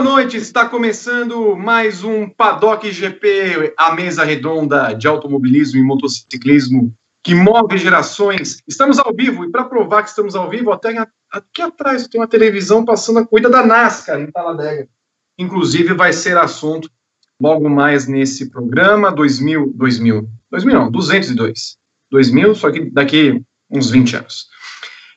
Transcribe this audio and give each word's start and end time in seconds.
boa 0.00 0.12
noite, 0.12 0.38
está 0.38 0.64
começando 0.64 1.54
mais 1.54 2.02
um 2.02 2.26
Paddock 2.26 2.90
GP, 2.90 3.74
a 3.76 3.94
mesa 3.94 4.24
redonda 4.24 4.94
de 4.94 5.06
automobilismo 5.06 5.78
e 5.78 5.82
motociclismo 5.82 6.94
que 7.22 7.34
move 7.34 7.76
gerações. 7.76 8.62
Estamos 8.66 8.98
ao 8.98 9.12
vivo, 9.14 9.44
e 9.44 9.50
para 9.50 9.64
provar 9.64 10.02
que 10.02 10.08
estamos 10.08 10.34
ao 10.34 10.48
vivo, 10.48 10.72
até 10.72 11.06
aqui 11.30 11.60
atrás 11.60 12.08
tem 12.08 12.18
uma 12.18 12.26
televisão 12.26 12.82
passando 12.82 13.18
a 13.18 13.26
corrida 13.26 13.50
da 13.50 13.62
NASCAR 13.62 14.18
em 14.18 14.30
Taladega. 14.30 14.88
Inclusive, 15.36 15.92
vai 15.92 16.14
ser 16.14 16.38
assunto 16.38 16.90
logo 17.38 17.68
mais 17.68 18.06
nesse 18.06 18.48
programa, 18.48 19.12
2000, 19.12 19.74
2000, 19.76 20.30
2000 20.50 20.74
não, 20.74 20.90
202. 20.90 21.76
2000, 22.10 22.54
só 22.54 22.70
que 22.70 22.90
daqui 22.90 23.44
uns 23.70 23.90
20 23.90 24.16
anos. 24.16 24.46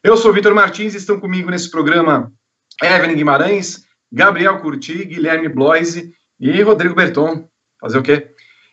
Eu 0.04 0.18
sou 0.18 0.34
Vitor 0.34 0.54
Martins, 0.54 0.94
estão 0.94 1.22
comigo 1.22 1.50
nesse 1.50 1.72
programa 1.72 2.34
Evelyn 2.82 3.16
Guimarães, 3.16 3.86
Gabriel 4.14 4.60
Curti, 4.60 5.06
Guilherme 5.06 5.50
Bloise 5.50 6.14
e 6.40 6.62
Rodrigo 6.62 6.94
Berton. 6.94 7.48
Fazer 7.82 7.98
o 7.98 8.04
quê? 8.04 8.30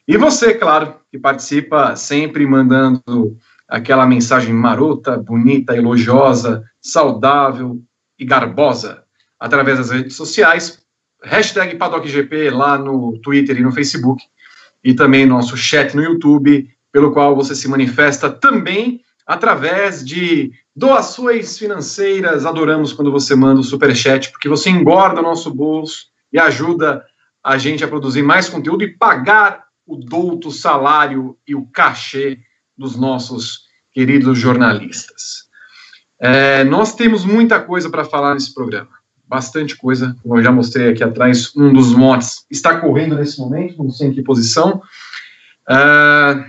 E 0.06 0.18
você, 0.18 0.52
claro, 0.52 0.96
que 1.10 1.18
participa 1.18 1.96
sempre 1.96 2.46
mandando 2.46 3.38
aquela 3.66 4.06
mensagem 4.06 4.52
marota, 4.52 5.16
bonita, 5.16 5.74
elogiosa, 5.74 6.62
saudável 6.78 7.80
e 8.18 8.24
garbosa 8.24 9.02
através 9.38 9.78
das 9.78 9.90
redes 9.90 10.14
sociais. 10.14 10.82
Hashtag 11.24 11.76
PaddockGP 11.76 12.50
lá 12.50 12.76
no 12.76 13.18
Twitter 13.20 13.56
e 13.56 13.62
no 13.62 13.72
Facebook. 13.72 14.22
E 14.84 14.92
também 14.92 15.24
nosso 15.24 15.56
chat 15.56 15.94
no 15.94 16.02
YouTube, 16.02 16.68
pelo 16.92 17.12
qual 17.12 17.34
você 17.34 17.54
se 17.54 17.66
manifesta 17.66 18.28
também 18.28 19.02
através 19.26 20.04
de 20.04 20.52
doações 20.80 21.58
financeiras. 21.58 22.46
Adoramos 22.46 22.94
quando 22.94 23.12
você 23.12 23.34
manda 23.34 23.60
o 23.60 23.64
super 23.64 23.94
chat, 23.94 24.30
porque 24.30 24.48
você 24.48 24.70
engorda 24.70 25.20
o 25.20 25.22
nosso 25.22 25.52
bolso 25.52 26.06
e 26.32 26.38
ajuda 26.38 27.04
a 27.44 27.58
gente 27.58 27.84
a 27.84 27.88
produzir 27.88 28.22
mais 28.22 28.48
conteúdo 28.48 28.82
e 28.82 28.96
pagar 28.96 29.66
o 29.86 29.94
douto 29.96 30.50
salário 30.50 31.36
e 31.46 31.54
o 31.54 31.66
cachê 31.66 32.38
dos 32.78 32.96
nossos 32.96 33.64
queridos 33.92 34.38
jornalistas. 34.38 35.50
É, 36.18 36.64
nós 36.64 36.94
temos 36.94 37.26
muita 37.26 37.60
coisa 37.60 37.90
para 37.90 38.04
falar 38.04 38.32
nesse 38.32 38.54
programa, 38.54 38.90
bastante 39.26 39.76
coisa, 39.76 40.16
como 40.22 40.38
eu 40.38 40.42
já 40.42 40.50
mostrei 40.50 40.88
aqui 40.88 41.04
atrás, 41.04 41.54
um 41.56 41.72
dos 41.74 41.92
motes 41.92 42.46
está 42.50 42.80
correndo 42.80 43.16
nesse 43.16 43.38
momento, 43.38 43.82
não 43.82 43.90
sei 43.90 44.08
em 44.08 44.14
que 44.14 44.22
posição, 44.22 44.82
é, 45.68 46.44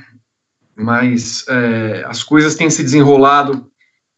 mas 0.76 1.46
é, 1.50 2.06
as 2.08 2.24
coisas 2.24 2.56
têm 2.56 2.70
se 2.70 2.84
desenrolado 2.84 3.70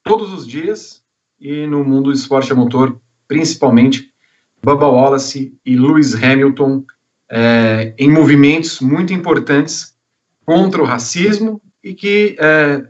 todos 0.03 0.33
os 0.33 0.45
dias 0.45 1.01
e 1.39 1.65
no 1.65 1.83
mundo 1.83 2.11
do 2.11 2.13
esporte 2.13 2.51
a 2.51 2.55
motor, 2.55 2.99
principalmente 3.27 4.13
Bubba 4.61 4.87
Wallace 4.87 5.57
e 5.65 5.75
Lewis 5.75 6.13
Hamilton 6.15 6.85
é, 7.29 7.93
em 7.97 8.11
movimentos 8.11 8.79
muito 8.79 9.13
importantes 9.13 9.95
contra 10.45 10.81
o 10.81 10.85
racismo 10.85 11.61
e 11.83 11.93
que 11.93 12.35
é, 12.39 12.85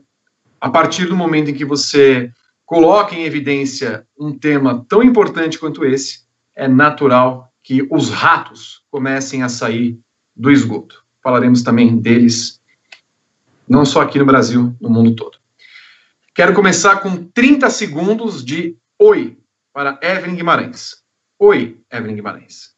a 0.60 0.70
partir 0.70 1.06
do 1.06 1.16
momento 1.16 1.50
em 1.50 1.54
que 1.54 1.66
você 1.66 2.32
coloca 2.66 3.16
em 3.16 3.24
evidência 3.24 4.06
um 4.18 4.38
tema 4.38 4.86
tão 4.88 5.04
importante 5.04 5.60
quanto 5.60 5.86
esse, 5.86 6.24
é 6.56 6.68
natural 6.68 7.52
que 7.64 7.88
os 7.90 8.10
ratos 8.10 8.84
comecem 8.92 9.44
a 9.44 9.50
sair 9.50 9.98
do 10.36 10.52
esgoto. 10.52 11.04
Falaremos 11.22 11.64
também 11.64 11.98
deles 11.98 12.62
não 13.68 13.86
só 13.86 14.02
aqui 14.02 14.20
no 14.20 14.26
Brasil, 14.26 14.76
no 14.80 14.90
mundo 14.90 15.16
todo. 15.16 15.43
Quero 16.36 16.56
começar 16.56 16.96
com 16.96 17.26
30 17.28 17.70
segundos 17.70 18.44
de 18.44 18.76
oi 19.00 19.38
para 19.72 20.00
Evelyn 20.02 20.36
Guimarães. 20.36 20.96
Oi, 21.38 21.80
Evelyn 21.92 22.16
Guimarães. 22.16 22.74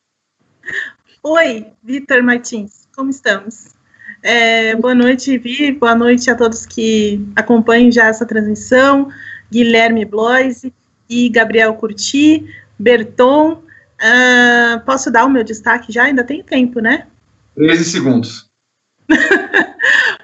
Oi, 1.24 1.68
Vitor 1.82 2.22
Martins, 2.22 2.86
como 2.94 3.10
estamos? 3.10 3.68
É, 4.22 4.76
boa 4.76 4.94
noite, 4.94 5.38
Vi, 5.38 5.72
boa 5.72 5.96
noite 5.96 6.30
a 6.30 6.36
todos 6.36 6.66
que 6.66 7.26
acompanham 7.34 7.90
já 7.90 8.08
essa 8.08 8.26
transmissão, 8.26 9.08
Guilherme 9.50 10.04
Bloise 10.04 10.74
e 11.10 11.30
Gabriel 11.30 11.76
Curti, 11.76 12.54
Berton. 12.78 13.64
Uh, 14.02 14.82
posso 14.86 15.10
dar 15.10 15.24
o 15.24 15.30
meu 15.30 15.46
destaque 15.46 15.94
já? 15.94 16.04
Ainda 16.04 16.26
tem 16.26 16.44
tempo, 16.44 16.82
né? 16.82 17.08
13 17.56 17.86
segundos. 17.86 18.52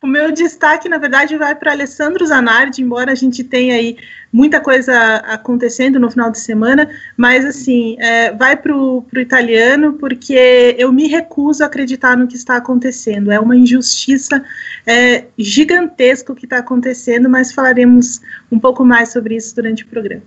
o 0.01 0.07
meu 0.07 0.31
destaque, 0.31 0.89
na 0.89 0.97
verdade, 0.97 1.37
vai 1.37 1.53
para 1.53 1.71
Alessandro 1.71 2.25
Zanardi, 2.25 2.81
embora 2.81 3.11
a 3.11 3.15
gente 3.15 3.43
tenha 3.43 3.75
aí 3.75 3.97
muita 4.33 4.59
coisa 4.59 5.17
acontecendo 5.17 5.99
no 5.99 6.09
final 6.09 6.31
de 6.31 6.39
semana, 6.39 6.89
mas 7.15 7.45
assim, 7.45 7.97
é, 7.99 8.33
vai 8.33 8.57
para 8.57 8.75
o 8.75 9.05
italiano 9.15 9.93
porque 9.93 10.75
eu 10.79 10.91
me 10.91 11.07
recuso 11.07 11.63
a 11.63 11.67
acreditar 11.67 12.17
no 12.17 12.27
que 12.27 12.35
está 12.35 12.55
acontecendo. 12.55 13.31
É 13.31 13.39
uma 13.39 13.55
injustiça 13.55 14.43
é, 14.87 15.25
gigantesca 15.37 16.33
o 16.33 16.35
que 16.35 16.45
está 16.45 16.57
acontecendo, 16.57 17.29
mas 17.29 17.53
falaremos 17.53 18.21
um 18.51 18.59
pouco 18.59 18.83
mais 18.83 19.11
sobre 19.11 19.35
isso 19.35 19.55
durante 19.55 19.83
o 19.83 19.87
programa. 19.87 20.23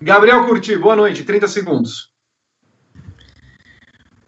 Gabriel 0.00 0.44
Curti, 0.44 0.76
boa 0.76 0.96
noite, 0.96 1.22
30 1.22 1.46
segundos. 1.46 2.07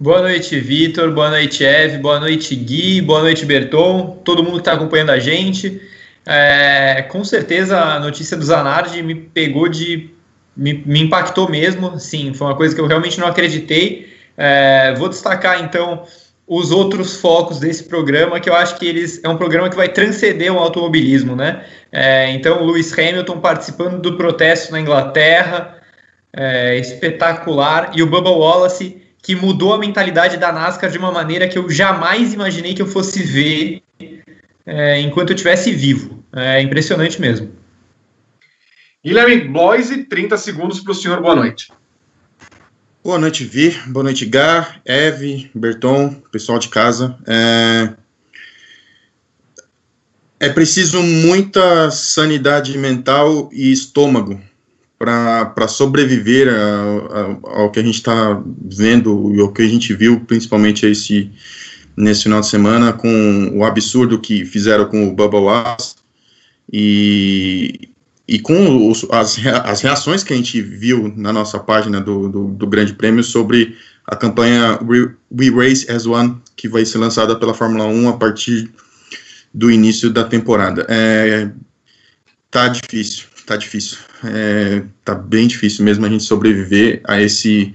Boa 0.03 0.23
noite, 0.23 0.59
Vitor. 0.59 1.13
Boa 1.13 1.29
noite, 1.29 1.63
Eve. 1.63 1.99
Boa 1.99 2.19
noite, 2.19 2.57
Gui. 2.57 3.03
Boa 3.03 3.21
noite, 3.21 3.45
Berton. 3.45 4.19
Todo 4.25 4.43
mundo 4.43 4.55
que 4.55 4.61
está 4.61 4.73
acompanhando 4.73 5.11
a 5.11 5.19
gente. 5.19 5.79
É, 6.25 7.03
com 7.03 7.23
certeza 7.23 7.79
a 7.79 8.01
notícia 8.01 8.35
do 8.35 8.43
Zanardi 8.43 9.03
me 9.03 9.15
pegou 9.15 9.69
de. 9.69 10.09
Me, 10.57 10.83
me, 10.87 11.03
impactou 11.03 11.51
mesmo. 11.51 12.01
Sim, 12.01 12.33
foi 12.33 12.47
uma 12.47 12.57
coisa 12.57 12.75
que 12.75 12.81
eu 12.81 12.87
realmente 12.87 13.21
não 13.21 13.27
acreditei. 13.27 14.11
É, 14.39 14.95
vou 14.95 15.11
destacar 15.11 15.63
então 15.63 16.05
os 16.47 16.71
outros 16.71 17.21
focos 17.21 17.61
desse 17.61 17.85
programa, 17.85 18.41
que 18.41 18.49
eu 18.49 18.55
acho 18.55 18.79
que 18.79 18.87
eles 18.87 19.23
é 19.23 19.29
um 19.29 19.37
programa 19.37 19.69
que 19.69 19.77
vai 19.77 19.91
transcender 19.91 20.51
o 20.51 20.59
automobilismo, 20.59 21.37
né? 21.37 21.63
É, 21.93 22.31
então, 22.31 22.65
Lewis 22.65 22.91
Hamilton 22.99 23.39
participando 23.41 24.01
do 24.01 24.17
protesto 24.17 24.73
na 24.73 24.81
Inglaterra, 24.81 25.79
é, 26.33 26.79
espetacular, 26.79 27.93
e 27.95 28.03
o 28.03 28.07
Bubba 28.07 28.31
Wallace 28.31 29.10
que 29.23 29.35
mudou 29.35 29.75
a 29.75 29.79
mentalidade 29.79 30.37
da 30.37 30.53
NASCAR 30.53 30.91
de 30.91 30.99
uma 30.99 31.13
maneira 31.13 31.49
que 31.49 31.59
eu 31.59 31.69
jamais 31.69 32.33
imaginei 32.33 32.75
que 32.75 32.83
eu 32.83 32.87
fosse 32.87 33.23
ver 33.23 33.83
é, 34.65 35.01
enquanto 35.01 35.31
eu 35.31 35.35
estivesse 35.35 35.73
vivo. 35.73 36.25
É 36.33 36.61
impressionante 36.61 37.21
mesmo. 37.21 37.53
Guilherme 39.05 39.49
Bloise, 39.49 40.05
30 40.05 40.37
segundos 40.37 40.81
para 40.81 40.93
o 40.93 40.95
senhor, 40.95 41.21
boa 41.21 41.35
noite. 41.35 41.73
Boa 43.03 43.19
noite, 43.19 43.45
Vir. 43.45 43.89
Boa 43.89 44.05
noite, 44.05 44.27
Gá, 44.27 44.77
Eve, 44.85 45.51
Berton, 45.55 46.23
pessoal 46.31 46.59
de 46.59 46.69
casa. 46.69 47.19
É, 47.27 47.95
é 50.39 50.49
preciso 50.51 51.03
muita 51.03 51.91
sanidade 51.91 52.77
mental 52.77 53.49
e 53.53 53.73
estômago 53.73 54.41
para 55.01 55.67
sobreviver 55.67 56.47
a, 56.47 57.55
a, 57.55 57.61
ao 57.63 57.71
que 57.71 57.81
a 57.81 57.83
gente 57.83 57.95
está 57.95 58.39
vendo 58.45 59.35
e 59.35 59.41
ao 59.41 59.51
que 59.51 59.63
a 59.63 59.67
gente 59.67 59.95
viu, 59.95 60.21
principalmente 60.21 60.85
esse, 60.85 61.31
nesse 61.97 62.25
final 62.25 62.43
de 62.43 62.49
semana, 62.49 62.93
com 62.93 63.51
o 63.55 63.65
absurdo 63.65 64.21
que 64.21 64.45
fizeram 64.45 64.85
com 64.85 65.09
o 65.09 65.15
Bubba 65.15 65.39
Wallace 65.39 65.95
e, 66.71 67.89
e 68.29 68.39
com 68.41 68.91
os, 68.91 69.07
as, 69.11 69.37
reações 69.37 70.23
que 70.23 70.35
a 70.35 70.37
gente 70.37 70.61
viu 70.61 71.11
na 71.17 71.33
nossa 71.33 71.59
página 71.59 71.99
do, 71.99 72.29
do, 72.29 72.49
do 72.49 72.67
Grande 72.67 72.93
Prêmio 72.93 73.25
sobre 73.25 73.79
a 74.07 74.15
campanha 74.15 74.79
We, 74.83 75.15
We 75.33 75.49
Race 75.49 75.91
as 75.91 76.05
One, 76.05 76.37
que 76.55 76.69
vai 76.69 76.85
ser 76.85 76.99
lançada 76.99 77.35
pela 77.37 77.55
Fórmula 77.55 77.87
1 77.87 78.07
a 78.11 78.19
partir 78.19 78.71
do 79.55 79.71
início 79.71 80.11
da 80.11 80.25
temporada. 80.25 80.85
É, 80.91 81.51
tá 82.51 82.69
difícil 82.69 83.30
tá 83.45 83.57
difícil. 83.57 83.99
É, 84.25 84.83
tá 85.05 85.15
bem 85.15 85.47
difícil 85.47 85.85
mesmo 85.85 86.07
a 86.07 86.09
gente 86.09 86.25
sobreviver 86.25 87.01
a 87.05 87.21
esse 87.21 87.75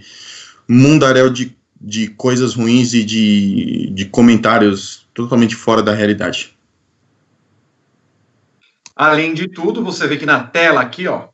mundaréu 0.67 1.29
de, 1.29 1.55
de 1.79 2.07
coisas 2.07 2.55
ruins 2.55 2.93
e 2.93 3.03
de, 3.03 3.89
de 3.91 4.05
comentários 4.05 5.07
totalmente 5.13 5.55
fora 5.55 5.81
da 5.81 5.93
realidade. 5.93 6.55
Além 8.95 9.33
de 9.33 9.47
tudo, 9.47 9.83
você 9.83 10.07
vê 10.07 10.17
que 10.17 10.25
na 10.25 10.43
tela 10.43 10.81
aqui, 10.81 11.07
ó, 11.07 11.27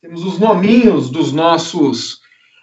temos 0.00 0.24
os 0.24 0.38
nominhos 0.38 1.10
dos 1.10 1.32
nossos 1.32 2.20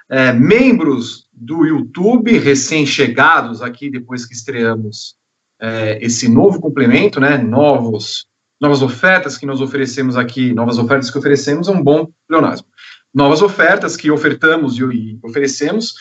é, 0.09 0.33
membros 0.33 1.27
do 1.31 1.65
YouTube, 1.65 2.38
recém-chegados 2.38 3.62
aqui 3.62 3.89
depois 3.89 4.25
que 4.25 4.33
estreamos 4.33 5.15
é, 5.59 6.03
esse 6.03 6.27
novo 6.27 6.59
complemento, 6.59 7.19
né? 7.19 7.38
Novos 7.38 8.29
novas 8.59 8.81
ofertas 8.81 9.38
que 9.38 9.45
nós 9.45 9.61
oferecemos 9.61 10.17
aqui, 10.17 10.53
novas 10.53 10.77
ofertas 10.77 11.09
que 11.09 11.17
oferecemos 11.17 11.67
é 11.67 11.71
um 11.71 11.81
bom 11.81 12.11
pleonasmo. 12.27 12.67
Novas 13.13 13.41
ofertas 13.41 13.95
que 13.95 14.11
ofertamos 14.11 14.77
e, 14.77 15.17
oferecemos, 15.23 15.95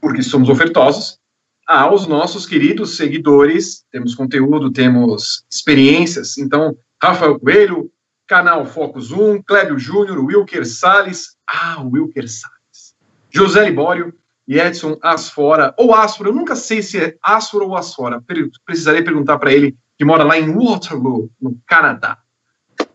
porque 0.00 0.22
somos 0.22 0.48
ofertosos, 0.48 1.18
aos 1.66 2.06
nossos 2.06 2.44
queridos 2.44 2.96
seguidores. 2.96 3.84
Temos 3.90 4.14
conteúdo, 4.14 4.70
temos 4.70 5.44
experiências. 5.50 6.36
Então, 6.36 6.76
Rafael 7.02 7.38
Coelho, 7.38 7.90
canal 8.26 8.66
Focus 8.66 9.10
1, 9.12 9.42
Clébio 9.42 9.78
Júnior, 9.78 10.18
Wilker 10.18 10.66
Salles. 10.66 11.36
Ah, 11.46 11.82
Wilker 11.82 12.28
Salles. 12.28 12.94
José 13.30 13.64
Libório 13.64 14.14
e 14.46 14.58
Edson 14.58 14.98
Asfora, 15.02 15.74
ou 15.78 15.94
Asfora, 15.94 16.28
eu 16.28 16.34
nunca 16.34 16.54
sei 16.54 16.82
se 16.82 17.02
é 17.02 17.16
Asfora 17.22 17.64
ou 17.64 17.74
Asfora. 17.74 18.22
Precisarei 18.66 19.02
perguntar 19.02 19.38
para 19.38 19.52
ele, 19.52 19.74
que 19.96 20.04
mora 20.04 20.24
lá 20.24 20.38
em 20.38 20.52
Waterloo, 20.52 21.30
no 21.40 21.58
Canadá. 21.66 22.18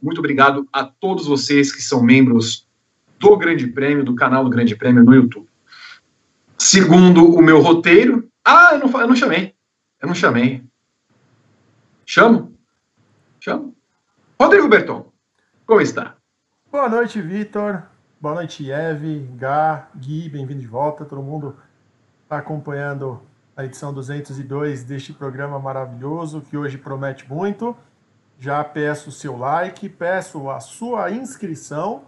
Muito 0.01 0.19
obrigado 0.19 0.67
a 0.71 0.83
todos 0.83 1.27
vocês 1.27 1.71
que 1.71 1.81
são 1.81 2.03
membros 2.03 2.67
do 3.17 3.37
Grande 3.37 3.67
Prêmio, 3.67 4.03
do 4.03 4.15
canal 4.15 4.43
do 4.43 4.49
Grande 4.49 4.75
Prêmio 4.75 5.03
no 5.03 5.13
YouTube. 5.13 5.49
Segundo 6.57 7.33
o 7.33 7.41
meu 7.41 7.61
roteiro. 7.61 8.29
Ah, 8.43 8.71
eu 8.73 8.79
não, 8.79 9.01
eu 9.01 9.07
não 9.07 9.15
chamei. 9.15 9.53
Eu 10.01 10.07
não 10.07 10.15
chamei. 10.15 10.63
Chamo? 12.05 12.53
Chamo? 13.39 13.75
Rodrigo 14.39 14.67
Berton, 14.67 15.11
como 15.65 15.81
está? 15.81 16.15
Boa 16.71 16.89
noite, 16.89 17.21
Vitor. 17.21 17.83
Boa 18.21 18.35
noite, 18.35 18.69
Eve, 18.69 19.29
Gá, 19.35 19.87
Gui, 19.95 20.29
bem-vindo 20.29 20.59
de 20.59 20.67
volta. 20.67 21.05
Todo 21.05 21.21
mundo 21.21 21.55
está 22.23 22.37
acompanhando 22.37 23.21
a 23.59 23.65
edição 23.65 23.93
202 23.93 24.85
deste 24.85 25.11
programa 25.11 25.59
maravilhoso 25.59 26.39
que 26.39 26.55
hoje 26.55 26.77
promete 26.77 27.27
muito. 27.27 27.75
Já 28.39 28.63
peço 28.63 29.09
o 29.09 29.11
seu 29.11 29.35
like, 29.35 29.89
peço 29.89 30.49
a 30.49 30.61
sua 30.61 31.11
inscrição 31.11 32.03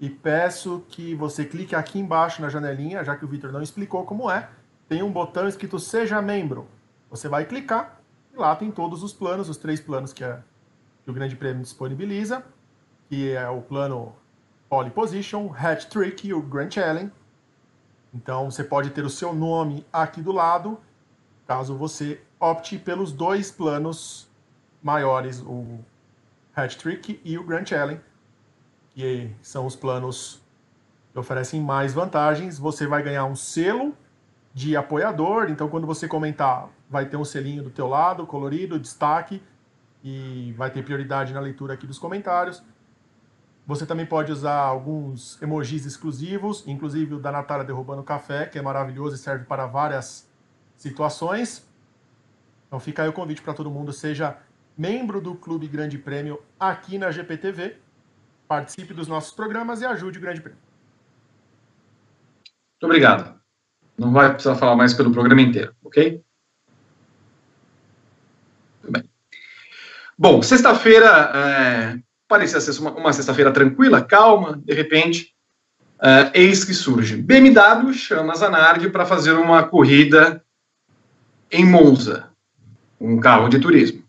e 0.00 0.08
peço 0.08 0.82
que 0.88 1.14
você 1.14 1.44
clique 1.44 1.74
aqui 1.74 1.98
embaixo 1.98 2.40
na 2.40 2.48
janelinha, 2.48 3.04
já 3.04 3.14
que 3.14 3.26
o 3.26 3.28
Vitor 3.28 3.52
não 3.52 3.60
explicou 3.60 4.06
como 4.06 4.30
é. 4.30 4.48
Tem 4.88 5.02
um 5.02 5.12
botão 5.12 5.46
escrito 5.46 5.78
Seja 5.78 6.22
Membro. 6.22 6.66
Você 7.10 7.28
vai 7.28 7.44
clicar 7.44 8.00
e 8.32 8.38
lá 8.38 8.56
tem 8.56 8.70
todos 8.70 9.02
os 9.02 9.12
planos, 9.12 9.50
os 9.50 9.58
três 9.58 9.78
planos 9.78 10.14
que, 10.14 10.24
é, 10.24 10.38
que 11.04 11.10
o 11.10 11.12
Grande 11.12 11.36
Prêmio 11.36 11.62
disponibiliza, 11.62 12.42
que 13.10 13.32
é 13.32 13.46
o 13.50 13.60
plano 13.60 14.16
Pole 14.66 14.88
Position, 14.88 15.52
Hat 15.54 15.88
Trick 15.88 16.26
e 16.26 16.32
o 16.32 16.40
Grand 16.40 16.70
Challenge. 16.70 17.12
Então 18.16 18.50
você 18.50 18.64
pode 18.64 18.90
ter 18.90 19.04
o 19.04 19.10
seu 19.10 19.34
nome 19.34 19.86
aqui 19.92 20.22
do 20.22 20.32
lado, 20.32 20.80
caso 21.46 21.76
você 21.76 22.20
opte 22.40 22.78
pelos 22.78 23.12
dois 23.12 23.50
planos 23.50 24.26
maiores, 24.82 25.42
o 25.42 25.78
Hat 26.54 26.78
Trick 26.78 27.20
e 27.22 27.38
o 27.38 27.44
Grand 27.44 27.66
Challenge 27.66 28.00
que 28.96 29.30
são 29.42 29.66
os 29.66 29.76
planos 29.76 30.40
que 31.12 31.18
oferecem 31.18 31.60
mais 31.60 31.92
vantagens. 31.92 32.58
Você 32.58 32.86
vai 32.86 33.02
ganhar 33.02 33.26
um 33.26 33.36
selo 33.36 33.94
de 34.54 34.74
apoiador, 34.74 35.50
então 35.50 35.68
quando 35.68 35.86
você 35.86 36.08
comentar, 36.08 36.70
vai 36.88 37.04
ter 37.04 37.18
um 37.18 37.24
selinho 37.24 37.62
do 37.62 37.68
teu 37.68 37.86
lado, 37.86 38.26
colorido, 38.26 38.80
destaque, 38.80 39.42
e 40.02 40.54
vai 40.56 40.70
ter 40.70 40.82
prioridade 40.82 41.34
na 41.34 41.40
leitura 41.40 41.74
aqui 41.74 41.86
dos 41.86 41.98
comentários. 41.98 42.62
Você 43.66 43.84
também 43.84 44.06
pode 44.06 44.30
usar 44.30 44.54
alguns 44.54 45.40
emojis 45.42 45.84
exclusivos, 45.84 46.62
inclusive 46.66 47.14
o 47.14 47.18
da 47.18 47.32
Natália 47.32 47.64
derrubando 47.64 48.02
café, 48.02 48.46
que 48.46 48.58
é 48.58 48.62
maravilhoso 48.62 49.16
e 49.16 49.18
serve 49.18 49.44
para 49.44 49.66
várias 49.66 50.28
situações. 50.76 51.66
Então 52.68 52.78
fica 52.78 53.02
aí 53.02 53.08
o 53.08 53.12
convite 53.12 53.42
para 53.42 53.54
todo 53.54 53.70
mundo, 53.70 53.92
seja 53.92 54.38
membro 54.78 55.20
do 55.20 55.34
Clube 55.34 55.66
Grande 55.66 55.98
Prêmio 55.98 56.40
aqui 56.60 56.96
na 56.96 57.10
GPTV 57.10 57.76
participe 58.46 58.94
dos 58.94 59.08
nossos 59.08 59.32
programas 59.32 59.80
e 59.80 59.86
ajude 59.86 60.18
o 60.18 60.20
Grande 60.20 60.40
Prêmio. 60.40 60.60
Muito 62.74 62.84
obrigado. 62.84 63.40
Não 63.98 64.12
vai 64.12 64.32
precisar 64.32 64.54
falar 64.56 64.76
mais 64.76 64.94
pelo 64.94 65.10
programa 65.10 65.40
inteiro, 65.40 65.74
ok? 65.82 66.22
Muito 68.82 68.92
bem. 68.92 69.10
Bom, 70.18 70.42
sexta-feira 70.42 71.32
é, 71.34 71.98
parecia 72.28 72.60
ser 72.60 72.78
uma, 72.80 72.92
uma 72.92 73.12
sexta-feira 73.12 73.52
tranquila, 73.52 74.02
calma, 74.02 74.60
de 74.64 74.74
repente, 74.74 75.34
é, 76.00 76.30
eis 76.34 76.64
que 76.64 76.74
surge. 76.74 77.16
BMW 77.16 77.92
chama 77.92 78.34
Zanardi 78.34 78.90
para 78.90 79.06
fazer 79.06 79.32
uma 79.32 79.62
corrida 79.62 80.42
em 81.50 81.64
Monza, 81.64 82.28
um 83.00 83.18
carro 83.18 83.48
de 83.48 83.58
turismo. 83.58 84.02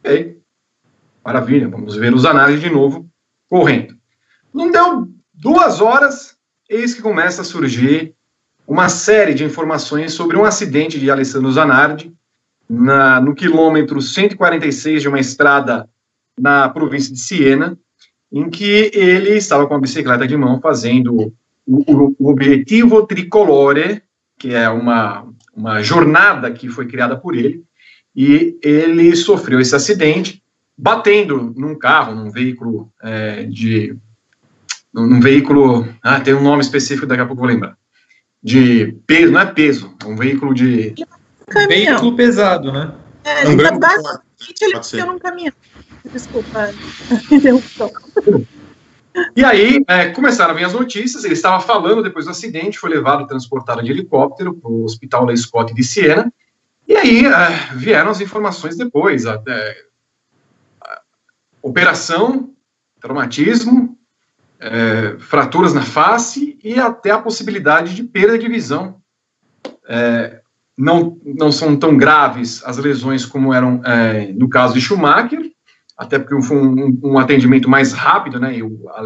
Ok? 0.00 0.40
Maravilha, 1.24 1.68
vamos 1.68 1.96
ver 1.96 2.14
os 2.14 2.22
Zanardi 2.22 2.60
de 2.60 2.70
novo 2.70 3.08
correndo. 3.48 3.96
Não 4.52 4.70
deu 4.70 5.08
duas 5.32 5.80
horas, 5.80 6.36
eis 6.68 6.94
que 6.94 7.02
começa 7.02 7.42
a 7.42 7.44
surgir 7.44 8.14
uma 8.66 8.88
série 8.88 9.34
de 9.34 9.44
informações 9.44 10.12
sobre 10.12 10.36
um 10.36 10.44
acidente 10.44 10.98
de 10.98 11.10
Alessandro 11.10 11.52
Zanardi 11.52 12.14
na, 12.68 13.20
no 13.20 13.34
quilômetro 13.34 14.00
146 14.00 15.02
de 15.02 15.08
uma 15.08 15.20
estrada 15.20 15.88
na 16.38 16.68
província 16.68 17.12
de 17.12 17.20
Siena, 17.20 17.78
em 18.32 18.50
que 18.50 18.90
ele 18.92 19.30
estava 19.30 19.66
com 19.66 19.74
a 19.74 19.80
bicicleta 19.80 20.26
de 20.26 20.36
mão 20.36 20.60
fazendo 20.60 21.32
o, 21.66 21.92
o, 21.92 22.16
o 22.18 22.30
Objetivo 22.30 23.06
Tricolore, 23.06 24.02
que 24.38 24.52
é 24.52 24.68
uma, 24.68 25.26
uma 25.54 25.82
jornada 25.82 26.50
que 26.50 26.68
foi 26.68 26.86
criada 26.86 27.16
por 27.16 27.36
ele, 27.36 27.64
e 28.14 28.58
ele 28.62 29.14
sofreu 29.16 29.60
esse 29.60 29.74
acidente 29.74 30.42
batendo 30.76 31.52
num 31.56 31.76
carro, 31.76 32.14
num 32.14 32.30
veículo 32.30 32.92
é, 33.02 33.44
de. 33.44 33.96
num 34.92 35.20
veículo. 35.20 35.88
Ah, 36.02 36.20
tem 36.20 36.34
um 36.34 36.42
nome 36.42 36.62
específico, 36.62 37.06
daqui 37.06 37.22
a 37.22 37.26
pouco 37.26 37.40
vou 37.42 37.50
lembrar. 37.50 37.76
De 38.42 38.96
peso, 39.06 39.32
não 39.32 39.40
é 39.40 39.46
peso, 39.46 39.96
é 40.02 40.06
um 40.06 40.16
veículo 40.16 40.54
de. 40.54 40.94
Caminhão. 41.46 41.92
Veículo 41.92 42.16
pesado, 42.16 42.72
né? 42.72 42.92
É, 43.24 43.48
um 43.48 43.56
grande 43.56 43.78
basicamente 43.78 44.24
ele 44.60 44.82
fica 44.82 45.06
num 45.06 45.18
caminhão. 45.18 45.52
Desculpa. 46.14 46.72
E 49.36 49.44
aí, 49.44 49.80
é, 49.86 50.08
começaram 50.08 50.52
a 50.52 50.56
vir 50.56 50.64
as 50.64 50.72
notícias. 50.72 51.22
Ele 51.22 51.34
estava 51.34 51.60
falando 51.60 52.02
depois 52.02 52.24
do 52.24 52.32
acidente, 52.32 52.80
foi 52.80 52.90
levado, 52.90 53.28
transportado 53.28 53.80
de 53.80 53.92
helicóptero 53.92 54.52
para 54.54 54.68
o 54.68 54.82
Hospital 54.82 55.26
Le 55.26 55.36
Scott 55.36 55.72
de 55.72 55.84
Siena. 55.84 56.32
E 56.88 56.96
aí 56.96 57.24
é, 57.24 57.74
vieram 57.76 58.10
as 58.10 58.20
informações 58.20 58.76
depois. 58.76 59.24
Até, 59.24 59.76
operação, 61.62 62.50
traumatismo, 63.00 63.96
é, 64.58 65.16
fraturas 65.20 65.72
na 65.72 65.82
face 65.82 66.58
e 66.62 66.80
até 66.80 67.12
a 67.12 67.20
possibilidade 67.20 67.94
de 67.94 68.02
perda 68.02 68.36
de 68.36 68.48
visão. 68.48 69.00
É, 69.86 70.42
não, 70.76 71.16
não 71.24 71.52
são 71.52 71.76
tão 71.76 71.96
graves 71.96 72.64
as 72.64 72.78
lesões 72.78 73.24
como 73.24 73.54
eram 73.54 73.80
é, 73.84 74.32
no 74.32 74.48
caso 74.48 74.74
de 74.74 74.80
Schumacher, 74.80 75.53
até 75.96 76.18
porque 76.18 76.40
foi 76.42 76.56
um, 76.56 76.98
um 77.02 77.18
atendimento 77.18 77.68
mais 77.68 77.92
rápido, 77.92 78.40
né? 78.40 78.56
E 78.56 78.62
o, 78.62 78.88
a, 78.88 79.02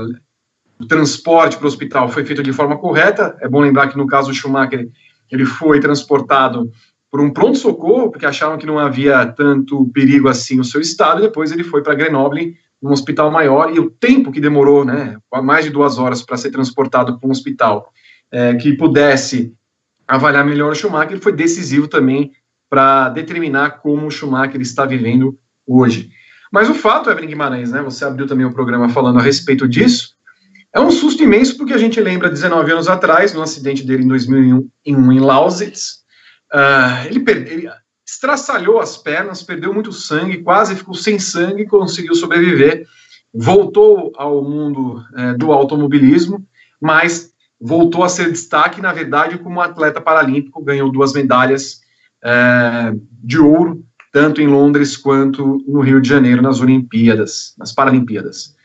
o 0.81 0.87
transporte 0.87 1.57
para 1.57 1.65
o 1.65 1.69
hospital 1.69 2.09
foi 2.09 2.25
feito 2.25 2.43
de 2.43 2.53
forma 2.53 2.79
correta. 2.79 3.37
É 3.41 3.49
bom 3.49 3.61
lembrar 3.61 3.89
que 3.89 3.99
no 3.99 4.07
caso 4.07 4.29
do 4.29 4.35
Schumacher, 4.35 4.89
ele 5.31 5.45
foi 5.45 5.81
transportado 5.81 6.71
por 7.11 7.21
um 7.21 7.31
pronto-socorro, 7.31 8.11
porque 8.11 8.27
achavam 8.27 8.59
que 8.59 8.67
não 8.67 8.79
havia 8.79 9.27
tanto 9.27 9.89
perigo 9.93 10.29
assim 10.29 10.57
no 10.57 10.65
seu 10.65 10.81
estado, 10.81 11.21
e 11.21 11.27
depois 11.27 11.51
ele 11.51 11.65
foi 11.65 11.83
para 11.83 11.95
Grenoble, 11.95 12.57
um 12.83 12.91
hospital 12.91 13.31
maior, 13.31 13.75
e 13.75 13.81
o 13.81 13.91
tempo 13.91 14.31
que 14.31 14.41
demorou, 14.41 14.85
né, 14.85 15.17
mais 15.43 15.65
de 15.65 15.71
duas 15.71 15.99
horas 15.99 16.23
para 16.23 16.37
ser 16.37 16.51
transportado 16.51 17.19
para 17.19 17.27
um 17.27 17.33
hospital 17.33 17.93
é, 18.31 18.55
que 18.55 18.75
pudesse 18.75 19.55
avaliar 20.07 20.45
melhor 20.45 20.73
o 20.73 20.75
Schumacher, 20.75 21.19
foi 21.19 21.33
decisivo 21.33 21.89
também 21.89 22.33
para 22.69 23.09
determinar 23.09 23.81
como 23.81 24.07
o 24.07 24.11
Schumacher 24.11 24.61
está 24.61 24.85
vivendo 24.85 25.37
hoje. 25.67 26.11
Mas 26.53 26.69
o 26.69 26.75
fato, 26.75 27.11
Evelyn 27.11 27.29
Guimarães, 27.29 27.71
né, 27.71 27.83
você 27.83 28.05
abriu 28.05 28.27
também 28.27 28.47
o 28.47 28.53
programa 28.53 28.89
falando 28.89 29.19
a 29.19 29.23
respeito 29.23 29.69
disso, 29.69 30.17
é 30.73 30.81
um 30.81 30.91
susto 30.91 31.23
imenso 31.23 31.57
porque 31.57 31.73
a 31.73 31.79
gente 31.79 32.01
lembra 32.01 32.29
19 32.29 32.73
anos 32.73 32.89
atrás, 32.89 33.33
no 33.33 33.43
acidente 33.43 33.85
dele 33.85 34.05
em 34.05 34.09
2001 34.09 34.69
em 35.13 35.21
Lausitz, 35.21 35.99
Uh, 36.53 37.07
ele, 37.07 37.25
ele 37.29 37.69
estraçalhou 38.07 38.81
as 38.81 38.97
pernas, 38.97 39.43
perdeu 39.43 39.73
muito 39.73 39.93
sangue, 39.93 40.43
quase 40.43 40.75
ficou 40.75 40.95
sem 40.95 41.19
sangue, 41.19 41.67
conseguiu 41.67 42.15
sobreviver, 42.15 42.87
voltou 43.33 44.13
ao 44.17 44.43
mundo 44.43 45.05
é, 45.15 45.35
do 45.35 45.53
automobilismo, 45.53 46.47
mas 46.81 47.33
voltou 47.61 48.03
a 48.03 48.09
ser 48.09 48.33
destaque, 48.33 48.81
na 48.81 48.93
verdade, 48.93 49.37
como 49.37 49.61
atleta 49.61 50.01
paralímpico, 50.01 50.65
ganhou 50.65 50.91
duas 50.91 51.13
medalhas 51.13 51.81
é, 52.25 52.95
de 53.23 53.39
ouro, 53.39 53.85
tanto 54.13 54.41
em 54.41 54.47
Londres 54.47 54.97
quanto 54.97 55.63
no 55.67 55.81
Rio 55.81 56.01
de 56.01 56.09
Janeiro, 56.09 56.43
nas 56.43 56.61
Olimpíadas, 56.61 57.55
nas 57.59 57.73
Paralimpíadas. 57.73 58.57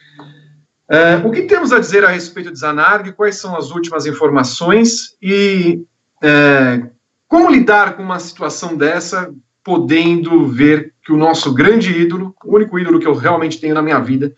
É, 0.90 1.18
o 1.18 1.32
que 1.32 1.44
temos 1.44 1.72
a 1.72 1.80
dizer 1.80 2.04
a 2.04 2.10
respeito 2.10 2.52
de 2.52 2.60
Zanardi? 2.60 3.14
Quais 3.14 3.38
são 3.38 3.56
as 3.56 3.72
últimas 3.72 4.06
informações? 4.06 5.16
E 5.22 5.84
é, 6.22 6.84
como 7.28 7.50
lidar 7.50 7.96
com 7.96 8.04
uma 8.04 8.20
situação 8.20 8.76
dessa, 8.76 9.34
podendo 9.64 10.48
ver 10.48 10.94
que 11.04 11.12
o 11.12 11.18
nosso 11.18 11.54
grande 11.54 11.92
ídolo, 11.92 12.36
o 12.44 12.56
único 12.56 12.78
ídolo 12.78 13.00
que 13.00 13.08
eu 13.08 13.16
realmente 13.16 13.60
tenho 13.60 13.74
na 13.74 13.82
minha 13.82 14.00
vida, 14.00 14.34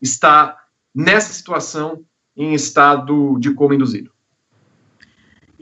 está 0.00 0.56
nessa 0.94 1.32
situação 1.32 2.02
em 2.36 2.54
estado 2.54 3.38
de 3.38 3.52
coma 3.52 3.74
induzido? 3.74 4.10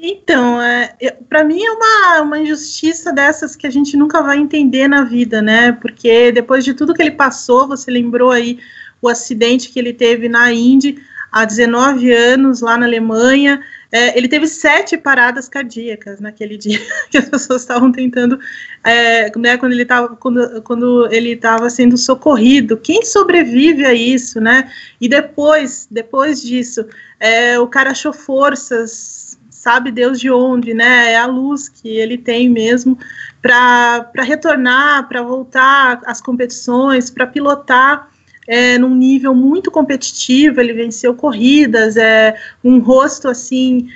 Então, 0.06 0.60
é, 0.60 0.94
para 1.30 1.42
mim 1.42 1.64
é 1.64 1.70
uma, 1.70 2.20
uma 2.20 2.38
injustiça 2.38 3.10
dessas 3.10 3.56
que 3.56 3.66
a 3.66 3.70
gente 3.70 3.96
nunca 3.96 4.22
vai 4.22 4.36
entender 4.36 4.86
na 4.86 5.02
vida, 5.02 5.40
né? 5.40 5.72
Porque 5.72 6.30
depois 6.30 6.62
de 6.62 6.74
tudo 6.74 6.92
que 6.92 7.00
ele 7.00 7.12
passou, 7.12 7.66
você 7.66 7.90
lembrou 7.90 8.30
aí 8.30 8.58
o 9.00 9.08
acidente 9.08 9.70
que 9.70 9.78
ele 9.78 9.94
teve 9.94 10.28
na 10.28 10.52
Indy 10.52 11.02
há 11.32 11.46
19 11.46 12.12
anos, 12.12 12.60
lá 12.60 12.76
na 12.76 12.84
Alemanha. 12.84 13.62
É, 13.90 14.18
ele 14.18 14.28
teve 14.28 14.46
sete 14.46 14.98
paradas 14.98 15.48
cardíacas 15.48 16.20
naquele 16.20 16.58
dia 16.58 16.80
que 17.10 17.16
as 17.16 17.30
pessoas 17.30 17.62
estavam 17.62 17.90
tentando, 17.90 18.38
é, 18.84 19.32
né, 19.38 19.56
quando 19.56 19.72
ele 19.72 19.84
estava 19.84 20.14
quando, 20.16 20.60
quando 20.64 21.08
ele 21.10 21.30
estava 21.30 21.70
sendo 21.70 21.96
socorrido. 21.96 22.76
Quem 22.76 23.06
sobrevive 23.06 23.86
a 23.86 23.94
isso, 23.94 24.38
né? 24.38 24.70
E 25.00 25.08
depois, 25.08 25.88
depois 25.90 26.42
disso, 26.42 26.86
é, 27.18 27.58
o 27.58 27.66
cara 27.66 27.92
achou 27.92 28.12
forças 28.12 29.23
sabe 29.64 29.90
Deus 29.90 30.20
de 30.20 30.30
onde, 30.30 30.74
né? 30.74 31.12
É 31.12 31.16
a 31.16 31.24
luz 31.24 31.70
que 31.70 31.88
ele 31.88 32.18
tem 32.18 32.50
mesmo 32.50 32.98
para 33.40 34.22
retornar, 34.22 35.08
para 35.08 35.22
voltar 35.22 36.02
às 36.04 36.20
competições, 36.20 37.10
para 37.10 37.26
pilotar 37.26 38.10
é, 38.46 38.76
num 38.76 38.94
nível 38.94 39.34
muito 39.34 39.70
competitivo. 39.70 40.60
Ele 40.60 40.74
venceu 40.74 41.14
corridas, 41.14 41.96
é 41.96 42.34
um 42.62 42.78
rosto 42.78 43.26
assim 43.26 43.88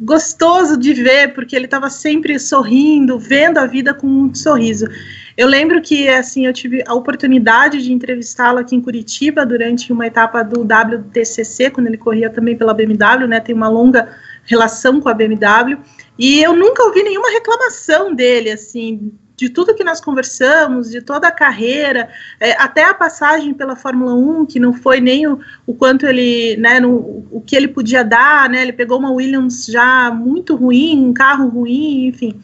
gostoso 0.00 0.76
de 0.76 0.92
ver, 0.94 1.32
porque 1.32 1.54
ele 1.54 1.66
estava 1.66 1.88
sempre 1.88 2.36
sorrindo, 2.38 3.20
vendo 3.20 3.58
a 3.58 3.66
vida 3.66 3.94
com 3.94 4.06
um 4.06 4.34
sorriso. 4.34 4.86
Eu 5.36 5.46
lembro 5.46 5.80
que 5.80 6.08
assim 6.08 6.46
eu 6.46 6.52
tive 6.52 6.82
a 6.84 6.94
oportunidade 6.94 7.80
de 7.80 7.92
entrevistá-lo 7.92 8.58
aqui 8.58 8.74
em 8.74 8.80
Curitiba 8.80 9.46
durante 9.46 9.92
uma 9.92 10.08
etapa 10.08 10.42
do 10.42 10.62
WTCC, 10.62 11.70
quando 11.70 11.86
ele 11.86 11.96
corria 11.96 12.28
também 12.28 12.56
pela 12.56 12.74
BMW, 12.74 13.28
né? 13.28 13.38
Tem 13.38 13.54
uma 13.54 13.68
longa 13.68 14.08
relação 14.48 15.00
com 15.00 15.08
a 15.08 15.14
BMW, 15.14 15.78
e 16.18 16.42
eu 16.42 16.56
nunca 16.56 16.82
ouvi 16.82 17.02
nenhuma 17.02 17.30
reclamação 17.30 18.14
dele, 18.14 18.50
assim, 18.50 19.12
de 19.36 19.48
tudo 19.48 19.74
que 19.74 19.84
nós 19.84 20.00
conversamos, 20.00 20.90
de 20.90 21.00
toda 21.00 21.28
a 21.28 21.32
carreira, 21.32 22.08
é, 22.40 22.52
até 22.60 22.82
a 22.84 22.94
passagem 22.94 23.54
pela 23.54 23.76
Fórmula 23.76 24.12
1, 24.14 24.46
que 24.46 24.58
não 24.58 24.72
foi 24.72 25.00
nem 25.00 25.28
o, 25.28 25.38
o 25.64 25.74
quanto 25.74 26.06
ele, 26.06 26.56
né, 26.56 26.80
no, 26.80 27.24
o 27.30 27.40
que 27.46 27.54
ele 27.54 27.68
podia 27.68 28.02
dar, 28.02 28.48
né, 28.48 28.62
ele 28.62 28.72
pegou 28.72 28.98
uma 28.98 29.12
Williams 29.12 29.66
já 29.66 30.10
muito 30.10 30.56
ruim, 30.56 31.06
um 31.06 31.12
carro 31.12 31.48
ruim, 31.48 32.06
enfim. 32.06 32.40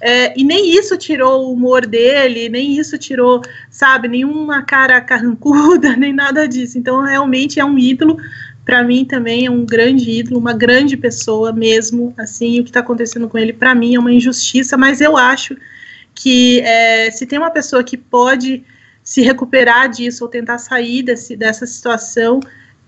É, 0.00 0.38
e 0.38 0.44
nem 0.44 0.78
isso 0.78 0.96
tirou 0.96 1.46
o 1.46 1.52
humor 1.52 1.84
dele, 1.84 2.48
nem 2.48 2.78
isso 2.78 2.96
tirou, 2.96 3.42
sabe, 3.68 4.06
nenhuma 4.06 4.62
cara 4.62 5.00
carrancuda, 5.00 5.94
nem 5.98 6.12
nada 6.12 6.46
disso. 6.46 6.78
Então, 6.78 7.02
realmente 7.02 7.58
é 7.58 7.64
um 7.64 7.76
ídolo 7.76 8.16
para 8.68 8.82
mim 8.82 9.02
também 9.02 9.46
é 9.46 9.50
um 9.50 9.64
grande 9.64 10.10
ídolo, 10.10 10.38
uma 10.38 10.52
grande 10.52 10.94
pessoa 10.94 11.54
mesmo, 11.54 12.12
assim, 12.18 12.60
o 12.60 12.62
que 12.62 12.68
está 12.68 12.80
acontecendo 12.80 13.26
com 13.26 13.38
ele 13.38 13.50
para 13.50 13.74
mim 13.74 13.94
é 13.94 13.98
uma 13.98 14.12
injustiça, 14.12 14.76
mas 14.76 15.00
eu 15.00 15.16
acho 15.16 15.56
que 16.14 16.60
é, 16.60 17.10
se 17.10 17.24
tem 17.24 17.38
uma 17.38 17.50
pessoa 17.50 17.82
que 17.82 17.96
pode 17.96 18.62
se 19.02 19.22
recuperar 19.22 19.88
disso 19.88 20.22
ou 20.22 20.28
tentar 20.28 20.58
sair 20.58 21.02
desse, 21.02 21.34
dessa 21.34 21.64
situação 21.64 22.40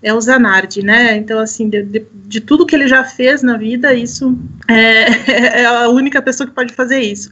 é 0.03 0.13
o 0.13 0.21
Zanardi, 0.21 0.83
né? 0.83 1.17
Então, 1.17 1.39
assim, 1.39 1.67
de, 1.67 1.81
de, 1.81 2.05
de, 2.13 2.41
tudo 2.41 2.67
que 2.67 2.75
ele 2.75 2.87
já 2.87 3.03
fez 3.03 3.41
na 3.41 3.57
vida, 3.57 3.91
isso 3.91 4.37
é, 4.67 5.61
é, 5.61 5.65
a 5.65 5.89
única 5.89 6.21
pessoa 6.21 6.45
que 6.45 6.53
pode 6.53 6.75
fazer 6.75 6.99
isso. 6.99 7.31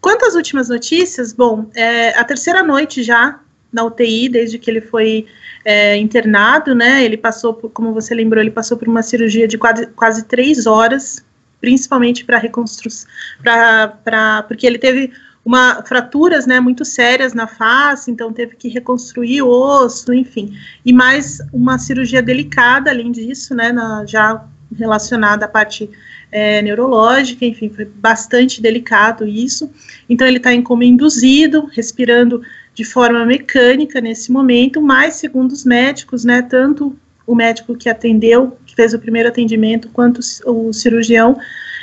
Quanto 0.00 0.24
às 0.24 0.34
últimas 0.34 0.68
notícias, 0.68 1.32
bom, 1.32 1.70
é 1.76 2.08
a 2.18 2.24
terceira 2.24 2.60
noite 2.60 3.04
já 3.04 3.38
na 3.74 3.84
UTI, 3.84 4.28
desde 4.28 4.58
que 4.58 4.70
ele 4.70 4.80
foi 4.80 5.26
é, 5.64 5.96
internado, 5.96 6.74
né? 6.74 7.04
Ele 7.04 7.16
passou, 7.16 7.52
por, 7.52 7.70
como 7.70 7.92
você 7.92 8.14
lembrou, 8.14 8.40
ele 8.40 8.50
passou 8.50 8.78
por 8.78 8.86
uma 8.86 9.02
cirurgia 9.02 9.48
de 9.48 9.58
quase, 9.58 9.86
quase 9.88 10.24
três 10.24 10.66
horas, 10.66 11.24
principalmente 11.60 12.24
para 12.24 12.38
reconstrução, 12.38 13.08
para 13.42 14.44
porque 14.46 14.66
ele 14.66 14.78
teve 14.78 15.12
uma 15.44 15.82
fraturas, 15.82 16.46
né, 16.46 16.58
muito 16.58 16.86
sérias 16.86 17.34
na 17.34 17.46
face, 17.46 18.10
então 18.10 18.32
teve 18.32 18.56
que 18.56 18.68
reconstruir 18.68 19.42
osso, 19.42 20.14
enfim, 20.14 20.56
e 20.86 20.90
mais 20.90 21.38
uma 21.52 21.78
cirurgia 21.78 22.22
delicada, 22.22 22.90
além 22.90 23.12
disso, 23.12 23.54
né, 23.54 23.70
na, 23.70 24.06
já 24.06 24.42
relacionada 24.74 25.44
à 25.44 25.48
parte 25.48 25.90
é, 26.34 26.60
neurológica, 26.62 27.44
enfim, 27.44 27.70
foi 27.70 27.84
bastante 27.84 28.60
delicado 28.60 29.24
isso. 29.24 29.70
Então 30.08 30.26
ele 30.26 30.38
está 30.38 30.52
em 30.52 30.62
coma 30.62 30.84
induzido, 30.84 31.66
respirando 31.66 32.42
de 32.74 32.84
forma 32.84 33.24
mecânica 33.24 34.00
nesse 34.00 34.32
momento, 34.32 34.82
mas 34.82 35.14
segundo 35.14 35.52
os 35.52 35.64
médicos, 35.64 36.24
né, 36.24 36.42
tanto 36.42 36.96
o 37.26 37.34
médico 37.34 37.76
que 37.76 37.88
atendeu, 37.88 38.58
que 38.66 38.74
fez 38.74 38.92
o 38.92 38.98
primeiro 38.98 39.28
atendimento, 39.28 39.88
quanto 39.90 40.20
o 40.44 40.72
cirurgião, 40.72 41.38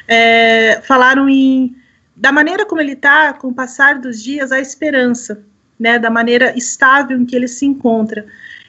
é, 0.07 0.81
falaram 0.83 1.29
em 1.29 1.75
da 2.15 2.31
maneira 2.31 2.65
como 2.65 2.81
ele 2.81 2.91
está, 2.91 3.33
com 3.33 3.48
o 3.48 3.53
passar 3.53 4.00
dos 4.00 4.21
dias, 4.21 4.51
a 4.51 4.60
esperança, 4.60 5.43
né, 5.79 5.98
da 5.98 6.10
maneira 6.10 6.55
estável 6.55 7.19
em 7.19 7.25
que 7.25 7.36
ele 7.36 7.48
se 7.48 7.65
encontra. 7.65 8.25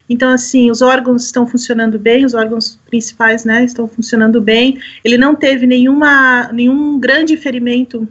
Então, 0.08 0.30
assim, 0.30 0.70
os 0.70 0.80
órgãos 0.80 1.24
estão 1.24 1.46
funcionando 1.46 1.98
bem, 1.98 2.24
os 2.24 2.32
órgãos 2.32 2.78
principais, 2.86 3.44
né, 3.44 3.64
estão 3.64 3.86
funcionando 3.86 4.40
bem. 4.40 4.80
Ele 5.04 5.18
não 5.18 5.34
teve 5.34 5.66
nenhuma, 5.66 6.50
nenhum 6.52 6.98
grande 6.98 7.36
ferimento 7.36 8.08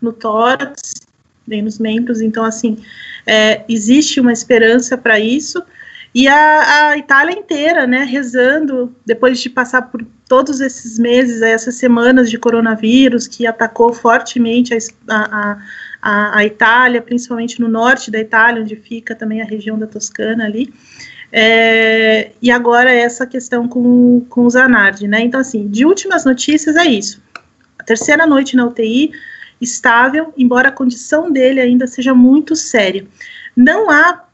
no 0.00 0.12
tórax, 0.12 0.94
nem 1.46 1.60
nos 1.60 1.78
membros. 1.78 2.22
Então, 2.22 2.44
assim, 2.44 2.78
é, 3.26 3.64
existe 3.68 4.20
uma 4.20 4.32
esperança 4.32 4.96
para 4.96 5.18
isso. 5.18 5.62
E 6.14 6.26
a, 6.26 6.88
a, 6.88 6.98
Itália 6.98 7.38
inteira, 7.38 7.86
né, 7.86 8.02
rezando, 8.02 8.94
depois 9.06 9.38
de 9.38 9.48
passar 9.48 9.82
por 9.82 10.04
todos 10.28 10.60
esses 10.60 10.98
meses, 10.98 11.40
essas 11.40 11.76
semanas 11.76 12.28
de 12.28 12.36
coronavírus 12.36 13.28
que 13.28 13.46
atacou 13.46 13.92
fortemente 13.92 14.74
a, 15.08 15.58
a, 16.02 16.38
a, 16.38 16.44
Itália, 16.44 17.00
principalmente 17.00 17.60
no 17.60 17.68
norte 17.68 18.10
da 18.10 18.18
Itália, 18.18 18.62
onde 18.62 18.74
fica 18.74 19.14
também 19.14 19.40
a 19.40 19.44
região 19.44 19.78
da 19.78 19.86
Toscana 19.86 20.44
ali. 20.44 20.72
É, 21.32 22.32
e 22.42 22.50
agora 22.50 22.90
essa 22.92 23.24
questão 23.24 23.68
com, 23.68 24.26
com 24.28 24.46
o 24.46 24.50
Zanardi, 24.50 25.06
né? 25.06 25.20
Então, 25.20 25.38
assim, 25.38 25.68
de 25.68 25.84
últimas 25.84 26.24
notícias 26.24 26.74
é 26.74 26.86
isso. 26.86 27.22
A 27.78 27.84
terceira 27.84 28.26
noite 28.26 28.56
na 28.56 28.66
UTI, 28.66 29.12
estável, 29.60 30.32
embora 30.36 30.68
a 30.68 30.72
condição 30.72 31.30
dele 31.30 31.60
ainda 31.60 31.86
seja 31.86 32.14
muito 32.14 32.56
séria. 32.56 33.06
Não 33.54 33.90
há, 33.90 34.24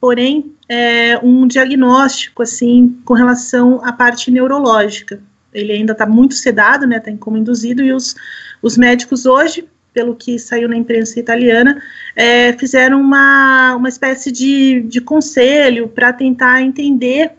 porém, 0.00 0.54
é, 0.68 1.18
um 1.22 1.46
diagnóstico 1.46 2.42
assim 2.42 3.00
com 3.04 3.14
relação 3.14 3.84
à 3.84 3.92
parte 3.92 4.30
neurológica. 4.30 5.20
Ele 5.52 5.72
ainda 5.72 5.92
está 5.92 6.06
muito 6.06 6.34
sedado, 6.34 6.86
né? 6.86 6.98
Está 6.98 7.10
em 7.10 7.16
coma 7.16 7.38
induzido 7.38 7.82
e 7.82 7.92
os, 7.92 8.14
os 8.62 8.76
médicos 8.76 9.26
hoje, 9.26 9.66
pelo 9.92 10.14
que 10.14 10.38
saiu 10.38 10.68
na 10.68 10.76
imprensa 10.76 11.18
italiana, 11.18 11.80
é, 12.14 12.52
fizeram 12.52 13.00
uma, 13.00 13.74
uma 13.76 13.88
espécie 13.88 14.30
de, 14.30 14.82
de 14.82 15.00
conselho 15.00 15.88
para 15.88 16.12
tentar 16.12 16.60
entender 16.62 17.32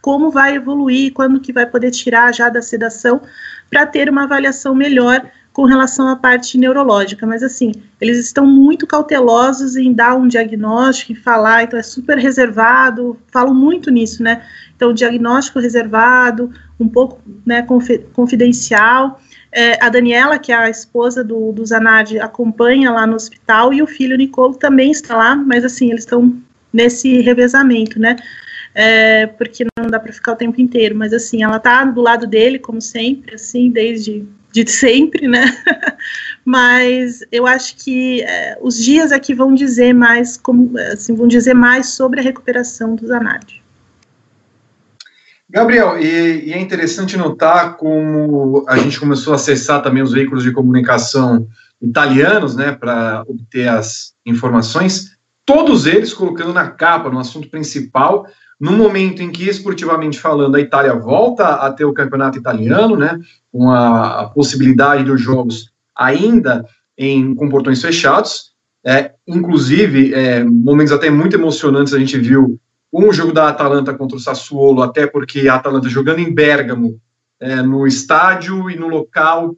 como 0.00 0.30
vai 0.30 0.54
evoluir, 0.54 1.12
quando 1.12 1.40
que 1.40 1.52
vai 1.52 1.66
poder 1.66 1.90
tirar 1.90 2.32
já 2.32 2.50
da 2.50 2.60
sedação, 2.60 3.22
para 3.70 3.86
ter 3.86 4.10
uma 4.10 4.24
avaliação 4.24 4.74
melhor 4.74 5.28
com 5.54 5.64
relação 5.66 6.08
à 6.08 6.16
parte 6.16 6.58
neurológica, 6.58 7.24
mas 7.24 7.40
assim, 7.40 7.70
eles 8.00 8.18
estão 8.18 8.44
muito 8.44 8.88
cautelosos 8.88 9.76
em 9.76 9.92
dar 9.92 10.16
um 10.16 10.26
diagnóstico 10.26 11.12
e 11.12 11.14
falar, 11.14 11.62
então 11.62 11.78
é 11.78 11.82
super 11.82 12.18
reservado, 12.18 13.16
falam 13.32 13.54
muito 13.54 13.88
nisso, 13.88 14.20
né? 14.20 14.42
Então, 14.74 14.92
diagnóstico 14.92 15.60
reservado, 15.60 16.50
um 16.78 16.88
pouco 16.88 17.22
né, 17.46 17.64
confidencial. 18.12 19.20
É, 19.52 19.82
a 19.82 19.88
Daniela, 19.88 20.40
que 20.40 20.50
é 20.50 20.56
a 20.56 20.68
esposa 20.68 21.22
do, 21.22 21.52
do 21.52 21.64
Zanardi, 21.64 22.18
acompanha 22.18 22.90
lá 22.90 23.06
no 23.06 23.14
hospital 23.14 23.72
e 23.72 23.80
o 23.80 23.86
filho 23.86 24.16
Nicolo 24.16 24.56
também 24.56 24.90
está 24.90 25.16
lá, 25.16 25.36
mas 25.36 25.64
assim, 25.64 25.88
eles 25.88 26.02
estão 26.02 26.36
nesse 26.72 27.20
revezamento, 27.20 28.00
né? 28.00 28.16
É, 28.74 29.28
porque 29.28 29.64
não 29.78 29.86
dá 29.86 30.00
para 30.00 30.12
ficar 30.12 30.32
o 30.32 30.36
tempo 30.36 30.60
inteiro, 30.60 30.96
mas 30.96 31.12
assim, 31.12 31.44
ela 31.44 31.58
está 31.58 31.84
do 31.84 32.00
lado 32.00 32.26
dele, 32.26 32.58
como 32.58 32.82
sempre, 32.82 33.36
assim, 33.36 33.70
desde 33.70 34.26
de 34.62 34.70
sempre, 34.70 35.26
né? 35.26 35.44
Mas 36.44 37.24
eu 37.32 37.44
acho 37.44 37.76
que 37.76 38.22
é, 38.22 38.56
os 38.62 38.76
dias 38.76 39.10
aqui 39.10 39.34
vão 39.34 39.52
dizer 39.52 39.92
mais, 39.92 40.36
como, 40.36 40.78
assim, 40.92 41.14
vão 41.14 41.26
dizer 41.26 41.54
mais 41.54 41.88
sobre 41.88 42.20
a 42.20 42.22
recuperação 42.22 42.94
do 42.94 43.06
Zanardi. 43.06 43.62
Gabriel, 45.50 45.98
e, 45.98 46.46
e, 46.46 46.52
é 46.52 46.60
interessante 46.60 47.16
notar 47.16 47.76
como 47.76 48.64
a 48.68 48.76
gente 48.78 48.98
começou 48.98 49.32
a 49.32 49.36
acessar 49.36 49.82
também 49.82 50.02
os 50.02 50.12
veículos 50.12 50.44
de 50.44 50.52
comunicação 50.52 51.48
italianos, 51.82 52.54
né, 52.54 52.72
para 52.72 53.24
obter 53.26 53.68
as 53.68 54.14
informações, 54.24 55.16
todos 55.44 55.84
eles 55.84 56.14
colocando 56.14 56.52
na 56.52 56.70
capa, 56.70 57.10
no 57.10 57.18
assunto 57.18 57.50
principal, 57.50 58.26
no 58.60 58.72
momento 58.72 59.22
em 59.22 59.30
que, 59.30 59.48
esportivamente 59.48 60.18
falando, 60.18 60.56
a 60.56 60.60
Itália 60.60 60.94
volta 60.94 61.56
a 61.56 61.72
ter 61.72 61.84
o 61.84 61.92
campeonato 61.92 62.38
italiano, 62.38 62.96
né, 62.96 63.18
com 63.52 63.70
a, 63.70 64.30
possibilidade 64.34 65.04
dos 65.04 65.20
jogos 65.20 65.70
ainda 65.94 66.64
em, 66.96 67.34
com 67.34 67.48
portões 67.48 67.80
fechados, 67.80 68.52
é, 68.84 69.12
inclusive, 69.26 70.12
é, 70.14 70.44
momentos 70.44 70.92
até 70.92 71.10
muito 71.10 71.36
emocionantes 71.36 71.94
a 71.94 71.98
gente 71.98 72.18
viu 72.18 72.60
um 72.92 73.12
jogo 73.12 73.32
da 73.32 73.48
Atalanta 73.48 73.94
contra 73.94 74.16
o 74.16 74.20
Sassuolo, 74.20 74.82
até 74.82 75.06
porque 75.06 75.48
a 75.48 75.54
Atalanta 75.54 75.88
jogando 75.88 76.20
em 76.20 76.32
Bergamo, 76.32 77.00
é, 77.40 77.56
no 77.62 77.86
estádio 77.86 78.70
e 78.70 78.76
no 78.76 78.88
local 78.88 79.56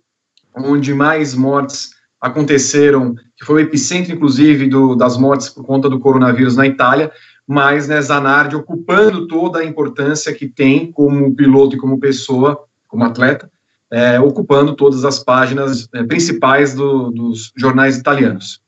onde 0.57 0.95
mais 0.95 1.35
mortes 1.35 1.91
aconteceram, 2.21 3.15
que 3.37 3.45
foi 3.45 3.63
o 3.63 3.67
epicentro, 3.67 4.13
inclusive, 4.13 4.69
do, 4.69 4.95
das 4.95 5.19
mortes 5.19 5.49
por 5.51 5.65
conta 5.65 5.89
do 5.89 6.01
coronavírus 6.01 6.57
na 6.57 6.67
Itália, 6.67 7.13
mas 7.47 7.87
né, 7.87 8.01
Zanardi 8.01 8.57
ocupando 8.57 9.27
toda 9.29 9.61
a 9.61 9.65
importância 9.65 10.33
que 10.33 10.49
tem 10.49 10.91
como 10.91 11.35
piloto 11.35 11.77
e 11.77 11.79
como 11.79 12.01
pessoa, 12.01 12.65
como 12.89 13.05
atleta, 13.05 13.51
é, 13.91 14.19
ocupando 14.19 14.75
todas 14.75 15.05
as 15.05 15.23
páginas 15.23 15.89
é, 15.95 16.03
principais 16.03 16.75
do, 16.75 17.11
dos 17.11 17.53
jornais 17.57 17.97
italianos. 17.97 18.61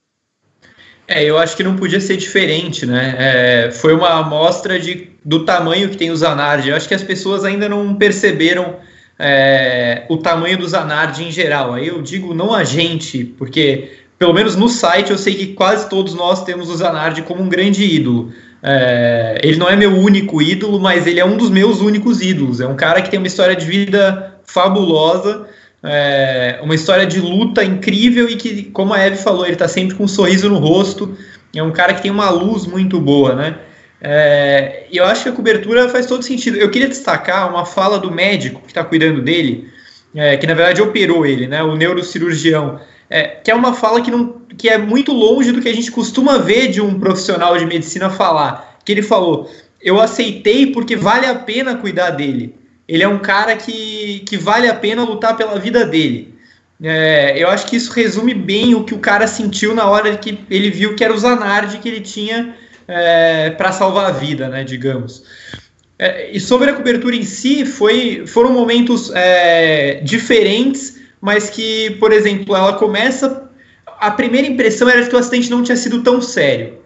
É, 1.09 1.25
eu 1.25 1.39
acho 1.39 1.57
que 1.57 1.65
não 1.65 1.75
podia 1.75 2.01
ser 2.01 2.19
diferente, 2.19 2.85
né? 2.85 3.15
É, 3.19 3.71
foi 3.71 3.95
uma 3.95 4.21
amostra 4.21 4.79
de, 4.79 5.11
do 5.25 5.45
tamanho 5.45 5.89
que 5.89 5.97
tem 5.97 6.11
o 6.11 6.17
Zanardi. 6.17 6.69
Eu 6.69 6.77
acho 6.77 6.87
que 6.87 6.95
as 6.95 7.03
pessoas 7.03 7.45
ainda 7.45 7.67
não 7.67 7.95
perceberam 7.95 8.77
é, 9.19 10.05
o 10.11 10.19
tamanho 10.19 10.59
do 10.59 10.69
Zanardi 10.69 11.25
em 11.25 11.33
geral. 11.33 11.73
Aí 11.73 11.89
eu 11.89 12.03
digo 12.03 12.35
não 12.35 12.55
a 12.55 12.63
gente, 12.63 13.25
porque 13.25 13.91
pelo 14.19 14.35
menos 14.35 14.55
no 14.55 14.69
site 14.69 15.11
eu 15.11 15.17
sei 15.17 15.35
que 15.35 15.55
quase 15.55 15.89
todos 15.89 16.13
nós 16.15 16.45
temos 16.45 16.69
o 16.69 16.77
Zanardi 16.77 17.23
como 17.23 17.43
um 17.43 17.49
grande 17.49 17.83
ídolo. 17.83 18.31
É, 18.63 19.41
ele 19.43 19.57
não 19.57 19.69
é 19.69 19.77
meu 19.77 19.97
único 19.97 20.43
ídolo, 20.43 20.81
mas 20.81 21.07
ele 21.07 21.21
é 21.21 21.25
um 21.25 21.37
dos 21.37 21.51
meus 21.51 21.81
únicos 21.81 22.21
ídolos. 22.21 22.61
É 22.61 22.67
um 22.67 22.77
cara 22.77 23.03
que 23.03 23.11
tem 23.11 23.19
uma 23.19 23.27
história 23.27 23.55
de 23.55 23.65
vida 23.65 24.35
fabulosa 24.45 25.47
é, 25.83 26.59
uma 26.63 26.75
história 26.75 27.07
de 27.07 27.21
luta 27.21 27.63
incrível 27.63 28.29
e 28.29 28.37
que, 28.37 28.65
como 28.65 28.93
a 28.93 28.99
Eve 28.99 29.17
falou, 29.17 29.45
ele 29.45 29.53
está 29.55 29.69
sempre 29.69 29.97
com 29.97 30.05
um 30.05 30.09
sorriso 30.09 30.49
no 30.49 30.59
rosto. 30.59 31.17
É 31.55 31.63
um 31.63 31.71
cara 31.71 31.95
que 31.95 32.03
tem 32.03 32.11
uma 32.11 32.31
luz 32.31 32.67
muito 32.67 33.01
boa, 33.01 33.35
né? 33.35 33.59
É, 34.01 34.87
e 34.91 34.97
eu 34.97 35.05
acho 35.05 35.25
que 35.25 35.29
a 35.29 35.33
cobertura 35.33 35.89
faz 35.89 36.07
todo 36.07 36.23
sentido. 36.23 36.57
Eu 36.57 36.71
queria 36.71 36.89
destacar 36.89 37.49
uma 37.49 37.65
fala 37.65 37.99
do 37.99 38.11
médico 38.11 38.61
que 38.63 38.69
está 38.69 38.85
cuidando 38.85 39.23
dele, 39.23 39.69
é, 40.15 40.37
que 40.37 40.47
na 40.47 40.55
verdade 40.55 40.83
operou 40.83 41.25
ele, 41.25 41.47
né? 41.47 41.63
O 41.63 41.77
neurocirurgião. 41.77 42.81
É, 43.11 43.23
que 43.23 43.51
é 43.51 43.55
uma 43.55 43.73
fala 43.73 44.01
que, 44.03 44.11
não, 44.11 44.43
que 44.57 44.69
é 44.69 44.77
muito 44.77 45.13
longe 45.13 45.53
do 45.53 45.61
que 45.63 45.69
a 45.69 45.75
gente 45.75 45.91
costuma 45.91 46.39
ver 46.39 46.69
de 46.69 46.81
um 46.81 46.99
profissional 46.99 47.57
de 47.57 47.65
medicina 47.67 48.11
falar. 48.11 48.79
Que 48.85 48.93
ele 48.93 49.03
falou: 49.03 49.51
Eu 49.81 50.01
aceitei 50.01 50.73
porque 50.73 50.97
vale 50.97 51.27
a 51.27 51.35
pena 51.35 51.77
cuidar 51.77 52.11
dele 52.11 52.59
ele 52.89 53.03
é 53.03 53.09
um 53.09 53.19
cara 53.19 53.55
que, 53.55 54.21
que 54.21 54.37
vale 54.39 54.67
a 54.67 54.75
pena 54.75 55.05
lutar 55.05 55.37
pela 55.37 55.59
vida 55.59 55.85
dele. 55.85 56.35
É, 56.83 57.35
eu 57.37 57.49
acho 57.49 57.67
que 57.67 57.77
isso 57.77 57.93
resume 57.93 58.33
bem 58.33 58.75
o 58.75 58.85
que 58.85 58.95
o 58.95 58.99
cara 58.99 59.27
sentiu 59.27 59.75
na 59.75 59.87
hora 59.87 60.17
que 60.17 60.39
ele 60.49 60.71
viu 60.71 60.95
que 60.95 61.05
era 61.05 61.13
o 61.13 61.19
Zanardi 61.19 61.79
que 61.79 61.89
ele 61.89 62.01
tinha 62.01 62.55
é, 62.87 63.51
para 63.51 63.73
salvar 63.73 64.07
a 64.07 64.13
vida, 64.13 64.49
né, 64.49 64.65
digamos. 64.65 65.23
É, 65.99 66.31
e 66.31 66.41
sobre 66.41 66.71
a 66.71 66.73
cobertura 66.73 67.15
em 67.15 67.25
si, 67.25 67.67
foi, 67.67 68.25
foram 68.27 68.53
momentos 68.53 69.11
é, 69.15 70.01
diferentes, 70.03 70.98
mas 71.21 71.51
que, 71.51 71.91
por 71.99 72.13
exemplo, 72.13 72.55
ela 72.55 72.75
começa. 72.75 73.49
A 74.01 74.11
primeira 74.11 74.47
impressão 74.47 74.89
era 74.89 75.07
que 75.07 75.15
o 75.15 75.19
acidente 75.19 75.51
não 75.51 75.63
tinha 75.63 75.77
sido 75.77 76.03
tão 76.03 76.21
sério. 76.21 76.79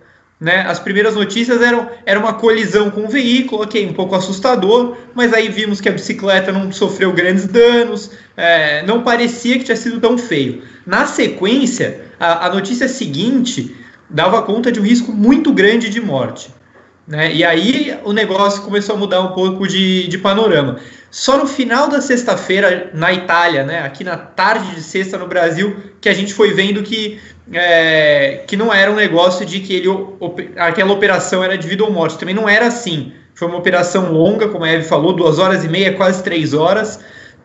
Né? 0.43 0.65
As 0.67 0.81
primeiras 0.81 1.15
notícias 1.15 1.63
eram 1.63 1.89
era 2.05 2.19
uma 2.19 2.35
colisão 2.35 2.91
com 2.91 3.05
o 3.05 3.09
veículo, 3.09 3.63
ok, 3.63 3.87
um 3.87 3.93
pouco 3.93 4.17
assustador, 4.17 4.97
mas 5.15 5.33
aí 5.33 5.49
vimos 5.49 5.81
que 5.81 5.89
a 5.89 5.93
bicicleta 5.93 6.51
não 6.51 6.73
sofreu 6.73 7.13
grandes 7.13 7.47
danos, 7.47 8.11
é, 8.37 8.83
não 8.83 9.05
parecia 9.05 9.57
que 9.57 9.65
tinha 9.65 9.77
sido 9.77 10.01
tão 10.01 10.19
feio. 10.19 10.65
Na 10.85 11.07
sequência, 11.07 12.07
a, 12.19 12.47
a, 12.47 12.53
notícia 12.53 12.89
seguinte 12.89 13.77
dava 14.11 14.43
conta 14.43 14.73
de 14.73 14.81
um 14.81 14.83
risco 14.83 15.13
muito 15.13 15.53
grande 15.53 15.89
de 15.89 16.01
morte. 16.01 16.51
Né? 17.07 17.35
E 17.35 17.45
aí 17.45 17.99
o 18.05 18.13
negócio 18.13 18.63
começou 18.63 18.95
a 18.95 18.99
mudar 18.99 19.21
um 19.21 19.33
pouco 19.33 19.67
de, 19.67 20.07
de 20.09 20.19
panorama. 20.19 20.79
Só 21.11 21.37
no 21.37 21.47
final 21.47 21.89
da 21.89 22.01
sexta-feira, 22.01 22.91
na 22.95 23.13
Itália, 23.13 23.65
né, 23.65 23.81
aqui 23.81 24.03
na 24.03 24.17
tarde 24.17 24.75
de 24.75 24.83
sexta 24.83 25.19
no 25.19 25.27
Brasil, 25.27 25.77
que 26.01 26.09
a 26.09 26.15
gente 26.15 26.33
foi 26.33 26.55
vendo 26.55 26.83
que 26.83 27.21
é, 27.53 28.45
que 28.47 28.57
não 28.57 28.73
era 28.73 28.91
um 28.91 28.95
negócio 28.95 29.45
de 29.45 29.61
que 29.61 29.75
ele, 29.75 29.89
aquela 30.57 30.93
operação 30.93 31.43
era 31.43 31.59
de 31.59 31.67
vida 31.67 31.85
ou 31.85 31.91
morte. 31.91 32.19
Também 32.19 32.35
não 32.35 32.49
era 32.49 32.67
assim. 32.67 33.13
Foi 33.35 33.49
uma 33.49 33.59
operação 33.59 34.13
longa, 34.13 34.49
como 34.49 34.65
a 34.65 34.71
Eve 34.71 34.85
falou, 34.85 35.13
duas 35.13 35.39
horas 35.39 35.65
e 35.65 35.69
meia, 35.69 35.93
quase 35.95 36.23
três 36.23 36.55
horas. 36.55 37.01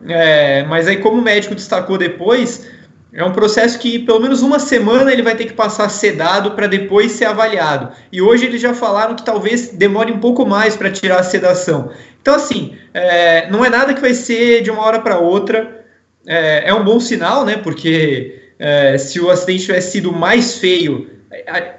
É, 0.06 0.64
mas 0.64 0.86
aí, 0.86 0.98
como 0.98 1.18
o 1.18 1.22
médico 1.22 1.54
destacou 1.54 1.98
depois, 1.98 2.70
é 3.12 3.24
um 3.24 3.32
processo 3.32 3.78
que 3.78 3.98
pelo 3.98 4.20
menos 4.20 4.42
uma 4.42 4.58
semana 4.58 5.10
ele 5.10 5.22
vai 5.22 5.34
ter 5.34 5.46
que 5.46 5.54
passar 5.54 5.88
sedado 5.88 6.50
para 6.52 6.66
depois 6.66 7.12
ser 7.12 7.24
avaliado. 7.24 7.90
E 8.12 8.20
hoje 8.20 8.44
eles 8.44 8.60
já 8.60 8.74
falaram 8.74 9.16
que 9.16 9.24
talvez 9.24 9.70
demore 9.70 10.12
um 10.12 10.20
pouco 10.20 10.44
mais 10.44 10.76
para 10.76 10.90
tirar 10.90 11.20
a 11.20 11.22
sedação. 11.22 11.90
Então, 12.20 12.34
assim, 12.34 12.76
é, 12.92 13.50
não 13.50 13.64
é 13.64 13.70
nada 13.70 13.94
que 13.94 14.00
vai 14.00 14.12
ser 14.12 14.62
de 14.62 14.70
uma 14.70 14.82
hora 14.82 15.00
para 15.00 15.18
outra. 15.18 15.86
É, 16.26 16.68
é 16.68 16.74
um 16.74 16.84
bom 16.84 17.00
sinal, 17.00 17.46
né? 17.46 17.56
Porque 17.56 18.50
é, 18.58 18.98
se 18.98 19.18
o 19.18 19.30
acidente 19.30 19.64
tivesse 19.64 19.92
sido 19.92 20.12
mais 20.12 20.58
feio, 20.58 21.08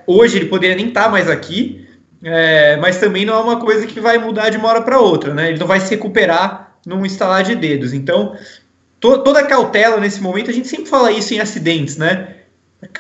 hoje 0.07 0.37
ele 0.37 0.45
poderia 0.45 0.75
nem 0.75 0.87
estar 0.87 1.03
tá 1.03 1.09
mais 1.09 1.29
aqui, 1.29 1.87
é, 2.23 2.75
mas 2.77 2.99
também 2.99 3.25
não 3.25 3.35
é 3.35 3.39
uma 3.39 3.59
coisa 3.59 3.85
que 3.85 3.99
vai 3.99 4.17
mudar 4.17 4.49
de 4.49 4.57
uma 4.57 4.67
hora 4.67 4.81
para 4.81 4.99
outra, 4.99 5.33
né? 5.33 5.49
Ele 5.49 5.59
não 5.59 5.67
vai 5.67 5.79
se 5.79 5.91
recuperar 5.91 6.75
num 6.85 7.05
instalar 7.05 7.43
de 7.43 7.55
dedos. 7.55 7.93
Então, 7.93 8.35
to, 8.99 9.23
toda 9.23 9.43
cautela 9.43 9.97
nesse 9.97 10.21
momento, 10.21 10.49
a 10.49 10.53
gente 10.53 10.67
sempre 10.67 10.85
fala 10.85 11.11
isso 11.11 11.33
em 11.33 11.39
acidentes, 11.39 11.97
né? 11.97 12.35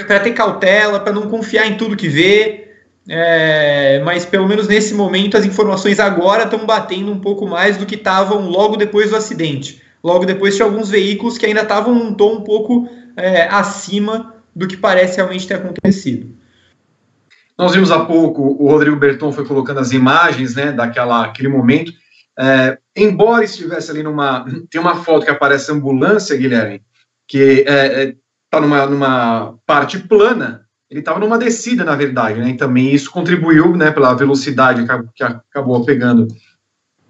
Para 0.07 0.19
ter 0.19 0.31
cautela, 0.31 0.99
para 0.99 1.13
não 1.13 1.29
confiar 1.29 1.67
em 1.67 1.77
tudo 1.77 1.95
que 1.95 2.07
vê. 2.07 2.65
É, 3.11 4.01
mas 4.05 4.23
pelo 4.23 4.47
menos 4.47 4.67
nesse 4.67 4.93
momento 4.93 5.35
as 5.35 5.43
informações 5.43 5.99
agora 5.99 6.43
estão 6.43 6.63
batendo 6.63 7.11
um 7.11 7.19
pouco 7.19 7.47
mais 7.47 7.75
do 7.75 7.85
que 7.85 7.95
estavam 7.95 8.47
logo 8.47 8.77
depois 8.77 9.09
do 9.09 9.15
acidente. 9.15 9.81
Logo 10.03 10.25
depois 10.25 10.55
tinha 10.55 10.65
alguns 10.65 10.89
veículos 10.89 11.37
que 11.37 11.45
ainda 11.45 11.61
estavam 11.61 11.93
num 11.93 12.13
tom 12.13 12.35
um 12.35 12.41
pouco 12.41 12.87
é, 13.17 13.47
acima 13.47 14.35
do 14.55 14.67
que 14.67 14.77
parece 14.77 15.17
realmente 15.17 15.47
ter 15.47 15.55
acontecido. 15.55 16.35
Nós 17.57 17.73
vimos 17.73 17.91
há 17.91 18.05
pouco, 18.05 18.41
o 18.41 18.69
Rodrigo 18.69 18.95
Berton 18.95 19.33
foi 19.33 19.45
colocando 19.45 19.79
as 19.79 19.91
imagens, 19.91 20.55
né, 20.55 20.71
daquela, 20.71 21.25
aquele 21.25 21.49
momento, 21.49 21.91
é, 22.39 22.77
embora 22.95 23.43
estivesse 23.43 23.91
ali 23.91 24.01
numa, 24.01 24.45
tem 24.69 24.79
uma 24.79 25.03
foto 25.03 25.25
que 25.25 25.31
aparece 25.31 25.71
ambulância, 25.73 26.37
Guilherme, 26.37 26.81
que 27.27 27.37
está 27.37 27.71
é, 27.73 28.15
é 28.55 28.59
numa, 28.61 28.85
numa 28.85 29.55
parte 29.65 29.99
plana, 29.99 30.65
ele 30.89 31.01
estava 31.01 31.19
numa 31.19 31.37
descida, 31.37 31.83
na 31.83 31.95
verdade, 31.95 32.39
né, 32.39 32.49
e 32.49 32.57
também 32.57 32.93
isso 32.93 33.11
contribuiu, 33.11 33.75
né, 33.75 33.91
pela 33.91 34.13
velocidade 34.13 34.85
que 35.13 35.23
acabou 35.23 35.83
pegando 35.83 36.27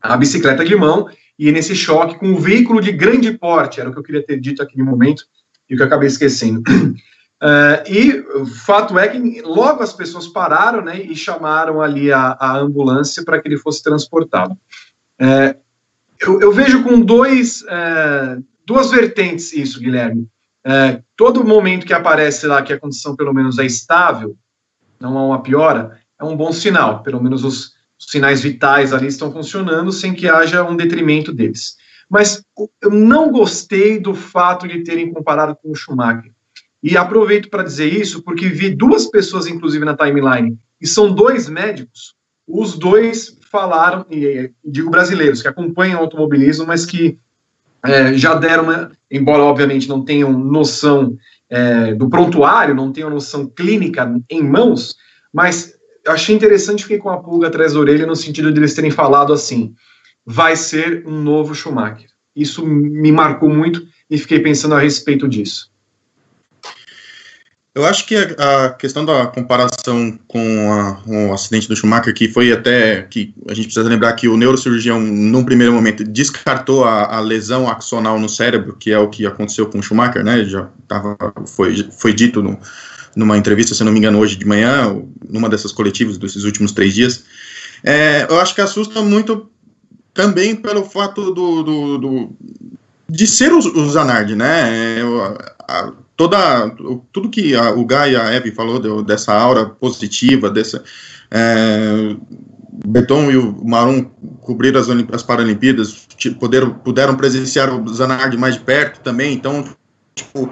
a 0.01 0.17
bicicleta 0.17 0.65
de 0.65 0.75
mão, 0.75 1.07
e 1.37 1.51
nesse 1.51 1.75
choque 1.75 2.17
com 2.17 2.33
o 2.33 2.39
veículo 2.39 2.81
de 2.81 2.91
grande 2.91 3.31
porte, 3.37 3.79
era 3.79 3.89
o 3.89 3.93
que 3.93 3.99
eu 3.99 4.03
queria 4.03 4.25
ter 4.25 4.39
dito 4.39 4.63
aqui 4.63 4.77
no 4.77 4.85
momento, 4.85 5.25
e 5.69 5.75
que 5.75 5.81
eu 5.81 5.85
acabei 5.85 6.07
esquecendo. 6.07 6.61
Uh, 6.67 7.85
e 7.87 8.19
o 8.19 8.47
fato 8.47 8.97
é 8.97 9.07
que 9.07 9.41
logo 9.43 9.83
as 9.83 9.93
pessoas 9.93 10.27
pararam 10.27 10.81
né, 10.81 10.99
e 10.99 11.15
chamaram 11.15 11.79
ali 11.79 12.11
a, 12.11 12.35
a 12.39 12.57
ambulância 12.57 13.23
para 13.23 13.39
que 13.39 13.47
ele 13.47 13.57
fosse 13.57 13.83
transportado. 13.83 14.57
Uh, 15.19 15.60
eu, 16.19 16.41
eu, 16.41 16.51
vejo 16.51 16.84
com 16.84 16.99
dois, 16.99 17.62
uh, 17.63 18.43
duas 18.65 18.91
vertentes 18.91 19.53
isso, 19.53 19.79
Guilherme. 19.79 20.27
todo 21.15 21.43
momento 21.43 21.86
que 21.86 21.93
aparece 21.93 22.45
lá 22.47 22.62
que 22.62 22.73
a 22.73 22.79
condição 22.79 23.15
pelo 23.15 23.34
menos 23.34 23.58
é 23.58 23.65
estável, 23.65 24.38
não 24.99 25.17
há 25.17 25.25
uma 25.25 25.41
piora, 25.41 25.99
é 26.19 26.23
um 26.23 26.36
bom 26.36 26.51
sinal. 26.51 27.01
Pelo 27.01 27.21
menos 27.21 27.43
os, 27.43 27.73
os 27.97 28.12
sinais 28.12 28.41
vitais 28.41 28.93
ali 28.93 29.08
estão 29.08 29.32
funcionando 29.32 29.91
sem 29.91 30.13
que 30.13 30.27
haja 30.27 30.63
um 30.63 30.75
detrimento 30.75 31.32
deles. 31.32 31.77
Mas 32.10 32.43
eu 32.82 32.89
não 32.89 33.32
gostei 33.32 33.99
do 33.99 34.15
fato 34.15 34.67
de 34.67 34.84
terem 34.84 35.13
comparado 35.13 35.55
com 35.55 35.71
o 35.71 35.75
Schumacher. 35.75 36.32
E 36.82 36.97
aproveito 36.97 37.49
para 37.49 37.63
dizer 37.63 37.93
isso 37.93 38.23
porque 38.23 38.49
vi 38.49 38.69
duas 38.69 39.05
pessoas, 39.05 39.47
inclusive, 39.47 39.86
na 39.86 39.95
timeline, 39.95 40.58
e 40.82 40.88
são 40.88 41.13
dois 41.13 41.47
médicos. 41.47 42.15
Os 42.47 42.77
dois 42.77 43.38
falaram, 43.49 44.05
e 44.09 44.51
digo 44.63 44.89
brasileiros, 44.89 45.41
que 45.41 45.47
acompanham 45.47 45.99
o 45.99 46.03
automobilismo, 46.03 46.65
mas 46.65 46.85
que 46.85 47.17
é, 47.83 48.13
já 48.13 48.35
deram 48.35 48.63
uma, 48.63 48.91
embora 49.09 49.43
obviamente 49.43 49.88
não 49.88 50.03
tenham 50.03 50.31
noção 50.31 51.17
é, 51.49 51.93
do 51.93 52.09
prontuário, 52.09 52.75
não 52.75 52.91
tenham 52.91 53.09
noção 53.09 53.47
clínica 53.47 54.13
em 54.29 54.43
mãos, 54.43 54.95
mas 55.33 55.73
achei 56.07 56.35
interessante, 56.35 56.83
fiquei 56.83 56.97
com 56.97 57.09
a 57.09 57.17
pulga 57.17 57.47
atrás 57.47 57.73
da 57.73 57.79
orelha 57.79 58.05
no 58.05 58.15
sentido 58.15 58.51
de 58.51 58.59
eles 58.59 58.73
terem 58.73 58.91
falado 58.91 59.33
assim: 59.33 59.73
vai 60.25 60.55
ser 60.55 61.03
um 61.07 61.21
novo 61.21 61.55
Schumacher. 61.55 62.09
Isso 62.35 62.65
me 62.65 63.12
marcou 63.12 63.49
muito 63.49 63.85
e 64.09 64.17
fiquei 64.17 64.39
pensando 64.39 64.75
a 64.75 64.79
respeito 64.79 65.27
disso. 65.27 65.71
Eu 67.73 67.86
acho 67.86 68.05
que 68.08 68.15
a, 68.15 68.65
a 68.65 68.69
questão 68.71 69.05
da 69.05 69.27
comparação 69.27 70.17
com, 70.27 70.73
a, 70.73 71.01
o 71.05 71.34
acidente 71.34 71.67
do 71.67 71.75
Schumacher, 71.75 72.13
que 72.13 72.27
foi 72.27 72.51
até 72.51 73.03
que 73.03 73.34
a 73.47 73.53
gente 73.53 73.65
precisa 73.65 73.88
lembrar 73.88 74.13
que 74.13 74.27
o 74.27 74.36
neurocirurgião, 74.36 74.99
num 74.99 75.43
primeiro 75.43 75.71
momento, 75.71 76.03
descartou 76.03 76.84
a, 76.84 77.15
a 77.15 77.19
lesão 77.19 77.69
axonal 77.69 78.19
no 78.19 78.27
cérebro, 78.27 78.75
que 78.75 78.91
é 78.91 78.97
o 78.97 79.08
que 79.08 79.25
aconteceu 79.25 79.67
com 79.67 79.79
o 79.79 79.84
Schumacher, 79.84 80.23
né? 80.23 80.43
Já 80.45 80.67
tava, 80.88 81.15
foi, 81.45 81.88
foi 81.91 82.12
dito 82.12 82.41
no, 82.41 82.60
numa 83.15 83.38
entrevista, 83.38 83.75
se 83.75 83.84
não 83.84 83.91
me 83.91 83.99
engano, 83.99 84.19
hoje 84.19 84.36
de 84.36 84.45
manhã, 84.45 84.99
numa 85.29 85.47
dessas 85.47 85.71
coletivas 85.71 86.17
desses 86.17 86.43
últimos 86.43 86.71
três 86.71 86.93
dias. 86.93 87.23
É, 87.84 88.25
eu 88.29 88.39
acho 88.39 88.55
que 88.55 88.62
assusta 88.62 89.01
muito 89.01 89.49
também 90.13 90.55
pelo 90.55 90.84
fato 90.84 91.32
do, 91.32 91.63
do, 91.63 91.97
do, 91.97 92.29
de 93.08 93.27
ser 93.27 93.53
o, 93.53 93.60
o 93.60 93.89
Zanardi, 93.89 94.36
né? 94.36 94.97
É, 94.97 95.01
a, 95.67 95.93
toda, 96.19 96.69
tudo 97.13 97.29
que 97.29 97.55
a, 97.55 97.71
o 97.71 97.86
Guy 97.86 98.12
e 98.12 98.15
a 98.17 98.34
Eve 98.34 98.51
falou 98.51 98.77
de, 98.77 99.05
dessa 99.05 99.34
aura 99.34 99.67
positiva, 99.67 100.49
dessa. 100.49 100.84
É, 101.32 102.13
Beton 102.86 103.32
e 103.32 103.38
o 103.38 103.65
Marum 103.65 104.03
cobriram 104.41 104.82
as, 104.82 104.89
as 104.89 105.23
Paralimpíadas, 105.23 106.05
puderam, 106.38 106.71
puderam 106.71 107.15
presenciar 107.15 107.73
o 107.73 107.88
Zanardi 107.88 108.36
mais 108.36 108.55
de 108.55 108.60
perto 108.60 108.99
também, 108.99 109.34
então, 109.34 109.63
tipo, 110.13 110.51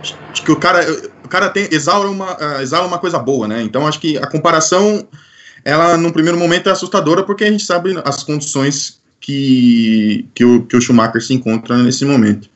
acho 0.00 0.44
que 0.44 0.52
o 0.52 0.56
cara, 0.56 0.86
o 1.24 1.28
cara 1.28 1.48
tem, 1.48 1.66
exala, 1.72 2.08
uma, 2.08 2.34
uh, 2.34 2.62
exala 2.62 2.86
uma 2.86 2.98
coisa 2.98 3.18
boa, 3.18 3.48
né? 3.48 3.60
Então, 3.62 3.88
acho 3.88 3.98
que 3.98 4.16
a 4.18 4.26
comparação, 4.28 5.04
ela, 5.64 5.96
no 5.96 6.12
primeiro 6.12 6.38
momento, 6.38 6.68
é 6.68 6.72
assustadora, 6.72 7.24
porque 7.24 7.42
a 7.42 7.50
gente 7.50 7.64
sabe 7.64 8.00
as 8.04 8.22
condições 8.22 9.00
que, 9.20 10.28
que, 10.32 10.44
o, 10.44 10.62
que 10.62 10.76
o 10.76 10.80
Schumacher 10.80 11.20
se 11.20 11.34
encontra 11.34 11.76
nesse 11.76 12.04
momento. 12.04 12.48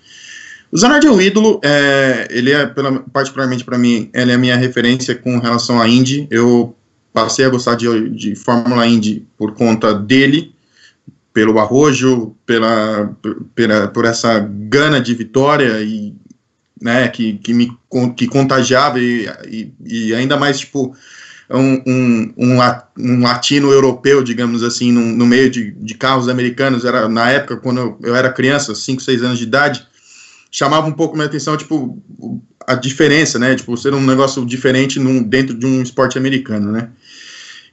O 0.73 0.79
Zanardi 0.79 1.07
é 1.07 1.11
o 1.11 1.21
ídolo, 1.21 1.61
é, 1.63 2.27
ele 2.31 2.51
é, 2.51 2.65
pela, 2.65 3.01
particularmente 3.13 3.63
para 3.63 3.77
mim, 3.77 4.09
ele 4.15 4.33
é 4.33 4.35
a 4.35 4.39
minha 4.39 4.57
referência 4.57 5.15
com 5.15 5.39
relação 5.39 5.79
à 5.79 5.87
Indy. 5.87 6.27
Eu 6.31 6.75
passei 7.13 7.45
a 7.45 7.51
gostar 7.51 7.75
de, 7.75 8.09
de 8.09 8.35
Fórmula 8.35 8.87
Indy 8.87 9.27
por 9.37 9.53
conta 9.53 9.93
dele, 9.93 10.55
pelo 11.31 11.59
arrojo, 11.59 12.35
pela, 12.47 13.15
pela, 13.55 13.89
por 13.89 14.07
essa 14.07 14.39
gana 14.41 14.99
de 14.99 15.15
vitória 15.15 15.83
e 15.83 16.15
né, 16.81 17.07
que, 17.09 17.35
que 17.35 17.53
me 17.53 17.71
que 18.17 18.27
contagiava 18.27 18.99
e, 18.99 19.29
e, 19.47 19.73
e 19.85 20.15
ainda 20.15 20.39
mais 20.39 20.59
tipo 20.59 20.97
um, 21.51 21.83
um, 21.87 22.35
um, 22.39 22.59
um, 22.99 23.23
latino 23.23 23.71
europeu, 23.71 24.23
digamos 24.23 24.63
assim, 24.63 24.91
no, 24.91 25.03
no 25.03 25.27
meio 25.27 25.51
de, 25.51 25.71
de, 25.73 25.95
carros 25.95 26.31
americanos, 26.31 26.87
era 26.87 27.11
na 27.11 27.31
época, 27.31 27.59
quando 27.59 27.79
eu, 27.79 27.99
eu 28.03 28.17
era 28.17 28.33
criança, 28.33 28.75
5, 28.75 29.03
6 29.03 29.23
anos 29.23 29.39
de 29.39 29.45
idade, 29.45 29.87
chamava 30.53 30.87
um 30.87 30.93
pouco 30.93 31.17
minha 31.17 31.27
atenção, 31.27 31.57
tipo, 31.57 32.01
a 32.67 32.75
diferença, 32.75 33.39
né, 33.39 33.57
tipo, 33.57 33.77
ser 33.77 33.95
um 33.95 34.05
negócio 34.05 34.45
diferente 34.45 35.01
num, 35.01 35.23
dentro 35.23 35.57
de 35.59 35.67
um 35.67 35.83
esporte 35.83 36.19
americano, 36.19 36.71
né. 36.71 36.91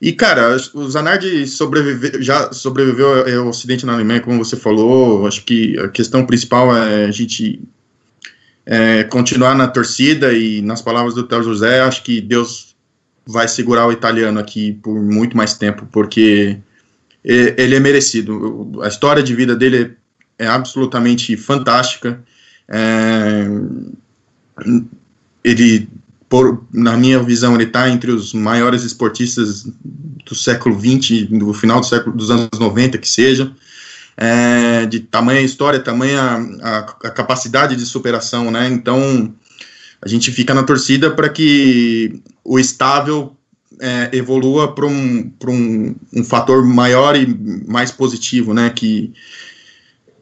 E, 0.01 0.13
cara, 0.13 0.55
o 0.73 0.89
Zanardi 0.89 1.45
sobreviveu, 1.45 2.21
já 2.21 2.53
sobreviveu 2.53 3.41
ao 3.41 3.49
acidente 3.49 3.85
na 3.85 3.93
Alemanha, 3.93 4.21
como 4.21 4.43
você 4.43 4.55
falou, 4.55 5.27
acho 5.27 5.43
que 5.43 5.77
a 5.77 5.89
questão 5.89 6.25
principal 6.25 6.73
é 6.75 7.05
a 7.05 7.11
gente 7.11 7.61
é, 8.65 9.03
continuar 9.03 9.55
na 9.55 9.67
torcida 9.67 10.31
e, 10.31 10.61
nas 10.61 10.81
palavras 10.81 11.15
do 11.15 11.23
Theo 11.23 11.43
José, 11.43 11.81
acho 11.81 12.01
que 12.01 12.21
Deus 12.21 12.73
vai 13.27 13.47
segurar 13.47 13.87
o 13.87 13.91
italiano 13.91 14.39
aqui 14.39 14.73
por 14.81 14.95
muito 15.01 15.35
mais 15.35 15.53
tempo, 15.53 15.85
porque 15.91 16.57
ele 17.23 17.75
é 17.75 17.79
merecido. 17.79 18.79
A 18.81 18.87
história 18.87 19.21
de 19.21 19.35
vida 19.35 19.55
dele 19.55 19.97
é 20.37 20.47
absolutamente 20.47 21.35
fantástica. 21.35 22.23
É, 22.69 23.47
ele, 25.43 25.89
por, 26.29 26.63
na 26.71 26.95
minha 26.95 27.21
visão, 27.23 27.55
ele 27.55 27.63
está 27.63 27.89
entre 27.89 28.11
os 28.11 28.33
maiores 28.33 28.83
esportistas 28.83 29.67
do 30.25 30.35
século 30.35 30.79
XX, 30.79 31.27
do 31.29 31.53
final 31.53 31.79
do 31.79 31.85
século 31.85 32.15
dos 32.15 32.29
anos 32.29 32.59
90, 32.59 32.97
que 32.97 33.09
seja. 33.09 33.51
É, 34.15 34.85
de 34.85 34.99
tamanha 34.99 35.41
história, 35.41 35.79
tamanha 35.79 36.21
a, 36.61 36.77
a, 36.79 37.11
capacidade 37.11 37.75
de 37.75 37.85
superação, 37.85 38.51
né? 38.51 38.67
Então, 38.67 39.33
a 40.01 40.07
gente 40.09 40.29
fica 40.31 40.53
na 40.53 40.63
torcida 40.63 41.09
para 41.09 41.29
que 41.29 42.21
o 42.43 42.59
estável 42.59 43.33
é, 43.79 44.09
evolua 44.11 44.75
para 44.75 44.85
um, 44.85 45.31
um, 45.47 45.95
um 46.13 46.23
fator 46.23 46.65
maior 46.65 47.15
e 47.15 47.25
mais 47.65 47.91
positivo, 47.91 48.53
né? 48.53 48.69
Que, 48.69 49.13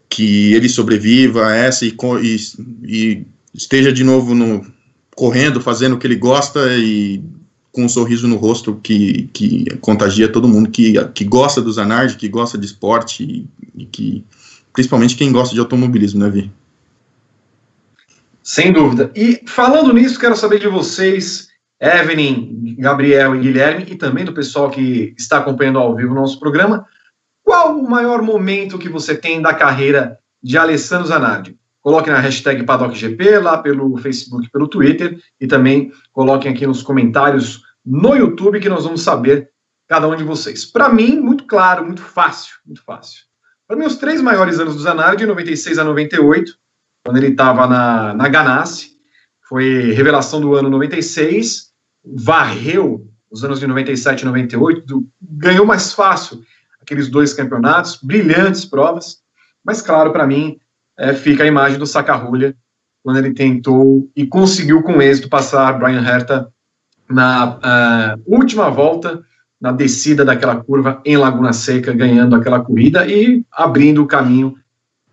que 0.09 0.53
ele 0.53 0.69
sobreviva 0.69 1.47
a 1.47 1.55
essa 1.55 1.85
e, 1.85 1.95
e, 2.21 2.37
e 2.83 3.25
esteja 3.53 3.91
de 3.91 4.03
novo 4.03 4.33
no, 4.33 4.65
correndo, 5.15 5.59
fazendo 5.59 5.95
o 5.95 5.97
que 5.97 6.07
ele 6.07 6.15
gosta 6.15 6.59
e 6.77 7.21
com 7.71 7.85
um 7.85 7.89
sorriso 7.89 8.27
no 8.27 8.37
rosto 8.37 8.79
que, 8.81 9.29
que 9.33 9.65
contagia 9.81 10.31
todo 10.31 10.47
mundo 10.47 10.69
que, 10.69 10.93
que 11.13 11.23
gosta 11.23 11.61
do 11.61 11.71
Zanardi, 11.71 12.15
que 12.15 12.27
gosta 12.27 12.57
de 12.57 12.65
esporte 12.65 13.23
e, 13.23 13.47
e 13.75 13.85
que 13.85 14.25
principalmente 14.73 15.15
quem 15.15 15.31
gosta 15.31 15.53
de 15.53 15.59
automobilismo, 15.59 16.19
né, 16.23 16.29
Vi? 16.29 16.51
Sem 18.43 18.71
dúvida. 18.71 19.11
E 19.15 19.41
falando 19.47 19.93
nisso, 19.93 20.19
quero 20.19 20.35
saber 20.35 20.59
de 20.59 20.67
vocês, 20.67 21.49
Evelyn, 21.81 22.75
Gabriel 22.79 23.35
e 23.35 23.39
Guilherme, 23.39 23.85
e 23.89 23.95
também 23.95 24.23
do 24.23 24.33
pessoal 24.33 24.69
que 24.69 25.13
está 25.17 25.39
acompanhando 25.39 25.79
ao 25.79 25.95
vivo 25.95 26.13
o 26.13 26.15
nosso 26.15 26.39
programa, 26.39 26.85
qual 27.47 27.79
o 27.79 27.89
maior 27.89 28.21
momento 28.21 28.77
que 28.77 28.89
você 28.89 29.15
tem 29.15 29.41
da 29.41 29.53
carreira 29.53 30.19
de 30.43 30.57
Alessandro 30.57 31.07
Zanardi? 31.07 31.57
Coloquem 31.79 32.11
na 32.11 32.19
hashtag 32.19 32.61
PaddockGP, 32.65 33.39
lá 33.39 33.57
pelo 33.57 33.95
Facebook, 33.95 34.49
pelo 34.51 34.67
Twitter, 34.67 35.17
e 35.39 35.47
também 35.47 35.93
coloquem 36.11 36.51
aqui 36.51 36.67
nos 36.67 36.83
comentários 36.83 37.63
no 37.85 38.13
YouTube, 38.13 38.59
que 38.59 38.67
nós 38.67 38.83
vamos 38.83 39.01
saber 39.01 39.49
cada 39.87 40.09
um 40.09 40.15
de 40.17 40.25
vocês. 40.25 40.65
Para 40.65 40.89
mim, 40.89 41.21
muito 41.21 41.45
claro, 41.45 41.85
muito 41.85 42.01
fácil, 42.01 42.53
muito 42.65 42.83
fácil. 42.83 43.21
Para 43.65 43.77
mim, 43.77 43.85
os 43.85 43.95
três 43.95 44.21
maiores 44.21 44.59
anos 44.59 44.75
do 44.75 44.81
Zanardi, 44.81 45.25
96 45.25 45.79
a 45.79 45.85
98, 45.85 46.53
quando 47.01 47.15
ele 47.15 47.27
estava 47.27 47.65
na, 47.65 48.13
na 48.13 48.27
Ganassi, 48.27 48.97
foi 49.47 49.93
revelação 49.93 50.41
do 50.41 50.53
ano 50.53 50.69
96, 50.69 51.71
varreu 52.03 53.07
os 53.31 53.45
anos 53.45 53.61
de 53.61 53.67
97 53.67 54.23
e 54.23 54.25
98, 54.25 55.07
ganhou 55.21 55.65
mais 55.65 55.93
fácil 55.93 56.41
aqueles 56.87 57.09
dois 57.09 57.33
campeonatos, 57.33 57.99
brilhantes 58.01 58.63
provas, 58.63 59.17
mas 59.63 59.81
claro, 59.81 60.13
para 60.13 60.25
mim, 60.25 60.57
é, 60.97 61.13
fica 61.13 61.43
a 61.43 61.47
imagem 61.47 61.77
do 61.77 61.85
Sacarrulha, 61.85 62.55
quando 63.03 63.17
ele 63.17 63.33
tentou 63.33 64.09
e 64.15 64.25
conseguiu 64.25 64.81
com 64.81 65.01
êxito 65.01 65.29
passar 65.29 65.77
Brian 65.77 66.01
Herta 66.01 66.47
na 67.09 67.57
uh, 67.57 68.21
última 68.25 68.69
volta, 68.69 69.21
na 69.59 69.71
descida 69.71 70.25
daquela 70.25 70.57
curva 70.57 71.01
em 71.05 71.17
Laguna 71.17 71.53
Seca, 71.53 71.93
ganhando 71.93 72.35
aquela 72.35 72.59
corrida 72.59 73.05
e 73.05 73.45
abrindo 73.51 74.03
o 74.03 74.07
caminho 74.07 74.55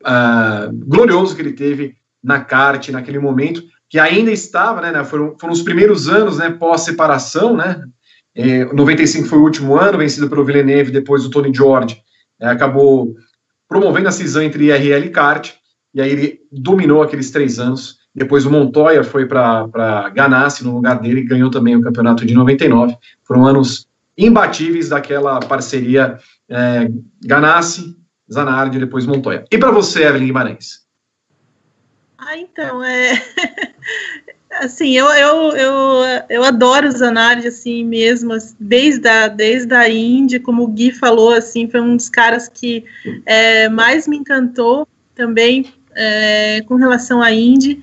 uh, 0.03 0.73
glorioso 0.73 1.35
que 1.35 1.43
ele 1.43 1.53
teve 1.53 1.97
na 2.23 2.41
kart 2.41 2.89
naquele 2.89 3.19
momento, 3.19 3.63
que 3.89 3.99
ainda 3.99 4.31
estava, 4.31 4.81
né, 4.81 4.91
né 4.91 5.05
foram, 5.05 5.37
foram 5.39 5.53
os 5.53 5.63
primeiros 5.63 6.09
anos, 6.09 6.39
né, 6.39 6.51
pós-separação, 6.51 7.57
né, 7.57 7.85
é, 8.35 8.65
95 8.65 9.29
foi 9.29 9.39
o 9.39 9.43
último 9.43 9.77
ano, 9.77 9.99
vencido 9.99 10.29
pelo 10.29 10.45
Villeneuve, 10.45 10.91
depois 10.91 11.25
o 11.25 11.31
Tony 11.31 11.55
George, 11.55 12.03
é, 12.41 12.49
acabou 12.49 13.15
promovendo 13.69 14.09
a 14.09 14.13
cisão 14.13 14.43
entre 14.43 14.67
IRL 14.67 15.07
e 15.07 15.11
kart, 15.11 15.53
e 15.95 16.01
aí 16.01 16.11
ele 16.11 16.41
dominou 16.51 17.03
aqueles 17.03 17.31
três 17.31 17.59
anos, 17.59 17.99
depois 18.15 18.45
o 18.45 18.51
Montoya 18.51 19.05
foi 19.05 19.27
para 19.27 20.11
Ganassi 20.15 20.65
no 20.65 20.75
lugar 20.75 21.01
dele, 21.01 21.21
e 21.21 21.25
ganhou 21.25 21.51
também 21.51 21.77
o 21.77 21.83
campeonato 21.83 22.27
de 22.27 22.35
99, 22.35 22.97
foram 23.23 23.47
anos 23.47 23.89
imbatíveis 24.17 24.89
daquela 24.89 25.41
parceria 25.41 26.19
é, 26.49 26.89
Ganassi, 27.25 27.97
Zanardi 28.33 28.77
e 28.77 28.81
depois 28.81 29.07
Montoya. 29.07 29.45
E 29.51 29.59
para 29.59 29.71
você, 29.71 30.05
Evelyn 30.05 30.27
Guimarães? 30.27 30.85
Ah, 32.19 32.39
então, 32.39 32.83
é. 32.83 33.13
assim, 34.61 34.97
eu, 34.97 35.07
eu, 35.07 35.53
eu, 35.57 36.03
eu 36.29 36.45
adoro 36.45 36.91
Zanardi, 36.91 37.49
assim, 37.49 37.85
mesmo, 37.85 38.33
desde 38.59 39.09
a, 39.09 39.29
desde 39.29 39.75
a 39.75 39.89
Indy, 39.89 40.39
como 40.39 40.63
o 40.63 40.69
Gui 40.69 40.93
falou, 40.93 41.33
assim, 41.33 41.69
foi 41.69 41.81
um 41.81 41.97
dos 41.97 42.09
caras 42.09 42.49
que 42.49 42.85
é, 43.27 43.69
mais 43.69 44.07
me 44.07 44.17
encantou 44.17 44.87
também 45.15 45.73
é, 45.95 46.61
com 46.63 46.77
relação 46.77 47.23
à 47.23 47.33
Indy. 47.33 47.81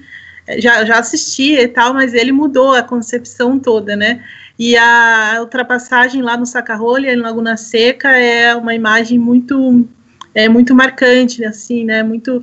Já, 0.57 0.83
já 0.83 0.99
assisti 0.99 1.55
e 1.55 1.67
tal, 1.67 1.93
mas 1.93 2.13
ele 2.13 2.31
mudou 2.31 2.73
a 2.73 2.81
concepção 2.81 3.59
toda, 3.59 3.95
né? 3.95 4.23
E 4.57 4.75
a 4.75 5.37
ultrapassagem 5.39 6.21
lá 6.21 6.35
no 6.35 6.45
Sacarrolha, 6.45 7.13
em 7.13 7.17
Laguna 7.17 7.55
Seca, 7.55 8.09
é 8.09 8.55
uma 8.55 8.75
imagem 8.75 9.17
muito 9.17 9.87
é 10.33 10.47
muito 10.47 10.73
marcante, 10.73 11.43
assim, 11.43 11.83
né? 11.83 12.03
Muito 12.03 12.41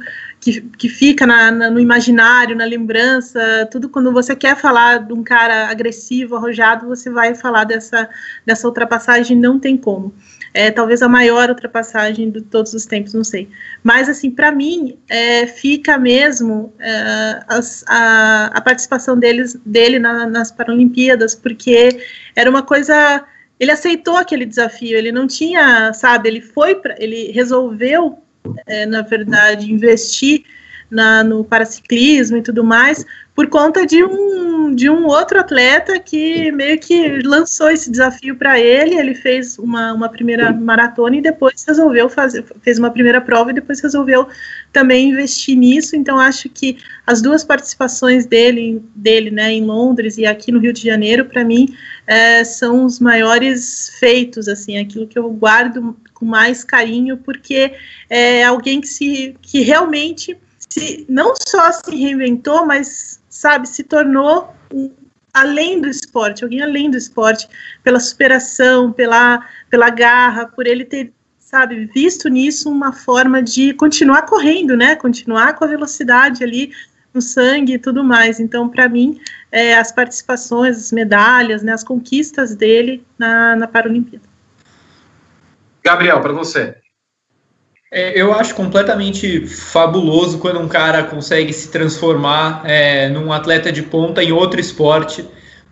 que, 0.53 0.61
que 0.61 0.89
fica 0.89 1.27
na, 1.27 1.51
na, 1.51 1.71
no 1.71 1.79
imaginário, 1.79 2.57
na 2.57 2.65
lembrança, 2.65 3.69
tudo 3.71 3.89
quando 3.89 4.11
você 4.11 4.35
quer 4.35 4.57
falar 4.57 4.99
de 4.99 5.13
um 5.13 5.23
cara 5.23 5.69
agressivo, 5.69 6.37
arrojado, 6.37 6.87
você 6.87 7.11
vai 7.11 7.35
falar 7.35 7.65
dessa, 7.65 8.09
dessa 8.47 8.67
ultrapassagem, 8.67 9.37
não 9.37 9.59
tem 9.59 9.77
como. 9.77 10.15
É 10.55 10.71
talvez 10.71 11.03
a 11.03 11.09
maior 11.09 11.51
ultrapassagem 11.51 12.31
de 12.31 12.41
todos 12.41 12.73
os 12.73 12.87
tempos, 12.87 13.13
não 13.13 13.23
sei. 13.23 13.51
Mas, 13.83 14.09
assim, 14.09 14.31
para 14.31 14.51
mim, 14.51 14.97
é, 15.09 15.47
fica 15.47 15.99
mesmo 15.99 16.73
é, 16.81 17.45
as, 17.47 17.85
a, 17.87 18.47
a, 18.55 18.61
participação 18.61 19.19
deles, 19.19 19.59
dele 19.67 19.99
na, 19.99 20.27
nas 20.27 20.51
Paralimpíadas, 20.51 21.35
porque 21.35 22.01
era 22.35 22.49
uma 22.49 22.63
coisa 22.63 23.25
ele 23.61 23.73
aceitou 23.73 24.17
aquele 24.17 24.47
desafio, 24.47 24.97
ele 24.97 25.11
não 25.11 25.27
tinha, 25.27 25.93
sabe, 25.93 26.29
ele 26.29 26.41
foi, 26.41 26.77
pra, 26.77 26.95
ele 26.97 27.33
resolveu, 27.33 28.23
é, 28.67 28.87
na 28.87 29.03
verdade, 29.03 29.73
investir 29.73 30.45
na, 30.91 31.23
no 31.23 31.45
paraciclismo 31.45 32.37
e 32.37 32.43
tudo 32.43 32.65
mais, 32.65 33.05
por 33.35 33.47
conta 33.47 33.87
de 33.87 34.03
um, 34.03 34.75
de 34.75 34.91
um 34.91 35.07
outro 35.07 35.39
atleta 35.39 36.01
que 36.01 36.51
meio 36.51 36.77
que 36.77 37.23
lançou 37.23 37.71
esse 37.71 37.89
desafio 37.89 38.35
para 38.35 38.59
ele. 38.59 38.97
Ele 38.97 39.15
fez 39.15 39.59
uma, 39.59 39.93
uma 39.93 40.09
primeira 40.09 40.53
maratona 40.53 41.17
e 41.17 41.21
depois 41.21 41.65
resolveu 41.65 42.09
fazer, 42.09 42.45
fez 42.63 42.81
uma 42.81 42.91
primeira 42.91 43.21
prova 43.21 43.53
e 43.53 43.55
depois 43.55 43.81
resolveu 43.81 44.27
também 44.73 45.11
investir 45.11 45.57
nisso. 45.57 45.95
Então, 45.95 46.19
acho 46.19 46.49
que 46.49 46.79
as 47.07 47.23
duas 47.23 47.45
participações 47.45 48.27
dele, 48.27 48.83
dele 48.93 49.31
né, 49.31 49.53
em 49.53 49.65
Londres 49.65 50.19
e 50.19 50.27
aqui 50.27 50.51
no 50.51 50.59
Rio 50.59 50.73
de 50.73 50.83
Janeiro, 50.83 51.25
para 51.27 51.45
mim, 51.45 51.77
é, 52.09 52.43
são 52.43 52.85
os 52.85 52.99
maiores 52.99 53.91
feitos, 54.01 54.49
assim, 54.49 54.79
aquilo 54.79 55.07
que 55.07 55.17
eu 55.17 55.31
guardo 55.31 55.97
com 56.13 56.25
mais 56.25 56.65
carinho, 56.65 57.17
porque 57.19 57.73
é 58.11 58.43
alguém 58.43 58.81
que, 58.81 58.89
se, 58.89 59.37
que 59.41 59.61
realmente 59.61 60.37
se, 60.79 61.07
não 61.09 61.35
só 61.47 61.73
se 61.73 61.95
reinventou, 61.95 62.67
mas, 62.67 63.21
sabe, 63.29 63.69
se 63.69 63.83
tornou 63.83 64.55
um, 64.73 64.91
além 65.33 65.81
do 65.81 65.89
esporte, 65.89 66.45
alguém 66.45 66.63
além 66.63 66.91
do 66.91 66.97
esporte, 66.97 67.49
pela 67.83 68.01
superação, 68.01 68.93
pela, 68.93 69.47
pela 69.71 69.91
garra, 69.91 70.47
por 70.47 70.67
ele 70.67 70.85
ter, 70.85 71.13
sabe, 71.39 71.87
visto 71.87 72.29
nisso 72.29 72.71
uma 72.71 72.93
forma 72.93 73.43
de 73.43 73.73
continuar 73.75 74.23
correndo, 74.23 74.77
né, 74.77 74.97
continuar 74.97 75.55
com 75.55 75.65
a 75.65 75.69
velocidade 75.69 76.43
ali 76.43 76.73
no 77.13 77.23
sangue 77.23 77.75
e 77.75 77.79
tudo 77.79 78.05
mais. 78.05 78.39
Então, 78.39 78.69
para 78.69 78.89
mim, 78.89 79.21
é, 79.51 79.77
as 79.77 79.93
participações, 79.93 80.77
as 80.77 80.93
medalhas, 80.93 81.63
né, 81.63 81.73
as 81.73 81.85
conquistas 81.85 82.55
dele 82.55 83.05
na, 83.19 83.57
na 83.57 83.67
Paralimpíada. 83.67 84.27
Gabriel, 85.83 86.21
para 86.21 86.33
você. 86.33 86.77
É, 87.91 88.21
eu 88.21 88.35
acho 88.35 88.55
completamente 88.55 89.47
fabuloso 89.47 90.39
quando 90.39 90.61
um 90.61 90.69
cara 90.69 91.05
consegue 91.05 91.53
se 91.53 91.69
transformar 91.71 92.63
é, 92.67 93.09
num 93.09 93.33
atleta 93.33 93.73
de 93.73 93.83
ponta 93.83 94.23
em 94.23 94.31
outro 94.31 94.61
esporte. 94.61 95.25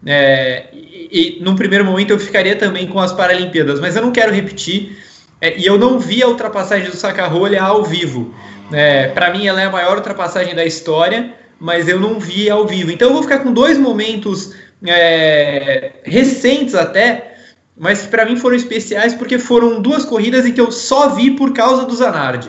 É, 0.05 0.66
e, 0.72 1.38
e 1.38 1.44
num 1.44 1.55
primeiro 1.55 1.85
momento 1.85 2.11
eu 2.11 2.18
ficaria 2.18 2.57
também 2.57 2.87
com 2.87 2.98
as 2.98 3.12
Paralimpíadas, 3.12 3.81
mas 3.81 3.96
eu 3.96 4.02
não 4.02 4.12
quero 4.12 4.33
repetir. 4.33 4.98
É, 5.40 5.59
e 5.59 5.66
eu 5.66 5.79
não 5.79 5.98
vi 5.98 6.22
a 6.22 6.29
ultrapassagem 6.29 6.88
do 6.88 6.96
Sacarrolha 6.96 7.62
ao 7.62 7.85
vivo. 7.85 8.35
É, 8.72 9.09
Para 9.09 9.31
mim, 9.31 9.46
ela 9.46 9.61
é 9.61 9.66
a 9.66 9.70
maior 9.70 9.98
ultrapassagem 9.98 10.55
da 10.55 10.64
história, 10.64 11.35
mas 11.61 11.87
eu 11.87 12.00
não 12.00 12.18
vi 12.18 12.48
ao 12.48 12.66
vivo. 12.66 12.90
Então 12.90 13.09
eu 13.09 13.14
vou 13.14 13.22
ficar 13.22 13.40
com 13.40 13.52
dois 13.52 13.76
momentos 13.79 14.55
é, 14.87 15.92
recentes 16.05 16.74
até 16.74 17.36
mas 17.79 18.07
para 18.07 18.25
mim 18.25 18.37
foram 18.37 18.57
especiais 18.57 19.15
porque 19.15 19.39
foram 19.39 19.81
duas 19.81 20.05
corridas 20.05 20.47
em 20.47 20.53
que 20.53 20.61
eu 20.61 20.73
só 20.73 21.11
vi 21.11 21.33
por 21.33 21.53
causa 21.53 21.85
do 21.85 21.95
Zanardi, 21.95 22.49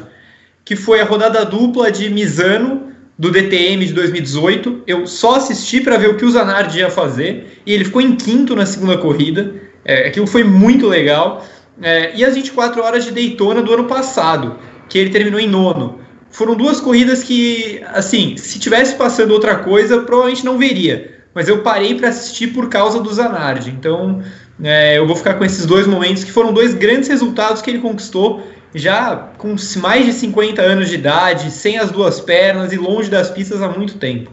que 0.64 0.76
foi 0.76 1.02
a 1.02 1.06
rodada 1.06 1.44
dupla 1.44 1.92
de 1.92 2.10
Misano 2.10 2.94
do 3.18 3.32
DTM 3.32 3.86
de 3.86 3.94
2018. 3.94 4.84
Eu 4.88 5.06
só 5.06 5.36
assisti 5.36 5.82
para 5.82 5.98
ver 5.98 6.10
o 6.10 6.16
que 6.16 6.26
o 6.26 6.32
Zanardi 6.32 6.80
ia 6.80 6.90
fazer 6.90 7.62
e 7.66 7.74
ele 7.74 7.86
ficou 7.86 8.02
em 8.02 8.16
quinto 8.16 8.56
na 8.56 8.66
segunda 8.66 8.98
corrida. 8.98 9.56
É, 9.84 10.08
aquilo 10.08 10.28
foi 10.28 10.44
muito 10.44 10.88
legal. 10.88 11.46
É, 11.82 12.16
e 12.16 12.24
as 12.24 12.36
24 12.36 12.82
horas 12.82 13.06
de 13.06 13.12
Daytona 13.12 13.62
do 13.62 13.74
ano 13.74 13.86
passado, 13.86 14.58
que 14.88 14.98
ele 14.98 15.10
terminou 15.10 15.40
em 15.40 15.48
nono. 15.48 16.00
Foram 16.30 16.56
duas 16.56 16.80
corridas 16.80 17.24
que, 17.24 17.82
assim, 17.94 18.36
se 18.38 18.60
tivesse 18.60 18.96
passando 18.96 19.32
outra 19.32 19.58
coisa, 19.58 20.02
provavelmente 20.02 20.46
não 20.46 20.58
veria. 20.58 21.18
Mas 21.34 21.48
eu 21.48 21.60
parei 21.60 21.96
para 21.96 22.10
assistir 22.10 22.48
por 22.48 22.68
causa 22.68 23.00
do 23.00 23.14
Zanardi. 23.14 23.70
Então, 23.70 24.24
é, 24.64 24.98
eu 24.98 25.06
vou 25.06 25.16
ficar 25.16 25.36
com 25.36 25.46
esses 25.46 25.66
dois 25.66 25.86
momentos 25.86 26.24
que 26.24 26.32
foram 26.32 26.54
dois 26.54 26.74
grandes 26.74 27.08
resultados 27.08 27.62
que 27.62 27.70
ele 27.70 27.80
conquistou 27.80 28.46
já 28.74 29.16
com 29.38 29.56
mais 29.78 30.06
de 30.06 30.14
50 30.14 30.62
anos 30.62 30.90
de 30.90 30.96
idade, 30.96 31.52
sem 31.52 31.78
as 31.78 31.92
duas 31.92 32.20
pernas 32.20 32.74
e 32.74 32.78
longe 32.78 33.10
das 33.10 33.30
pistas 33.30 33.62
há 33.62 33.70
muito 33.70 33.98
tempo. 33.98 34.32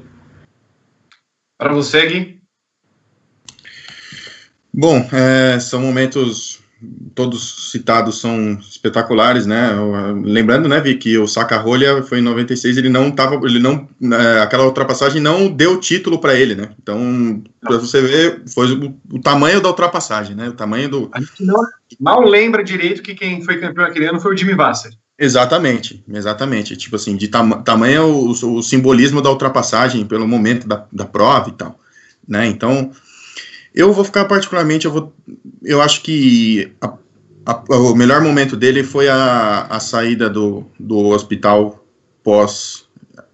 Para 1.59 1.73
você, 1.73 2.07
Gui? 2.07 2.43
Bom, 4.73 5.09
é, 5.13 5.61
são 5.61 5.81
momentos 5.81 6.64
todos 7.15 7.71
citados 7.71 8.21
são 8.21 8.59
espetaculares, 8.61 9.47
né? 9.47 9.71
Lembrando, 10.23 10.69
né, 10.69 10.81
Vi, 10.81 10.97
que 10.97 11.17
o 11.19 11.27
Saca-Rolha 11.27 12.03
foi 12.03 12.19
em 12.19 12.23
96, 12.23 12.77
ele 12.77 12.89
não 12.89 13.11
tava, 13.11 13.37
ele 13.47 13.59
não, 13.59 13.89
é, 14.13 14.41
aquela 14.41 14.65
ultrapassagem 14.65 15.21
não 15.21 15.49
deu 15.49 15.79
título 15.79 16.19
para 16.19 16.35
ele, 16.35 16.55
né? 16.55 16.71
Então, 16.83 17.43
para 17.61 17.79
você 17.79 18.01
ver, 18.01 18.43
foi 18.53 18.73
o, 18.73 18.97
o, 19.13 19.21
tamanho 19.21 19.61
da 19.61 19.69
ultrapassagem, 19.69 20.35
né? 20.35 20.49
O 20.49 20.55
tamanho 20.55 20.89
do. 20.89 21.11
A 21.13 21.21
gente 21.21 21.45
não, 21.45 21.63
mal 22.01 22.21
lembra 22.21 22.65
direito 22.65 23.03
que 23.03 23.15
quem 23.15 23.43
foi 23.43 23.59
campeão 23.59 23.85
aquele 23.85 24.07
ano 24.07 24.21
foi 24.21 24.35
o 24.35 24.37
Jimmy 24.37 24.55
Vasser. 24.55 24.93
Exatamente, 25.19 26.05
exatamente. 26.09 26.77
Tipo 26.77 26.97
assim, 26.97 27.17
de 27.17 27.29
tam, 27.29 27.63
tamanho 27.63 28.07
o, 28.07 28.31
o, 28.31 28.63
simbolismo 28.63 29.23
da 29.23 29.31
ultrapassagem 29.31 30.05
pelo 30.07 30.27
momento 30.27 30.67
da, 30.67 30.87
da 30.93 31.05
prova 31.05 31.49
e 31.49 31.53
tal, 31.53 31.79
né? 32.27 32.47
Então, 32.47 32.91
eu 33.75 33.93
vou 33.93 34.05
ficar 34.05 34.25
particularmente, 34.27 34.87
eu, 34.87 34.93
vou, 34.93 35.13
eu 35.63 35.83
acho 35.83 36.03
que 36.03 36.73
a, 36.81 36.95
a, 37.45 37.77
o 37.77 37.95
melhor 37.95 38.21
momento 38.21 38.57
dele 38.57 38.85
foi 38.85 39.09
a, 39.09 39.67
a 39.69 39.81
saída 39.81 40.31
do, 40.31 40.65
do 40.79 41.09
hospital 41.09 41.85
pós, 42.23 42.85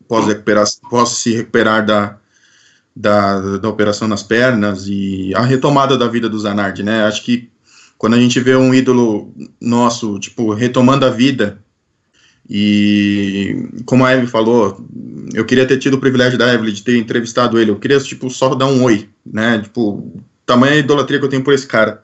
pós, 0.08 0.80
pós 0.88 1.08
se 1.10 1.34
recuperar 1.34 1.84
da, 1.84 2.16
da, 2.96 3.58
da 3.58 3.68
operação 3.68 4.08
nas 4.08 4.22
pernas 4.22 4.86
e 4.88 5.32
a 5.34 5.42
retomada 5.42 5.96
da 5.96 6.08
vida 6.08 6.28
do 6.28 6.38
Zanardi, 6.38 6.82
né? 6.82 7.04
Acho 7.04 7.22
que 7.22 7.50
quando 7.98 8.14
a 8.14 8.18
gente 8.18 8.40
vê 8.40 8.56
um 8.56 8.74
ídolo 8.74 9.34
nosso, 9.60 10.18
tipo, 10.18 10.54
retomando 10.54 11.04
a 11.04 11.10
vida, 11.10 11.62
e 12.48 13.68
como 13.84 14.04
a 14.04 14.12
Eve 14.12 14.26
falou, 14.26 14.84
eu 15.34 15.44
queria 15.44 15.66
ter 15.66 15.78
tido 15.78 15.94
o 15.94 16.00
privilégio 16.00 16.38
da 16.38 16.52
Evelyn 16.52 16.72
de 16.72 16.82
ter 16.82 16.96
entrevistado 16.96 17.58
ele, 17.58 17.70
eu 17.70 17.78
queria, 17.78 18.00
tipo, 18.00 18.28
só 18.30 18.54
dar 18.54 18.66
um 18.66 18.82
oi, 18.82 19.08
né? 19.24 19.60
Tipo, 19.60 20.20
tamanha 20.50 20.76
idolatria 20.76 21.18
que 21.18 21.24
eu 21.24 21.30
tenho 21.30 21.44
por 21.44 21.54
esse 21.54 21.66
cara. 21.66 22.02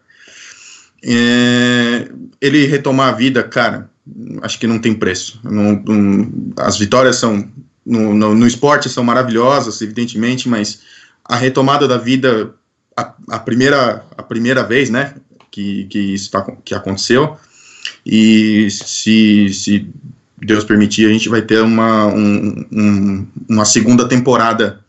É, 1.03 2.09
ele 2.41 2.67
retomar 2.67 3.09
a 3.09 3.17
vida, 3.17 3.43
cara, 3.43 3.91
acho 4.43 4.59
que 4.59 4.67
não 4.67 4.79
tem 4.79 4.95
preço. 4.95 5.41
Não, 5.43 5.83
não, 5.85 6.53
as 6.57 6.79
vitórias 6.79 7.17
são 7.17 7.49
no, 7.85 8.15
no, 8.15 8.35
no, 8.35 8.47
esporte 8.47 8.89
são 8.89 9.05
maravilhosas, 9.05 9.81
evidentemente, 9.81 10.49
mas 10.49 10.81
a 11.25 11.37
retomada 11.37 11.87
da 11.87 11.97
vida, 11.97 12.55
a, 12.97 13.15
a 13.31 13.39
primeira, 13.39 14.05
a 14.17 14.23
primeira 14.23 14.65
vez, 14.65 14.91
né, 14.91 15.15
que, 15.51 15.85
que 15.85 15.99
isso 15.99 16.31
tá, 16.31 16.45
que 16.65 16.75
aconteceu, 16.75 17.37
e 18.05 18.69
se, 18.71 19.53
se 19.53 19.89
Deus 20.39 20.65
permitir, 20.65 21.07
a 21.07 21.13
gente 21.13 21.29
vai 21.29 21.43
ter 21.43 21.61
uma, 21.61 22.07
um, 22.07 22.67
um, 22.73 23.27
uma 23.49 23.65
segunda 23.65 24.09
temporada 24.09 24.81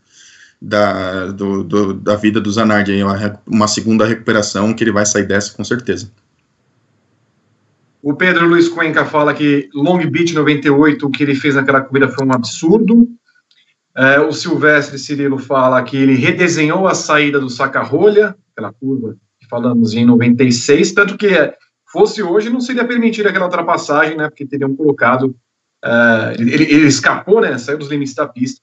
da, 0.60 1.26
do, 1.26 1.62
do, 1.62 1.94
da 1.94 2.16
vida 2.16 2.40
do 2.40 2.50
Zanardi, 2.50 3.02
uma, 3.02 3.40
uma 3.46 3.68
segunda 3.68 4.04
recuperação 4.04 4.74
que 4.74 4.82
ele 4.82 4.92
vai 4.92 5.06
sair 5.06 5.26
dessa 5.26 5.54
com 5.54 5.64
certeza. 5.64 6.10
O 8.02 8.14
Pedro 8.14 8.46
Luiz 8.46 8.68
Cuenca 8.68 9.04
fala 9.04 9.34
que 9.34 9.68
Long 9.74 9.98
Beach 10.06 10.34
98, 10.34 11.06
o 11.06 11.10
que 11.10 11.22
ele 11.22 11.34
fez 11.34 11.54
naquela 11.54 11.80
corrida 11.80 12.08
foi 12.08 12.24
um 12.24 12.32
absurdo. 12.32 13.08
É, 13.96 14.20
o 14.20 14.32
Silvestre 14.32 14.98
Cirilo 14.98 15.38
fala 15.38 15.82
que 15.82 15.96
ele 15.96 16.14
redesenhou 16.14 16.86
a 16.86 16.94
saída 16.94 17.40
do 17.40 17.50
saca-rolha, 17.50 18.36
aquela 18.52 18.72
curva 18.72 19.16
que 19.40 19.48
falamos 19.48 19.94
em 19.94 20.04
96, 20.04 20.92
tanto 20.92 21.16
que 21.16 21.28
fosse 21.90 22.22
hoje 22.22 22.50
não 22.50 22.60
seria 22.60 22.84
permitida 22.84 23.28
aquela 23.28 23.46
ultrapassagem, 23.46 24.16
né, 24.16 24.28
porque 24.28 24.46
teriam 24.46 24.76
colocado, 24.76 25.34
uh, 25.84 26.32
ele, 26.38 26.64
ele, 26.64 26.86
escapou, 26.86 27.40
né, 27.40 27.58
saiu 27.58 27.78
dos 27.78 27.88
limites 27.88 28.14
da 28.14 28.28
pista, 28.28 28.60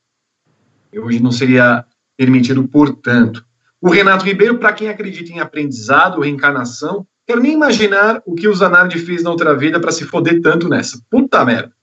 hoje 0.99 1.21
não 1.21 1.31
seria 1.31 1.85
permitido, 2.17 2.67
portanto. 2.67 3.45
O 3.81 3.89
Renato 3.89 4.25
Ribeiro, 4.25 4.57
para 4.57 4.73
quem 4.73 4.89
acredita 4.89 5.31
em 5.31 5.39
aprendizado, 5.39 6.21
reencarnação, 6.21 7.05
quero 7.27 7.41
nem 7.41 7.53
imaginar 7.53 8.21
o 8.25 8.33
que 8.33 8.47
o 8.47 8.55
Zanardi 8.55 8.99
fez 8.99 9.23
na 9.23 9.29
outra 9.29 9.55
vida 9.55 9.79
para 9.79 9.91
se 9.91 10.05
foder 10.05 10.41
tanto 10.41 10.67
nessa. 10.69 11.01
Puta 11.09 11.43
merda. 11.45 11.73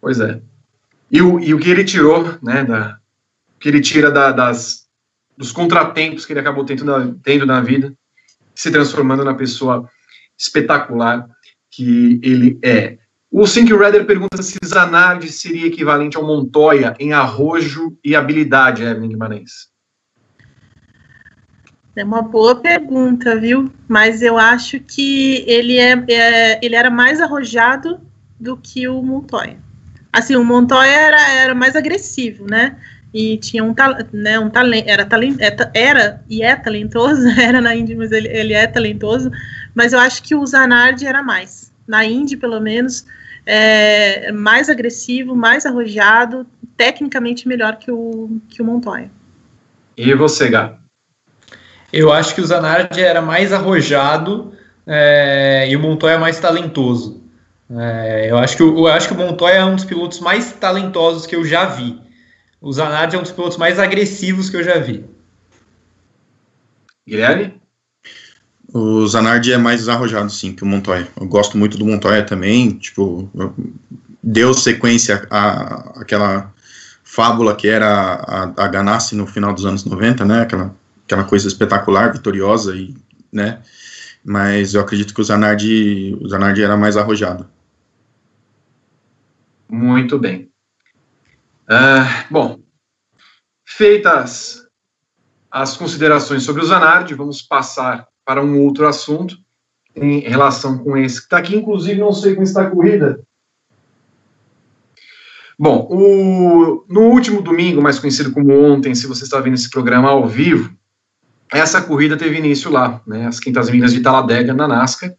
Pois 0.00 0.20
é. 0.20 0.40
E 1.10 1.22
o, 1.22 1.40
e 1.40 1.54
o 1.54 1.58
que 1.58 1.70
ele 1.70 1.84
tirou, 1.84 2.38
né, 2.42 2.64
da, 2.64 2.98
o 3.56 3.58
que 3.58 3.68
ele 3.68 3.80
tira 3.80 4.10
da, 4.10 4.30
das, 4.30 4.86
dos 5.36 5.52
contratempos 5.52 6.26
que 6.26 6.32
ele 6.32 6.40
acabou 6.40 6.64
tendo 6.64 6.84
na, 6.84 7.14
tendo 7.22 7.46
na 7.46 7.60
vida, 7.60 7.94
se 8.54 8.70
transformando 8.70 9.24
na 9.24 9.34
pessoa 9.34 9.88
espetacular 10.36 11.28
que 11.70 12.20
ele 12.22 12.58
é. 12.62 12.98
O 13.30 13.46
Sink 13.46 13.72
Redder 13.74 14.06
pergunta 14.06 14.42
se 14.42 14.58
Zanardi 14.64 15.30
seria 15.30 15.66
equivalente 15.66 16.16
ao 16.16 16.26
Montoya 16.26 16.94
em 16.98 17.12
arrojo 17.12 17.98
e 18.02 18.16
habilidade, 18.16 18.82
Evelyn 18.82 19.10
Guimarães. 19.10 19.68
É 21.94 22.02
uma 22.02 22.22
boa 22.22 22.56
pergunta, 22.56 23.38
viu? 23.38 23.70
Mas 23.86 24.22
eu 24.22 24.38
acho 24.38 24.80
que 24.80 25.44
ele, 25.46 25.78
é, 25.78 25.92
é 26.08 26.64
ele 26.64 26.74
era 26.74 26.90
mais 26.90 27.20
arrojado 27.20 28.00
do 28.40 28.56
que 28.56 28.88
o 28.88 29.02
Montoya. 29.02 29.58
Assim, 30.12 30.36
o 30.36 30.44
Montoya 30.44 30.88
era, 30.88 31.30
era 31.32 31.54
mais 31.54 31.76
agressivo, 31.76 32.46
né? 32.48 32.78
E 33.12 33.36
tinha 33.36 33.64
um, 33.64 33.74
né, 34.12 34.38
um 34.38 34.48
talento, 34.48 34.88
era, 34.88 35.04
talent, 35.04 35.38
é, 35.40 35.54
era 35.74 36.24
e 36.28 36.42
é 36.42 36.56
talentoso, 36.56 37.26
era 37.38 37.60
na 37.60 37.74
Indy, 37.74 37.94
mas 37.94 38.10
ele, 38.10 38.28
ele 38.28 38.54
é 38.54 38.66
talentoso. 38.66 39.30
Mas 39.74 39.92
eu 39.92 39.98
acho 39.98 40.22
que 40.22 40.34
o 40.34 40.46
Zanardi 40.46 41.06
era 41.06 41.22
mais. 41.22 41.67
Na 41.88 42.04
Indy, 42.04 42.36
pelo 42.36 42.60
menos, 42.60 43.06
é, 43.46 44.30
mais 44.30 44.68
agressivo, 44.68 45.34
mais 45.34 45.64
arrojado, 45.64 46.46
tecnicamente 46.76 47.48
melhor 47.48 47.76
que 47.76 47.90
o, 47.90 48.38
que 48.48 48.60
o 48.60 48.64
Montoya. 48.64 49.10
E 49.96 50.14
você, 50.14 50.50
Gá? 50.50 50.78
Eu 51.90 52.12
acho 52.12 52.34
que 52.34 52.42
o 52.42 52.46
Zanardi 52.46 53.00
era 53.00 53.22
mais 53.22 53.52
arrojado 53.52 54.52
é, 54.86 55.66
e 55.70 55.74
o 55.74 55.80
Montoya 55.80 56.18
mais 56.18 56.38
talentoso. 56.38 57.24
É, 57.70 58.30
eu, 58.30 58.38
acho 58.38 58.56
que, 58.56 58.62
eu 58.62 58.86
acho 58.86 59.08
que 59.08 59.14
o 59.14 59.16
Montoya 59.16 59.56
é 59.56 59.64
um 59.64 59.74
dos 59.74 59.84
pilotos 59.84 60.20
mais 60.20 60.52
talentosos 60.52 61.26
que 61.26 61.34
eu 61.34 61.44
já 61.44 61.64
vi. 61.64 61.98
O 62.60 62.72
Zanardi 62.72 63.16
é 63.16 63.18
um 63.18 63.22
dos 63.22 63.32
pilotos 63.32 63.56
mais 63.56 63.78
agressivos 63.78 64.50
que 64.50 64.56
eu 64.56 64.62
já 64.62 64.78
vi. 64.78 65.04
Guilherme? 67.06 67.60
O 68.72 69.06
Zanardi 69.06 69.52
é 69.52 69.58
mais 69.58 69.88
arrojado, 69.88 70.30
sim, 70.30 70.52
que 70.52 70.62
o 70.62 70.66
Montoya. 70.66 71.08
Eu 71.18 71.26
gosto 71.26 71.56
muito 71.56 71.78
do 71.78 71.86
Montoya 71.86 72.24
também, 72.24 72.72
tipo, 72.72 73.30
deu 74.22 74.52
sequência 74.52 75.26
à, 75.30 76.00
àquela 76.00 76.52
fábula 77.02 77.56
que 77.56 77.66
era 77.66 77.86
a, 77.86 78.64
a 78.64 78.68
Ganassi 78.68 79.16
no 79.16 79.26
final 79.26 79.54
dos 79.54 79.64
anos 79.64 79.84
90, 79.84 80.24
né, 80.26 80.42
aquela, 80.42 80.74
aquela 81.06 81.24
coisa 81.24 81.48
espetacular, 81.48 82.12
vitoriosa, 82.12 82.76
e, 82.76 82.94
né, 83.32 83.62
mas 84.22 84.74
eu 84.74 84.82
acredito 84.82 85.14
que 85.14 85.20
o 85.22 85.24
Zanardi, 85.24 86.14
o 86.20 86.28
Zanardi 86.28 86.62
era 86.62 86.76
mais 86.76 86.98
arrojado. 86.98 87.48
Muito 89.66 90.18
bem. 90.18 90.50
Uh, 91.64 92.24
bom, 92.30 92.60
feitas 93.66 94.62
as 95.50 95.76
considerações 95.76 96.42
sobre 96.42 96.62
o 96.62 96.66
Zanardi, 96.66 97.14
vamos 97.14 97.40
passar 97.40 98.06
para 98.28 98.44
um 98.44 98.62
outro 98.62 98.86
assunto 98.86 99.38
em 99.96 100.20
relação 100.20 100.76
com 100.76 100.94
esse 100.98 101.16
que 101.16 101.22
está 101.22 101.38
aqui, 101.38 101.56
inclusive 101.56 101.98
não 101.98 102.12
sei 102.12 102.34
como 102.34 102.44
está 102.44 102.60
a 102.60 102.70
corrida. 102.70 103.24
Bom, 105.58 105.88
o, 105.90 106.84
no 106.86 107.04
último 107.04 107.40
domingo, 107.40 107.80
mais 107.80 107.98
conhecido 107.98 108.30
como 108.30 108.52
ontem, 108.52 108.94
se 108.94 109.06
você 109.06 109.24
está 109.24 109.40
vendo 109.40 109.54
esse 109.54 109.70
programa 109.70 110.10
ao 110.10 110.28
vivo, 110.28 110.76
essa 111.50 111.80
corrida 111.80 112.18
teve 112.18 112.36
início 112.36 112.70
lá, 112.70 113.00
né, 113.06 113.26
as 113.26 113.40
Quintas 113.40 113.70
Milhas 113.70 113.94
de 113.94 114.02
Talladega, 114.02 114.52
na 114.52 114.68
NASCAR, 114.68 115.14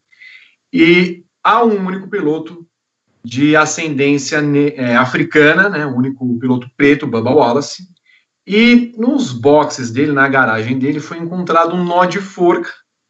e 0.72 1.24
há 1.44 1.64
um 1.64 1.84
único 1.88 2.08
piloto 2.08 2.64
de 3.26 3.56
ascendência 3.56 4.38
é, 4.76 4.96
africana, 4.96 5.68
né, 5.68 5.84
o 5.84 5.96
único 5.96 6.38
piloto 6.38 6.70
preto, 6.78 7.08
Bubba 7.08 7.32
Wallace, 7.32 7.88
e 8.46 8.94
nos 8.96 9.32
boxes 9.32 9.90
dele, 9.90 10.12
na 10.12 10.28
garagem 10.28 10.78
dele, 10.78 11.00
foi 11.00 11.18
encontrado 11.18 11.76
um 11.76 11.84
nó 11.84 12.06
de 12.06 12.20
forca, 12.20 12.70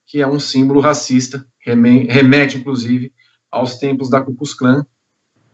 que 0.10 0.20
é 0.20 0.28
um 0.28 0.40
símbolo 0.40 0.80
racista, 0.80 1.46
remete, 1.60 2.58
inclusive, 2.58 3.14
aos 3.52 3.78
tempos 3.78 4.10
da 4.10 4.20
Ku 4.20 4.34
Klux 4.34 4.56
Klan, 4.56 4.84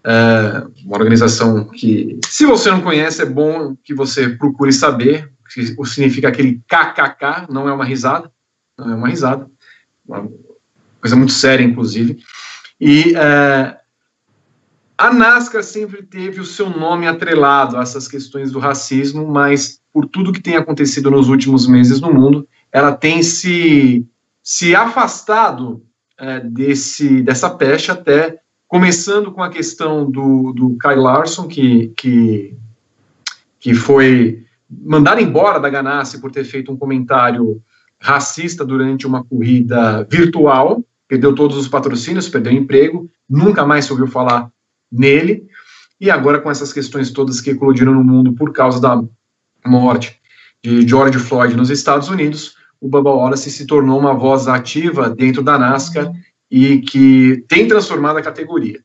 é 0.01 0.63
uma 0.85 0.97
organização 0.97 1.65
que, 1.65 2.17
se 2.25 2.45
você 2.45 2.71
não 2.71 2.79
conhece, 2.79 3.21
é 3.21 3.25
bom 3.25 3.75
que 3.83 3.93
você 3.93 4.29
procure 4.29 4.71
saber 4.71 5.29
o 5.77 5.83
que 5.83 5.89
significa 5.89 6.29
aquele 6.29 6.61
KKK, 6.67 7.51
não 7.51 7.67
é 7.67 7.73
uma 7.73 7.83
risada, 7.83 8.31
não 8.77 8.91
é 8.91 8.95
uma 8.95 9.09
risada, 9.09 9.45
uma 10.07 10.31
coisa 11.01 11.17
muito 11.17 11.33
séria, 11.33 11.65
inclusive, 11.65 12.23
e 12.79 13.13
é, 13.13 13.77
a 14.97 15.13
NASCAR 15.13 15.63
sempre 15.63 16.01
teve 16.01 16.39
o 16.39 16.45
seu 16.45 16.69
nome 16.69 17.07
atrelado 17.07 17.75
a 17.75 17.81
essas 17.81 18.07
questões 18.07 18.53
do 18.53 18.59
racismo, 18.59 19.27
mas 19.27 19.81
por 19.91 20.07
tudo 20.07 20.31
que 20.31 20.41
tem 20.41 20.55
acontecido 20.55 21.11
nos 21.11 21.27
últimos 21.27 21.67
meses 21.67 21.99
no 21.99 22.13
mundo, 22.13 22.47
ela 22.71 22.93
tem 22.93 23.21
se, 23.21 24.05
se 24.45 24.75
afastado 24.75 25.83
é, 26.19 26.39
desse, 26.39 27.23
dessa 27.23 27.49
pecha 27.49 27.93
até, 27.93 28.39
começando 28.67 29.31
com 29.31 29.41
a 29.41 29.49
questão 29.49 30.09
do, 30.09 30.53
do 30.53 30.77
Kyle 30.77 31.01
Larson, 31.01 31.47
que, 31.47 31.87
que, 31.97 32.55
que 33.59 33.73
foi 33.73 34.45
mandado 34.69 35.19
embora 35.19 35.59
da 35.59 35.67
Ganassi 35.67 36.21
por 36.21 36.31
ter 36.31 36.43
feito 36.43 36.71
um 36.71 36.77
comentário 36.77 37.59
racista 37.99 38.63
durante 38.63 39.07
uma 39.07 39.23
corrida 39.23 40.07
virtual, 40.07 40.85
perdeu 41.07 41.33
todos 41.33 41.57
os 41.57 41.67
patrocínios, 41.67 42.29
perdeu 42.29 42.53
emprego, 42.53 43.09
nunca 43.27 43.65
mais 43.65 43.85
se 43.85 43.91
ouviu 43.91 44.07
falar 44.07 44.51
nele, 44.91 45.47
e 45.99 46.11
agora 46.11 46.39
com 46.39 46.51
essas 46.51 46.71
questões 46.71 47.09
todas 47.09 47.41
que 47.41 47.49
eclodiram 47.49 47.95
no 47.95 48.03
mundo 48.03 48.33
por 48.33 48.53
causa 48.53 48.79
da 48.79 49.03
morte 49.65 50.19
de 50.63 50.87
George 50.87 51.17
Floyd 51.17 51.55
nos 51.55 51.71
Estados 51.71 52.09
Unidos, 52.09 52.54
o 52.85 52.89
Bubba 52.89 53.09
Wallace 53.09 53.49
se 53.49 53.65
tornou 53.65 53.99
uma 53.99 54.13
voz 54.13 54.47
ativa 54.47 55.09
dentro 55.09 55.41
da 55.41 55.57
NASCAR 55.57 56.11
e 56.49 56.79
que 56.79 57.43
tem 57.47 57.67
transformado 57.67 58.17
a 58.17 58.21
categoria. 58.21 58.79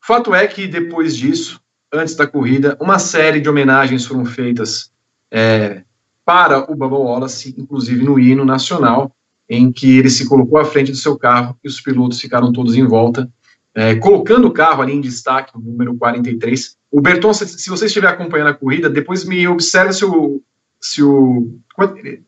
Fato 0.00 0.34
é 0.34 0.46
que 0.46 0.66
depois 0.66 1.16
disso, 1.16 1.60
antes 1.92 2.14
da 2.14 2.26
corrida, 2.26 2.76
uma 2.80 2.98
série 2.98 3.40
de 3.40 3.48
homenagens 3.48 4.06
foram 4.06 4.24
feitas 4.24 4.92
é, 5.30 5.82
para 6.24 6.70
o 6.70 6.76
Bubba 6.76 6.96
Wallace, 6.96 7.54
inclusive 7.58 8.04
no 8.04 8.18
hino 8.18 8.44
nacional, 8.44 9.14
em 9.48 9.72
que 9.72 9.98
ele 9.98 10.10
se 10.10 10.28
colocou 10.28 10.58
à 10.58 10.64
frente 10.64 10.92
do 10.92 10.96
seu 10.96 11.18
carro 11.18 11.56
e 11.64 11.68
os 11.68 11.80
pilotos 11.80 12.20
ficaram 12.20 12.52
todos 12.52 12.76
em 12.76 12.86
volta 12.86 13.28
é, 13.74 13.94
colocando 13.96 14.48
o 14.48 14.52
carro 14.52 14.82
ali 14.82 14.92
em 14.92 15.00
destaque, 15.00 15.56
o 15.56 15.60
número 15.60 15.96
43. 15.96 16.76
O 16.90 17.00
Berton, 17.00 17.32
se, 17.32 17.46
se 17.46 17.70
você 17.70 17.86
estiver 17.86 18.08
acompanhando 18.08 18.48
a 18.48 18.54
corrida, 18.54 18.90
depois 18.90 19.24
me 19.24 19.46
observe 19.46 19.92
se 19.92 20.04
o. 20.04 20.42
Se 20.80 21.02
o 21.02 21.58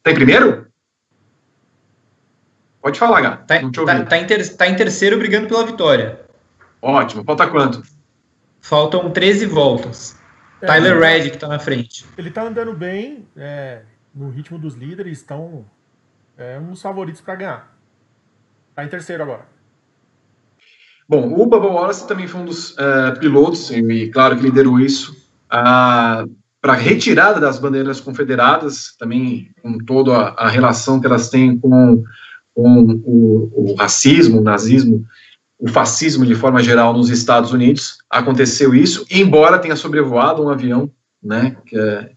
tá 0.02 0.11
em 0.11 0.14
primeiro? 0.14 0.66
Pode 2.82 2.98
falar, 2.98 3.20
Gá. 3.20 3.36
Tá, 3.36 3.60
tá, 3.60 4.04
tá, 4.04 4.18
em 4.18 4.26
ter, 4.26 4.56
tá 4.56 4.66
em 4.66 4.74
terceiro 4.74 5.16
brigando 5.16 5.46
pela 5.46 5.64
vitória. 5.64 6.20
Ótimo. 6.82 7.22
Falta 7.24 7.46
quanto? 7.46 7.82
Faltam 8.60 9.08
13 9.10 9.46
voltas. 9.46 10.20
É, 10.60 10.66
Tyler 10.66 10.98
Reddick 10.98 11.36
está 11.36 11.46
na 11.46 11.60
frente. 11.60 12.04
Ele 12.18 12.28
está 12.28 12.42
andando 12.42 12.74
bem, 12.74 13.26
é, 13.36 13.82
no 14.12 14.30
ritmo 14.30 14.58
dos 14.58 14.74
líderes, 14.74 15.18
estão 15.18 15.64
é, 16.36 16.58
uns 16.58 16.82
favoritos 16.82 17.20
para 17.20 17.36
ganhar. 17.36 17.76
Está 18.70 18.84
em 18.84 18.88
terceiro 18.88 19.22
agora. 19.22 19.46
Bom, 21.08 21.32
o 21.34 21.46
Bubba 21.46 21.68
Wallace 21.68 22.08
também 22.08 22.26
foi 22.26 22.40
um 22.40 22.44
dos 22.44 22.70
uh, 22.72 23.18
pilotos, 23.20 23.70
e 23.70 24.08
claro 24.08 24.36
que 24.36 24.42
liderou 24.42 24.80
isso, 24.80 25.12
uh, 25.52 26.30
para 26.60 26.72
a 26.72 26.76
retirada 26.76 27.38
das 27.38 27.58
bandeiras 27.58 28.00
confederadas, 28.00 28.96
também 28.96 29.50
com 29.60 29.78
toda 29.78 30.16
a, 30.16 30.46
a 30.46 30.48
relação 30.48 31.00
que 31.00 31.06
elas 31.06 31.28
têm 31.28 31.58
com, 31.58 32.02
com 32.54 33.00
o, 33.04 33.52
o, 33.54 33.74
racismo, 33.74 34.40
o 34.40 34.42
nazismo, 34.42 35.04
o 35.58 35.68
fascismo 35.68 36.26
de 36.26 36.34
forma 36.34 36.62
geral 36.62 36.92
nos 36.92 37.10
Estados 37.10 37.52
Unidos. 37.52 37.98
Aconteceu 38.10 38.74
isso, 38.74 39.06
embora 39.10 39.58
tenha 39.58 39.76
sobrevoado 39.76 40.42
um 40.42 40.48
avião, 40.48 40.90
né, 41.22 41.56
que, 41.66 41.76
uh, 41.76 42.10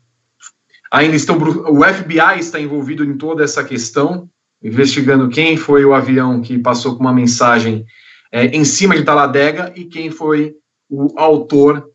ainda 0.91 1.15
estão, 1.15 1.38
o 1.38 1.84
FBI 1.84 2.39
está 2.39 2.60
envolvido 2.60 3.04
em 3.04 3.17
toda 3.17 3.43
essa 3.43 3.63
questão, 3.63 4.30
investigando 4.63 5.30
quem 5.30 5.58
foi 5.58 5.86
o 5.86 5.93
avião 5.93 6.41
que 6.41 6.58
passou 6.58 6.95
com 6.95 7.02
uma 7.02 7.13
mensagem 7.13 7.86
é, 8.32 8.45
em 8.48 8.63
cima 8.65 8.95
de 8.95 9.04
Taladega 9.04 9.71
e 9.76 9.86
quem 9.86 10.10
foi 10.10 10.56
o 10.89 11.13
autor 11.17 11.89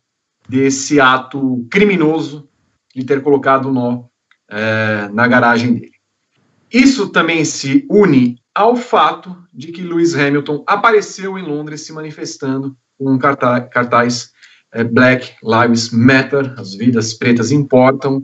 desse 0.47 0.99
ato 0.99 1.65
criminoso 1.69 2.47
de 2.95 3.03
ter 3.03 3.21
colocado 3.21 3.67
o 3.69 3.73
nó 3.73 4.05
é, 4.49 5.07
na 5.09 5.27
garagem 5.27 5.73
dele. 5.73 5.90
Isso 6.71 7.09
também 7.09 7.43
se 7.43 7.85
une 7.89 8.37
ao 8.53 8.75
fato 8.75 9.35
de 9.53 9.71
que 9.71 9.81
Lewis 9.81 10.15
Hamilton 10.15 10.63
apareceu 10.67 11.37
em 11.37 11.43
Londres 11.43 11.81
se 11.81 11.93
manifestando 11.93 12.75
com 12.97 13.13
um 13.13 13.17
cartaz, 13.17 13.67
cartaz 13.71 14.33
é, 14.71 14.83
Black 14.83 15.33
Lives 15.43 15.89
Matter, 15.91 16.53
as 16.57 16.73
vidas 16.73 17.13
pretas 17.13 17.51
importam, 17.51 18.23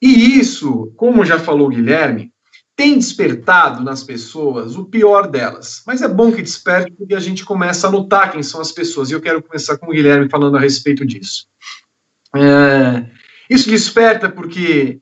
e 0.00 0.38
isso, 0.38 0.92
como 0.96 1.24
já 1.24 1.38
falou 1.38 1.68
Guilherme, 1.68 2.32
tem 2.76 2.96
despertado 2.96 3.82
nas 3.82 4.04
pessoas 4.04 4.76
o 4.76 4.84
pior 4.84 5.28
delas. 5.28 5.82
Mas 5.84 6.00
é 6.00 6.06
bom 6.06 6.30
que 6.30 6.40
desperte 6.40 6.92
porque 6.92 7.14
a 7.14 7.20
gente 7.20 7.44
começa 7.44 7.88
a 7.88 7.90
notar 7.90 8.30
quem 8.30 8.42
são 8.42 8.60
as 8.60 8.70
pessoas. 8.70 9.10
E 9.10 9.14
eu 9.14 9.20
quero 9.20 9.42
começar 9.42 9.76
com 9.78 9.86
o 9.86 9.90
Guilherme 9.90 10.30
falando 10.30 10.56
a 10.56 10.60
respeito 10.60 11.04
disso. 11.04 11.48
É, 12.36 13.04
isso 13.50 13.68
desperta 13.68 14.28
porque 14.28 15.00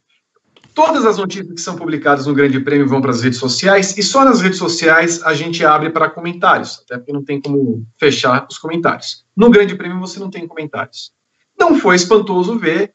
todas 0.77 1.07
as 1.07 1.16
notícias 1.16 1.55
que 1.55 1.61
são 1.61 1.74
publicadas 1.74 2.27
no 2.27 2.35
Grande 2.35 2.61
Prêmio 2.61 2.87
vão 2.87 3.01
para 3.01 3.11
as 3.11 3.22
redes 3.22 3.39
sociais 3.39 3.97
e 3.97 4.03
só 4.03 4.27
nas 4.27 4.43
redes 4.43 4.59
sociais 4.59 5.22
a 5.22 5.33
gente 5.33 5.64
abre 5.64 5.89
para 5.89 6.11
comentários, 6.11 6.83
até 6.85 6.99
porque 6.99 7.14
não 7.14 7.24
tem 7.24 7.41
como 7.41 7.87
fechar 7.99 8.47
os 8.49 8.59
comentários. 8.59 9.24
No 9.35 9.49
Grande 9.49 9.74
Prêmio 9.74 9.99
você 9.99 10.20
não 10.20 10.29
tem 10.29 10.47
comentários. 10.47 11.14
Não 11.59 11.79
foi 11.79 11.97
espantoso 11.97 12.59
ver 12.59 12.93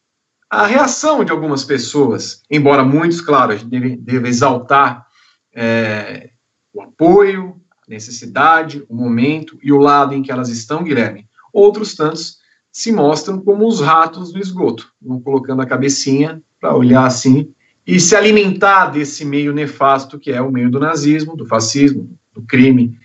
a 0.47 0.67
reação 0.67 1.25
de 1.25 1.31
algumas 1.31 1.63
pessoas, 1.63 2.43
embora 2.51 2.83
muitos, 2.83 3.19
claro, 3.19 3.51
a 3.51 3.55
gente 3.55 3.69
deve, 3.69 3.97
deve 3.97 4.29
exaltar 4.29 5.07
é, 5.51 6.29
o 6.71 6.83
apoio, 6.83 7.59
a 7.81 7.89
necessidade, 7.89 8.85
o 8.87 8.95
momento 8.95 9.57
e 9.63 9.73
o 9.73 9.79
lado 9.79 10.13
em 10.13 10.21
que 10.21 10.31
elas 10.31 10.49
estão, 10.49 10.83
Guilherme. 10.83 11.27
Outros 11.51 11.95
tantos 11.95 12.37
se 12.71 12.91
mostram 12.91 13.39
como 13.39 13.67
os 13.67 13.81
ratos 13.81 14.31
do 14.31 14.39
esgoto, 14.39 14.93
vão 15.01 15.19
colocando 15.19 15.63
a 15.63 15.65
cabecinha 15.65 16.43
para 16.59 16.75
olhar 16.75 17.07
assim 17.07 17.51
e 17.91 17.99
se 17.99 18.15
alimentar 18.15 18.85
desse 18.85 19.25
meio 19.25 19.51
nefasto 19.51 20.17
que 20.17 20.31
é 20.31 20.41
o 20.41 20.49
meio 20.49 20.71
do 20.71 20.79
nazismo, 20.79 21.35
do 21.35 21.45
fascismo, 21.45 22.17
do 22.31 22.41
crime, 22.41 22.97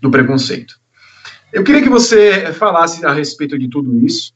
do 0.00 0.10
preconceito. 0.10 0.80
Eu 1.52 1.62
queria 1.62 1.82
que 1.82 1.90
você 1.90 2.50
falasse 2.54 3.04
a 3.04 3.12
respeito 3.12 3.58
de 3.58 3.68
tudo 3.68 3.94
isso, 4.02 4.32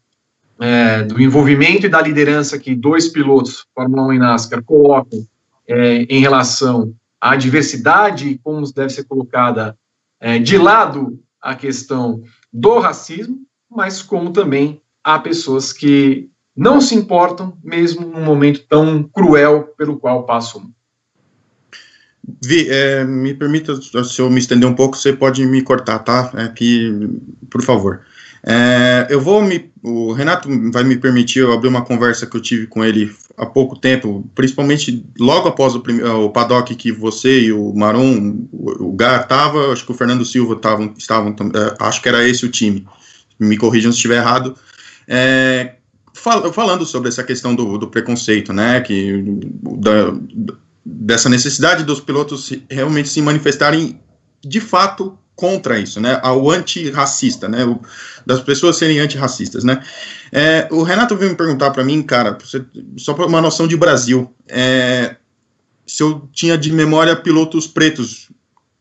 é, 0.61 1.05
do 1.05 1.19
envolvimento 1.23 1.87
e 1.87 1.89
da 1.89 2.03
liderança 2.03 2.59
que 2.59 2.75
dois 2.75 3.09
pilotos, 3.09 3.65
Fórmula 3.75 4.03
1 4.09 4.13
e 4.13 4.19
NASCAR, 4.19 4.63
colocam 4.63 5.27
é, 5.67 6.03
em 6.03 6.21
relação 6.21 6.95
à 7.19 7.35
diversidade 7.35 8.29
e 8.29 8.37
como 8.37 8.71
deve 8.75 8.91
ser 8.91 9.05
colocada 9.05 9.75
é, 10.21 10.39
de 10.39 10.59
lado 10.59 11.19
a 11.41 11.55
questão 11.55 12.23
do 12.53 12.79
racismo, 12.79 13.39
mas 13.71 14.03
como 14.03 14.35
também 14.35 14.83
há 15.03 15.19
pessoas 15.19 15.73
que 15.73 16.29
não 16.57 16.81
se 16.81 16.95
importam, 16.95 17.57
mesmo 17.63 18.07
num 18.07 18.25
momento 18.25 18.65
tão 18.69 19.03
cruel 19.03 19.75
pelo 19.77 19.99
qual 19.99 20.25
passam. 20.25 20.71
Vi, 22.43 22.69
é, 22.71 23.05
me 23.05 23.35
permita, 23.35 23.75
se 23.77 24.21
eu 24.21 24.31
me 24.31 24.39
estender 24.39 24.69
um 24.69 24.75
pouco, 24.75 24.97
você 24.97 25.13
pode 25.13 25.45
me 25.45 25.63
cortar, 25.63 25.99
tá? 25.99 26.31
É 26.35 26.49
que, 26.49 27.11
por 27.51 27.63
favor. 27.63 28.01
É, 28.47 29.07
eu 29.11 29.21
vou 29.21 29.43
me. 29.43 29.73
O 29.83 30.13
Renato 30.13 30.49
vai 30.71 30.85
me 30.85 30.97
permitir 30.97 31.41
eu 31.41 31.53
abrir 31.53 31.69
uma 31.69 31.85
conversa 31.85 32.27
que 32.27 32.37
eu 32.37 32.41
tive 32.41 32.67
com 32.67 32.85
ele 32.85 33.15
há 33.37 33.47
pouco 33.47 33.77
tempo, 33.77 34.31
principalmente 34.35 35.05
logo 35.19 35.49
após 35.49 35.75
o, 35.75 35.83
o 36.25 36.31
paddock 36.31 36.75
que 36.75 36.93
você 36.93 37.41
e 37.41 37.53
o 37.53 37.75
Maron, 37.75 38.47
o, 38.53 38.89
o 38.89 38.93
Gá 38.93 39.27
acho 39.73 39.85
que 39.85 39.93
o 39.93 39.95
Fernando 39.95 40.25
Silva 40.25 40.57
tavam, 40.57 40.95
estavam, 40.97 41.31
é, 41.31 41.77
acho 41.81 42.03
que 42.03 42.09
era 42.09 42.27
esse 42.27 42.45
o 42.45 42.51
time. 42.51 42.87
Me 43.39 43.57
corrijam 43.57 43.91
se 43.91 43.97
estiver 43.97 44.19
errado. 44.19 44.57
É, 45.09 45.75
fal, 46.25 46.51
falando 46.53 46.87
sobre 46.87 47.11
essa 47.11 47.23
questão 47.23 47.55
do, 47.55 47.77
do 47.77 47.89
preconceito, 47.89 48.53
né? 48.53 48.81
Que 48.81 49.23
da, 49.79 50.15
dessa 50.85 51.29
necessidade 51.29 51.85
dos 51.85 52.01
pilotos 52.01 52.51
realmente 52.71 53.11
se 53.11 53.21
manifestarem 53.21 54.01
de 54.43 54.61
fato 54.61 55.19
contra 55.37 55.79
isso, 55.79 56.01
né, 56.01 56.21
ao 56.23 56.49
antirracista, 56.49 57.49
né, 57.49 57.65
o, 57.65 57.81
das 58.25 58.41
pessoas 58.41 58.77
serem 58.77 59.01
antirracistas, 59.01 59.65
né. 59.65 59.83
É, 60.31 60.69
o 60.71 60.85
Renato 60.85 61.17
veio 61.17 61.33
me 61.33 61.37
perguntar 61.37 61.73
para 61.73 61.83
mim, 61.83 62.03
cara, 62.03 62.39
você, 62.41 62.65
só 62.97 63.15
para 63.15 63.27
uma 63.27 63.41
noção 63.41 63.67
de 63.67 63.77
Brasil, 63.77 64.33
é, 64.47 65.17
se 65.85 66.03
eu 66.03 66.29
tinha 66.33 66.57
de 66.57 66.73
memória 66.73 67.17
pilotos 67.17 67.67
pretos 67.67 68.31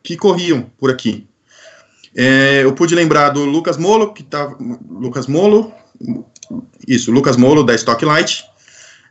que 0.03 0.15
corriam 0.15 0.69
por 0.77 0.91
aqui. 0.91 1.25
É, 2.15 2.63
eu 2.63 2.73
pude 2.73 2.93
lembrar 2.93 3.29
do 3.29 3.45
Lucas 3.45 3.77
Molo, 3.77 4.13
que 4.13 4.21
tava, 4.21 4.55
Lucas 4.87 5.25
Molo, 5.25 5.73
isso, 6.87 7.11
Lucas 7.11 7.37
Molo 7.37 7.63
da 7.63 7.75
Stock 7.75 8.03
Light, 8.03 8.43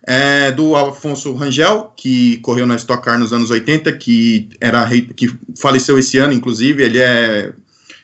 é, 0.05 0.51
do 0.51 0.75
Alfonso 0.75 1.33
Rangel, 1.33 1.93
que 1.97 2.39
correu 2.39 2.67
na 2.67 2.77
Stock 2.77 3.05
Car 3.05 3.19
nos 3.19 3.33
anos 3.33 3.51
80, 3.51 3.93
que 3.93 4.49
era 4.61 4.89
que 5.15 5.33
faleceu 5.59 5.99
esse 5.99 6.19
ano, 6.19 6.33
inclusive, 6.33 6.83
ele 6.83 6.99
é 6.99 7.53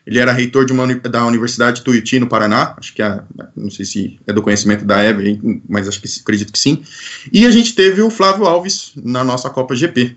ele 0.09 0.19
era 0.19 0.33
reitor 0.33 0.65
de 0.65 0.73
uma, 0.73 0.87
da 0.87 1.27
Universidade 1.27 1.83
Tuiuti, 1.83 2.19
no 2.19 2.27
Paraná, 2.27 2.75
acho 2.79 2.95
que 2.95 3.03
é, 3.03 3.21
não 3.55 3.71
sei 3.71 3.85
se 3.85 4.19
é 4.27 4.33
do 4.33 4.41
conhecimento 4.41 4.83
da 4.83 5.05
Eve, 5.05 5.39
mas 5.69 5.87
acho 5.87 6.01
que 6.01 6.09
acredito 6.23 6.51
que 6.51 6.59
sim. 6.59 6.83
E 7.31 7.45
a 7.45 7.51
gente 7.51 7.75
teve 7.75 8.01
o 8.01 8.09
Flávio 8.09 8.47
Alves 8.47 8.93
na 8.97 9.23
nossa 9.23 9.51
Copa 9.51 9.77
GP. 9.77 10.17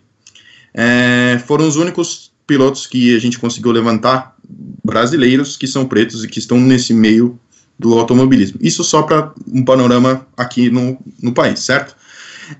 É, 0.74 1.42
foram 1.46 1.68
os 1.68 1.76
únicos 1.76 2.32
pilotos 2.48 2.88
que 2.88 3.14
a 3.14 3.20
gente 3.20 3.38
conseguiu 3.38 3.74
levantar 3.74 4.34
brasileiros 4.82 5.58
que 5.58 5.68
são 5.68 5.86
pretos 5.86 6.24
e 6.24 6.28
que 6.30 6.40
estão 6.40 6.58
nesse 6.58 6.94
meio 6.94 7.38
do 7.82 7.98
automobilismo. 7.98 8.60
Isso 8.62 8.84
só 8.84 9.02
para 9.02 9.34
um 9.48 9.66
panorama 9.66 10.28
aqui 10.38 10.70
no, 10.70 11.00
no 11.22 11.34
país, 11.34 11.62
certo? 11.62 11.96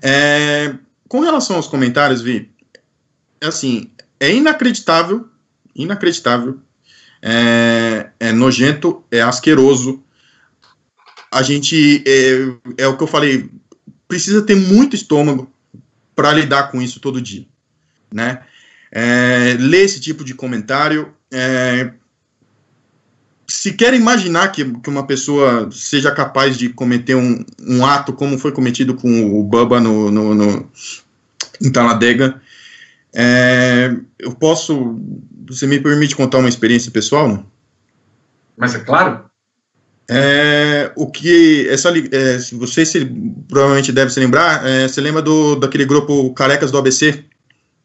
É, 0.02 0.74
com 1.08 1.20
relação 1.20 1.56
aos 1.56 1.68
comentários, 1.68 2.20
Vi, 2.20 2.50
é 3.40 3.46
assim, 3.46 3.88
é 4.18 4.34
inacreditável, 4.34 5.28
inacreditável, 5.76 6.58
é, 7.22 8.10
é 8.18 8.32
nojento, 8.32 9.04
é 9.12 9.22
asqueroso. 9.22 10.02
A 11.30 11.40
gente, 11.42 12.02
é, 12.04 12.82
é 12.82 12.86
o 12.88 12.96
que 12.96 13.04
eu 13.04 13.06
falei, 13.06 13.48
precisa 14.08 14.42
ter 14.42 14.56
muito 14.56 14.96
estômago 14.96 15.48
para 16.16 16.32
lidar 16.32 16.64
com 16.72 16.82
isso 16.82 16.98
todo 16.98 17.22
dia, 17.22 17.46
né? 18.12 18.42
É, 18.90 19.56
ler 19.58 19.84
esse 19.84 20.00
tipo 20.00 20.24
de 20.24 20.34
comentário, 20.34 21.14
é, 21.30 21.92
se 23.52 23.74
quer 23.74 23.92
imaginar 23.92 24.50
que, 24.50 24.64
que 24.64 24.88
uma 24.88 25.06
pessoa 25.06 25.68
seja 25.70 26.10
capaz 26.10 26.56
de 26.56 26.70
cometer 26.70 27.14
um, 27.14 27.44
um 27.60 27.84
ato 27.84 28.14
como 28.14 28.38
foi 28.38 28.50
cometido 28.50 28.94
com 28.94 29.38
o 29.38 29.44
Bubba 29.44 29.78
no, 29.78 30.10
no, 30.10 30.34
no 30.34 30.70
em 31.60 31.70
Taladega, 31.70 32.40
é, 33.12 33.94
eu 34.18 34.32
posso. 34.32 34.98
Você 35.46 35.66
me 35.66 35.78
permite 35.78 36.16
contar 36.16 36.38
uma 36.38 36.48
experiência 36.48 36.90
pessoal? 36.90 37.44
Mas 38.56 38.74
é 38.74 38.80
claro. 38.80 39.26
É, 40.08 40.90
o 40.96 41.10
que 41.10 41.68
essa 41.68 41.90
é, 41.90 42.38
você 42.54 42.86
se 42.86 43.04
provavelmente 43.46 43.92
deve 43.92 44.10
se 44.10 44.18
lembrar 44.18 44.66
é, 44.66 44.88
você 44.88 45.00
lembra 45.00 45.22
do 45.22 45.56
daquele 45.56 45.84
grupo 45.84 46.34
carecas 46.34 46.72
do 46.72 46.78
ABC 46.78 47.24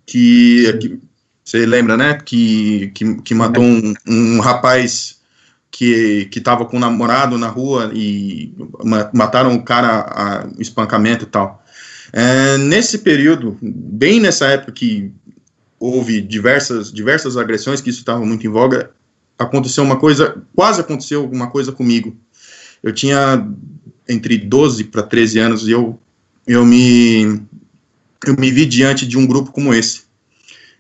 que, 0.04 0.74
que 0.82 1.00
você 1.46 1.64
lembra 1.66 1.96
né 1.96 2.16
que 2.16 2.92
que, 2.96 3.22
que 3.22 3.36
matou 3.36 3.64
um, 3.64 3.94
um 4.08 4.40
rapaz 4.40 5.17
que 5.78 6.40
estava 6.40 6.66
com 6.66 6.78
um 6.78 6.80
namorado 6.80 7.38
na 7.38 7.48
rua 7.48 7.92
e 7.94 8.52
mataram 9.14 9.54
o 9.54 9.64
cara 9.64 10.00
a 10.10 10.48
espancamento 10.60 11.26
e 11.26 11.28
tal. 11.28 11.64
É, 12.12 12.58
nesse 12.58 13.00
período, 13.00 13.58
bem 13.62 14.20
nessa 14.20 14.48
época 14.48 14.72
que 14.72 15.12
houve 15.80 16.20
diversas 16.20 16.92
diversas 16.92 17.38
agressões, 17.38 17.80
que 17.80 17.92
isso 17.92 18.00
estava 18.00 18.26
muito 18.26 18.48
em 18.48 18.50
voga, 18.50 18.90
aconteceu 19.38 19.84
uma 19.84 19.98
coisa, 19.98 20.42
quase 20.56 20.82
aconteceu 20.82 21.22
alguma 21.22 21.52
coisa 21.52 21.72
comigo. 21.72 22.16
Eu 22.82 22.92
tinha 22.92 23.48
entre 24.10 24.38
12 24.38 24.86
para 24.86 25.04
13 25.04 25.40
anos 25.40 25.68
e 25.68 25.72
eu 25.72 26.00
eu 26.48 26.66
me 26.66 27.40
eu 28.26 28.36
me 28.40 28.50
vi 28.50 28.66
diante 28.66 29.06
de 29.06 29.16
um 29.16 29.28
grupo 29.28 29.52
como 29.52 29.74
esse. 29.74 30.08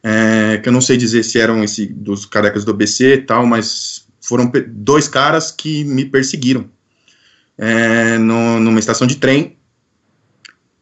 É, 0.01 0.57
que 0.57 0.69
eu 0.69 0.73
não 0.73 0.81
sei 0.81 0.97
dizer 0.97 1.23
se 1.23 1.37
eram 1.39 1.63
esse 1.63 1.85
dos 1.85 2.25
carecas 2.25 2.65
do 2.65 2.71
ABC 2.71 3.15
e 3.15 3.21
tal, 3.21 3.45
mas 3.45 4.06
foram 4.27 4.51
dois 4.67 5.07
caras 5.07 5.51
que 5.51 5.85
me 5.85 6.03
perseguiram 6.03 6.69
é, 7.57 8.17
no, 8.17 8.59
numa 8.59 8.77
estação 8.77 9.07
de 9.07 9.15
trem 9.15 9.55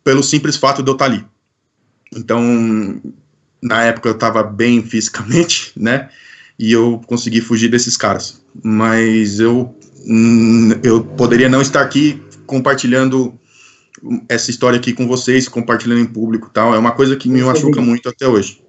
pelo 0.03 0.23
simples 0.23 0.57
fato 0.57 0.81
de 0.81 0.89
eu 0.89 0.93
estar 0.93 1.05
ali. 1.05 1.23
Então, 2.15 3.01
na 3.61 3.83
época 3.83 4.09
eu 4.09 4.13
estava 4.13 4.41
bem 4.41 4.81
fisicamente, 4.83 5.71
né? 5.75 6.09
E 6.57 6.71
eu 6.71 6.99
consegui 7.05 7.39
fugir 7.39 7.69
desses 7.69 7.95
caras. 7.95 8.41
Mas 8.63 9.39
eu, 9.39 9.75
hum, 10.07 10.71
eu 10.83 11.03
poderia 11.03 11.49
não 11.49 11.61
estar 11.61 11.81
aqui 11.81 12.19
compartilhando 12.47 13.37
essa 14.27 14.49
história 14.49 14.79
aqui 14.79 14.91
com 14.91 15.07
vocês, 15.07 15.47
compartilhando 15.47 16.01
em 16.01 16.05
público 16.05 16.49
tal. 16.51 16.73
É 16.73 16.79
uma 16.79 16.93
coisa 16.93 17.15
que 17.15 17.29
me 17.29 17.43
machuca 17.43 17.79
muito 17.79 18.09
até 18.09 18.27
hoje. 18.27 18.63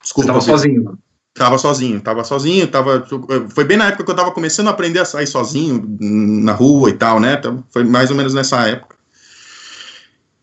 Desculpa. 0.00 0.32
Você 0.32 0.38
estava 0.38 0.58
sozinho. 0.58 0.98
Tava 1.32 1.58
sozinho, 1.58 2.00
tava 2.00 2.24
sozinho, 2.24 2.66
tava. 2.66 3.06
Foi 3.50 3.64
bem 3.64 3.76
na 3.76 3.86
época 3.86 4.04
que 4.04 4.10
eu 4.10 4.16
tava 4.16 4.32
começando 4.32 4.66
a 4.66 4.70
aprender 4.70 4.98
a 4.98 5.04
sair 5.04 5.26
sozinho 5.26 5.96
na 6.00 6.52
rua 6.52 6.90
e 6.90 6.94
tal, 6.94 7.20
né? 7.20 7.36
Então, 7.38 7.64
foi 7.70 7.84
mais 7.84 8.10
ou 8.10 8.16
menos 8.16 8.34
nessa 8.34 8.66
época. 8.66 8.96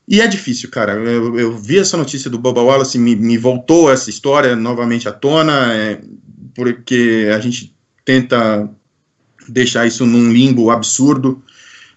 E 0.08 0.22
é 0.22 0.28
difícil, 0.28 0.70
cara. 0.70 0.94
Eu, 0.94 1.38
eu 1.38 1.58
vi 1.58 1.78
essa 1.78 1.98
notícia 1.98 2.30
do 2.30 2.40
Boba 2.40 2.62
Wallace, 2.62 2.98
me, 2.98 3.16
me 3.16 3.38
voltou 3.38 3.92
essa 3.92 4.10
história 4.10 4.56
novamente 4.56 5.10
à 5.10 5.12
tona, 5.12 5.74
é, 5.74 6.02
porque 6.56 7.30
a 7.36 7.40
gente 7.40 7.76
tenta 8.06 8.70
deixar 9.50 9.86
isso 9.86 10.06
num 10.06 10.32
limbo 10.32 10.72
absurdo, 10.72 11.44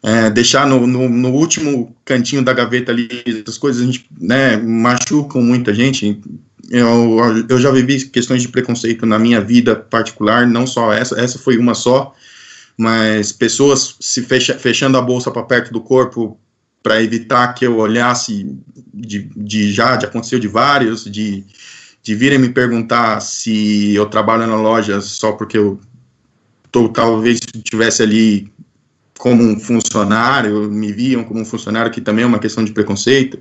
é, 0.03 0.29
deixar 0.29 0.67
no, 0.67 0.87
no, 0.87 1.09
no, 1.09 1.31
último 1.31 1.95
cantinho 2.05 2.43
da 2.43 2.53
gaveta 2.53 2.91
ali, 2.91 3.09
essas 3.27 3.59
coisas 3.59 3.83
a 3.83 3.85
gente, 3.85 4.07
né, 4.19 4.57
machucam 4.57 5.43
muita 5.43 5.73
gente, 5.73 6.21
eu, 6.71 7.47
eu 7.49 7.59
já 7.59 7.71
vivi 7.73 8.05
questões 8.07 8.43
de 8.43 8.49
preconceito 8.49 9.05
na 9.05 9.19
minha 9.19 9.41
vida 9.41 9.75
particular, 9.75 10.47
não 10.47 10.67
só 10.67 10.93
essa, 10.93 11.21
essa 11.21 11.37
foi 11.39 11.59
uma 11.59 11.75
só, 11.75 12.15
mas 12.79 13.33
pessoas 13.33 13.97
se 13.99 14.23
fecha, 14.23 14.57
fechando 14.57 14.97
a 14.97 15.03
bolsa 15.03 15.33
para 15.33 15.43
perto 15.43 15.73
do 15.73 15.81
corpo 15.81 16.39
para 16.83 17.03
evitar 17.03 17.53
que 17.55 17.67
eu 17.67 17.77
olhasse 17.77 18.57
de, 18.95 19.29
de 19.37 19.73
já, 19.73 19.97
de 19.97 20.07
aconteceu 20.07 20.39
de 20.39 20.47
vários, 20.47 21.05
de, 21.05 21.45
de 22.03 22.15
virem 22.15 22.39
me 22.39 22.49
perguntar 22.49 23.21
se 23.21 23.93
eu 23.95 24.07
trabalho 24.07 24.47
na 24.47 24.57
loja 24.57 25.01
só 25.01 25.33
porque 25.33 25.59
eu 25.59 25.79
tô, 26.71 26.89
talvez 26.89 27.41
estivesse 27.55 28.03
ali 28.03 28.51
como 29.19 29.43
um 29.43 29.61
funcionário, 29.61 30.71
me 30.71 30.93
viam 30.93 31.25
como 31.25 31.41
um 31.41 31.45
funcionário, 31.45 31.93
que 31.93 32.01
também 32.01 32.23
é 32.25 32.27
uma 32.27 32.39
questão 32.39 32.65
de 32.65 32.73
preconceito. 32.73 33.39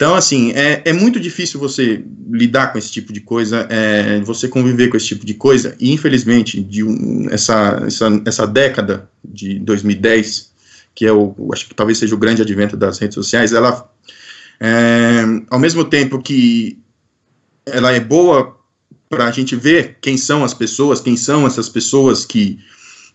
Então, 0.00 0.14
assim, 0.14 0.50
é, 0.52 0.80
é 0.86 0.94
muito 0.94 1.20
difícil 1.20 1.60
você 1.60 2.02
lidar 2.30 2.72
com 2.72 2.78
esse 2.78 2.90
tipo 2.90 3.12
de 3.12 3.20
coisa, 3.20 3.66
é, 3.68 4.18
você 4.20 4.48
conviver 4.48 4.88
com 4.88 4.96
esse 4.96 5.08
tipo 5.08 5.26
de 5.26 5.34
coisa, 5.34 5.76
e 5.78 5.92
infelizmente, 5.92 6.58
de 6.58 6.82
um, 6.82 7.28
essa, 7.30 7.82
essa, 7.86 8.22
essa 8.24 8.46
década 8.46 9.10
de 9.22 9.58
2010, 9.58 10.52
que 10.94 11.04
é 11.04 11.12
o, 11.12 11.50
acho 11.52 11.68
que 11.68 11.74
talvez 11.74 11.98
seja 11.98 12.14
o 12.14 12.18
grande 12.18 12.40
advento 12.40 12.78
das 12.78 12.98
redes 12.98 13.14
sociais, 13.14 13.52
ela, 13.52 13.92
é, 14.58 15.22
ao 15.50 15.58
mesmo 15.58 15.84
tempo 15.84 16.18
que 16.22 16.78
ela 17.66 17.92
é 17.92 18.00
boa 18.00 18.56
para 19.06 19.26
a 19.26 19.30
gente 19.30 19.54
ver 19.54 19.98
quem 20.00 20.16
são 20.16 20.42
as 20.42 20.54
pessoas, 20.54 21.02
quem 21.02 21.14
são 21.14 21.46
essas 21.46 21.68
pessoas 21.68 22.24
que 22.24 22.58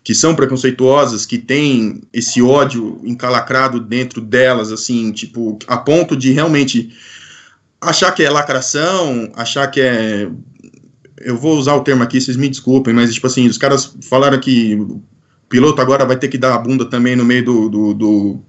que 0.06 0.14
são 0.14 0.36
preconceituosas, 0.36 1.26
que 1.26 1.40
têm 1.40 2.04
esse 2.14 2.40
ódio 2.40 3.02
encalacrado 3.04 3.80
dentro 3.80 4.22
delas, 4.22 4.72
assim, 4.72 5.12
tipo, 5.12 5.58
a 5.66 5.78
ponto 5.78 6.16
de 6.16 6.32
realmente 6.32 6.96
achar 7.82 8.12
que 8.12 8.22
é 8.24 8.30
lacração, 8.30 9.32
achar 9.36 9.66
que 9.66 9.82
é. 9.82 10.30
Eu 11.18 11.36
vou 11.36 11.58
usar 11.58 11.74
o 11.74 11.82
termo 11.82 12.04
aqui, 12.04 12.22
vocês 12.22 12.38
me 12.38 12.48
desculpem, 12.48 12.94
mas, 12.94 13.12
tipo 13.16 13.26
assim, 13.26 13.48
os 13.48 13.58
caras 13.58 13.98
falaram 14.04 14.40
que 14.40 14.76
o 14.76 15.02
piloto 15.50 15.82
agora 15.82 16.06
vai 16.06 16.18
ter 16.18 16.28
que 16.28 16.38
dar 16.38 16.54
a 16.54 16.60
bunda 16.60 16.86
também 16.86 17.16
no 17.16 17.26
meio 17.26 17.44
do, 17.44 17.68
do, 17.68 17.94
do, 17.96 18.40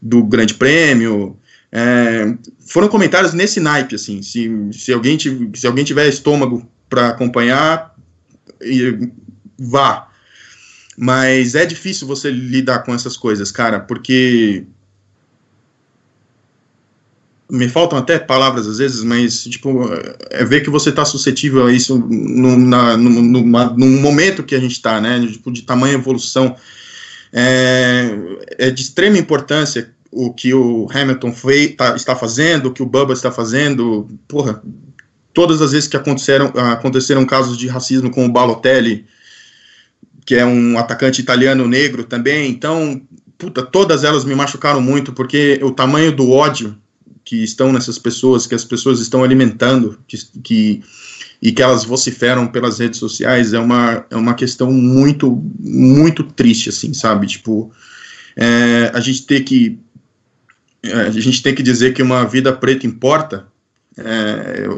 do 0.00 0.24
grande 0.24 0.54
prêmio. 0.54 1.36
É, 1.70 2.34
foram 2.66 2.88
comentários 2.88 3.34
nesse 3.34 3.60
naipe, 3.60 3.96
assim, 3.96 4.22
se, 4.22 4.50
se, 4.72 4.90
alguém, 4.90 5.18
se 5.18 5.66
alguém 5.66 5.84
tiver 5.84 6.08
estômago 6.08 6.66
para 6.88 7.08
acompanhar, 7.08 7.94
vá. 9.58 10.08
Mas 11.04 11.56
é 11.56 11.66
difícil 11.66 12.06
você 12.06 12.30
lidar 12.30 12.84
com 12.84 12.94
essas 12.94 13.16
coisas, 13.16 13.50
cara, 13.50 13.80
porque 13.80 14.64
me 17.50 17.68
faltam 17.68 17.98
até 17.98 18.20
palavras 18.20 18.68
às 18.68 18.78
vezes, 18.78 19.02
mas 19.02 19.42
tipo, 19.42 19.80
é 20.30 20.44
ver 20.44 20.60
que 20.60 20.70
você 20.70 20.90
está 20.90 21.04
suscetível 21.04 21.66
a 21.66 21.72
isso 21.72 21.98
no, 21.98 22.56
no, 22.56 22.96
num 22.96 24.00
momento 24.00 24.44
que 24.44 24.54
a 24.54 24.60
gente 24.60 24.70
está, 24.70 25.00
né? 25.00 25.26
Tipo, 25.26 25.50
de 25.50 25.62
tamanha 25.62 25.94
evolução. 25.94 26.54
É, 27.32 28.08
é, 28.58 28.70
de 28.70 28.82
extrema 28.82 29.18
importância 29.18 29.92
o 30.08 30.32
que 30.32 30.54
o 30.54 30.86
Hamilton 30.94 31.32
foi, 31.32 31.70
tá, 31.70 31.96
está 31.96 32.14
fazendo, 32.14 32.66
o 32.66 32.72
que 32.72 32.82
o 32.82 32.86
Bubba 32.86 33.12
está 33.12 33.32
fazendo. 33.32 34.08
Porra, 34.28 34.62
todas 35.34 35.60
as 35.60 35.72
vezes 35.72 35.88
que 35.88 35.96
aconteceram, 35.96 36.52
aconteceram 36.54 37.26
casos 37.26 37.58
de 37.58 37.66
racismo 37.66 38.08
com 38.08 38.24
o 38.24 38.30
Balotelli, 38.30 39.04
que 40.24 40.34
é 40.34 40.44
um 40.44 40.78
atacante 40.78 41.20
italiano 41.20 41.66
negro 41.66 42.04
também. 42.04 42.50
Então, 42.50 43.00
puta, 43.36 43.62
todas 43.62 44.04
elas 44.04 44.24
me 44.24 44.34
machucaram 44.34 44.80
muito, 44.80 45.12
porque 45.12 45.60
o 45.62 45.70
tamanho 45.70 46.12
do 46.14 46.30
ódio 46.30 46.76
que 47.24 47.42
estão 47.42 47.72
nessas 47.72 47.98
pessoas, 47.98 48.46
que 48.46 48.54
as 48.54 48.64
pessoas 48.64 49.00
estão 49.00 49.22
alimentando, 49.22 49.98
que, 50.06 50.16
que 50.42 50.82
e 51.40 51.50
que 51.50 51.60
elas 51.60 51.84
vociferam 51.84 52.46
pelas 52.46 52.78
redes 52.78 53.00
sociais 53.00 53.52
é 53.52 53.58
uma, 53.58 54.06
é 54.08 54.16
uma 54.16 54.34
questão 54.34 54.70
muito, 54.70 55.42
muito 55.58 56.22
triste, 56.22 56.68
assim, 56.68 56.94
sabe? 56.94 57.26
Tipo, 57.26 57.72
é, 58.36 58.92
a 58.94 59.00
gente 59.00 59.26
tem 59.26 59.42
que 59.42 59.78
é, 60.84 60.92
a 60.92 61.10
gente 61.10 61.42
tem 61.42 61.54
que 61.54 61.62
dizer 61.62 61.94
que 61.94 62.02
uma 62.02 62.24
vida 62.24 62.52
preta 62.52 62.86
importa 62.86 63.46
é, 63.96 64.68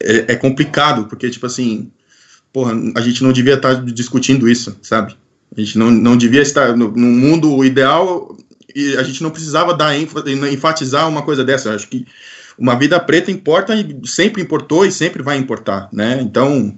é, 0.00 0.32
é 0.32 0.36
complicado, 0.36 1.06
porque, 1.06 1.30
tipo 1.30 1.46
assim, 1.46 1.90
porra, 2.52 2.74
a 2.94 3.00
gente 3.00 3.22
não 3.22 3.32
devia 3.32 3.54
estar 3.54 3.74
discutindo 3.84 4.48
isso, 4.48 4.76
sabe? 4.82 5.16
A 5.56 5.60
gente 5.60 5.78
não, 5.78 5.90
não 5.90 6.16
devia 6.16 6.42
estar 6.42 6.76
no, 6.76 6.90
no 6.90 7.06
mundo 7.06 7.64
ideal 7.64 8.36
e 8.74 8.96
a 8.96 9.02
gente 9.02 9.22
não 9.22 9.30
precisava 9.30 9.74
dar 9.74 9.96
enfatizar 9.96 11.08
uma 11.08 11.22
coisa 11.22 11.44
dessa. 11.44 11.68
Eu 11.68 11.74
acho 11.74 11.88
que 11.88 12.06
uma 12.58 12.74
vida 12.74 12.98
preta 13.00 13.30
importa 13.30 13.74
e 13.74 14.00
sempre 14.06 14.42
importou 14.42 14.84
e 14.84 14.92
sempre 14.92 15.22
vai 15.22 15.36
importar, 15.36 15.88
né? 15.92 16.20
Então 16.22 16.76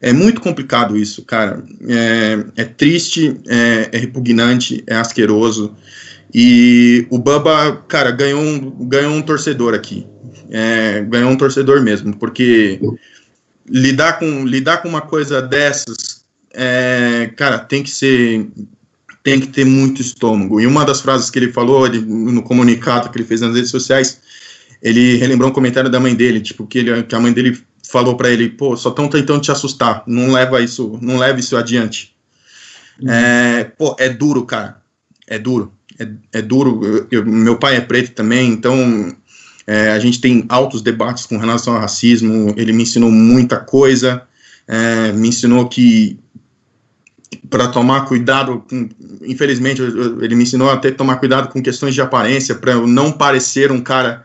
é 0.00 0.12
muito 0.12 0.40
complicado 0.40 0.96
isso, 0.96 1.22
cara. 1.24 1.62
É, 1.88 2.62
é 2.62 2.64
triste, 2.64 3.38
é, 3.46 3.90
é, 3.92 3.98
repugnante, 3.98 4.82
é 4.86 4.94
asqueroso. 4.94 5.74
E 6.34 7.06
o 7.10 7.18
Bubba, 7.18 7.84
cara, 7.88 8.10
ganhou 8.10 8.42
um, 8.42 8.86
ganhou 8.86 9.12
um 9.12 9.22
torcedor 9.22 9.74
aqui. 9.74 10.06
É, 10.50 11.00
ganhou 11.08 11.30
um 11.30 11.36
torcedor 11.36 11.82
mesmo, 11.82 12.16
porque 12.16 12.78
lidar 13.68 14.18
com, 14.18 14.44
lidar 14.44 14.78
com 14.78 14.88
uma 14.88 15.00
coisa 15.00 15.42
dessas, 15.42 16.24
é, 16.52 17.30
cara, 17.36 17.58
tem 17.58 17.82
que 17.82 17.90
ser 17.90 18.48
tem 19.22 19.40
que 19.40 19.48
ter 19.48 19.64
muito 19.64 20.00
estômago. 20.00 20.60
E 20.60 20.66
uma 20.68 20.84
das 20.84 21.00
frases 21.00 21.28
que 21.30 21.36
ele 21.36 21.52
falou 21.52 21.84
ele, 21.84 21.98
no 21.98 22.44
comunicado 22.44 23.10
que 23.10 23.18
ele 23.18 23.26
fez 23.26 23.40
nas 23.40 23.56
redes 23.56 23.72
sociais, 23.72 24.20
ele 24.80 25.16
relembrou 25.16 25.50
um 25.50 25.52
comentário 25.52 25.90
da 25.90 25.98
mãe 25.98 26.14
dele, 26.14 26.40
tipo 26.40 26.64
que, 26.64 26.78
ele, 26.78 27.02
que 27.02 27.12
a 27.12 27.18
mãe 27.18 27.32
dele 27.32 27.60
falou 27.82 28.16
para 28.16 28.30
ele, 28.30 28.48
pô, 28.48 28.76
só 28.76 28.90
estão 28.90 29.08
tentando 29.08 29.40
te 29.40 29.50
assustar, 29.50 30.04
não 30.06 30.30
leva 30.30 30.60
isso, 30.60 30.96
não 31.02 31.18
leva 31.18 31.40
isso 31.40 31.56
adiante. 31.56 32.14
Uhum. 33.02 33.10
É, 33.10 33.64
pô, 33.64 33.96
é 33.98 34.08
duro, 34.08 34.44
cara, 34.44 34.80
é 35.26 35.40
duro, 35.40 35.72
é, 35.98 36.08
é 36.34 36.42
duro. 36.42 36.80
Eu, 36.84 37.06
eu, 37.10 37.26
meu 37.26 37.56
pai 37.56 37.76
é 37.76 37.80
preto 37.80 38.12
também, 38.12 38.50
então 38.50 39.12
é, 39.66 39.90
a 39.90 39.98
gente 39.98 40.20
tem 40.20 40.44
altos 40.48 40.80
debates 40.80 41.26
com 41.26 41.38
relação 41.38 41.74
ao 41.74 41.80
racismo. 41.80 42.54
Ele 42.56 42.72
me 42.72 42.84
ensinou 42.84 43.10
muita 43.10 43.56
coisa, 43.56 44.22
é, 44.68 45.12
me 45.12 45.28
ensinou 45.28 45.68
que 45.68 46.18
para 47.50 47.68
tomar 47.68 48.06
cuidado, 48.06 48.64
com, 48.68 48.88
infelizmente, 49.22 49.82
ele 49.82 50.34
me 50.34 50.44
ensinou 50.44 50.70
até 50.70 50.90
tomar 50.90 51.16
cuidado 51.16 51.48
com 51.48 51.62
questões 51.62 51.94
de 51.94 52.00
aparência, 52.00 52.54
para 52.54 52.72
eu 52.72 52.86
não 52.86 53.10
parecer 53.10 53.72
um 53.72 53.80
cara 53.80 54.24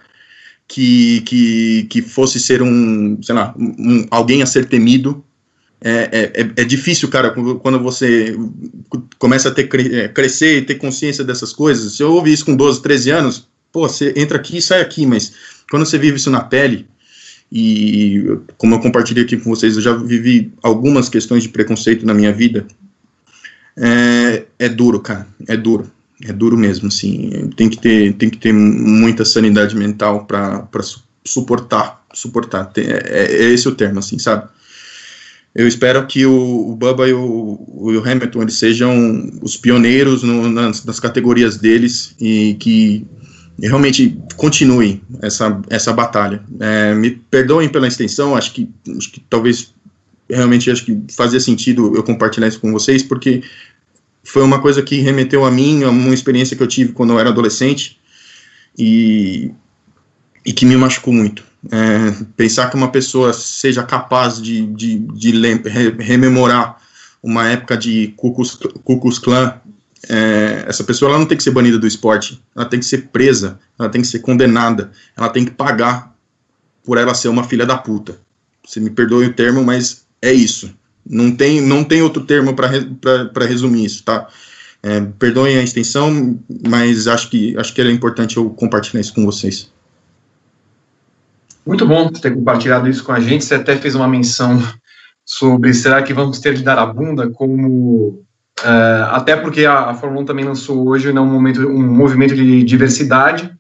que, 0.68 1.22
que, 1.22 1.84
que 1.90 2.02
fosse 2.02 2.40
ser 2.40 2.62
um, 2.62 3.22
sei 3.22 3.36
lá, 3.36 3.54
um, 3.58 4.06
alguém 4.10 4.42
a 4.42 4.46
ser 4.46 4.68
temido. 4.68 5.24
É, 5.84 6.32
é, 6.36 6.42
é, 6.42 6.52
é 6.58 6.64
difícil, 6.64 7.10
cara, 7.10 7.32
quando 7.32 7.80
você 7.80 8.38
começa 9.18 9.50
a 9.50 9.52
ter, 9.52 9.68
é, 9.94 10.08
crescer 10.08 10.60
e 10.60 10.62
ter 10.62 10.76
consciência 10.76 11.24
dessas 11.24 11.52
coisas. 11.52 11.94
Se 11.94 12.04
eu 12.04 12.14
ouvi 12.14 12.32
isso 12.32 12.46
com 12.46 12.56
12, 12.56 12.84
13 12.84 13.10
anos, 13.10 13.51
pô, 13.72 13.88
você 13.88 14.14
entra 14.16 14.38
aqui 14.38 14.58
e 14.58 14.62
sai 14.62 14.82
aqui, 14.82 15.06
mas 15.06 15.34
quando 15.70 15.86
você 15.86 15.98
vive 15.98 16.18
isso 16.18 16.30
na 16.30 16.42
pele, 16.42 16.88
e 17.52 18.38
como 18.58 18.76
eu 18.76 18.80
compartilhei 18.80 19.24
aqui 19.24 19.38
com 19.38 19.50
vocês, 19.50 19.76
eu 19.76 19.82
já 19.82 19.94
vivi 19.94 20.54
algumas 20.64 21.10
questões 21.10 21.44
de 21.44 21.50
preconceito 21.50 22.06
na 22.06 22.14
minha 22.14 22.32
vida, 22.32 22.66
é, 23.78 24.46
é 24.58 24.70
duro, 24.70 25.00
cara, 25.00 25.28
é 25.48 25.58
duro, 25.58 25.92
é 26.24 26.32
duro 26.32 26.58
mesmo, 26.58 26.88
assim, 26.88 27.50
tem 27.56 27.70
que 27.70 27.78
ter, 27.78 28.14
tem 28.14 28.30
que 28.30 28.38
ter 28.38 28.54
muita 28.54 29.26
sanidade 29.26 29.76
mental 29.76 30.26
para 30.26 30.68
suportar, 31.26 32.06
suportar, 32.14 32.72
é, 32.78 32.82
é, 32.82 33.44
é, 33.44 33.54
esse 33.54 33.68
o 33.68 33.76
termo, 33.76 34.00
assim, 34.00 34.18
sabe? 34.18 34.48
Eu 35.54 35.68
espero 35.68 36.08
que 36.08 36.26
o, 36.26 36.72
o 36.72 36.76
Bubba 36.76 37.10
e 37.10 37.14
o, 37.14 37.20
o 37.68 38.02
Hamilton 38.06 38.44
eles 38.44 38.54
sejam 38.54 39.30
os 39.42 39.58
pioneiros 39.58 40.24
no, 40.24 40.50
nas, 40.50 40.86
nas 40.86 40.98
categorias 40.98 41.58
deles 41.58 42.16
e 42.22 42.56
que 42.58 43.06
realmente 43.68 44.18
continuem 44.36 45.02
essa, 45.22 45.62
essa 45.70 45.94
batalha. 45.94 46.44
É, 46.60 46.94
me 46.94 47.12
perdoem 47.12 47.70
pela 47.70 47.88
extensão, 47.88 48.36
acho 48.36 48.54
que, 48.54 48.70
acho 48.98 49.12
que 49.12 49.20
talvez 49.30 49.74
realmente 50.30 50.72
acho 50.72 50.86
que 50.86 51.00
fazia 51.12 51.40
sentido 51.40 51.96
eu 51.96 52.04
compartilhar 52.04 52.48
isso 52.48 52.60
com 52.60 52.72
vocês, 52.72 53.04
porque 53.04 53.44
foi 54.24 54.42
uma 54.42 54.60
coisa 54.60 54.82
que 54.82 55.02
remeteu 55.02 55.46
a 55.46 55.52
mim, 55.52 55.84
a 55.84 55.90
uma 55.90 56.14
experiência 56.14 56.56
que 56.56 56.64
eu 56.64 56.68
tive 56.68 56.94
quando 56.94 57.14
eu 57.14 57.20
era 57.20 57.30
adolescente 57.30 58.00
e, 58.78 59.52
e 60.46 60.54
que 60.54 60.66
me 60.66 60.76
machucou 60.76 61.14
muito. 61.14 61.44
É, 61.72 62.26
pensar 62.36 62.70
que 62.70 62.76
uma 62.76 62.90
pessoa 62.90 63.34
seja 63.34 63.84
capaz 63.84 64.42
de, 64.42 64.66
de, 64.68 65.00
de 65.00 65.32
rememorar 66.00 66.78
uma 67.22 67.48
época 67.48 67.78
de 67.78 68.14
Ku 68.18 68.34
Klux 68.34 69.20
Klan 69.20 69.61
é, 70.10 70.66
essa 70.68 70.84
pessoa 70.84 71.10
ela 71.10 71.20
não 71.20 71.26
tem 71.26 71.38
que 71.38 71.44
ser 71.44 71.52
banida 71.52 71.78
do 71.78 71.88
esporte, 71.88 72.42
ela 72.56 72.66
tem 72.66 72.80
que 72.80 72.86
ser 72.86 73.10
presa, 73.10 73.60
ela 73.78 73.90
tem 73.90 74.02
que 74.02 74.08
ser 74.08 74.20
condenada, 74.20 74.92
ela 75.16 75.30
tem 75.30 75.46
que 75.46 75.52
pagar 75.52 76.16
por 76.84 76.98
ela 76.98 77.14
ser 77.14 77.28
uma 77.28 77.44
filha 77.44 77.66
da 77.66 77.78
puta. 77.78 78.20
Você 78.66 78.80
me 78.80 78.90
perdoe 78.90 79.28
o 79.28 79.34
termo, 79.34 79.64
mas 79.64 80.06
é 80.22 80.32
isso. 80.32 80.74
Não 81.06 81.32
tem, 81.32 81.62
não 81.62 81.84
tem 81.84 82.02
outro 82.02 82.24
termo 82.24 82.56
para 82.56 83.46
resumir 83.46 83.86
isso, 83.86 84.04
tá? 84.04 84.28
É, 84.84 85.00
perdoem 85.20 85.58
a 85.58 85.64
extensão, 85.64 86.40
mas 86.68 87.08
acho 87.08 87.30
que 87.30 87.56
acho 87.58 87.74
que 87.74 87.82
era 87.82 87.92
importante 87.92 88.38
eu 88.38 88.50
compartilhar 88.50 89.02
isso 89.02 89.14
com 89.14 89.26
vocês. 89.26 89.72
Muito 91.66 91.86
bom 91.86 92.10
ter 92.10 92.34
compartilhado 92.34 92.90
isso 92.90 93.04
com 93.04 93.12
a 93.12 93.20
gente. 93.20 93.46
Você 93.46 93.56
até 93.56 93.78
fez 93.78 93.94
uma 93.94 94.08
menção 94.08 94.60
sobre 95.24 95.74
será 95.74 96.02
que 96.02 96.14
vamos 96.14 96.40
ter 96.40 96.56
de 96.56 96.64
dar 96.64 96.80
a 96.80 96.86
bunda 96.86 97.30
como 97.30 98.26
Uh, 98.60 99.10
até 99.12 99.36
porque 99.36 99.66
a, 99.66 99.90
a, 99.90 99.94
Fórmula 99.94 100.22
1 100.22 100.26
também 100.26 100.46
lançou 100.46 100.88
hoje 100.88 101.12
né, 101.12 101.20
um, 101.20 101.26
momento, 101.26 101.68
um 101.68 101.82
movimento 101.82 102.36
de 102.36 102.64
diversidade 102.64 103.52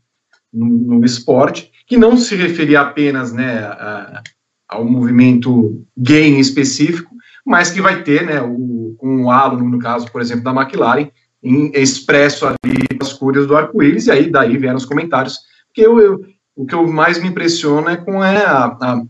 no, 0.54 0.68
no, 0.68 1.06
esporte, 1.06 1.72
que 1.88 1.98
não 1.98 2.16
se 2.18 2.36
referia 2.36 2.82
apenas 2.82 3.34
né, 3.34 3.60
a, 3.60 4.22
ao 4.70 4.86
movimento 4.86 5.84
gay 5.98 6.28
em 6.28 6.40
específico, 6.40 7.16
mas 7.44 7.72
que 7.72 7.82
vai 7.82 8.04
ter, 8.04 8.26
né, 8.26 8.42
o, 8.42 8.96
com 9.00 9.26
o 9.26 9.58
no 9.58 9.80
caso, 9.80 10.12
por 10.12 10.22
exemplo, 10.22 10.44
da 10.44 10.52
McLaren, 10.52 11.10
em, 11.44 11.72
expresso 11.74 12.46
ali 12.46 12.86
as 13.02 13.12
cores 13.14 13.48
do 13.48 13.58
arco-íris, 13.58 14.06
e 14.06 14.12
aí 14.12 14.30
daí 14.30 14.56
vieram 14.58 14.78
os 14.78 14.86
comentários, 14.86 15.40
que 15.74 15.82
eu, 15.82 16.00
eu, 16.00 16.24
o 16.56 16.66
que 16.66 16.76
eu 16.76 16.86
mais 16.88 17.20
me 17.20 17.28
impressiona 17.28 17.94
é 17.94 17.98
com 17.98 18.24
é 18.24 18.46
a, 18.46 18.66
a, 18.66 19.02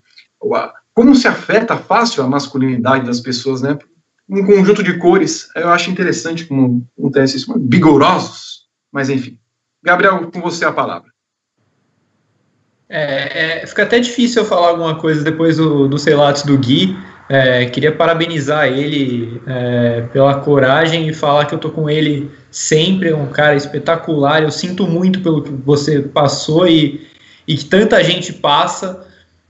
a, 0.55 0.73
como 0.93 1.15
se 1.15 1.27
afeta 1.27 1.75
fácil 1.75 2.23
a 2.23 2.27
masculinidade 2.27 3.05
das 3.05 3.19
pessoas, 3.19 3.61
né, 3.61 3.77
um 4.31 4.45
conjunto 4.45 4.81
de 4.81 4.97
cores. 4.97 5.49
Eu 5.55 5.69
acho 5.69 5.91
interessante 5.91 6.45
como 6.45 6.87
acontece 6.97 7.35
isso, 7.35 7.53
vigorosos, 7.59 8.61
mas 8.91 9.09
enfim. 9.09 9.37
Gabriel, 9.83 10.31
com 10.31 10.39
você 10.39 10.63
a 10.63 10.71
palavra. 10.71 11.11
É, 12.87 13.61
é, 13.61 13.67
fica 13.67 13.83
até 13.83 13.99
difícil 13.99 14.41
eu 14.41 14.47
falar 14.47 14.69
alguma 14.69 14.95
coisa 14.95 15.23
depois 15.23 15.57
do, 15.57 15.87
do 15.87 15.97
relatos 15.97 16.43
do 16.43 16.57
Gui. 16.57 16.97
É, 17.29 17.65
queria 17.65 17.93
parabenizar 17.93 18.67
ele 18.67 19.41
é, 19.47 20.01
pela 20.13 20.39
coragem 20.39 21.07
e 21.07 21.13
falar 21.13 21.45
que 21.45 21.55
eu 21.55 21.59
tô 21.59 21.69
com 21.69 21.89
ele 21.89 22.29
sempre, 22.49 23.09
é 23.09 23.15
um 23.15 23.27
cara 23.27 23.55
espetacular. 23.55 24.43
Eu 24.43 24.51
sinto 24.51 24.85
muito 24.85 25.21
pelo 25.21 25.41
que 25.41 25.49
você 25.49 26.01
passou 26.01 26.67
e, 26.67 27.07
e 27.47 27.55
que 27.55 27.65
tanta 27.65 28.03
gente 28.03 28.33
passa. 28.33 29.07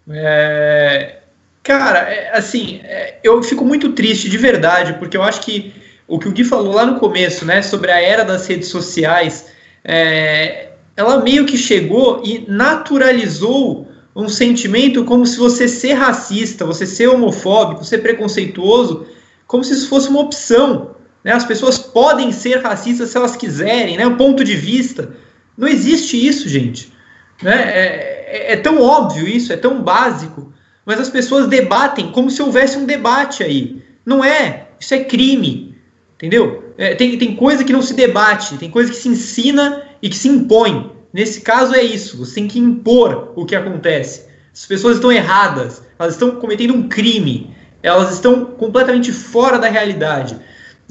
É, 0.08 1.21
cara, 1.64 2.00
é, 2.00 2.38
assim, 2.38 2.80
é, 2.84 3.20
eu 3.24 3.42
fico 3.44 3.66
muito 3.66 3.94
triste 3.94 4.30
de 4.30 4.38
verdade, 4.38 4.94
porque 4.94 5.18
eu 5.18 5.24
acho 5.24 5.42
que 5.42 5.74
o 6.08 6.20
que 6.20 6.28
o 6.28 6.32
Gui 6.32 6.44
falou 6.44 6.74
lá 6.74 6.86
no 6.86 7.00
começo, 7.00 7.46
né, 7.46 7.62
sobre 7.62 7.92
a 7.92 8.02
era 8.02 8.24
das 8.24 8.46
redes 8.48 8.68
sociais, 8.68 9.48
é, 9.84 10.72
ela 10.96 11.22
meio 11.22 11.46
que 11.46 11.58
chegou 11.58 12.22
e 12.24 12.46
naturalizou 12.48 13.88
um 14.16 14.28
sentimento 14.28 15.06
como 15.06 15.26
se 15.26 15.38
você 15.38 15.68
ser 15.68 15.94
racista, 15.94 16.66
você 16.66 16.86
ser 16.86 17.08
homofóbico, 17.08 17.86
ser 17.86 18.00
preconceituoso, 18.00 19.06
como 19.48 19.64
se 19.64 19.74
isso 19.74 19.88
fosse 19.88 20.10
uma 20.10 20.20
opção. 20.20 20.96
Né? 21.24 21.32
As 21.32 21.46
pessoas 21.46 21.78
podem 21.78 22.32
ser 22.32 22.62
racistas 22.62 23.10
se 23.10 23.18
elas 23.18 23.36
quiserem, 23.36 23.98
né? 23.98 24.06
um 24.06 24.18
ponto 24.18 24.44
de 24.44 24.56
vista. 24.56 25.16
Não 25.58 25.68
existe 25.68 26.18
isso, 26.18 26.50
gente. 26.50 26.92
Né? 27.42 27.54
É, 27.54 28.26
é, 28.28 28.54
é 28.54 28.58
tão 28.58 28.82
óbvio 28.82 29.28
isso, 29.28 29.54
é 29.54 29.58
tão 29.58 29.82
básico, 29.82 30.54
mas 30.92 31.00
as 31.00 31.10
pessoas 31.10 31.48
debatem 31.48 32.12
como 32.12 32.30
se 32.30 32.42
houvesse 32.42 32.78
um 32.78 32.86
debate 32.86 33.44
aí. 33.44 33.82
Não 34.06 34.22
é, 34.22 34.68
isso 34.78 34.94
é 34.94 35.02
crime, 35.02 35.74
entendeu? 36.16 36.74
É, 36.78 36.94
tem, 36.94 37.18
tem 37.18 37.34
coisa 37.34 37.64
que 37.64 37.72
não 37.72 37.82
se 37.82 37.94
debate, 37.94 38.58
tem 38.58 38.70
coisa 38.70 38.92
que 38.92 38.98
se 38.98 39.08
ensina 39.08 39.84
e 40.02 40.10
que 40.10 40.18
se 40.18 40.28
impõe. 40.28 40.92
Nesse 41.14 41.40
caso 41.40 41.74
é 41.74 41.82
isso, 41.82 42.18
você 42.18 42.36
tem 42.36 42.48
que 42.50 42.60
impor 42.60 43.32
o 43.38 43.46
que 43.46 43.56
acontece. 43.56 44.28
As 44.54 44.66
pessoas 44.66 44.98
estão 44.98 45.10
erradas, 45.10 45.82
elas 45.98 46.16
estão 46.16 46.32
cometendo 46.32 46.74
um 46.74 46.90
crime, 46.90 47.56
elas 47.82 48.12
estão 48.12 48.44
completamente 48.44 49.14
fora 49.14 49.58
da 49.58 49.70
realidade. 49.70 50.38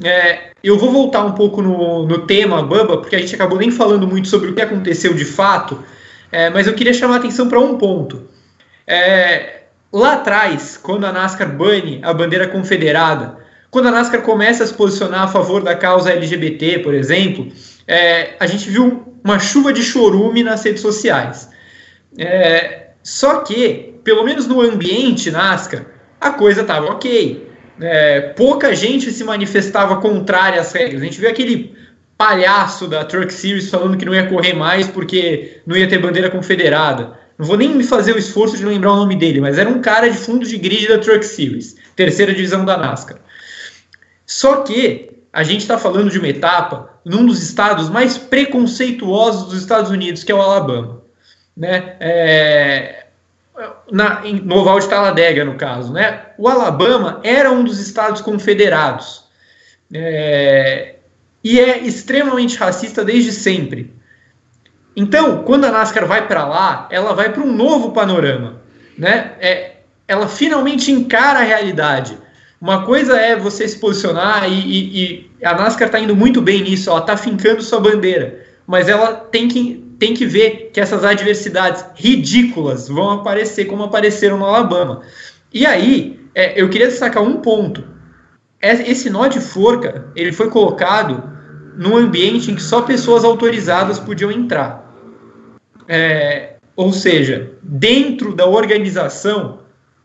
É, 0.02 0.52
eu 0.64 0.78
vou 0.78 0.90
voltar 0.90 1.26
um 1.26 1.32
pouco 1.32 1.60
no, 1.60 2.06
no 2.06 2.20
tema, 2.26 2.62
Bamba, 2.62 2.96
porque 2.96 3.16
a 3.16 3.18
gente 3.18 3.34
acabou 3.34 3.58
nem 3.58 3.70
falando 3.70 4.08
muito 4.08 4.28
sobre 4.28 4.48
o 4.48 4.54
que 4.54 4.62
aconteceu 4.62 5.12
de 5.12 5.26
fato, 5.26 5.78
é, 6.32 6.48
mas 6.48 6.66
eu 6.66 6.72
queria 6.72 6.94
chamar 6.94 7.16
a 7.16 7.18
atenção 7.18 7.50
para 7.50 7.60
um 7.60 7.76
ponto. 7.76 8.30
É, 8.86 9.59
lá 9.92 10.14
atrás, 10.14 10.76
quando 10.76 11.04
a 11.04 11.12
NASCAR 11.12 11.56
bane 11.56 12.00
a 12.02 12.12
bandeira 12.12 12.48
confederada, 12.48 13.38
quando 13.70 13.88
a 13.88 13.90
NASCAR 13.90 14.22
começa 14.22 14.64
a 14.64 14.66
se 14.66 14.74
posicionar 14.74 15.22
a 15.22 15.28
favor 15.28 15.62
da 15.62 15.74
causa 15.74 16.10
LGBT, 16.12 16.80
por 16.80 16.92
exemplo, 16.92 17.48
é, 17.86 18.34
a 18.40 18.46
gente 18.46 18.68
viu 18.68 19.14
uma 19.22 19.38
chuva 19.38 19.72
de 19.72 19.82
chorume 19.82 20.42
nas 20.42 20.62
redes 20.64 20.80
sociais. 20.80 21.48
É, 22.18 22.88
só 23.02 23.40
que, 23.40 23.94
pelo 24.02 24.24
menos 24.24 24.46
no 24.46 24.60
ambiente 24.60 25.30
NASCAR, 25.30 25.86
a 26.20 26.30
coisa 26.30 26.62
estava 26.62 26.86
ok. 26.86 27.48
É, 27.80 28.20
pouca 28.20 28.74
gente 28.74 29.10
se 29.10 29.24
manifestava 29.24 29.96
contrária 30.00 30.60
às 30.60 30.72
regras. 30.72 31.00
A 31.00 31.04
gente 31.04 31.20
viu 31.20 31.30
aquele 31.30 31.74
palhaço 32.18 32.86
da 32.86 33.04
Truck 33.04 33.32
Series 33.32 33.70
falando 33.70 33.96
que 33.96 34.04
não 34.04 34.14
ia 34.14 34.28
correr 34.28 34.52
mais 34.52 34.86
porque 34.86 35.62
não 35.66 35.76
ia 35.76 35.88
ter 35.88 35.98
bandeira 35.98 36.28
confederada. 36.28 37.18
Não 37.40 37.46
vou 37.46 37.56
nem 37.56 37.74
me 37.74 37.82
fazer 37.82 38.14
o 38.14 38.18
esforço 38.18 38.58
de 38.58 38.66
lembrar 38.66 38.92
o 38.92 38.96
nome 38.96 39.16
dele, 39.16 39.40
mas 39.40 39.56
era 39.56 39.66
um 39.66 39.80
cara 39.80 40.10
de 40.10 40.18
fundo 40.18 40.46
de 40.46 40.58
grid 40.58 40.86
da 40.86 40.98
Truck 40.98 41.24
Series, 41.24 41.74
terceira 41.96 42.34
divisão 42.34 42.66
da 42.66 42.76
NASCAR. 42.76 43.16
Só 44.26 44.56
que 44.56 45.10
a 45.32 45.42
gente 45.42 45.62
está 45.62 45.78
falando 45.78 46.10
de 46.10 46.18
uma 46.18 46.28
etapa 46.28 47.00
num 47.02 47.24
dos 47.24 47.42
estados 47.42 47.88
mais 47.88 48.18
preconceituosos 48.18 49.48
dos 49.48 49.58
Estados 49.58 49.90
Unidos, 49.90 50.22
que 50.22 50.30
é 50.30 50.34
o 50.34 50.42
Alabama. 50.42 51.00
Né? 51.56 51.96
É, 51.98 53.06
na, 53.90 54.20
em, 54.26 54.34
no 54.34 54.56
Oval 54.56 54.78
de 54.78 54.90
Talladega, 54.90 55.42
no 55.42 55.54
caso. 55.54 55.94
Né? 55.94 56.26
O 56.36 56.46
Alabama 56.46 57.22
era 57.24 57.50
um 57.50 57.64
dos 57.64 57.80
estados 57.80 58.20
confederados. 58.20 59.24
É, 59.94 60.96
e 61.42 61.58
é 61.58 61.78
extremamente 61.78 62.58
racista 62.58 63.02
desde 63.02 63.32
sempre. 63.32 63.98
Então, 64.96 65.44
quando 65.44 65.64
a 65.64 65.70
NASCAR 65.70 66.06
vai 66.06 66.26
para 66.26 66.44
lá, 66.44 66.88
ela 66.90 67.14
vai 67.14 67.32
para 67.32 67.42
um 67.42 67.52
novo 67.52 67.92
panorama. 67.92 68.60
Né? 68.98 69.32
É, 69.40 69.72
ela 70.06 70.28
finalmente 70.28 70.90
encara 70.90 71.38
a 71.38 71.42
realidade 71.42 72.18
uma 72.60 72.84
coisa 72.84 73.16
é 73.18 73.34
você 73.34 73.66
se 73.66 73.78
posicionar 73.78 74.46
e, 74.46 74.52
e, 74.52 75.30
e 75.40 75.44
a 75.44 75.54
NASCAR 75.54 75.86
está 75.88 75.98
indo 75.98 76.14
muito 76.14 76.42
bem 76.42 76.62
nisso, 76.62 76.90
ela 76.90 77.00
está 77.00 77.16
fincando 77.16 77.62
sua 77.62 77.80
bandeira, 77.80 78.44
mas 78.66 78.86
ela 78.86 79.14
tem 79.14 79.48
que, 79.48 79.82
tem 79.98 80.12
que 80.12 80.26
ver 80.26 80.70
que 80.70 80.78
essas 80.78 81.02
adversidades 81.02 81.82
ridículas 81.94 82.86
vão 82.88 83.10
aparecer 83.12 83.64
como 83.64 83.84
apareceram 83.84 84.36
no 84.36 84.44
Alabama. 84.44 85.00
E 85.52 85.64
aí, 85.64 86.20
é, 86.34 86.60
eu 86.60 86.68
queria 86.68 86.88
destacar 86.88 87.22
um 87.22 87.38
ponto. 87.38 87.82
É, 88.60 88.72
esse 88.90 89.08
nó 89.08 89.26
de 89.26 89.40
forca, 89.40 90.08
ele 90.14 90.30
foi 90.30 90.50
colocado 90.50 91.29
num 91.76 91.96
ambiente 91.96 92.50
em 92.50 92.54
que 92.54 92.62
só 92.62 92.82
pessoas 92.82 93.24
autorizadas 93.24 93.98
podiam 93.98 94.30
entrar. 94.30 94.88
É, 95.88 96.54
ou 96.76 96.92
seja, 96.92 97.52
dentro 97.62 98.34
da 98.34 98.46
organização, 98.46 99.60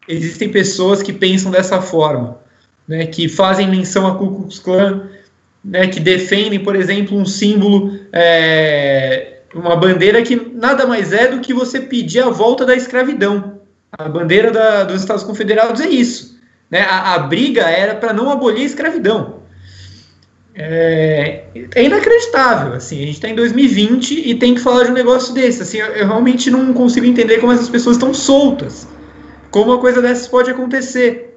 existem 0.08 0.50
pessoas 0.50 1.02
que 1.02 1.14
pensam 1.14 1.52
dessa 1.52 1.82
forma 1.82 2.44
né, 2.88 3.08
que 3.08 3.28
fazem 3.28 3.70
menção 3.70 4.08
a 4.08 4.16
Ku 4.16 4.36
Klux 4.36 4.60
Klan, 4.60 5.10
né, 5.64 5.88
que 5.88 6.00
defendem, 6.00 6.60
por 6.60 6.76
exemplo, 6.76 7.18
um 7.18 7.26
símbolo, 7.26 8.00
é, 8.12 9.40
uma 9.54 9.76
bandeira 9.76 10.22
que 10.22 10.36
nada 10.36 10.86
mais 10.86 11.12
é 11.12 11.28
do 11.28 11.40
que 11.40 11.54
você 11.54 11.80
pedir 11.80 12.20
a 12.20 12.30
volta 12.30 12.66
da 12.66 12.76
escravidão. 12.76 13.60
A 13.92 14.10
bandeira 14.10 14.52
da, 14.52 14.84
dos 14.84 15.02
Estados 15.02 15.24
Confederados 15.24 15.82
é 15.82 15.88
isso. 15.88 16.40
Né? 16.70 16.82
A, 16.82 17.16
a 17.16 17.20
briga 17.20 17.64
era 17.64 17.96
para 17.96 18.14
não 18.14 18.30
abolir 18.30 18.64
a 18.64 18.66
escravidão. 18.66 19.45
É, 20.58 21.44
é, 21.76 21.84
inacreditável, 21.84 22.74
assim, 22.74 22.96
a 22.96 23.06
gente 23.06 23.16
está 23.16 23.28
em 23.28 23.36
2020 23.36 24.30
e 24.30 24.36
tem 24.36 24.56
que 24.56 24.62
falar 24.62 24.86
de 24.86 24.92
um 24.92 24.94
negócio 24.94 25.34
desse, 25.34 25.62
assim, 25.62 25.80
eu, 25.80 25.88
eu 25.88 26.08
realmente 26.08 26.50
não 26.50 26.74
consigo 26.74 27.06
entender 27.06 27.40
como 27.40 27.52
essas 27.52 27.68
pessoas 27.68 27.98
estão 27.98 28.14
soltas, 28.14 28.88
como 29.52 29.72
uma 29.72 29.80
coisa 29.80 30.02
dessas 30.02 30.28
pode 30.28 30.50
acontecer. 30.50 31.36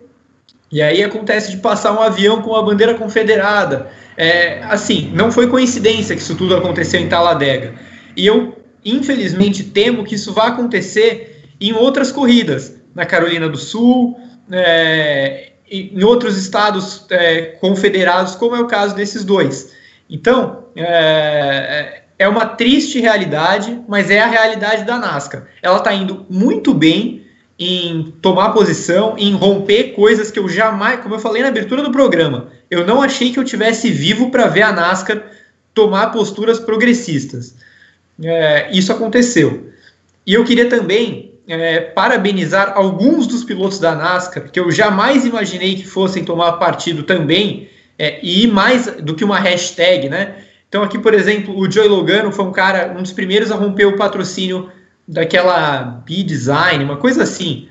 E 0.71 0.81
aí 0.81 1.03
acontece 1.03 1.51
de 1.51 1.57
passar 1.57 1.93
um 1.93 2.01
avião 2.01 2.43
com 2.43 2.55
a 2.55 2.62
bandeira 2.62 2.95
confederada. 2.95 3.89
É, 4.16 4.62
assim, 4.64 5.11
não 5.14 5.33
foi 5.33 5.49
coincidência 5.49 6.14
que 6.14 6.23
isso 6.23 6.37
tudo 6.37 6.55
aconteceu 6.55 7.01
em 7.01 7.09
Taladega. 7.09 7.75
E 8.16 8.27
eu, 8.27 8.57
infelizmente, 8.85 9.64
temo 9.64 10.05
que 10.05 10.14
isso 10.14 10.33
vá 10.33 10.49
acontecer 10.49 11.43
em 11.61 11.73
outras 11.73 12.12
corridas, 12.12 12.77
na 12.95 13.07
Carolina 13.07 13.49
do 13.49 13.57
Sul, 13.57 14.19
é, 14.53 15.53
em 15.71 16.03
outros 16.05 16.37
estados 16.37 17.05
é, 17.11 17.57
confederados, 17.61 18.35
como 18.35 18.57
é 18.57 18.61
o 18.61 18.66
caso 18.66 18.95
desses 18.95 19.25
dois. 19.25 19.73
Então, 20.09 20.64
é, 20.75 22.03
é 22.19 22.29
uma 22.29 22.47
triste 22.47 22.99
realidade, 22.99 23.81
mas 23.87 24.11
é 24.11 24.21
a 24.21 24.27
realidade 24.27 24.85
da 24.85 24.99
NASCAR. 24.99 25.47
Ela 25.62 25.79
está 25.79 25.93
indo 25.95 26.27
muito 26.29 26.75
bem, 26.75 27.27
em 27.59 28.14
tomar 28.23 28.51
posição, 28.51 29.16
em 29.19 29.35
romper 29.35 29.93
coisas 29.95 30.31
que 30.31 30.39
eu 30.39 30.49
jamais, 30.49 31.01
como 31.01 31.16
eu 31.16 31.19
falei 31.19 31.43
na 31.43 31.49
abertura 31.49 31.83
do 31.83 31.91
programa, 31.91 32.53
eu 32.71 32.87
não 32.87 33.03
achei 33.03 33.33
que 33.33 33.39
eu 33.39 33.45
tivesse 33.45 33.91
vivo 33.91 34.31
para 34.31 34.47
ver 34.47 34.62
a 34.62 34.73
NASCAR 34.73 35.23
tomar 35.75 36.09
posturas 36.09 36.61
progressistas. 36.61 37.57
É, 38.23 38.71
isso 38.71 38.93
aconteceu. 38.93 39.73
E 40.25 40.35
eu 40.35 40.45
queria 40.45 40.69
também 40.69 41.28
é, 41.49 41.80
parabenizar 41.80 42.74
alguns 42.76 43.26
dos 43.26 43.42
pilotos 43.42 43.78
da 43.78 43.94
NASCAR 43.94 44.51
que 44.51 44.61
eu 44.61 44.70
jamais 44.70 45.24
imaginei 45.24 45.74
que 45.74 45.86
fossem 45.86 46.24
tomar 46.24 46.53
partido 46.53 47.03
também 47.03 47.70
é, 47.99 48.20
e 48.22 48.46
mais 48.46 48.86
do 49.01 49.14
que 49.14 49.24
uma 49.24 49.40
hashtag, 49.40 50.09
né? 50.09 50.36
Então 50.68 50.82
aqui, 50.82 50.99
por 50.99 51.14
exemplo, 51.14 51.59
o 51.59 51.70
Joey 51.70 51.88
Logano 51.88 52.30
foi 52.30 52.44
um 52.44 52.53
cara, 52.53 52.94
um 52.96 53.03
dos 53.03 53.12
primeiros 53.12 53.51
a 53.51 53.57
romper 53.57 53.86
o 53.86 53.96
patrocínio 53.96 54.70
daquela 55.07 56.03
B-Design, 56.07 56.84
uma 56.84 56.99
coisa 56.99 57.22
assim, 57.22 57.66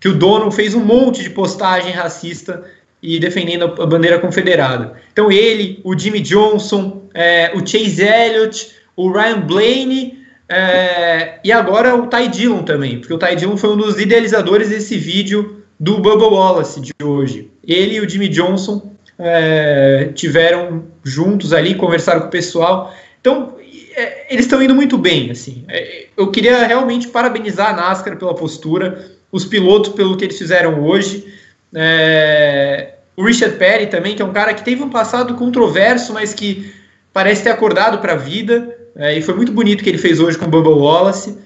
que 0.00 0.08
o 0.08 0.14
dono 0.14 0.50
fez 0.50 0.74
um 0.74 0.82
monte 0.82 1.22
de 1.22 1.28
postagem 1.28 1.92
racista 1.92 2.64
e 3.02 3.20
defendendo 3.20 3.64
a 3.64 3.86
bandeira 3.86 4.18
confederada. 4.18 4.94
Então 5.12 5.30
ele, 5.30 5.80
o 5.84 5.96
Jimmy 5.96 6.20
Johnson, 6.20 7.02
é, 7.12 7.52
o 7.54 7.58
Chase 7.58 8.02
Elliott, 8.02 8.70
o 8.96 9.12
Ryan 9.12 9.40
Blaney 9.40 10.17
é, 10.48 11.40
e 11.44 11.52
agora 11.52 11.94
o 11.94 12.06
Ty 12.06 12.28
Dillon 12.28 12.62
também, 12.62 12.98
porque 12.98 13.12
o 13.12 13.18
Ty 13.18 13.36
Dillon 13.36 13.56
foi 13.56 13.70
um 13.70 13.76
dos 13.76 14.00
idealizadores 14.00 14.70
desse 14.70 14.96
vídeo 14.96 15.62
do 15.78 15.98
Bubba 15.98 16.26
Wallace 16.26 16.80
de 16.80 16.92
hoje. 17.02 17.50
Ele 17.66 17.96
e 17.96 18.00
o 18.00 18.08
Jimmy 18.08 18.28
Johnson 18.28 18.90
é, 19.18 20.10
tiveram 20.14 20.84
juntos 21.04 21.52
ali, 21.52 21.74
conversaram 21.74 22.22
com 22.22 22.26
o 22.28 22.30
pessoal. 22.30 22.94
Então, 23.20 23.56
é, 23.94 24.32
eles 24.32 24.46
estão 24.46 24.62
indo 24.62 24.74
muito 24.74 24.96
bem, 24.96 25.30
assim. 25.30 25.64
É, 25.68 26.06
eu 26.16 26.30
queria 26.30 26.66
realmente 26.66 27.08
parabenizar 27.08 27.70
a 27.70 27.72
NASCAR 27.72 28.16
pela 28.16 28.34
postura, 28.34 29.10
os 29.30 29.44
pilotos 29.44 29.92
pelo 29.92 30.16
que 30.16 30.24
eles 30.24 30.38
fizeram 30.38 30.82
hoje. 30.82 31.26
É, 31.74 32.94
o 33.16 33.24
Richard 33.24 33.56
Perry 33.56 33.88
também, 33.88 34.16
que 34.16 34.22
é 34.22 34.24
um 34.24 34.32
cara 34.32 34.54
que 34.54 34.64
teve 34.64 34.82
um 34.82 34.88
passado 34.88 35.34
controverso, 35.34 36.12
mas 36.12 36.32
que 36.32 36.72
parece 37.12 37.42
ter 37.42 37.50
acordado 37.50 37.98
para 37.98 38.12
a 38.12 38.16
vida. 38.16 38.77
É, 38.98 39.16
e 39.16 39.22
foi 39.22 39.34
muito 39.34 39.52
bonito 39.52 39.80
o 39.80 39.84
que 39.84 39.88
ele 39.88 39.96
fez 39.96 40.18
hoje 40.18 40.36
com 40.36 40.46
o 40.46 40.48
Bubba 40.48 40.70
Wallace. 40.70 41.38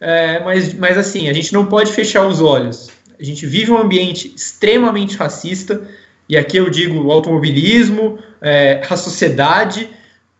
É, 0.00 0.40
mas, 0.40 0.74
mas 0.74 0.98
assim, 0.98 1.28
a 1.28 1.32
gente 1.32 1.52
não 1.52 1.66
pode 1.66 1.92
fechar 1.92 2.26
os 2.26 2.40
olhos. 2.40 2.90
A 3.18 3.22
gente 3.22 3.46
vive 3.46 3.70
um 3.70 3.78
ambiente 3.78 4.32
extremamente 4.34 5.16
racista, 5.16 5.88
e 6.28 6.36
aqui 6.36 6.56
eu 6.56 6.68
digo 6.68 7.00
o 7.00 7.12
automobilismo, 7.12 8.18
é, 8.40 8.82
a 8.88 8.96
sociedade, 8.96 9.88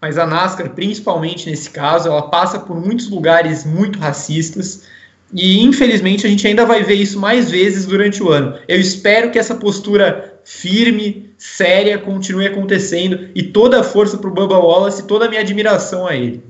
mas 0.01 0.19
a 0.19 0.27
NASCAR, 0.27 0.71
principalmente 0.71 1.49
nesse 1.49 1.71
caso, 1.71 2.09
ela 2.09 2.23
passa 2.23 2.59
por 2.59 2.81
muitos 2.81 3.09
lugares 3.09 3.65
muito 3.65 3.99
racistas. 3.99 4.85
E 5.33 5.61
infelizmente 5.63 6.27
a 6.27 6.31
gente 6.31 6.47
ainda 6.47 6.65
vai 6.65 6.83
ver 6.83 6.95
isso 6.95 7.19
mais 7.19 7.51
vezes 7.51 7.87
durante 7.87 8.23
o 8.23 8.31
ano. 8.31 8.59
Eu 8.67 8.81
espero 8.81 9.31
que 9.31 9.39
essa 9.39 9.55
postura 9.55 10.38
firme, 10.49 11.30
séria, 11.36 11.99
continue 11.99 12.46
acontecendo 12.46 13.30
e 13.34 13.42
toda 13.42 13.80
a 13.80 13.84
força 13.84 14.16
para 14.16 14.30
o 14.30 14.32
Bubba 14.32 14.57
Wallace 14.57 15.03
e 15.03 15.07
toda 15.07 15.26
a 15.26 15.28
minha 15.28 15.42
admiração 15.42 16.07
a 16.07 16.16
ele. 16.16 16.42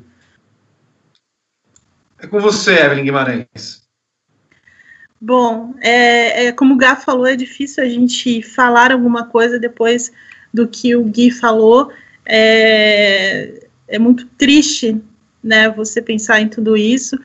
É 2.20 2.28
com 2.28 2.38
você, 2.38 2.78
Evelyn 2.78 3.04
Guimarães. 3.04 3.82
Bom, 5.20 5.74
é, 5.80 6.46
é, 6.46 6.52
como 6.52 6.74
o 6.74 6.76
Gá 6.76 6.94
falou, 6.94 7.26
é 7.26 7.34
difícil 7.34 7.82
a 7.82 7.88
gente 7.88 8.40
falar 8.40 8.92
alguma 8.92 9.26
coisa 9.26 9.58
depois 9.58 10.12
do 10.54 10.68
que 10.68 10.94
o 10.94 11.02
Gui 11.02 11.32
falou. 11.32 11.92
É, 12.24 13.66
é 13.88 13.98
muito 13.98 14.26
triste, 14.38 14.96
né, 15.42 15.68
você 15.70 16.00
pensar 16.00 16.40
em 16.40 16.48
tudo 16.48 16.76
isso 16.76 17.18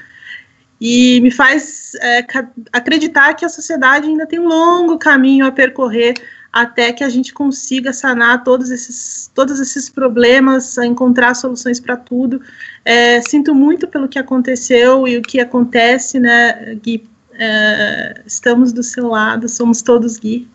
e 0.82 1.21
me 1.21 1.30
faz 1.30 1.93
é, 2.01 2.26
acreditar 2.74 3.36
que 3.36 3.45
a 3.45 3.49
sociedade 3.49 4.07
ainda 4.07 4.26
tem 4.26 4.39
um 4.39 4.47
longo 4.47 4.97
caminho 4.97 5.45
a 5.45 5.51
percorrer 5.51 6.15
até 6.54 6.93
que 6.93 7.04
a 7.04 7.10
gente 7.10 7.34
consiga 7.34 7.91
sanar 7.91 8.43
todos 8.43 8.70
esses, 8.70 9.32
todos 9.34 9.60
esses 9.60 9.89
problemas, 9.89 10.78
encontrar 10.78 11.34
soluções 11.34 11.80
para 11.80 11.97
tudo. 11.97 12.39
É, 12.86 13.20
sinto 13.22 13.56
muito 13.56 13.88
pelo 13.88 14.08
que 14.08 14.20
aconteceu 14.20 15.08
e 15.08 15.18
o 15.18 15.22
que 15.24 15.39
acontece, 15.39 16.20
né, 16.20 16.76
Gui? 16.76 17.10
É, 17.34 18.22
estamos 18.28 18.72
do 18.72 18.84
seu 18.84 19.08
lado, 19.08 19.49
somos 19.49 19.82
todos 19.82 20.20
Gui, 20.20 20.47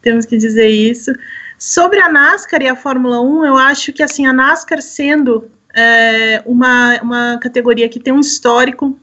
temos 0.00 0.24
que 0.24 0.36
dizer 0.38 0.68
isso. 0.68 1.12
Sobre 1.58 1.98
a 1.98 2.08
NASCAR 2.08 2.62
e 2.62 2.68
a 2.68 2.76
Fórmula 2.76 3.20
1, 3.20 3.44
eu 3.44 3.58
acho 3.58 3.92
que 3.92 4.04
assim 4.04 4.26
a 4.26 4.32
NASCAR 4.32 4.80
sendo 4.80 5.50
é, 5.74 6.40
uma, 6.46 7.00
uma 7.02 7.38
categoria 7.38 7.88
que 7.88 7.98
tem 7.98 8.12
um 8.12 8.20
histórico 8.20 8.96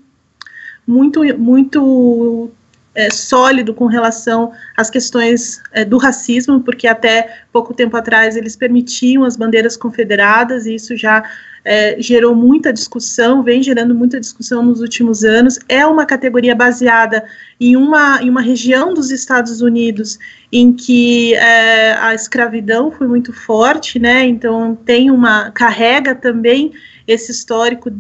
muito, 0.88 1.22
muito 1.38 2.50
é, 2.94 3.10
sólido 3.10 3.74
com 3.74 3.86
relação 3.86 4.52
às 4.76 4.90
questões 4.90 5.62
é, 5.72 5.86
do 5.86 5.98
racismo, 5.98 6.62
porque 6.62 6.88
até 6.88 7.42
pouco 7.52 7.74
tempo 7.74 7.96
atrás 7.96 8.36
eles 8.36 8.56
permitiam 8.56 9.24
as 9.24 9.38
bandeiras 9.38 9.78
confederadas, 9.78 10.66
e 10.66 10.76
isso 10.76 10.96
já 10.98 11.24
é, 11.64 12.02
gerou 12.02 12.36
muita 12.36 12.74
discussão, 12.74 13.44
vem 13.44 13.62
gerando 13.62 13.94
muita 13.94 14.20
discussão 14.20 14.64
nos 14.64 14.82
últimos 14.82 15.24
anos. 15.24 15.60
É 15.70 15.86
uma 15.86 16.06
categoria 16.06 16.56
baseada 16.56 17.24
em 17.60 17.76
uma, 17.76 18.22
em 18.22 18.30
uma 18.30 18.42
região 18.42 18.94
dos 18.94 19.12
Estados 19.12 19.62
Unidos 19.62 20.18
em 20.52 20.74
que 20.74 21.36
é, 21.36 21.94
a 21.94 22.14
escravidão 22.14 22.92
foi 22.92 23.08
muito 23.08 23.32
forte, 23.32 24.00
né? 24.00 24.26
Então 24.26 24.76
tem 24.76 25.12
uma 25.12 25.52
carrega 25.52 26.16
também 26.16 26.74
esse 27.08 27.32
histórico 27.32 27.92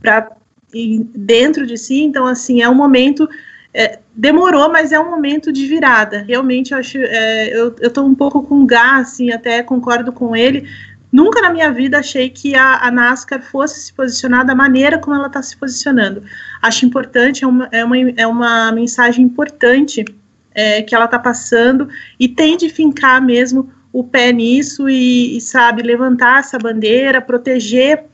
para 0.00 0.30
dentro 1.14 1.66
de 1.66 1.78
si. 1.78 2.02
Então 2.02 2.26
assim 2.26 2.60
é 2.60 2.68
um 2.68 2.74
momento 2.74 3.28
é, 3.72 3.98
demorou, 4.18 4.68
mas 4.68 4.90
é 4.90 4.98
um 4.98 5.08
momento 5.08 5.52
de 5.52 5.64
virada. 5.64 6.24
Realmente, 6.26 6.72
eu 6.72 6.78
acho, 6.78 6.98
é, 6.98 7.56
eu 7.56 7.68
estou 7.80 8.04
um 8.04 8.16
pouco 8.16 8.42
com 8.42 8.66
gás, 8.66 9.12
assim, 9.12 9.30
até 9.30 9.62
concordo 9.62 10.12
com 10.12 10.34
ele. 10.34 10.68
Nunca 11.12 11.40
na 11.40 11.50
minha 11.50 11.70
vida 11.70 12.00
achei 12.00 12.28
que 12.28 12.56
a, 12.56 12.84
a 12.84 12.90
NASCAR 12.90 13.40
fosse 13.40 13.80
se 13.80 13.92
posicionar 13.92 14.44
da 14.44 14.56
maneira 14.56 14.98
como 14.98 15.14
ela 15.14 15.28
está 15.28 15.40
se 15.40 15.56
posicionando. 15.56 16.24
Acho 16.60 16.84
importante, 16.84 17.44
é 17.44 17.46
uma, 17.46 17.68
é 17.70 17.84
uma, 17.84 17.96
é 17.96 18.26
uma 18.26 18.72
mensagem 18.72 19.24
importante 19.24 20.04
é, 20.52 20.82
que 20.82 20.96
ela 20.96 21.04
está 21.04 21.18
passando 21.18 21.88
e 22.18 22.26
tem 22.26 22.56
de 22.56 22.68
fincar 22.68 23.24
mesmo 23.24 23.70
o 23.92 24.02
pé 24.02 24.32
nisso 24.32 24.88
e, 24.88 25.36
e 25.36 25.40
sabe, 25.40 25.80
levantar 25.80 26.40
essa 26.40 26.58
bandeira, 26.58 27.20
proteger 27.20 28.04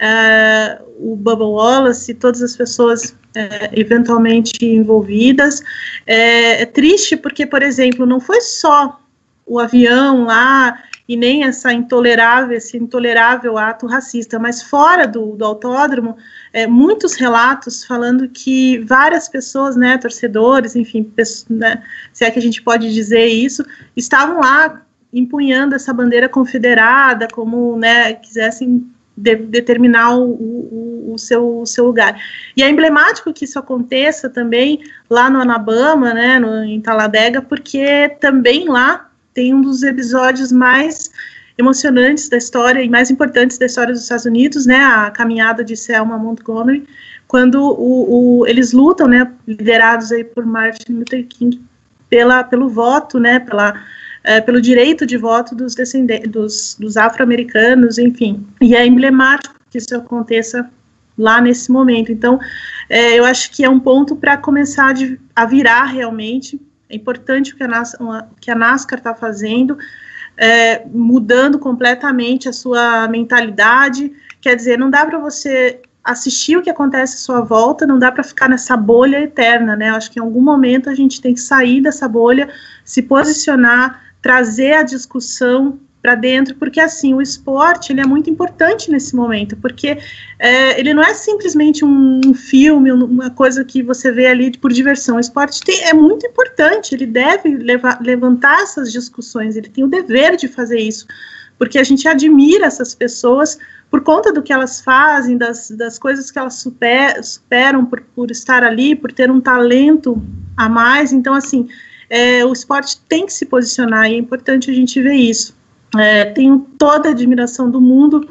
uh, 0.00 0.82
o 0.98 1.16
Bubba 1.16 1.44
Wallace 1.44 2.14
todas 2.14 2.42
as 2.42 2.56
pessoas 2.56 3.14
é, 3.34 3.70
eventualmente 3.72 4.64
envolvidas. 4.64 5.62
É, 6.06 6.62
é, 6.62 6.66
triste 6.66 7.16
porque, 7.16 7.46
por 7.46 7.62
exemplo, 7.62 8.04
não 8.06 8.20
foi 8.20 8.40
só 8.40 9.00
o 9.46 9.58
avião 9.58 10.24
lá 10.24 10.82
e 11.08 11.16
nem 11.16 11.42
essa 11.44 11.72
intolerável, 11.72 12.56
esse 12.56 12.76
intolerável 12.76 13.58
ato 13.58 13.86
racista, 13.86 14.38
mas 14.38 14.62
fora 14.62 15.08
do, 15.08 15.34
do 15.34 15.44
autódromo, 15.44 16.16
é, 16.52 16.68
muitos 16.68 17.14
relatos 17.14 17.84
falando 17.84 18.28
que 18.28 18.78
várias 18.84 19.28
pessoas, 19.28 19.74
né, 19.74 19.98
torcedores, 19.98 20.76
enfim, 20.76 21.10
né, 21.48 21.82
se 22.12 22.24
é 22.24 22.30
que 22.30 22.38
a 22.38 22.42
gente 22.42 22.62
pode 22.62 22.92
dizer 22.94 23.26
isso, 23.26 23.64
estavam 23.96 24.38
lá 24.38 24.82
empunhando 25.12 25.74
essa 25.74 25.92
bandeira 25.92 26.28
confederada, 26.28 27.26
como, 27.32 27.76
né, 27.76 28.12
quisessem 28.14 28.88
de, 29.20 29.36
determinar 29.36 30.16
o, 30.16 30.30
o, 30.30 31.12
o, 31.14 31.18
seu, 31.18 31.60
o 31.60 31.66
seu 31.66 31.86
lugar. 31.86 32.20
E 32.56 32.62
é 32.62 32.68
emblemático 32.68 33.32
que 33.32 33.44
isso 33.44 33.58
aconteça 33.58 34.28
também 34.28 34.80
lá 35.08 35.28
no 35.28 35.40
Alabama, 35.40 36.14
né, 36.14 36.38
no, 36.38 36.64
em 36.64 36.80
Talladega, 36.80 37.42
porque 37.42 38.08
também 38.20 38.68
lá 38.68 39.08
tem 39.34 39.54
um 39.54 39.60
dos 39.60 39.82
episódios 39.82 40.50
mais 40.50 41.10
emocionantes 41.56 42.28
da 42.28 42.38
história 42.38 42.82
e 42.82 42.88
mais 42.88 43.10
importantes 43.10 43.58
da 43.58 43.66
história 43.66 43.92
dos 43.92 44.02
Estados 44.02 44.24
Unidos, 44.24 44.66
né, 44.66 44.78
a 44.78 45.10
caminhada 45.10 45.62
de 45.62 45.76
Selma 45.76 46.16
Montgomery, 46.16 46.86
quando 47.28 47.62
o, 47.62 48.40
o, 48.40 48.46
eles 48.46 48.72
lutam, 48.72 49.06
né, 49.06 49.30
liderados 49.46 50.10
aí 50.10 50.24
por 50.24 50.44
Martin 50.46 50.92
Luther 50.94 51.26
King, 51.28 51.62
pela, 52.08 52.42
pelo 52.42 52.68
voto, 52.68 53.20
né, 53.20 53.38
pela 53.38 53.74
é, 54.22 54.40
pelo 54.40 54.60
direito 54.60 55.06
de 55.06 55.16
voto 55.16 55.54
dos 55.54 55.74
dos, 56.28 56.76
dos 56.78 56.96
afro-americanos, 56.96 57.98
enfim. 57.98 58.46
E 58.60 58.74
é 58.74 58.86
emblemático 58.86 59.54
que 59.70 59.78
isso 59.78 59.94
aconteça 59.96 60.68
lá 61.16 61.40
nesse 61.40 61.70
momento. 61.70 62.10
Então, 62.10 62.38
é, 62.88 63.18
eu 63.18 63.24
acho 63.24 63.50
que 63.52 63.64
é 63.64 63.70
um 63.70 63.78
ponto 63.78 64.16
para 64.16 64.36
começar 64.36 64.92
de, 64.92 65.18
a 65.34 65.44
virar 65.46 65.84
realmente. 65.84 66.60
É 66.88 66.96
importante 66.96 67.52
o 67.52 67.56
que 67.56 67.62
a, 67.62 67.68
NAS, 67.68 67.96
que 68.40 68.50
a 68.50 68.54
NASCAR 68.54 68.98
está 68.98 69.14
fazendo, 69.14 69.78
é, 70.36 70.84
mudando 70.86 71.58
completamente 71.58 72.48
a 72.48 72.52
sua 72.52 73.06
mentalidade. 73.08 74.12
Quer 74.40 74.56
dizer, 74.56 74.78
não 74.78 74.90
dá 74.90 75.06
para 75.06 75.18
você 75.18 75.80
assistir 76.02 76.56
o 76.56 76.62
que 76.62 76.70
acontece 76.70 77.16
à 77.16 77.18
sua 77.18 77.40
volta, 77.42 77.86
não 77.86 77.98
dá 77.98 78.10
para 78.10 78.24
ficar 78.24 78.48
nessa 78.48 78.76
bolha 78.76 79.20
eterna, 79.20 79.76
né? 79.76 79.90
Acho 79.90 80.10
que 80.10 80.18
em 80.18 80.22
algum 80.22 80.40
momento 80.40 80.88
a 80.88 80.94
gente 80.94 81.20
tem 81.20 81.34
que 81.34 81.40
sair 81.40 81.80
dessa 81.82 82.08
bolha, 82.08 82.48
se 82.84 83.02
posicionar, 83.02 84.09
trazer 84.22 84.74
a 84.74 84.82
discussão 84.82 85.78
para 86.02 86.14
dentro, 86.14 86.54
porque 86.54 86.80
assim 86.80 87.12
o 87.14 87.20
esporte 87.20 87.92
ele 87.92 88.00
é 88.00 88.06
muito 88.06 88.30
importante 88.30 88.90
nesse 88.90 89.14
momento, 89.14 89.56
porque 89.56 89.98
é, 90.38 90.80
ele 90.80 90.94
não 90.94 91.02
é 91.02 91.12
simplesmente 91.12 91.84
um, 91.84 92.20
um, 92.24 92.34
filme, 92.34 92.90
uma 92.90 93.30
coisa 93.30 93.64
que 93.64 93.82
você 93.82 94.10
vê 94.10 94.26
ali 94.26 94.56
por 94.56 94.72
diversão. 94.72 95.16
O 95.16 95.20
esporte 95.20 95.60
tem, 95.60 95.84
é 95.84 95.92
muito 95.92 96.26
importante, 96.26 96.94
ele 96.94 97.06
deve 97.06 97.54
levar, 97.54 98.00
levantar 98.00 98.62
essas 98.62 98.90
discussões, 98.90 99.56
ele 99.56 99.68
tem 99.68 99.84
o 99.84 99.88
dever 99.88 100.36
de 100.36 100.48
fazer 100.48 100.78
isso, 100.78 101.06
porque 101.58 101.78
a 101.78 101.84
gente 101.84 102.08
admira 102.08 102.66
essas 102.66 102.94
pessoas 102.94 103.58
por 103.90 104.02
conta 104.02 104.32
do 104.32 104.42
que 104.42 104.52
elas 104.52 104.80
fazem, 104.80 105.36
das, 105.36 105.70
das 105.70 105.98
coisas 105.98 106.30
que 106.30 106.38
elas 106.38 106.54
super, 106.54 107.22
superam 107.24 107.84
por, 107.84 108.00
por 108.14 108.30
estar 108.30 108.62
ali, 108.62 108.94
por 108.94 109.12
ter 109.12 109.30
um 109.30 109.40
talento 109.40 110.22
a 110.56 110.68
mais. 110.68 111.12
Então, 111.12 111.34
assim, 111.34 111.68
é, 112.10 112.44
o 112.44 112.52
esporte 112.52 113.00
tem 113.08 113.24
que 113.24 113.32
se 113.32 113.46
posicionar 113.46 114.10
e 114.10 114.14
é 114.14 114.18
importante 114.18 114.68
a 114.68 114.74
gente 114.74 115.00
ver 115.00 115.14
isso. 115.14 115.56
É, 115.96 116.24
tenho 116.24 116.66
toda 116.76 117.08
a 117.08 117.12
admiração 117.12 117.70
do 117.70 117.80
mundo 117.80 118.28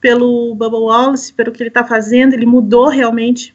pelo 0.00 0.54
Bubba 0.54 0.78
Wallace, 0.78 1.32
pelo 1.32 1.52
que 1.52 1.62
ele 1.62 1.68
está 1.68 1.84
fazendo, 1.84 2.34
ele 2.34 2.46
mudou 2.46 2.88
realmente, 2.88 3.54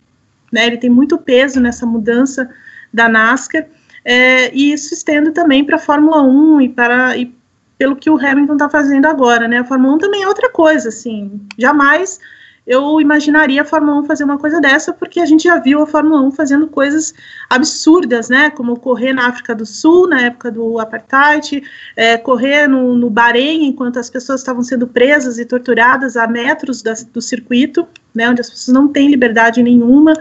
né, 0.52 0.68
ele 0.68 0.78
tem 0.78 0.90
muito 0.90 1.18
peso 1.18 1.60
nessa 1.60 1.86
mudança 1.86 2.50
da 2.94 3.10
NASCAR, 3.10 3.66
é, 4.04 4.54
e 4.56 4.72
isso 4.72 4.94
estendo 4.94 5.32
também 5.32 5.66
para 5.66 5.76
a 5.76 5.80
Fórmula 5.80 6.22
1 6.22 6.62
e 6.62 6.70
para 6.70 7.18
e 7.18 7.36
pelo 7.78 7.96
que 7.96 8.10
o 8.10 8.18
Hamilton 8.18 8.54
está 8.54 8.70
fazendo 8.70 9.06
agora, 9.06 9.48
né, 9.48 9.60
a 9.60 9.66
Fórmula 9.66 9.96
1 9.96 9.98
também 9.98 10.24
é 10.24 10.28
outra 10.28 10.50
coisa, 10.50 10.90
assim, 10.90 11.42
jamais 11.58 12.20
eu 12.66 13.00
imaginaria 13.00 13.62
a 13.62 13.66
Fórmula 13.66 14.00
1 14.00 14.06
fazer 14.06 14.24
uma 14.24 14.40
coisa 14.40 14.60
dessa, 14.60 14.92
porque 14.92 15.20
a 15.20 15.26
gente 15.26 15.44
já 15.44 15.58
viu 15.58 15.82
a 15.82 15.88
Fórmula 15.88 16.22
1 16.22 16.32
fazendo 16.32 16.68
coisas 16.68 17.14
absurdas, 17.48 18.28
né? 18.28 18.50
Como 18.50 18.80
correr 18.80 19.14
na 19.14 19.28
África 19.28 19.54
do 19.54 19.66
Sul, 19.66 20.08
na 20.08 20.22
época 20.22 20.52
do 20.52 20.80
apartheid, 20.80 21.62
é, 21.96 22.18
correr 22.18 22.68
no, 22.68 22.98
no 22.98 23.10
Bahrein, 23.10 23.66
enquanto 23.68 24.00
as 24.00 24.10
pessoas 24.10 24.42
estavam 24.42 24.64
sendo 24.64 24.88
presas 24.88 25.38
e 25.38 25.46
torturadas 25.46 26.18
a 26.18 26.28
metros 26.28 26.82
da, 26.82 26.94
do 27.14 27.22
circuito, 27.22 27.88
né? 28.14 28.28
Onde 28.30 28.42
as 28.42 28.50
pessoas 28.50 28.74
não 28.74 28.88
têm 28.88 29.10
liberdade 29.10 29.62
nenhuma 29.62 30.14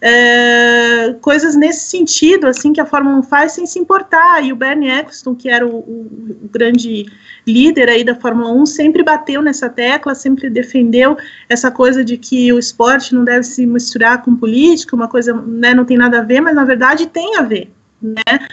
é, 0.00 1.14
coisas 1.20 1.54
nesse 1.54 1.90
sentido, 1.90 2.46
assim, 2.46 2.72
que 2.72 2.80
a 2.80 2.86
Fórmula 2.86 3.18
1 3.18 3.22
faz 3.24 3.52
sem 3.52 3.66
se 3.66 3.78
importar, 3.78 4.42
e 4.42 4.52
o 4.52 4.56
Bernie 4.56 4.88
Eccleston, 4.88 5.34
que 5.34 5.48
era 5.48 5.66
o, 5.66 5.76
o, 5.76 6.36
o, 6.44 6.48
grande 6.48 7.06
líder 7.46 7.88
aí 7.88 8.02
da 8.02 8.14
Fórmula 8.14 8.50
1, 8.52 8.66
sempre 8.66 9.02
bateu 9.02 9.42
nessa 9.42 9.68
tecla, 9.68 10.14
sempre 10.14 10.48
defendeu 10.48 11.18
essa 11.48 11.70
coisa 11.70 12.02
de 12.02 12.16
que 12.16 12.50
o 12.52 12.58
esporte 12.58 13.14
não 13.14 13.24
deve 13.24 13.42
se 13.42 13.66
misturar 13.66 14.22
com 14.22 14.34
política, 14.34 14.96
uma 14.96 15.08
coisa, 15.08 15.34
né, 15.34 15.74
não 15.74 15.84
tem 15.84 15.98
nada 15.98 16.20
a 16.20 16.22
ver, 16.22 16.40
mas 16.40 16.54
na 16.54 16.64
verdade 16.64 17.06
tem 17.06 17.36
a 17.36 17.42
ver, 17.42 17.70
né, 18.00 18.48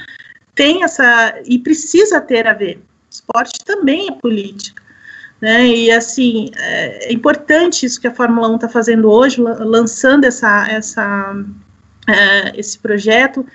tem 0.54 0.84
essa, 0.84 1.40
e 1.46 1.60
precisa 1.60 2.20
ter 2.20 2.46
a 2.46 2.54
ver. 2.54 2.82
Esporte 3.10 3.64
também 3.64 4.10
é 4.10 4.12
política. 4.12 4.87
Né? 5.42 5.68
E 5.68 5.92
assim, 5.92 6.50
é, 6.58 7.10
é 7.10 7.14
importante 7.14 7.86
isso 7.86 8.02
que 8.02 8.08
a 8.08 8.14
Fórmula 8.14 8.50
1 8.50 8.56
está 8.56 8.70
fazendo 8.70 9.10
hoje, 9.10 9.40
lançando 9.42 10.26
essa, 10.26 10.68
essa, 10.68 11.36
é, 12.08 12.60
esse 12.60 12.80
projeto 12.80 13.46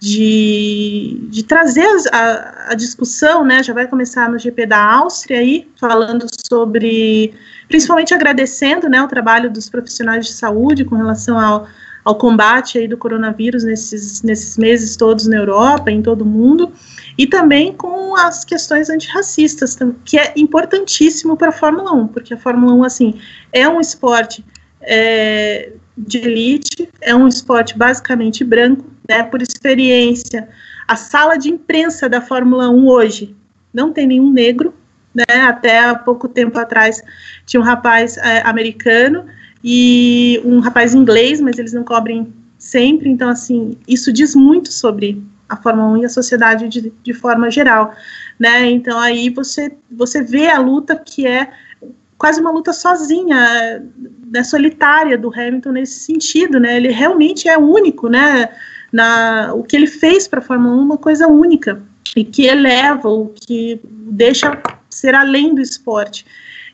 de, 0.00 1.26
de 1.28 1.42
trazer 1.42 1.86
a, 2.12 2.70
a, 2.70 2.74
discussão, 2.74 3.44
né? 3.44 3.62
Já 3.62 3.72
vai 3.72 3.86
começar 3.86 4.28
no 4.30 4.38
GP 4.38 4.66
da 4.66 4.80
Áustria 4.80 5.40
aí, 5.40 5.68
falando 5.78 6.26
sobre, 6.48 7.34
principalmente 7.66 8.14
agradecendo 8.14 8.88
né, 8.88 9.02
o 9.02 9.08
trabalho 9.08 9.50
dos 9.50 9.68
profissionais 9.68 10.26
de 10.26 10.32
saúde 10.32 10.84
com 10.84 10.94
relação 10.94 11.38
ao, 11.38 11.66
ao 12.08 12.14
combate 12.14 12.78
aí 12.78 12.88
do 12.88 12.96
coronavírus 12.96 13.64
nesses, 13.64 14.22
nesses 14.22 14.56
meses 14.56 14.96
todos 14.96 15.26
na 15.26 15.36
Europa, 15.36 15.90
em 15.90 16.00
todo 16.00 16.22
o 16.22 16.24
mundo 16.24 16.72
e 17.18 17.26
também 17.26 17.70
com 17.74 18.16
as 18.16 18.46
questões 18.46 18.88
antirracistas, 18.88 19.76
que 20.06 20.18
é 20.18 20.32
importantíssimo 20.34 21.36
para 21.36 21.50
a 21.50 21.52
Fórmula 21.52 21.92
1, 21.92 22.08
porque 22.08 22.32
a 22.32 22.38
Fórmula 22.38 22.72
1, 22.72 22.84
assim, 22.84 23.20
é 23.52 23.68
um 23.68 23.78
esporte 23.78 24.42
é, 24.80 25.72
de 25.98 26.16
elite, 26.16 26.88
é 27.02 27.14
um 27.14 27.28
esporte 27.28 27.76
basicamente 27.76 28.42
branco, 28.42 28.86
né, 29.06 29.22
por 29.24 29.42
experiência. 29.42 30.48
A 30.86 30.96
sala 30.96 31.36
de 31.36 31.50
imprensa 31.50 32.08
da 32.08 32.22
Fórmula 32.22 32.70
1 32.70 32.86
hoje 32.88 33.36
não 33.70 33.92
tem 33.92 34.06
nenhum 34.06 34.32
negro, 34.32 34.72
né, 35.14 35.42
até 35.42 35.80
há 35.80 35.94
pouco 35.94 36.26
tempo 36.26 36.58
atrás 36.58 37.02
tinha 37.44 37.60
um 37.60 37.64
rapaz 37.64 38.16
é, 38.16 38.40
americano 38.46 39.26
e 39.62 40.40
um 40.44 40.60
rapaz 40.60 40.94
inglês, 40.94 41.40
mas 41.40 41.58
eles 41.58 41.72
não 41.72 41.84
cobrem 41.84 42.32
sempre, 42.58 43.08
então, 43.08 43.28
assim, 43.28 43.76
isso 43.86 44.12
diz 44.12 44.34
muito 44.34 44.72
sobre 44.72 45.22
a 45.48 45.56
Fórmula 45.56 45.88
1 45.88 45.96
e 45.98 46.04
a 46.04 46.08
sociedade 46.08 46.68
de, 46.68 46.92
de 47.02 47.14
forma 47.14 47.50
geral, 47.50 47.94
né? 48.38 48.70
Então 48.70 48.98
aí 48.98 49.30
você 49.30 49.72
você 49.90 50.22
vê 50.22 50.48
a 50.48 50.58
luta 50.58 50.94
que 50.94 51.26
é 51.26 51.50
quase 52.18 52.40
uma 52.40 52.50
luta 52.50 52.72
sozinha, 52.72 53.82
né, 54.26 54.42
solitária 54.42 55.16
do 55.16 55.32
Hamilton 55.32 55.72
nesse 55.72 56.00
sentido, 56.00 56.60
né? 56.60 56.76
Ele 56.76 56.88
realmente 56.88 57.48
é 57.48 57.56
único, 57.56 58.08
né? 58.08 58.50
Na 58.92 59.54
o 59.54 59.62
que 59.62 59.76
ele 59.76 59.86
fez 59.86 60.28
para 60.28 60.40
a 60.40 60.42
Fórmula 60.42 60.76
1 60.76 60.80
uma 60.80 60.98
coisa 60.98 61.26
única 61.26 61.82
e 62.16 62.24
que 62.24 62.46
eleva, 62.46 63.08
o 63.08 63.28
que 63.28 63.80
deixa 63.84 64.60
ser 64.90 65.14
além 65.14 65.54
do 65.54 65.60
esporte. 65.60 66.26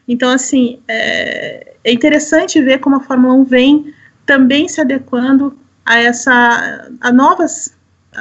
Então, 0.07 0.31
assim, 0.31 0.81
é, 0.89 1.74
é 1.85 1.93
interessante 1.93 2.61
ver 2.61 2.79
como 2.79 2.97
a 2.97 3.01
Fórmula 3.01 3.35
1 3.35 3.45
vem 3.45 3.95
também 4.27 4.67
se 4.67 4.81
adequando 4.81 5.57
a 5.85 5.99
essa 5.99 6.89
a 7.01 7.13
novas 7.13 7.77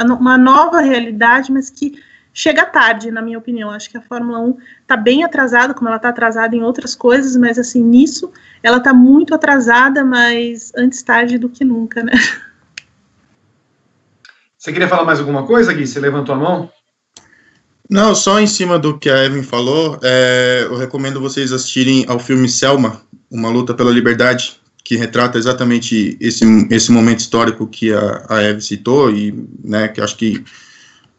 uma 0.05 0.38
nova 0.38 0.82
realidade, 0.82 1.51
mas 1.51 1.70
que 1.70 1.93
chega 2.34 2.66
tarde, 2.66 3.11
na 3.11 3.22
minha 3.22 3.38
opinião. 3.38 3.70
Acho 3.70 3.89
que 3.89 3.97
a 3.97 4.01
Fórmula 4.01 4.39
1 4.39 4.57
está 4.82 4.97
bem 4.97 5.24
atrasada, 5.24 5.74
como 5.74 5.88
ela 5.88 5.97
está 5.97 6.09
atrasada 6.09 6.55
em 6.55 6.64
outras 6.64 6.95
coisas, 6.95 7.38
mas 7.38 7.59
assim, 7.59 7.84
nisso 7.84 8.32
ela 8.61 8.78
está 8.78 8.93
muito 8.93 9.36
atrasada, 9.36 10.03
mas 10.03 10.72
antes 10.76 11.03
tarde 11.03 11.38
do 11.38 11.47
que 11.47 11.64
nunca, 11.64 12.03
né? 12.03 12.14
Você 14.57 14.72
queria 14.72 14.88
falar 14.88 15.03
mais 15.03 15.20
alguma 15.20 15.45
coisa, 15.45 15.74
Gui? 15.74 15.86
Você 15.86 15.99
levantou 15.99 16.34
a 16.34 16.38
mão? 16.38 16.72
Não, 17.89 18.16
só 18.16 18.39
em 18.39 18.47
cima 18.47 18.80
do 18.80 18.97
que 18.97 19.09
a 19.09 19.26
Evan 19.26 19.43
falou, 19.43 19.99
é, 20.01 20.61
eu 20.64 20.78
recomendo 20.78 21.20
vocês 21.20 21.51
assistirem 21.51 22.05
ao 22.07 22.18
filme 22.18 22.47
Selma, 22.47 23.01
Uma 23.34 23.49
Luta 23.49 23.73
pela 23.73 23.91
Liberdade, 23.91 24.61
que 24.84 24.95
retrata 24.95 25.38
exatamente 25.38 26.15
esse, 26.21 26.45
esse 26.69 26.91
momento 26.91 27.19
histórico 27.19 27.65
que 27.65 27.91
a, 27.91 28.25
a 28.29 28.41
Eve 28.43 28.61
citou 28.61 29.09
e, 29.11 29.47
né, 29.63 29.88
que 29.88 29.99
acho 29.99 30.15
que 30.15 30.43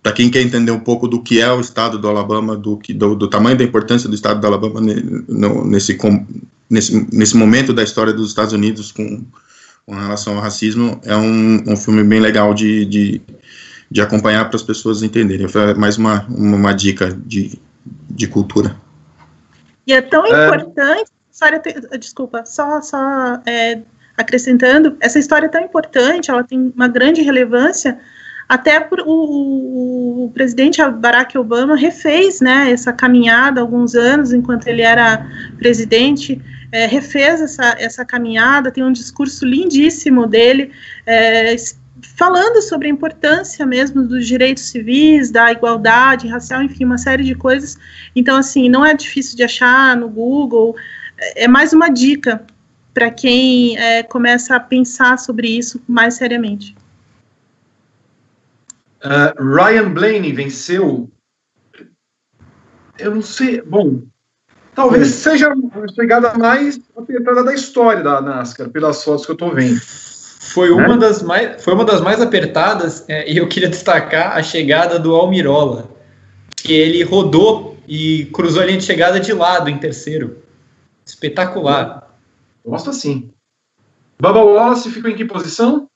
para 0.03 0.13
quem 0.13 0.31
quer 0.31 0.43
entender 0.43 0.71
um 0.71 0.79
pouco 0.79 1.09
do 1.09 1.23
que 1.23 1.41
é 1.41 1.51
o 1.51 1.61
estado 1.61 1.99
do 1.99 2.07
Alabama, 2.07 2.55
do, 2.57 2.77
que, 2.77 2.93
do, 2.93 3.15
do 3.15 3.27
tamanho 3.27 3.57
da 3.57 3.65
importância 3.65 4.07
do 4.07 4.15
estado 4.15 4.39
do 4.39 4.47
Alabama 4.47 4.79
no, 4.81 5.65
nesse, 5.65 5.99
nesse, 6.69 7.09
nesse 7.11 7.35
momento 7.35 7.73
da 7.73 7.83
história 7.83 8.13
dos 8.13 8.29
Estados 8.29 8.53
Unidos 8.53 8.93
com, 8.93 9.25
com 9.87 9.95
relação 9.95 10.37
ao 10.37 10.43
racismo, 10.43 11.01
é 11.05 11.17
um, 11.17 11.65
um 11.67 11.75
filme 11.75 12.05
bem 12.05 12.21
legal 12.21 12.53
de, 12.53 12.85
de, 12.85 13.23
de 13.91 14.01
acompanhar 14.03 14.45
para 14.45 14.57
as 14.57 14.63
pessoas 14.63 15.03
entenderem. 15.03 15.49
Foi 15.49 15.73
mais 15.73 15.97
uma, 15.97 16.27
uma, 16.29 16.57
uma, 16.59 16.73
dica 16.75 17.19
de, 17.25 17.59
de 18.11 18.27
cultura. 18.27 18.77
E 19.87 19.95
é 19.95 20.03
tão 20.03 20.27
é. 20.27 20.47
importante 20.47 21.14
história 21.35 21.61
desculpa, 21.99 22.45
só, 22.47 22.81
só 22.81 23.43
é, 23.45 23.81
acrescentando, 24.17 24.97
essa 25.01 25.19
história 25.19 25.47
é 25.47 25.49
tão 25.49 25.63
importante, 25.63 26.31
ela 26.31 26.45
tem 26.45 26.73
uma 26.75 26.87
grande 26.87 27.23
relevância, 27.23 27.99
até 28.49 28.79
por, 28.79 29.01
o, 29.01 29.05
o, 29.05 30.25
o, 30.27 30.31
presidente 30.31 30.81
Barack 30.91 31.37
Obama 31.37 31.75
refez 31.75 32.41
né, 32.41 32.71
essa 32.71 32.93
caminhada 32.93 33.61
alguns 33.61 33.97
anos, 33.97 34.33
enquanto 34.33 34.69
ele 34.69 34.83
era 34.83 35.27
presidente, 35.59 36.41
é, 36.71 36.87
refez 36.87 37.41
essa, 37.41 37.75
essa 37.81 38.05
caminhada, 38.05 38.71
tem 38.71 38.85
um 38.85 38.93
discurso 38.93 39.45
lindíssimo 39.45 40.29
dele, 40.29 40.71
é, 41.05 41.57
falando 42.17 42.63
sobre 42.63 42.87
a 42.87 42.91
importância 42.91 43.67
mesmo 43.67 44.07
dos 44.07 44.25
direitos 44.25 44.65
civis, 44.65 45.33
da 45.33 45.51
igualdade 45.51 46.29
racial, 46.29 46.63
enfim, 46.63 46.85
uma 46.85 46.99
série 46.99 47.25
de 47.25 47.35
coisas. 47.35 47.77
Então, 48.15 48.37
assim, 48.37 48.69
não 48.69 48.85
é 48.85 48.95
difícil 48.95 49.37
de 49.37 49.43
achar 49.43 49.97
no 49.97 50.09
Google 50.09 50.77
é 51.19 51.49
mais 51.49 51.73
uma 51.73 51.89
dica 51.89 52.45
para 52.93 53.11
quem 53.11 53.77
é, 53.77 54.03
começa 54.03 54.55
a 54.55 54.61
pensar 54.61 55.19
sobre 55.19 55.49
isso 55.49 55.83
mais 55.89 56.15
seriamente. 56.15 56.77
Uh, 59.05 59.55
Ryan 59.55 59.93
Blaney 59.93 60.33
venceu. 60.33 61.11
Eu 62.99 63.17
não 63.17 63.23
sei. 63.23 63.61
Bom, 63.61 64.03
talvez 64.75 65.09
seja 65.09 65.53
a 65.53 65.93
chegada 65.93 66.35
mais 66.39 66.81
apertada 66.97 67.45
da 67.45 67.53
história 67.53 68.03
da 68.03 68.21
NASCAR, 68.21 68.71
pelas 68.71 69.03
fotos 69.05 69.27
que 69.27 69.33
eu 69.33 69.35
estou 69.35 69.53
vendo. 69.53 69.79
Foi 69.81 70.71
uma, 70.71 70.89
né? 70.89 70.99
das 70.99 71.23
mais, 71.23 71.63
foi 71.63 71.75
uma 71.75 71.85
das 71.85 72.01
mais 72.01 72.21
apertadas, 72.21 73.05
é, 73.09 73.31
e 73.31 73.37
eu 73.37 73.49
queria 73.49 73.69
destacar 73.71 74.37
a 74.37 74.43
chegada 74.43 74.99
do 74.99 75.15
Almirola, 75.15 75.91
que 76.57 76.73
ele 76.73 77.03
rodou 77.03 77.77
e 77.87 78.27
cruzou 78.27 78.63
a 78.63 78.67
linha 78.67 78.79
de 78.79 78.85
chegada 78.85 79.21
de 79.21 79.33
lado 79.33 79.69
em 79.69 79.77
terceiro. 79.77 80.44
Espetacular. 81.05 82.11
Gosto 82.65 82.91
assim. 82.91 83.31
Bubba 84.19 84.43
Wallace 84.43 84.91
ficou 84.91 85.11
em 85.11 85.17
que 85.17 85.25
posição? 85.25 85.89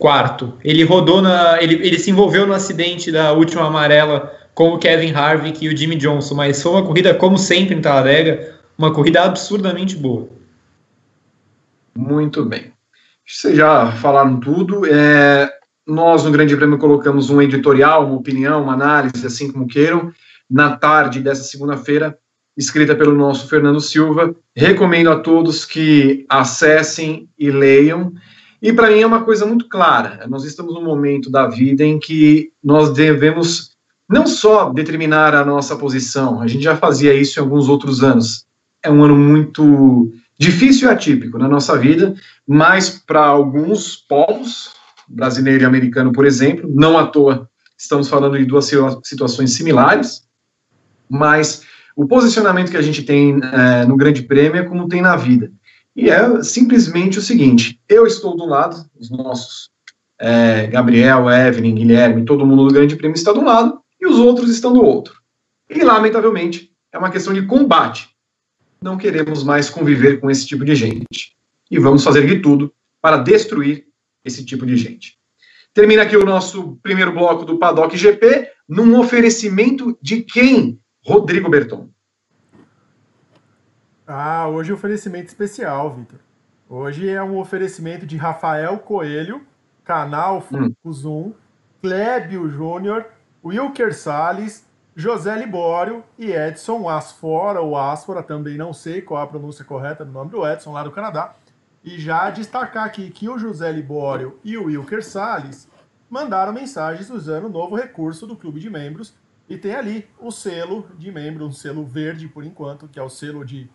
14. 0.00 0.54
Ele 0.62 0.84
rodou 0.84 1.20
na. 1.20 1.60
Ele, 1.62 1.74
ele 1.74 1.98
se 1.98 2.10
envolveu 2.10 2.46
no 2.46 2.52
acidente 2.52 3.10
da 3.10 3.32
última 3.32 3.66
amarela 3.66 4.32
com 4.54 4.70
o 4.70 4.78
Kevin 4.78 5.12
Harvick 5.12 5.64
e 5.64 5.68
o 5.68 5.76
Jimmy 5.76 5.96
Johnson, 5.96 6.34
mas 6.34 6.62
foi 6.62 6.72
uma 6.72 6.84
corrida, 6.84 7.14
como 7.14 7.36
sempre 7.36 7.74
em 7.74 7.80
Talladega, 7.80 8.58
uma 8.78 8.92
corrida 8.92 9.22
absurdamente 9.22 9.96
boa. 9.96 10.28
Muito 11.96 12.44
bem. 12.44 12.72
Vocês 13.26 13.56
já 13.56 13.92
falaram 13.92 14.38
tudo. 14.38 14.86
É, 14.86 15.52
nós, 15.86 16.24
no 16.24 16.30
Grande 16.30 16.56
Prêmio, 16.56 16.78
colocamos 16.78 17.28
um 17.28 17.42
editorial, 17.42 18.06
uma 18.06 18.16
opinião, 18.16 18.62
uma 18.62 18.72
análise, 18.72 19.26
assim 19.26 19.50
como 19.50 19.66
queiram, 19.66 20.12
na 20.48 20.76
tarde 20.76 21.20
dessa 21.20 21.42
segunda-feira, 21.42 22.18
escrita 22.56 22.94
pelo 22.94 23.14
nosso 23.14 23.48
Fernando 23.48 23.80
Silva. 23.80 24.34
Recomendo 24.54 25.10
a 25.10 25.18
todos 25.18 25.64
que 25.64 26.24
acessem 26.28 27.28
e 27.38 27.50
leiam. 27.50 28.12
E 28.62 28.72
para 28.72 28.90
mim 28.90 29.00
é 29.00 29.06
uma 29.06 29.24
coisa 29.24 29.44
muito 29.44 29.68
clara: 29.68 30.26
nós 30.28 30.44
estamos 30.44 30.74
num 30.74 30.84
momento 30.84 31.30
da 31.30 31.46
vida 31.46 31.84
em 31.84 31.98
que 31.98 32.52
nós 32.62 32.92
devemos 32.92 33.76
não 34.08 34.26
só 34.26 34.70
determinar 34.70 35.34
a 35.34 35.44
nossa 35.44 35.76
posição, 35.76 36.40
a 36.40 36.46
gente 36.46 36.62
já 36.62 36.76
fazia 36.76 37.12
isso 37.12 37.38
em 37.38 37.42
alguns 37.42 37.68
outros 37.68 38.02
anos. 38.02 38.46
É 38.82 38.90
um 38.90 39.02
ano 39.02 39.16
muito 39.16 40.12
difícil 40.38 40.88
e 40.88 40.92
atípico 40.92 41.38
na 41.38 41.48
nossa 41.48 41.76
vida, 41.76 42.14
mas 42.46 42.88
para 43.04 43.24
alguns 43.24 43.96
povos, 43.96 44.74
brasileiro 45.08 45.64
e 45.64 45.66
americano, 45.66 46.12
por 46.12 46.24
exemplo, 46.24 46.70
não 46.72 46.96
à 46.96 47.06
toa 47.06 47.48
estamos 47.76 48.08
falando 48.08 48.38
de 48.38 48.44
duas 48.44 48.70
situações 49.02 49.52
similares, 49.52 50.22
mas 51.08 51.62
o 51.96 52.06
posicionamento 52.06 52.70
que 52.70 52.76
a 52.76 52.82
gente 52.82 53.02
tem 53.02 53.40
é, 53.42 53.86
no 53.86 53.96
Grande 53.96 54.22
Prêmio 54.22 54.60
é 54.60 54.64
como 54.64 54.86
tem 54.86 55.00
na 55.00 55.16
vida. 55.16 55.50
E 55.96 56.10
é 56.10 56.42
simplesmente 56.42 57.18
o 57.18 57.22
seguinte: 57.22 57.80
eu 57.88 58.06
estou 58.06 58.36
do 58.36 58.44
lado, 58.44 58.84
os 58.94 59.10
nossos 59.10 59.70
é, 60.18 60.66
Gabriel, 60.66 61.30
Evelyn, 61.30 61.74
Guilherme, 61.74 62.26
todo 62.26 62.46
mundo 62.46 62.66
do 62.66 62.74
Grande 62.74 62.96
Prêmio 62.96 63.16
está 63.16 63.32
do 63.32 63.42
lado, 63.42 63.80
e 63.98 64.06
os 64.06 64.18
outros 64.18 64.50
estão 64.50 64.74
do 64.74 64.84
outro. 64.84 65.14
E, 65.70 65.82
lamentavelmente, 65.82 66.70
é 66.92 66.98
uma 66.98 67.10
questão 67.10 67.32
de 67.32 67.42
combate. 67.46 68.10
Não 68.80 68.98
queremos 68.98 69.42
mais 69.42 69.70
conviver 69.70 70.20
com 70.20 70.30
esse 70.30 70.46
tipo 70.46 70.64
de 70.64 70.74
gente. 70.74 71.34
E 71.70 71.78
vamos 71.78 72.04
fazer 72.04 72.26
de 72.26 72.40
tudo 72.40 72.72
para 73.00 73.16
destruir 73.16 73.86
esse 74.22 74.44
tipo 74.44 74.66
de 74.66 74.76
gente. 74.76 75.16
Termina 75.72 76.02
aqui 76.02 76.16
o 76.16 76.24
nosso 76.24 76.78
primeiro 76.82 77.12
bloco 77.12 77.44
do 77.44 77.58
Paddock 77.58 77.96
GP, 77.96 78.50
num 78.68 78.98
oferecimento 78.98 79.98
de 80.00 80.22
quem 80.22 80.78
Rodrigo 81.06 81.48
Berton. 81.48 81.88
Ah, 84.04 84.48
hoje 84.48 84.72
é 84.72 84.74
um 84.74 84.76
oferecimento 84.76 85.28
especial, 85.28 85.92
Vitor. 85.92 86.18
Hoje 86.68 87.08
é 87.08 87.22
um 87.22 87.38
oferecimento 87.38 88.04
de 88.04 88.16
Rafael 88.16 88.76
Coelho, 88.80 89.46
canal 89.84 90.40
Focus 90.40 91.04
hum. 91.04 91.32
Clébio 91.80 92.48
Júnior, 92.48 93.04
Wilker 93.44 93.94
Salles, 93.94 94.66
José 94.96 95.36
Libório 95.36 96.02
e 96.18 96.32
Edson 96.32 96.88
Asfora, 96.88 97.60
ou 97.60 97.76
Asfora, 97.76 98.20
também 98.20 98.56
não 98.56 98.72
sei 98.72 99.00
qual 99.00 99.22
a 99.22 99.28
pronúncia 99.28 99.64
correta 99.64 100.04
do 100.04 100.10
nome 100.10 100.32
do 100.32 100.44
Edson, 100.44 100.72
lá 100.72 100.82
do 100.82 100.90
Canadá. 100.90 101.36
E 101.84 102.00
já 102.00 102.30
destacar 102.30 102.84
aqui 102.84 103.10
que 103.10 103.28
o 103.28 103.38
José 103.38 103.70
Libório 103.70 104.40
e 104.42 104.58
o 104.58 104.64
Wilker 104.64 105.04
Salles 105.04 105.68
mandaram 106.10 106.52
mensagens 106.52 107.10
usando 107.10 107.44
o 107.44 107.48
novo 107.48 107.76
recurso 107.76 108.26
do 108.26 108.34
clube 108.34 108.58
de 108.58 108.68
membros 108.68 109.14
e 109.48 109.56
tem 109.56 109.74
ali 109.74 110.08
o 110.18 110.30
selo 110.30 110.88
de 110.98 111.10
membro, 111.12 111.46
um 111.46 111.52
selo 111.52 111.84
verde 111.84 112.26
por 112.26 112.44
enquanto, 112.44 112.88
que 112.88 112.98
é 112.98 113.02
o 113.02 113.08
selo 113.08 113.44
de 113.44 113.70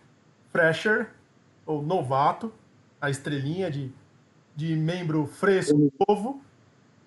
Fresher, 0.50 1.08
ou 1.64 1.82
novato, 1.82 2.52
a 3.00 3.08
estrelinha 3.08 3.70
de, 3.70 3.90
de 4.54 4.76
membro 4.76 5.26
fresco, 5.26 5.90
novo. 6.06 6.42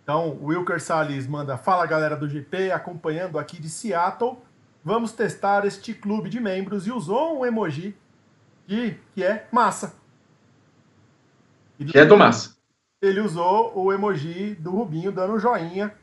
Então, 0.03 0.29
o 0.29 0.47
Wilker 0.47 0.81
Salles 0.81 1.27
manda, 1.27 1.57
fala 1.57 1.85
galera 1.85 2.15
do 2.15 2.27
GP, 2.27 2.71
acompanhando 2.71 3.37
aqui 3.37 3.61
de 3.61 3.69
Seattle, 3.69 4.37
vamos 4.83 5.11
testar 5.11 5.65
este 5.65 5.93
clube 5.93 6.29
de 6.29 6.39
membros, 6.39 6.87
e 6.87 6.91
usou 6.91 7.39
um 7.39 7.45
emoji 7.45 7.95
de, 8.67 8.97
que 9.13 9.23
é 9.23 9.47
massa. 9.51 9.95
Que 11.77 11.97
é 11.97 12.05
do 12.05 12.17
massa. 12.17 12.55
Ele 13.01 13.19
usou 13.19 13.77
o 13.77 13.93
emoji 13.93 14.55
do 14.55 14.71
Rubinho 14.71 15.11
dando 15.11 15.33
um 15.33 15.39
joinha, 15.39 15.93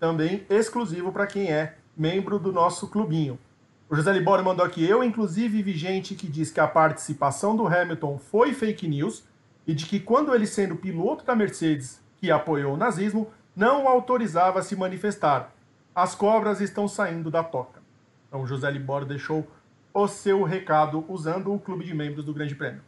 também 0.00 0.44
exclusivo 0.48 1.12
para 1.12 1.26
quem 1.26 1.52
é 1.52 1.76
membro 2.00 2.38
do 2.38 2.50
nosso 2.50 2.88
clubinho. 2.88 3.38
O 3.86 3.94
José 3.94 4.10
Libório 4.10 4.42
mandou 4.42 4.64
aqui, 4.64 4.82
eu 4.82 5.04
inclusive 5.04 5.62
vi 5.62 5.74
gente 5.74 6.14
que 6.14 6.26
diz 6.26 6.50
que 6.50 6.58
a 6.58 6.66
participação 6.66 7.54
do 7.54 7.66
Hamilton 7.66 8.18
foi 8.18 8.54
fake 8.54 8.88
news 8.88 9.22
e 9.66 9.74
de 9.74 9.84
que 9.84 10.00
quando 10.00 10.34
ele 10.34 10.46
sendo 10.46 10.76
piloto 10.76 11.26
da 11.26 11.36
Mercedes 11.36 12.00
que 12.16 12.30
apoiou 12.30 12.72
o 12.72 12.76
nazismo, 12.78 13.28
não 13.54 13.86
autorizava 13.86 14.60
a 14.60 14.62
se 14.62 14.74
manifestar. 14.74 15.52
As 15.94 16.14
cobras 16.14 16.62
estão 16.62 16.88
saindo 16.88 17.30
da 17.30 17.44
toca. 17.44 17.82
Então, 18.28 18.46
José 18.46 18.70
Libório 18.70 19.06
deixou 19.06 19.46
o 19.92 20.08
seu 20.08 20.42
recado 20.42 21.04
usando 21.06 21.52
o 21.52 21.58
clube 21.58 21.84
de 21.84 21.92
membros 21.92 22.24
do 22.24 22.32
Grande 22.32 22.54
Prêmio. 22.54 22.80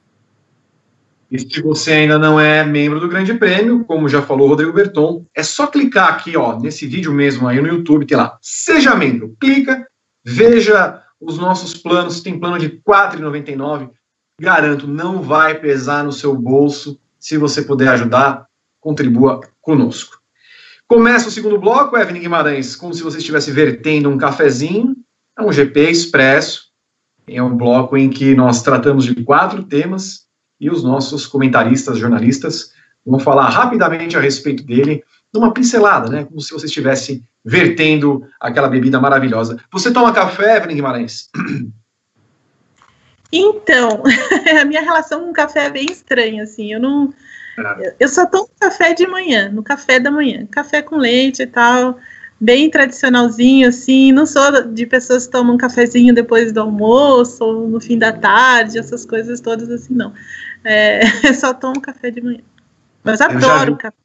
E 1.33 1.39
se 1.39 1.63
você 1.63 1.93
ainda 1.93 2.19
não 2.19 2.39
é 2.39 2.63
membro 2.63 3.01
do 3.01 3.09
Grande 3.09 3.33
Prêmio, 3.33 3.87
como 3.87 4.07
já 4.07 4.21
falou 4.21 4.45
o 4.45 4.51
Rodrigo 4.51 4.75
Berton, 4.75 5.25
é 5.35 5.43
só 5.43 5.67
clicar 5.67 6.11
aqui, 6.11 6.37
ó, 6.37 6.61
nesse 6.61 6.87
vídeo 6.87 7.11
mesmo 7.11 7.49
aí 7.49 7.59
no 7.59 7.69
YouTube, 7.69 8.05
tem 8.05 8.19
lá, 8.19 8.37
seja 8.43 8.95
membro. 8.95 9.35
Clica, 9.41 9.89
veja 10.23 11.03
os 11.19 11.39
nossos 11.39 11.73
planos, 11.73 12.21
tem 12.21 12.39
plano 12.39 12.59
de 12.59 12.67
R$ 12.67 12.83
4,99. 12.87 13.89
Garanto, 14.39 14.87
não 14.87 15.23
vai 15.23 15.59
pesar 15.59 16.05
no 16.05 16.13
seu 16.13 16.37
bolso. 16.37 17.01
Se 17.19 17.39
você 17.39 17.63
puder 17.63 17.89
ajudar, 17.89 18.45
contribua 18.79 19.41
conosco. 19.63 20.21
Começa 20.87 21.29
o 21.29 21.33
segundo 21.33 21.59
bloco, 21.59 21.97
Evelyn 21.97 22.21
Guimarães, 22.21 22.77
como 22.77 22.93
se 22.93 23.03
você 23.03 23.17
estivesse 23.17 23.51
vertendo 23.51 24.11
um 24.11 24.19
cafezinho. 24.19 24.95
É 25.39 25.41
um 25.41 25.51
GP 25.51 25.89
expresso. 25.89 26.71
É 27.27 27.43
um 27.43 27.57
bloco 27.57 27.97
em 27.97 28.11
que 28.11 28.35
nós 28.35 28.61
tratamos 28.61 29.07
de 29.07 29.15
quatro 29.25 29.63
temas 29.63 30.31
e 30.63 30.71
os 30.71 30.85
nossos 30.85 31.27
comentaristas, 31.27 31.99
jornalistas, 31.99 32.73
vão 33.05 33.19
falar 33.19 33.49
rapidamente 33.49 34.17
a 34.17 34.21
respeito 34.21 34.63
dele, 34.63 35.03
numa 35.35 35.53
pincelada, 35.53 36.09
né? 36.09 36.25
Como 36.25 36.41
se 36.41 36.53
você 36.53 36.67
estivesse 36.67 37.21
vertendo 37.45 38.25
aquela 38.41 38.69
bebida 38.69 39.01
maravilhosa. 39.01 39.59
Você 39.73 39.93
toma 39.93 40.13
café, 40.13 40.59
Evelyn 40.59 40.77
Guimarães? 40.77 41.29
Então, 43.33 44.05
a 44.61 44.65
minha 44.65 44.83
relação 44.83 45.25
com 45.25 45.31
o 45.31 45.35
café 45.35 45.67
é 45.67 45.71
bem 45.71 45.87
estranha, 45.87 46.45
assim. 46.45 46.73
Eu 46.73 46.79
não 46.79 47.13
eu 47.99 48.09
só 48.09 48.25
tomo 48.25 48.49
café 48.61 48.95
de 48.95 49.05
manhã, 49.07 49.49
no 49.49 49.65
café 49.65 49.99
da 49.99 50.13
manhã. 50.13 50.47
Café 50.49 50.81
com 50.81 50.97
leite 50.97 51.43
e 51.43 51.47
tal, 51.47 51.99
bem 52.41 52.71
tradicionalzinho, 52.71 53.69
assim. 53.69 54.13
Não 54.13 54.27
sou 54.27 54.69
de 54.69 54.87
pessoas 54.87 55.27
que 55.27 55.33
tomam 55.33 55.55
um 55.57 55.59
cafezinho 55.59 56.15
depois 56.15 56.53
do 56.53 56.61
almoço 56.61 57.45
ou 57.45 57.69
no 57.69 57.81
fim 57.81 57.99
da 57.99 58.13
tarde, 58.13 58.79
essas 58.79 59.05
coisas 59.05 59.41
todas 59.41 59.69
assim, 59.71 59.95
não. 59.95 60.13
É, 60.65 61.01
eu 61.29 61.35
só 61.35 61.53
tomo 61.53 61.81
café 61.81 62.11
de 62.11 62.21
manhã. 62.21 62.41
Mas 63.05 63.21
adoro 63.21 63.77
café. 63.77 63.97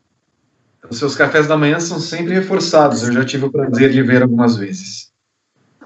Os 0.90 1.00
seus 1.00 1.16
cafés 1.16 1.48
da 1.48 1.58
manhã 1.58 1.80
são 1.80 2.00
sempre 2.00 2.34
reforçados. 2.34 3.04
Eu 3.04 3.12
já 3.12 3.26
tive 3.26 3.46
o 3.46 3.52
prazer 3.52 3.92
de 3.92 4.02
ver 4.02 4.22
algumas 4.22 4.56
vezes. 4.56 5.12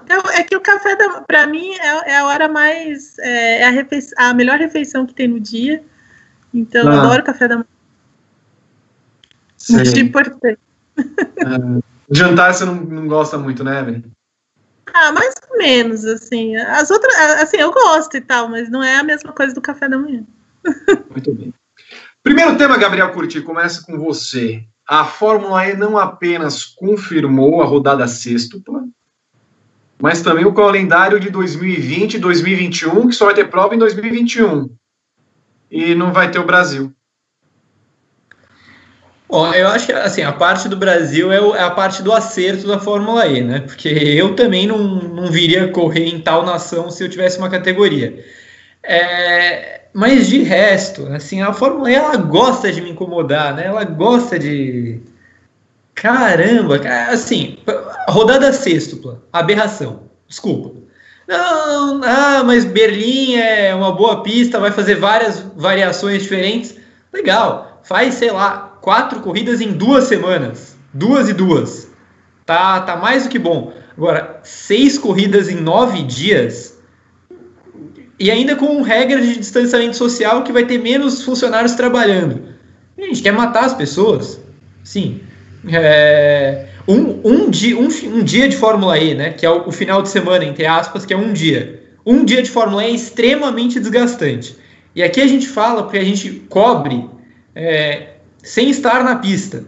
É, 0.08 0.40
é 0.40 0.42
que 0.44 0.56
o 0.56 0.60
café, 0.60 0.96
para 1.26 1.46
mim, 1.46 1.72
é, 1.74 2.12
é, 2.12 2.18
a 2.18 2.26
hora 2.26 2.48
mais. 2.48 3.18
É, 3.18 3.62
é 3.62 3.66
a, 3.66 3.70
refeição, 3.70 4.14
a 4.18 4.34
melhor 4.34 4.58
refeição 4.58 5.06
que 5.06 5.14
tem 5.14 5.28
no 5.28 5.40
dia. 5.40 5.82
Então, 6.52 6.88
ah. 6.88 6.94
eu 6.94 7.00
adoro 7.00 7.24
café 7.24 7.48
da 7.48 7.56
manhã. 7.56 7.66
Sim. 9.56 9.76
Muito 9.76 9.98
importante. 9.98 10.58
Uh, 10.98 11.82
jantar 12.10 12.52
você 12.52 12.64
não, 12.64 12.74
não 12.74 13.06
gosta 13.06 13.38
muito, 13.38 13.64
né, 13.64 13.80
Evelyn? 13.80 14.02
Ah, 14.92 15.12
mais 15.12 15.34
ou 15.50 15.58
menos, 15.58 16.04
assim. 16.04 16.56
As 16.56 16.90
outras, 16.90 17.14
assim, 17.40 17.56
eu 17.56 17.72
gosto 17.72 18.16
e 18.16 18.20
tal, 18.20 18.48
mas 18.48 18.68
não 18.68 18.82
é 18.82 18.96
a 18.96 19.04
mesma 19.04 19.32
coisa 19.32 19.54
do 19.54 19.60
café 19.60 19.88
da 19.88 19.96
manhã. 19.96 20.24
Muito 21.10 21.34
bem. 21.34 21.54
Primeiro 22.22 22.56
tema, 22.56 22.78
Gabriel 22.78 23.12
Curti, 23.12 23.40
começa 23.40 23.82
com 23.82 23.98
você. 23.98 24.64
A 24.86 25.04
Fórmula 25.04 25.66
E 25.66 25.76
não 25.76 25.96
apenas 25.98 26.64
confirmou 26.64 27.62
a 27.62 27.64
rodada 27.64 28.06
sextupla, 28.06 28.84
mas 30.00 30.22
também 30.22 30.44
o 30.44 30.52
calendário 30.52 31.20
de 31.20 31.30
2020 31.30 32.14
e 32.14 32.18
2021, 32.18 33.08
que 33.08 33.14
só 33.14 33.26
vai 33.26 33.34
ter 33.34 33.48
prova 33.48 33.74
em 33.74 33.78
2021 33.78 34.70
e 35.70 35.94
não 35.94 36.12
vai 36.12 36.30
ter 36.30 36.38
o 36.38 36.44
Brasil. 36.44 36.92
Bom, 39.28 39.50
eu 39.54 39.68
acho 39.68 39.86
que 39.86 39.92
assim, 39.92 40.20
a 40.22 40.30
parte 40.30 40.68
do 40.68 40.76
Brasil 40.76 41.32
é, 41.32 41.38
é, 41.38 41.62
a 41.62 41.70
parte 41.70 42.02
do 42.02 42.12
acerto 42.12 42.66
da 42.66 42.78
Fórmula 42.78 43.26
E, 43.26 43.40
né? 43.40 43.60
Porque 43.60 43.88
eu 43.88 44.36
também 44.36 44.66
não, 44.66 44.78
não 44.78 45.30
viria 45.30 45.68
correr 45.68 46.06
em 46.06 46.20
tal 46.20 46.44
nação 46.44 46.90
se 46.90 47.02
eu 47.02 47.08
tivesse 47.08 47.38
uma 47.38 47.48
categoria. 47.48 48.22
É, 48.82 49.81
mas 49.94 50.28
de 50.28 50.42
resto, 50.42 51.06
assim, 51.08 51.42
a 51.42 51.52
Fórmula 51.52 51.90
E 51.90 51.94
ela 51.94 52.16
gosta 52.16 52.72
de 52.72 52.80
me 52.80 52.90
incomodar, 52.90 53.54
né? 53.54 53.66
Ela 53.66 53.84
gosta 53.84 54.38
de. 54.38 55.00
Caramba, 55.94 56.80
assim, 57.10 57.58
rodada 58.08 58.52
sextupla, 58.52 59.22
aberração. 59.32 60.04
Desculpa. 60.26 60.82
Não, 61.28 62.02
ah, 62.02 62.42
mas 62.44 62.64
Berlim 62.64 63.36
é 63.36 63.74
uma 63.74 63.92
boa 63.92 64.22
pista, 64.22 64.58
vai 64.58 64.72
fazer 64.72 64.96
várias 64.96 65.40
variações 65.56 66.22
diferentes. 66.22 66.76
Legal, 67.12 67.80
faz, 67.84 68.14
sei 68.14 68.30
lá, 68.30 68.78
quatro 68.80 69.20
corridas 69.20 69.60
em 69.60 69.72
duas 69.72 70.04
semanas. 70.04 70.76
Duas 70.92 71.28
e 71.28 71.32
duas. 71.32 71.88
Tá, 72.44 72.80
tá 72.80 72.96
mais 72.96 73.24
do 73.24 73.28
que 73.28 73.38
bom. 73.38 73.72
Agora, 73.96 74.40
seis 74.42 74.98
corridas 74.98 75.48
em 75.48 75.56
nove 75.56 76.02
dias. 76.02 76.71
E 78.22 78.30
ainda 78.30 78.54
com 78.54 78.82
regras 78.82 79.26
de 79.26 79.36
distanciamento 79.36 79.96
social 79.96 80.44
que 80.44 80.52
vai 80.52 80.64
ter 80.64 80.78
menos 80.78 81.24
funcionários 81.24 81.74
trabalhando. 81.74 82.40
A 82.96 83.02
gente 83.02 83.20
quer 83.20 83.32
matar 83.32 83.64
as 83.64 83.74
pessoas. 83.74 84.40
Sim. 84.84 85.20
É, 85.68 86.66
um, 86.86 87.20
um, 87.24 87.50
dia, 87.50 87.76
um, 87.76 87.88
um 87.88 88.22
dia 88.22 88.48
de 88.48 88.56
Fórmula 88.56 88.96
E, 88.96 89.12
né? 89.16 89.30
Que 89.30 89.44
é 89.44 89.50
o, 89.50 89.66
o, 89.66 89.72
final 89.72 90.00
de 90.02 90.08
semana, 90.08 90.44
entre 90.44 90.64
aspas, 90.64 91.04
que 91.04 91.12
é 91.12 91.16
um 91.16 91.32
dia. 91.32 91.82
Um 92.06 92.24
dia 92.24 92.40
de 92.40 92.48
Fórmula 92.48 92.84
E 92.84 92.92
é 92.92 92.94
extremamente 92.94 93.80
desgastante. 93.80 94.56
E 94.94 95.02
aqui 95.02 95.20
a 95.20 95.26
gente 95.26 95.48
fala 95.48 95.82
porque 95.82 95.98
a 95.98 96.04
gente 96.04 96.30
cobre 96.48 97.10
é, 97.56 98.10
sem 98.40 98.70
estar 98.70 99.02
na 99.02 99.16
pista. 99.16 99.64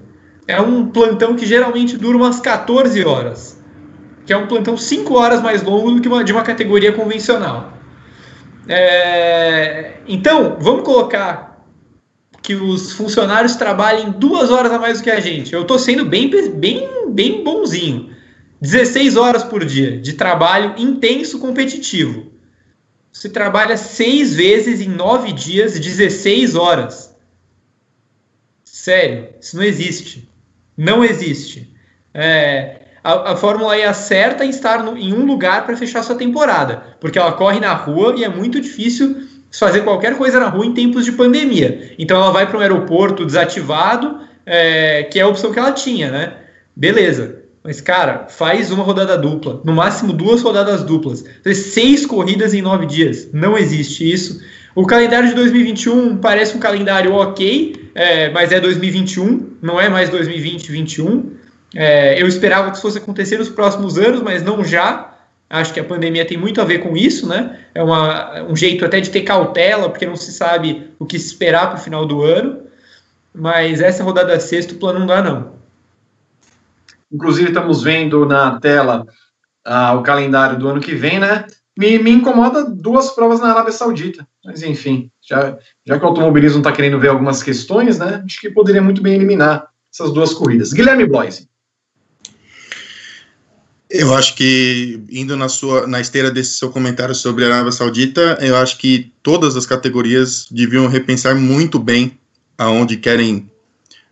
É 0.46 0.60
um 0.60 0.86
plantão 0.86 1.34
que 1.34 1.44
geralmente 1.44 1.96
dura 1.96 2.16
umas 2.16 2.38
14 2.38 3.04
horas. 3.04 3.60
Que 4.24 4.32
é 4.32 4.36
um 4.36 4.46
plantão 4.46 4.76
5 4.76 5.12
horas 5.12 5.42
mais 5.42 5.60
longo 5.64 5.90
do 5.90 6.00
que 6.00 6.06
uma, 6.06 6.22
de 6.22 6.30
uma 6.30 6.42
categoria 6.42 6.92
convencional. 6.92 7.73
É, 8.68 9.94
então, 10.06 10.56
vamos 10.60 10.84
colocar 10.84 11.64
que 12.42 12.54
os 12.54 12.92
funcionários 12.92 13.56
trabalhem 13.56 14.10
duas 14.12 14.50
horas 14.50 14.70
a 14.70 14.78
mais 14.78 14.98
do 14.98 15.04
que 15.04 15.10
a 15.10 15.20
gente. 15.20 15.52
Eu 15.52 15.62
estou 15.62 15.78
sendo 15.78 16.04
bem, 16.04 16.30
bem, 16.30 17.10
bem 17.10 17.42
bonzinho. 17.42 18.14
16 18.60 19.16
horas 19.16 19.42
por 19.42 19.64
dia 19.64 19.98
de 19.98 20.12
trabalho 20.14 20.74
intenso 20.78 21.38
competitivo. 21.38 22.32
Você 23.10 23.28
trabalha 23.28 23.76
seis 23.76 24.34
vezes 24.34 24.80
em 24.80 24.88
nove 24.88 25.32
dias, 25.32 25.78
16 25.78 26.54
horas. 26.54 27.14
Sério, 28.64 29.30
isso 29.40 29.56
não 29.56 29.62
existe. 29.62 30.28
Não 30.76 31.04
existe. 31.04 31.72
É, 32.12 32.83
a, 33.04 33.32
a, 33.32 33.36
Fórmula 33.36 33.76
E 33.76 33.84
acerta 33.84 34.44
em 34.44 34.48
estar 34.48 34.82
no, 34.82 34.96
em 34.96 35.12
um 35.12 35.26
lugar 35.26 35.66
para 35.66 35.76
fechar 35.76 36.02
sua 36.02 36.16
temporada, 36.16 36.82
porque 36.98 37.18
ela 37.18 37.32
corre 37.32 37.60
na 37.60 37.74
rua 37.74 38.14
e 38.16 38.24
é 38.24 38.28
muito 38.28 38.58
difícil 38.58 39.28
fazer 39.52 39.82
qualquer 39.82 40.16
coisa 40.16 40.40
na 40.40 40.48
rua 40.48 40.64
em 40.64 40.72
tempos 40.72 41.04
de 41.04 41.12
pandemia. 41.12 41.94
Então 41.98 42.16
ela 42.16 42.32
vai 42.32 42.46
para 42.46 42.56
um 42.56 42.60
aeroporto 42.60 43.26
desativado, 43.26 44.20
é, 44.46 45.04
que 45.04 45.20
é 45.20 45.22
a 45.22 45.28
opção 45.28 45.52
que 45.52 45.58
ela 45.58 45.72
tinha, 45.72 46.10
né? 46.10 46.32
Beleza. 46.74 47.44
Mas, 47.62 47.80
cara, 47.80 48.26
faz 48.28 48.70
uma 48.70 48.84
rodada 48.84 49.16
dupla, 49.16 49.62
no 49.64 49.72
máximo 49.72 50.12
duas 50.12 50.42
rodadas 50.42 50.82
duplas. 50.82 51.24
Seis 51.54 52.04
corridas 52.04 52.52
em 52.52 52.60
nove 52.60 52.84
dias. 52.84 53.28
Não 53.32 53.56
existe 53.56 54.10
isso. 54.10 54.42
O 54.74 54.84
calendário 54.86 55.28
de 55.28 55.34
2021 55.34 56.16
parece 56.16 56.56
um 56.56 56.60
calendário 56.60 57.14
ok, 57.14 57.90
é, 57.94 58.28
mas 58.30 58.52
é 58.52 58.60
2021, 58.60 59.56
não 59.62 59.80
é 59.80 59.88
mais 59.88 60.10
2020-21. 60.10 61.43
É, 61.74 62.20
eu 62.20 62.26
esperava 62.26 62.70
que 62.70 62.76
isso 62.76 62.82
fosse 62.82 62.98
acontecer 62.98 63.38
nos 63.38 63.48
próximos 63.48 63.98
anos, 63.98 64.22
mas 64.22 64.42
não 64.42 64.64
já. 64.64 65.12
Acho 65.50 65.74
que 65.74 65.80
a 65.80 65.84
pandemia 65.84 66.26
tem 66.26 66.38
muito 66.38 66.60
a 66.60 66.64
ver 66.64 66.78
com 66.78 66.96
isso, 66.96 67.28
né? 67.28 67.60
É 67.74 67.82
uma, 67.82 68.42
um 68.42 68.56
jeito 68.56 68.84
até 68.84 69.00
de 69.00 69.10
ter 69.10 69.22
cautela, 69.22 69.90
porque 69.90 70.06
não 70.06 70.16
se 70.16 70.32
sabe 70.32 70.90
o 70.98 71.04
que 71.04 71.16
esperar 71.16 71.68
para 71.68 71.78
o 71.78 71.82
final 71.82 72.06
do 72.06 72.22
ano. 72.22 72.62
Mas 73.34 73.80
essa 73.80 74.04
rodada 74.04 74.38
sexta, 74.38 74.74
o 74.74 74.78
plano 74.78 75.00
não 75.00 75.06
dá, 75.06 75.22
não. 75.22 75.54
Inclusive, 77.12 77.48
estamos 77.48 77.82
vendo 77.82 78.24
na 78.24 78.58
tela 78.58 79.06
ah, 79.64 79.94
o 79.94 80.02
calendário 80.02 80.58
do 80.58 80.68
ano 80.68 80.80
que 80.80 80.94
vem, 80.94 81.18
né? 81.18 81.44
Me, 81.76 81.98
me 81.98 82.10
incomoda 82.10 82.64
duas 82.64 83.10
provas 83.10 83.40
na 83.40 83.50
Arábia 83.50 83.72
Saudita. 83.72 84.26
Mas, 84.44 84.62
enfim, 84.62 85.10
já, 85.20 85.58
já 85.84 85.98
que 85.98 86.04
o 86.04 86.08
automobilismo 86.08 86.58
está 86.58 86.70
querendo 86.70 87.00
ver 87.00 87.08
algumas 87.08 87.42
questões, 87.42 87.98
né? 87.98 88.22
Acho 88.24 88.40
que 88.40 88.50
poderia 88.50 88.82
muito 88.82 89.02
bem 89.02 89.14
eliminar 89.14 89.68
essas 89.92 90.12
duas 90.12 90.32
corridas. 90.32 90.72
Guilherme 90.72 91.06
Bloise. 91.06 91.48
Eu 93.96 94.12
acho 94.12 94.34
que, 94.34 95.00
indo 95.08 95.36
na 95.36 95.48
sua 95.48 95.86
na 95.86 96.00
esteira 96.00 96.28
desse 96.28 96.58
seu 96.58 96.68
comentário 96.68 97.14
sobre 97.14 97.44
a 97.44 97.46
Arábia 97.46 97.70
Saudita, 97.70 98.36
eu 98.40 98.56
acho 98.56 98.76
que 98.76 99.12
todas 99.22 99.54
as 99.54 99.66
categorias 99.66 100.48
deviam 100.50 100.88
repensar 100.88 101.36
muito 101.36 101.78
bem 101.78 102.18
aonde 102.58 102.96
querem 102.96 103.48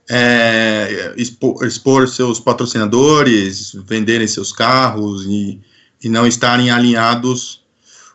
é, 0.08 1.12
expor, 1.16 1.66
expor, 1.66 2.06
seus 2.06 2.38
patrocinadores, 2.38 3.72
venderem 3.84 4.28
seus 4.28 4.52
carros 4.52 5.26
e, 5.26 5.60
e, 6.00 6.08
não 6.08 6.28
estarem 6.28 6.70
alinhados 6.70 7.64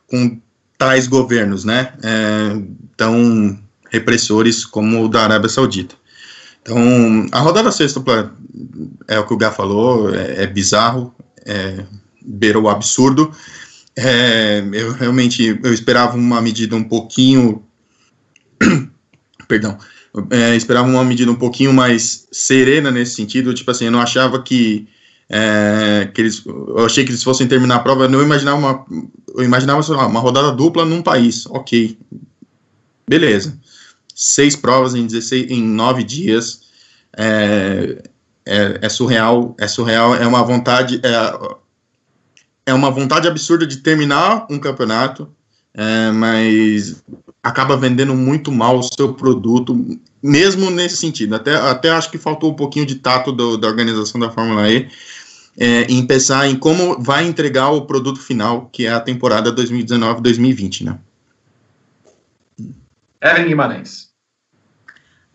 com 0.07 0.39
tais 0.77 1.05
governos, 1.05 1.65
né, 1.65 1.91
é, 2.01 2.61
tão 2.95 3.59
repressores 3.91 4.65
como 4.65 5.03
o 5.03 5.09
da 5.09 5.23
Arábia 5.23 5.49
Saudita. 5.49 5.95
Então, 6.61 7.27
a 7.33 7.39
rodada 7.39 7.73
sexta 7.73 8.01
é 9.05 9.19
o 9.19 9.27
que 9.27 9.33
o 9.33 9.37
Gá 9.37 9.51
falou, 9.51 10.15
é, 10.15 10.43
é 10.43 10.47
bizarro, 10.47 11.13
é, 11.47 11.85
beira 12.21 12.59
o 12.59 12.69
absurdo. 12.69 13.31
É, 13.95 14.63
eu 14.73 14.91
realmente 14.91 15.59
eu 15.63 15.73
esperava 15.73 16.15
uma 16.15 16.39
medida 16.39 16.75
um 16.75 16.83
pouquinho, 16.83 17.63
perdão, 19.47 19.77
é, 20.29 20.55
esperava 20.55 20.87
uma 20.87 21.03
medida 21.03 21.31
um 21.31 21.35
pouquinho 21.35 21.73
mais 21.73 22.27
serena 22.31 22.91
nesse 22.91 23.15
sentido, 23.15 23.53
tipo 23.53 23.71
assim, 23.71 23.85
eu 23.85 23.91
não 23.91 24.01
achava 24.01 24.43
que, 24.43 24.87
é, 25.27 26.09
que 26.13 26.21
eles, 26.21 26.43
eu 26.45 26.85
achei 26.85 27.03
que 27.03 27.09
eles 27.09 27.23
fossem 27.23 27.47
terminar 27.47 27.77
a 27.77 27.79
prova, 27.79 28.03
eu 28.03 28.09
não 28.09 28.21
imaginava 28.21 28.57
uma, 28.57 28.85
eu 29.35 29.43
imaginava 29.43 29.81
lá, 29.93 30.05
uma 30.05 30.19
rodada 30.19 30.51
dupla 30.51 30.85
num 30.85 31.01
país, 31.01 31.47
ok, 31.47 31.97
beleza, 33.07 33.57
seis 34.13 34.55
provas 34.55 34.93
em 34.93 35.07
16, 35.07 35.49
em 35.49 35.63
nove 35.63 36.03
dias, 36.03 36.61
é, 37.17 38.03
é, 38.47 38.79
é, 38.81 38.89
surreal, 38.89 39.55
é 39.59 39.67
surreal, 39.67 40.15
é 40.15 40.25
uma 40.25 40.43
vontade, 40.43 41.01
é, 41.03 42.71
é 42.71 42.73
uma 42.73 42.89
vontade 42.89 43.27
absurda 43.27 43.67
de 43.67 43.77
terminar 43.77 44.47
um 44.49 44.57
campeonato, 44.57 45.29
é, 45.73 46.11
mas 46.11 47.03
acaba 47.43 47.77
vendendo 47.77 48.15
muito 48.15 48.51
mal 48.51 48.79
o 48.79 48.83
seu 48.83 49.13
produto, 49.13 49.99
mesmo 50.23 50.71
nesse 50.71 50.97
sentido. 50.97 51.35
Até, 51.35 51.55
até 51.55 51.89
acho 51.89 52.09
que 52.09 52.17
faltou 52.17 52.51
um 52.51 52.55
pouquinho 52.55 52.85
de 52.85 52.95
tato 52.95 53.31
do, 53.31 53.57
da 53.57 53.67
organização 53.67 54.19
da 54.19 54.31
Fórmula 54.31 54.69
E 54.69 54.89
é, 55.57 55.83
em 55.83 56.05
pensar 56.05 56.47
em 56.47 56.55
como 56.55 57.01
vai 57.01 57.25
entregar 57.25 57.71
o 57.71 57.81
produto 57.81 58.19
final, 58.19 58.69
que 58.71 58.85
é 58.85 58.91
a 58.91 58.99
temporada 58.99 59.53
2019-2020, 59.53 60.83
né? 60.83 60.99
Evelyn 63.21 63.47
Guimarães. 63.47 64.06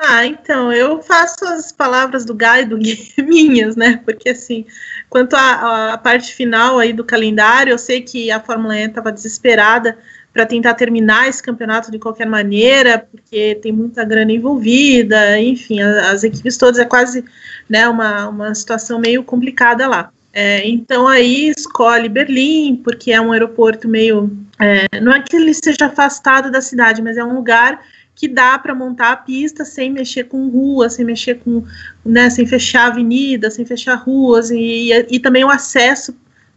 Ah, 0.04 0.26
então, 0.26 0.72
eu 0.72 1.00
faço 1.00 1.44
as 1.44 1.70
palavras 1.70 2.24
do 2.24 2.36
e 2.36 2.64
do 2.64 2.76
Gui 2.76 3.14
minhas, 3.22 3.76
né? 3.76 4.00
Porque, 4.04 4.30
assim, 4.30 4.66
quanto 5.08 5.34
à 5.34 5.96
parte 5.96 6.34
final 6.34 6.80
aí 6.80 6.92
do 6.92 7.04
calendário, 7.04 7.70
eu 7.70 7.78
sei 7.78 8.00
que 8.00 8.28
a 8.28 8.40
Fórmula 8.40 8.76
E 8.76 8.84
estava 8.84 9.12
desesperada 9.12 9.96
para 10.32 10.44
tentar 10.44 10.74
terminar 10.74 11.28
esse 11.28 11.40
campeonato 11.40 11.88
de 11.88 12.00
qualquer 12.00 12.26
maneira, 12.26 12.98
porque 12.98 13.54
tem 13.62 13.70
muita 13.70 14.04
grana 14.04 14.32
envolvida, 14.32 15.38
enfim, 15.38 15.80
as, 15.80 15.96
as 16.06 16.24
equipes 16.24 16.56
todas 16.56 16.80
é 16.80 16.84
quase 16.84 17.24
né, 17.68 17.86
uma, 17.86 18.28
uma 18.28 18.54
situação 18.56 18.98
meio 18.98 19.22
complicada 19.22 19.86
lá. 19.86 20.10
É, 20.32 20.66
então 20.66 21.06
aí 21.06 21.50
escolhe 21.50 22.08
Berlim, 22.08 22.80
porque 22.82 23.12
é 23.12 23.20
um 23.20 23.30
aeroporto 23.30 23.86
meio. 23.86 24.36
É, 24.58 24.98
não 25.00 25.12
é 25.12 25.20
que 25.20 25.36
ele 25.36 25.54
seja 25.54 25.86
afastado 25.86 26.50
da 26.50 26.60
cidade, 26.60 27.02
mas 27.02 27.16
é 27.16 27.24
um 27.24 27.34
lugar 27.34 27.78
que 28.14 28.28
dá 28.28 28.58
para 28.58 28.74
montar 28.74 29.12
a 29.12 29.16
pista 29.16 29.64
sem 29.64 29.90
mexer 29.90 30.24
com 30.24 30.48
rua, 30.48 30.88
sem 30.88 31.04
mexer 31.04 31.36
com, 31.36 31.64
né, 32.04 32.30
sem 32.30 32.46
fechar 32.46 32.86
avenidas, 32.88 33.54
sem 33.54 33.64
fechar 33.64 33.94
ruas, 33.94 34.50
e, 34.50 34.92
e, 34.92 35.06
e, 35.10 35.20
também 35.20 35.44
o 35.44 35.50
acesso 35.50 36.14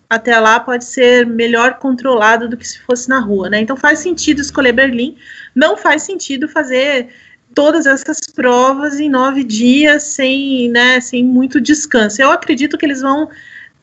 até 0.10 0.40
lá 0.40 0.60
pode 0.60 0.86
ser 0.86 1.26
melhor 1.26 1.80
controlado 1.80 2.48
do 2.48 2.58
que 2.58 2.68
se 2.68 2.80
fosse 2.80 3.10
na 3.10 3.20
rua, 3.20 3.50
né? 3.50 3.60
Então 3.60 3.76
faz 3.76 4.00
sentido 4.00 4.40
escolher 4.40 4.74
Berlim, 4.74 5.18
não 5.56 5.76
faz 5.76 6.04
sentido 6.04 6.48
fazer 6.48 7.10
todas 7.56 7.86
essas 7.86 8.20
provas 8.36 9.00
em 9.00 9.10
nove 9.10 9.44
dias 9.44 10.04
sem, 10.04 10.70
né, 10.70 11.00
sem 11.00 11.24
muito 11.24 11.60
descanso. 11.60 12.22
Eu 12.22 12.32
acredito 12.32 12.78
que 12.78 12.86
eles 12.86 13.02
vão 13.02 13.30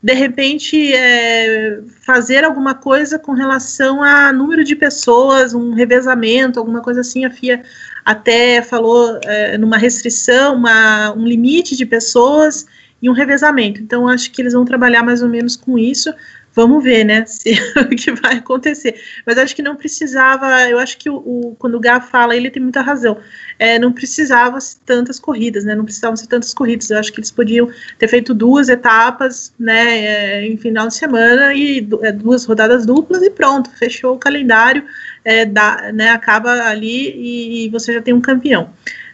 de 0.03 0.15
repente 0.15 0.93
é, 0.93 1.81
fazer 2.05 2.45
alguma 2.45 2.75
coisa 2.75 3.19
com 3.19 3.33
relação 3.33 4.03
a 4.03 4.33
número 4.33 4.65
de 4.65 4.75
pessoas, 4.75 5.55
um 5.55 5.75
revezamento, 5.75 6.59
alguma 6.59 6.83
coisa 6.83 7.03
assim. 7.03 7.25
A 7.25 7.31
FIA 7.31 7.63
até 8.05 8.63
falou 8.63 9.21
é, 9.23 9.57
numa 9.57 9.79
restrição, 9.79 10.57
uma, 10.57 11.13
um 11.13 11.25
limite 11.25 11.77
de 11.77 11.87
pessoas 11.87 12.67
e 13.01 13.09
um 13.09 13.13
revezamento. 13.13 13.81
Então, 13.81 14.09
acho 14.09 14.33
que 14.33 14.43
eles 14.43 14.55
vão 14.55 14.65
trabalhar 14.65 15.05
mais 15.05 15.23
ou 15.23 15.29
menos 15.29 15.55
com 15.55 15.79
isso. 15.79 16.13
Vamos 16.55 16.85
ver, 16.85 17.05
né, 17.05 17.25
se, 17.27 17.53
o 17.77 17.89
que 17.89 18.13
vai 18.13 18.37
acontecer. 18.37 19.01
Mas 19.27 19.39
acho 19.39 19.57
que 19.57 19.63
não 19.63 19.77
precisava, 19.77 20.69
eu 20.69 20.79
acho 20.79 20.99
que 20.99 21.09
o, 21.09 21.17
o 21.17 21.57
quando 21.59 21.77
o 21.77 21.81
Gá 21.81 22.01
fala, 22.01 22.37
ele 22.37 22.51
tem 22.51 22.63
muita 22.63 22.81
razão 22.81 23.19
é, 23.63 23.79
não 23.79 23.93
precisava 23.93 24.59
tantas 24.85 25.21
corridas, 25.21 25.65
né? 25.65 25.77
Não 25.77 25.85
precisavam 25.85 26.17
ser 26.17 26.27
tantas 26.27 26.53
corridas. 26.53 26.91
Eu 26.91 26.99
acho 26.99 27.13
que 27.13 27.21
eles 27.21 27.31
podiam 27.31 27.71
ter 27.97 28.09
feito 28.09 28.35
duas 28.35 28.69
etapas, 28.69 29.55
né? 29.57 29.99
É, 29.99 30.47
em 30.47 30.57
final 30.57 30.89
de 30.89 30.97
semana 30.97 31.55
e 31.55 31.87
é, 32.03 32.11
duas 32.11 32.45
rodadas 32.45 32.85
duplas 32.85 33.23
e 33.23 33.31
pronto, 33.31 33.71
fechou 33.71 34.17
o 34.17 34.19
calendário, 34.19 34.85
é, 35.25 35.45
dá, 35.45 35.93
né? 35.95 36.11
Acaba 36.11 36.51
ali 36.65 37.11
e, 37.11 37.67
e 37.67 37.69
você 37.69 37.93
já 37.95 38.03
tem 38.03 38.13
um 38.13 38.21
campeão. 38.21 38.71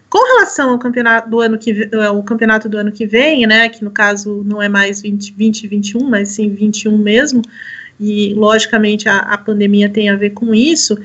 Com 0.09 0.25
relação 0.25 0.71
ao 0.71 0.79
campeonato 0.79 1.29
do 1.29 1.41
ano 1.41 1.59
que 1.59 1.91
o 2.15 2.23
campeonato 2.23 2.69
do 2.69 2.79
ano 2.79 2.91
que 2.91 3.07
vem, 3.07 3.47
né, 3.47 3.69
que 3.69 3.85
no 3.85 3.91
caso 3.91 4.43
não 4.45 4.63
é 4.63 4.69
mais 4.69 5.03
20, 5.03 5.33
20 5.33 5.69
21, 5.69 6.09
mas 6.09 6.31
sim 6.31 6.49
21 6.49 6.97
mesmo, 6.97 7.43
e 8.01 8.33
logicamente 8.35 9.09
a, 9.09 9.19
a 9.19 9.37
pandemia 9.37 9.89
tem 9.91 10.09
a 10.09 10.17
ver 10.17 10.31
com 10.31 10.55
isso. 10.55 10.99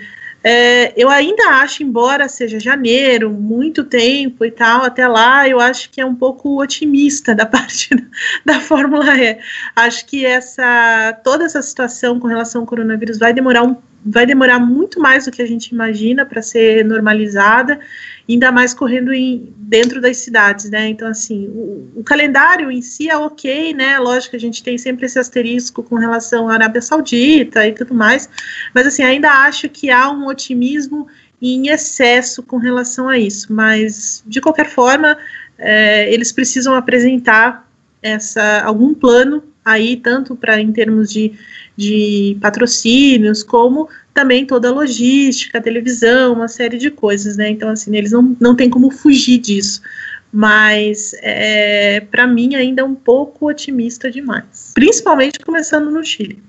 É, 0.45 0.94
eu 1.02 1.10
ainda 1.10 1.61
acho, 1.61 1.84
embora 1.84 2.28
seja 2.28 2.60
janeiro, 2.60 3.32
muito 3.32 3.84
tempo 3.86 4.44
e 4.44 4.52
tal, 4.52 4.84
até 4.84 5.07
lá 5.07 5.48
eu 5.48 5.57
acho 5.60 5.90
que 5.90 6.02
é 6.02 6.06
um 6.06 6.15
pouco 6.15 6.61
otimista 6.61 7.34
da 7.34 7.45
parte 7.48 7.95
da, 7.95 8.03
da 8.45 8.60
Fórmula 8.60 9.18
E. 9.18 9.40
Acho 9.73 10.06
que 10.06 10.26
essa 10.26 11.18
toda 11.23 11.45
essa 11.45 11.61
situação 11.61 12.19
com 12.19 12.28
relação 12.28 12.61
ao 12.61 12.68
coronavírus 12.68 13.18
vai 13.18 13.34
demorar 13.34 13.64
um 13.64 13.78
vai 14.06 14.26
demorar 14.26 14.60
muito 14.60 14.99
mais 14.99 15.23
do 15.23 15.32
que 15.32 15.41
a 15.41 15.45
gente 15.45 15.68
imagina 15.68 16.26
para 16.26 16.41
ser 16.41 16.84
normalizada, 16.84 17.80
ainda 18.28 18.52
mais 18.52 18.74
correndo 18.74 19.14
em, 19.14 19.54
dentro 19.58 20.00
das 20.00 20.18
cidades, 20.18 20.70
né? 20.70 20.88
Então, 20.88 21.08
assim, 21.08 21.48
o, 21.48 21.91
o, 21.95 22.04
calendário 22.04 22.72
em 22.72 22.82
si 22.82 23.10
é 23.10 23.18
ok, 23.18 23.74
né? 23.74 24.00
Lógico 24.00 24.32
que 24.32 24.38
a 24.38 24.40
gente 24.40 24.64
tem 24.64 24.78
sempre 24.78 25.06
esse 25.06 25.20
asterisco 25.20 25.84
com 25.84 25.95
relação 25.95 26.48
à 26.48 26.54
Arábia 26.54 26.82
Saudita 26.82 27.68
e 27.68 27.74
tudo 27.74 27.94
mais, 27.94 28.30
mas, 28.74 28.88
assim, 28.88 29.04
ainda 29.04 29.30
acho 29.30 29.70
que 29.70 29.90
há 29.90 30.10
um 30.10 30.28
otimismo 30.28 31.08
em 31.41 31.68
excesso 31.68 32.41
com 32.41 32.58
relação 32.58 33.10
a 33.10 33.18
isso, 33.18 33.52
mas, 33.52 34.24
de 34.26 34.40
qualquer 34.40 34.70
forma, 34.70 35.18
é, 35.58 36.12
eles 36.14 36.32
precisam 36.32 36.74
apresentar 36.74 37.70
essa, 38.02 38.62
algum 38.62 38.94
plano 38.94 39.44
aí, 39.64 39.98
tanto 39.98 40.35
para 40.35 40.60
em 40.60 40.72
termos 40.72 41.11
de 41.11 41.34
de 41.76 42.38
patrocínios, 42.40 43.44
como 43.44 43.90
também 44.14 44.45
toda 44.45 44.69
a 44.69 44.72
logística, 44.72 45.57
a 45.57 45.61
televisão, 45.61 46.34
uma 46.34 46.48
série 46.48 46.77
de 46.77 46.91
coisas, 46.91 47.35
né? 47.35 47.49
Então, 47.49 47.69
assim, 47.69 47.95
eles 47.95 48.11
não, 48.11 48.35
não 48.40 48.56
tem 48.56 48.69
como 48.69 48.91
fugir 48.91 49.40
disso. 49.40 49.81
Mas, 50.31 51.14
é, 51.22 51.99
para 51.99 52.26
mim, 52.26 52.56
ainda 52.56 52.81
é 52.81 52.85
um 52.85 52.95
pouco 52.95 53.48
otimista 53.48 54.10
demais. 54.10 54.72
Principalmente 54.73 55.40
começando 55.40 55.91
no 55.91 56.03
Chile. 56.03 56.41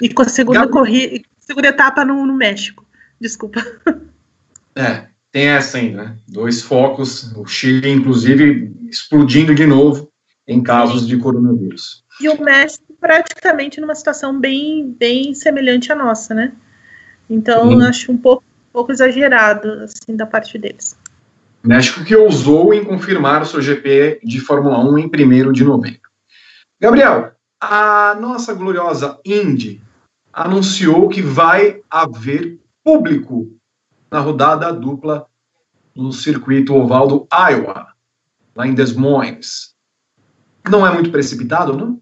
E 0.00 0.08
com 0.08 0.22
a 0.22 0.28
segunda, 0.28 0.66
corrida, 0.66 1.20
segunda 1.38 1.68
etapa 1.68 2.04
no, 2.04 2.26
no 2.26 2.34
México. 2.34 2.84
Desculpa. 3.20 3.64
É, 4.74 5.06
tem 5.32 5.48
essa 5.48 5.78
ainda, 5.78 6.04
né? 6.04 6.16
Dois 6.28 6.62
focos, 6.62 7.32
o 7.36 7.44
Chile, 7.44 7.90
inclusive, 7.90 8.72
explodindo 8.88 9.54
de 9.54 9.66
novo 9.66 10.09
em 10.50 10.60
casos 10.60 11.06
de 11.06 11.16
coronavírus. 11.16 12.02
E 12.20 12.28
o 12.28 12.42
México 12.42 12.92
praticamente 13.00 13.80
numa 13.80 13.94
situação 13.94 14.38
bem, 14.38 14.90
bem 14.98 15.32
semelhante 15.32 15.92
à 15.92 15.94
nossa, 15.94 16.34
né? 16.34 16.52
Então, 17.28 17.80
acho 17.82 18.10
um 18.10 18.18
pouco, 18.18 18.42
um 18.42 18.72
pouco 18.72 18.90
exagerado, 18.90 19.68
assim, 19.84 20.16
da 20.16 20.26
parte 20.26 20.58
deles. 20.58 20.98
México 21.62 22.04
que 22.04 22.16
ousou 22.16 22.74
em 22.74 22.84
confirmar 22.84 23.42
o 23.42 23.46
seu 23.46 23.62
GP 23.62 24.20
de 24.24 24.40
Fórmula 24.40 24.80
1 24.80 24.98
em 24.98 25.06
1 25.06 25.52
de 25.52 25.62
novembro. 25.62 26.10
Gabriel, 26.80 27.32
a 27.60 28.16
nossa 28.20 28.52
gloriosa 28.52 29.20
Indy 29.24 29.80
anunciou 30.32 31.08
que 31.08 31.22
vai 31.22 31.80
haver 31.88 32.58
público 32.82 33.56
na 34.10 34.18
rodada 34.18 34.72
dupla 34.72 35.26
no 35.94 36.12
circuito 36.12 36.74
oval 36.74 37.06
do 37.06 37.28
Iowa, 37.32 37.92
lá 38.56 38.66
em 38.66 38.74
Des 38.74 38.94
Moines. 38.94 39.69
Não 40.68 40.86
é 40.86 40.92
muito 40.92 41.10
precipitado, 41.10 41.76
não? 41.76 41.98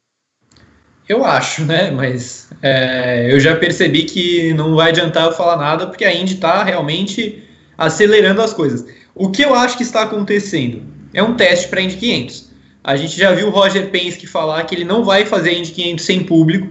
Eu 1.08 1.24
acho, 1.24 1.64
né? 1.64 1.90
Mas 1.90 2.50
é, 2.62 3.32
eu 3.32 3.40
já 3.40 3.56
percebi 3.56 4.04
que 4.04 4.52
não 4.54 4.74
vai 4.74 4.90
adiantar 4.90 5.26
eu 5.26 5.32
falar 5.32 5.56
nada, 5.56 5.86
porque 5.86 6.04
a 6.04 6.14
Indy 6.14 6.34
está 6.34 6.62
realmente 6.62 7.42
acelerando 7.76 8.42
as 8.42 8.52
coisas. 8.52 8.84
O 9.14 9.30
que 9.30 9.42
eu 9.42 9.54
acho 9.54 9.76
que 9.76 9.82
está 9.82 10.02
acontecendo 10.02 10.82
é 11.14 11.22
um 11.22 11.34
teste 11.34 11.68
para 11.68 11.80
a 11.80 11.82
Indy 11.82 11.96
500. 11.96 12.48
A 12.84 12.96
gente 12.96 13.18
já 13.18 13.32
viu 13.32 13.48
o 13.48 13.50
Roger 13.50 13.90
Penske 13.90 14.26
falar 14.26 14.64
que 14.64 14.74
ele 14.74 14.84
não 14.84 15.04
vai 15.04 15.24
fazer 15.24 15.50
a 15.50 15.52
Indy 15.54 15.72
500 15.72 16.04
sem 16.04 16.24
público, 16.24 16.68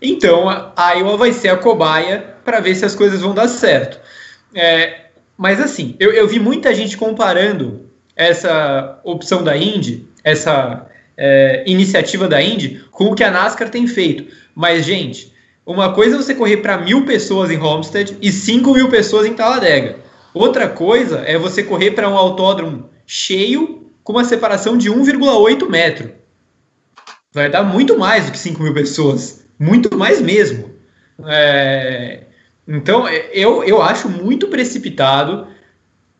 então 0.00 0.48
a 0.48 0.92
Iowa 0.92 1.16
vai 1.16 1.32
ser 1.32 1.48
a 1.48 1.56
cobaia 1.56 2.34
para 2.44 2.60
ver 2.60 2.74
se 2.74 2.84
as 2.84 2.94
coisas 2.94 3.20
vão 3.20 3.34
dar 3.34 3.48
certo. 3.48 4.00
É, 4.54 5.06
mas 5.36 5.60
assim, 5.60 5.94
eu, 5.98 6.12
eu 6.12 6.26
vi 6.26 6.38
muita 6.38 6.74
gente 6.74 6.96
comparando 6.96 7.90
essa 8.14 8.98
opção 9.04 9.44
da 9.44 9.56
Indy, 9.56 10.08
essa 10.24 10.85
é, 11.16 11.64
iniciativa 11.66 12.28
da 12.28 12.42
Indy, 12.42 12.84
com 12.90 13.06
o 13.06 13.14
que 13.14 13.24
a 13.24 13.30
NASCAR 13.30 13.70
tem 13.70 13.86
feito. 13.86 14.32
Mas, 14.54 14.84
gente, 14.84 15.32
uma 15.64 15.92
coisa 15.92 16.14
é 16.14 16.18
você 16.18 16.34
correr 16.34 16.58
para 16.58 16.78
mil 16.78 17.04
pessoas 17.04 17.50
em 17.50 17.58
Homestead 17.58 18.16
e 18.20 18.30
cinco 18.30 18.72
mil 18.72 18.88
pessoas 18.88 19.26
em 19.26 19.34
Talladega. 19.34 19.96
Outra 20.32 20.68
coisa 20.68 21.20
é 21.20 21.38
você 21.38 21.62
correr 21.62 21.92
para 21.92 22.08
um 22.08 22.16
autódromo 22.16 22.90
cheio 23.06 23.90
com 24.04 24.12
uma 24.12 24.24
separação 24.24 24.76
de 24.76 24.90
1,8 24.90 25.68
metro. 25.68 26.12
Vai 27.32 27.50
dar 27.50 27.62
muito 27.62 27.98
mais 27.98 28.26
do 28.26 28.32
que 28.32 28.38
5 28.38 28.62
mil 28.62 28.74
pessoas. 28.74 29.44
Muito 29.58 29.96
mais 29.96 30.20
mesmo. 30.20 30.70
É, 31.26 32.20
então, 32.68 33.08
eu, 33.08 33.64
eu 33.64 33.82
acho 33.82 34.08
muito 34.08 34.48
precipitado 34.48 35.46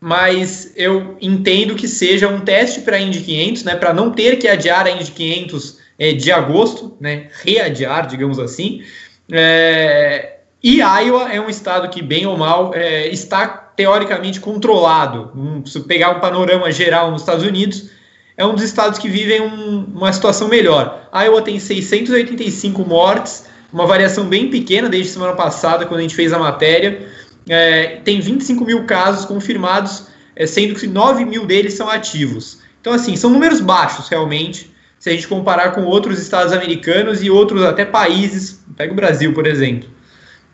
mas 0.07 0.73
eu 0.77 1.17
entendo 1.21 1.75
que 1.75 1.89
seja 1.89 2.29
um 2.29 2.39
teste 2.39 2.83
para 2.83 2.97
a 2.97 3.01
Indy 3.01 3.23
500, 3.23 3.65
né, 3.65 3.75
para 3.75 3.93
não 3.93 4.13
ter 4.13 4.37
que 4.37 4.47
adiar 4.47 4.87
a 4.87 4.91
Indy 4.93 5.11
500 5.11 5.79
é, 5.99 6.13
de 6.13 6.31
agosto, 6.31 6.97
né, 7.01 7.27
readiar, 7.43 8.07
digamos 8.07 8.39
assim. 8.39 8.85
É, 9.33 10.37
e 10.63 10.77
Iowa 10.77 11.33
é 11.33 11.41
um 11.41 11.51
estado 11.51 11.89
que, 11.89 12.01
bem 12.03 12.25
ou 12.25 12.37
mal, 12.37 12.73
é, 12.73 13.09
está 13.09 13.49
teoricamente 13.49 14.39
controlado. 14.39 15.33
Um, 15.35 15.67
se 15.67 15.81
pegar 15.81 16.11
um 16.11 16.21
panorama 16.21 16.71
geral 16.71 17.11
nos 17.11 17.23
Estados 17.23 17.45
Unidos, 17.45 17.91
é 18.37 18.47
um 18.47 18.55
dos 18.55 18.63
estados 18.63 19.01
que 19.01 19.09
vivem 19.09 19.41
um, 19.41 19.87
uma 19.93 20.13
situação 20.13 20.47
melhor. 20.47 21.09
Iowa 21.13 21.43
tem 21.43 21.59
685 21.59 22.85
mortes, 22.85 23.47
uma 23.73 23.89
variação 23.89 24.27
bem 24.27 24.51
pequena 24.51 24.89
desde 24.89 25.11
semana 25.11 25.33
passada, 25.33 25.85
quando 25.85 25.99
a 25.99 26.03
gente 26.03 26.15
fez 26.15 26.33
a 26.33 26.39
matéria 26.39 27.09
é, 27.49 28.01
tem 28.05 28.21
25 28.21 28.65
mil 28.65 28.85
casos 28.85 29.25
confirmados, 29.25 30.09
é, 30.35 30.47
sendo 30.47 30.75
que 30.75 30.87
9 30.87 31.25
mil 31.25 31.47
deles 31.47 31.75
são 31.75 31.89
ativos. 31.89 32.61
Então, 32.81 32.93
assim, 32.93 33.17
são 33.17 33.31
números 33.31 33.61
baixos, 33.61 34.09
realmente, 34.09 34.73
se 34.99 35.11
a 35.11 35.13
gente 35.13 35.29
comparar 35.29 35.73
com 35.73 35.83
outros 35.85 36.21
estados 36.21 36.53
americanos 36.53 37.23
e 37.23 37.31
outros 37.31 37.63
até 37.63 37.85
países, 37.85 38.65
pega 38.77 38.93
o 38.93 38.97
Brasil, 38.97 39.33
por 39.33 39.47
exemplo. 39.47 39.89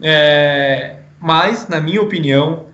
É, 0.00 0.96
mas, 1.20 1.68
na 1.68 1.80
minha 1.80 2.02
opinião, 2.02 2.66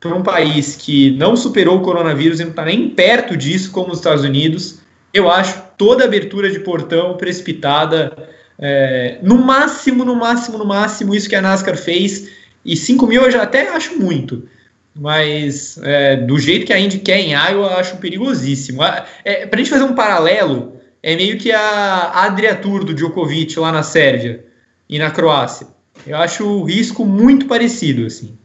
para 0.00 0.14
um 0.14 0.22
país 0.22 0.76
que 0.76 1.10
não 1.12 1.36
superou 1.36 1.78
o 1.78 1.82
coronavírus 1.82 2.40
e 2.40 2.44
não 2.44 2.50
está 2.50 2.64
nem 2.64 2.88
perto 2.90 3.36
disso, 3.36 3.70
como 3.70 3.92
os 3.92 3.98
Estados 3.98 4.24
Unidos, 4.24 4.80
eu 5.12 5.30
acho 5.30 5.62
toda 5.76 6.04
abertura 6.04 6.50
de 6.50 6.60
portão 6.60 7.16
precipitada. 7.16 8.28
É, 8.58 9.18
no 9.22 9.36
máximo, 9.36 10.04
no 10.04 10.16
máximo, 10.16 10.58
no 10.58 10.64
máximo, 10.64 11.14
isso 11.14 11.28
que 11.28 11.36
a 11.36 11.42
NASCAR 11.42 11.76
fez 11.76 12.39
e 12.64 12.76
5 12.76 13.06
mil 13.06 13.22
eu 13.22 13.30
já 13.30 13.42
até 13.42 13.68
acho 13.70 13.98
muito. 13.98 14.48
Mas 14.94 15.78
é, 15.82 16.16
do 16.16 16.38
jeito 16.38 16.66
que 16.66 16.72
a 16.72 16.78
Indy 16.78 16.98
quer 16.98 17.20
em 17.20 17.32
Iowa, 17.32 17.70
eu 17.70 17.76
acho 17.78 17.96
perigosíssimo. 17.98 18.82
É, 19.24 19.46
Para 19.46 19.60
a 19.60 19.62
gente 19.62 19.70
fazer 19.70 19.84
um 19.84 19.94
paralelo, 19.94 20.80
é 21.02 21.16
meio 21.16 21.38
que 21.38 21.52
a 21.52 22.24
Adria 22.24 22.56
Tour 22.56 22.84
do 22.84 22.94
Djokovic 22.94 23.58
lá 23.58 23.72
na 23.72 23.82
Sérvia 23.82 24.44
e 24.88 24.98
na 24.98 25.10
Croácia. 25.10 25.68
Eu 26.06 26.16
acho 26.16 26.44
o 26.44 26.64
risco 26.64 27.04
muito 27.04 27.46
parecido, 27.46 28.06
assim. 28.06 28.36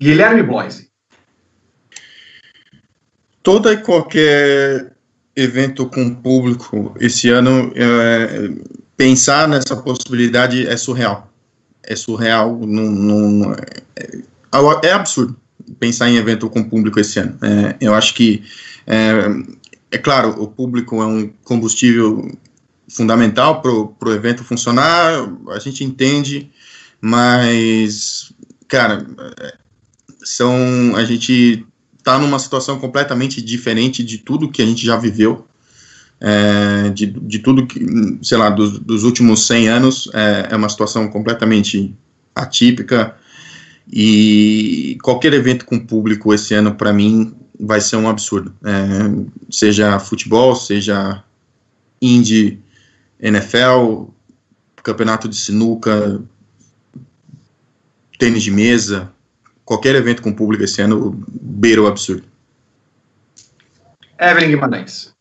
Guilherme 0.00 0.42
Bloise. 0.42 0.90
Todo 3.42 3.70
e 3.70 3.76
qualquer 3.76 4.92
evento 5.36 5.86
com 5.86 6.14
público 6.14 6.96
esse 6.98 7.28
ano, 7.28 7.72
é, 7.76 8.50
pensar 8.96 9.46
nessa 9.46 9.76
possibilidade 9.76 10.66
é 10.66 10.76
surreal 10.76 11.33
é 11.86 11.96
surreal, 11.96 12.58
não, 12.66 12.90
não 12.90 13.52
é, 13.52 14.86
é, 14.86 14.92
absurdo 14.92 15.36
pensar 15.78 16.08
em 16.08 16.16
evento 16.16 16.48
com 16.48 16.62
público 16.62 17.00
esse 17.00 17.18
ano. 17.18 17.38
É, 17.42 17.76
eu 17.80 17.94
acho 17.94 18.14
que, 18.14 18.42
é, 18.86 19.26
é, 19.90 19.98
claro, 19.98 20.40
o 20.42 20.46
público 20.46 21.00
é 21.02 21.06
um 21.06 21.30
combustível 21.42 22.30
fundamental 22.88 23.62
para 23.62 23.70
o 24.08 24.12
evento 24.12 24.44
funcionar, 24.44 25.28
a 25.48 25.58
gente 25.58 25.82
entende, 25.82 26.50
mas, 27.00 28.32
cara, 28.68 29.06
são, 30.22 30.94
a 30.96 31.04
gente 31.04 31.66
está 31.98 32.18
numa 32.18 32.38
situação 32.38 32.78
completamente 32.78 33.40
diferente 33.40 34.04
de 34.04 34.18
tudo 34.18 34.50
que 34.50 34.60
a 34.60 34.66
gente 34.66 34.84
já 34.84 34.96
viveu 34.96 35.46
é, 36.26 36.88
de, 36.88 37.04
de 37.04 37.38
tudo 37.40 37.66
que, 37.66 38.18
sei 38.22 38.38
lá, 38.38 38.48
dos, 38.48 38.78
dos 38.78 39.04
últimos 39.04 39.46
100 39.46 39.68
anos, 39.68 40.10
é, 40.14 40.48
é 40.52 40.56
uma 40.56 40.70
situação 40.70 41.06
completamente 41.08 41.94
atípica 42.34 43.14
e 43.92 44.96
qualquer 45.02 45.34
evento 45.34 45.66
com 45.66 45.78
público 45.78 46.32
esse 46.32 46.54
ano, 46.54 46.74
para 46.74 46.94
mim, 46.94 47.34
vai 47.60 47.78
ser 47.82 47.96
um 47.96 48.08
absurdo. 48.08 48.54
É, 48.64 48.72
seja 49.50 49.98
futebol, 50.00 50.56
seja 50.56 51.22
Indy, 52.00 52.58
NFL, 53.20 54.06
campeonato 54.82 55.28
de 55.28 55.36
sinuca, 55.36 56.22
tênis 58.18 58.42
de 58.42 58.50
mesa, 58.50 59.12
qualquer 59.62 59.94
evento 59.94 60.22
com 60.22 60.32
público 60.32 60.64
esse 60.64 60.80
ano 60.80 61.22
beira 61.28 61.82
o 61.82 61.86
absurdo. 61.86 62.24
Evelyn 64.18 64.48
Guimarães. 64.48 65.13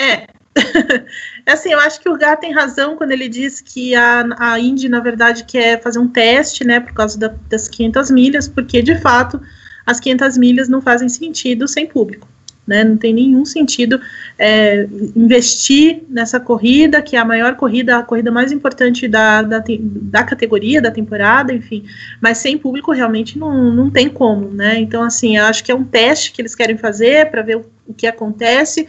É. 0.00 0.26
é 1.46 1.52
assim, 1.52 1.72
eu 1.72 1.78
acho 1.78 2.00
que 2.00 2.08
o 2.08 2.16
Gá 2.16 2.34
tem 2.34 2.52
razão 2.52 2.96
quando 2.96 3.12
ele 3.12 3.28
diz 3.28 3.60
que 3.60 3.94
a, 3.94 4.24
a 4.38 4.58
Indy, 4.58 4.88
na 4.88 5.00
verdade, 5.00 5.44
quer 5.44 5.80
fazer 5.80 5.98
um 5.98 6.08
teste, 6.08 6.64
né, 6.64 6.80
por 6.80 6.92
causa 6.92 7.18
da, 7.18 7.34
das 7.48 7.68
500 7.68 8.10
milhas, 8.10 8.48
porque, 8.48 8.80
de 8.82 8.96
fato, 8.98 9.40
as 9.86 10.00
500 10.00 10.38
milhas 10.38 10.68
não 10.68 10.80
fazem 10.80 11.08
sentido 11.08 11.68
sem 11.68 11.86
público. 11.86 12.26
Né, 12.66 12.84
não 12.84 12.96
tem 12.96 13.12
nenhum 13.12 13.44
sentido 13.44 14.00
é, 14.38 14.86
investir 15.16 16.04
nessa 16.08 16.38
corrida, 16.38 17.02
que 17.02 17.16
é 17.16 17.18
a 17.18 17.24
maior 17.24 17.56
corrida, 17.56 17.96
a 17.96 18.02
corrida 18.02 18.30
mais 18.30 18.52
importante 18.52 19.08
da, 19.08 19.42
da, 19.42 19.64
da, 19.66 20.22
categoria, 20.22 20.80
da 20.80 20.90
temporada, 20.90 21.52
enfim, 21.52 21.84
mas 22.20 22.38
sem 22.38 22.56
público 22.56 22.92
realmente 22.92 23.36
não, 23.36 23.72
não 23.72 23.90
tem 23.90 24.08
como, 24.08 24.52
né? 24.52 24.78
Então, 24.78 25.02
assim, 25.02 25.36
eu 25.36 25.46
acho 25.46 25.64
que 25.64 25.72
é 25.72 25.74
um 25.74 25.82
teste 25.82 26.30
que 26.30 26.40
eles 26.40 26.54
querem 26.54 26.76
fazer 26.76 27.28
para 27.30 27.42
ver 27.42 27.56
o, 27.56 27.66
o 27.88 27.94
que 27.94 28.06
acontece 28.06 28.86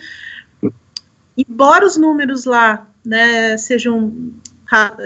embora 1.50 1.86
os 1.86 1.98
números 1.98 2.46
lá 2.46 2.88
né, 3.06 3.58
sejam 3.58 4.14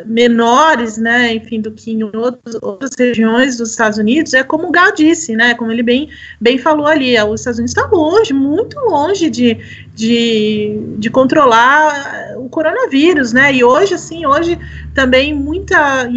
menores, 0.05 0.97
né, 0.97 1.33
enfim, 1.33 1.59
do 1.59 1.71
que 1.71 1.91
em 1.91 2.03
outros, 2.03 2.55
outras 2.61 2.91
regiões 2.97 3.57
dos 3.57 3.71
Estados 3.71 3.97
Unidos, 3.97 4.35
é 4.35 4.43
como 4.43 4.67
o 4.67 4.71
Gal 4.71 4.93
disse, 4.93 5.35
né, 5.35 5.55
como 5.55 5.71
ele 5.71 5.81
bem, 5.81 6.07
bem 6.39 6.59
falou 6.59 6.85
ali, 6.85 7.19
os 7.23 7.41
Estados 7.41 7.57
Unidos 7.57 7.75
está 7.75 7.89
longe, 7.91 8.31
muito 8.31 8.79
longe 8.81 9.27
de, 9.27 9.57
de, 9.95 10.77
de 10.97 11.09
controlar 11.09 12.35
o 12.38 12.49
coronavírus, 12.49 13.31
né, 13.31 13.53
e 13.53 13.63
hoje, 13.63 13.93
assim, 13.93 14.26
hoje 14.26 14.59
também 14.93 15.34
muita, 15.34 16.07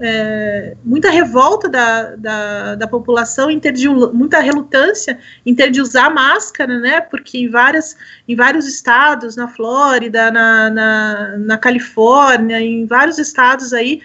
é, 0.00 0.76
muita 0.84 1.10
revolta 1.10 1.68
da, 1.68 2.16
da, 2.16 2.74
da 2.76 2.86
população, 2.86 3.50
em 3.50 3.58
ter 3.58 3.72
de, 3.72 3.88
muita 3.88 4.38
relutância 4.38 5.18
em 5.44 5.54
ter 5.54 5.70
de 5.70 5.80
usar 5.80 6.10
máscara, 6.10 6.78
né? 6.80 7.00
Porque 7.00 7.38
em, 7.38 7.48
várias, 7.48 7.96
em 8.26 8.34
vários 8.34 8.66
estados, 8.66 9.36
na 9.36 9.48
Flórida, 9.48 10.30
na, 10.30 10.70
na, 10.70 11.38
na 11.38 11.58
Califórnia, 11.58 12.60
em 12.60 12.86
vários 12.86 13.18
estados 13.18 13.72
aí, 13.72 14.00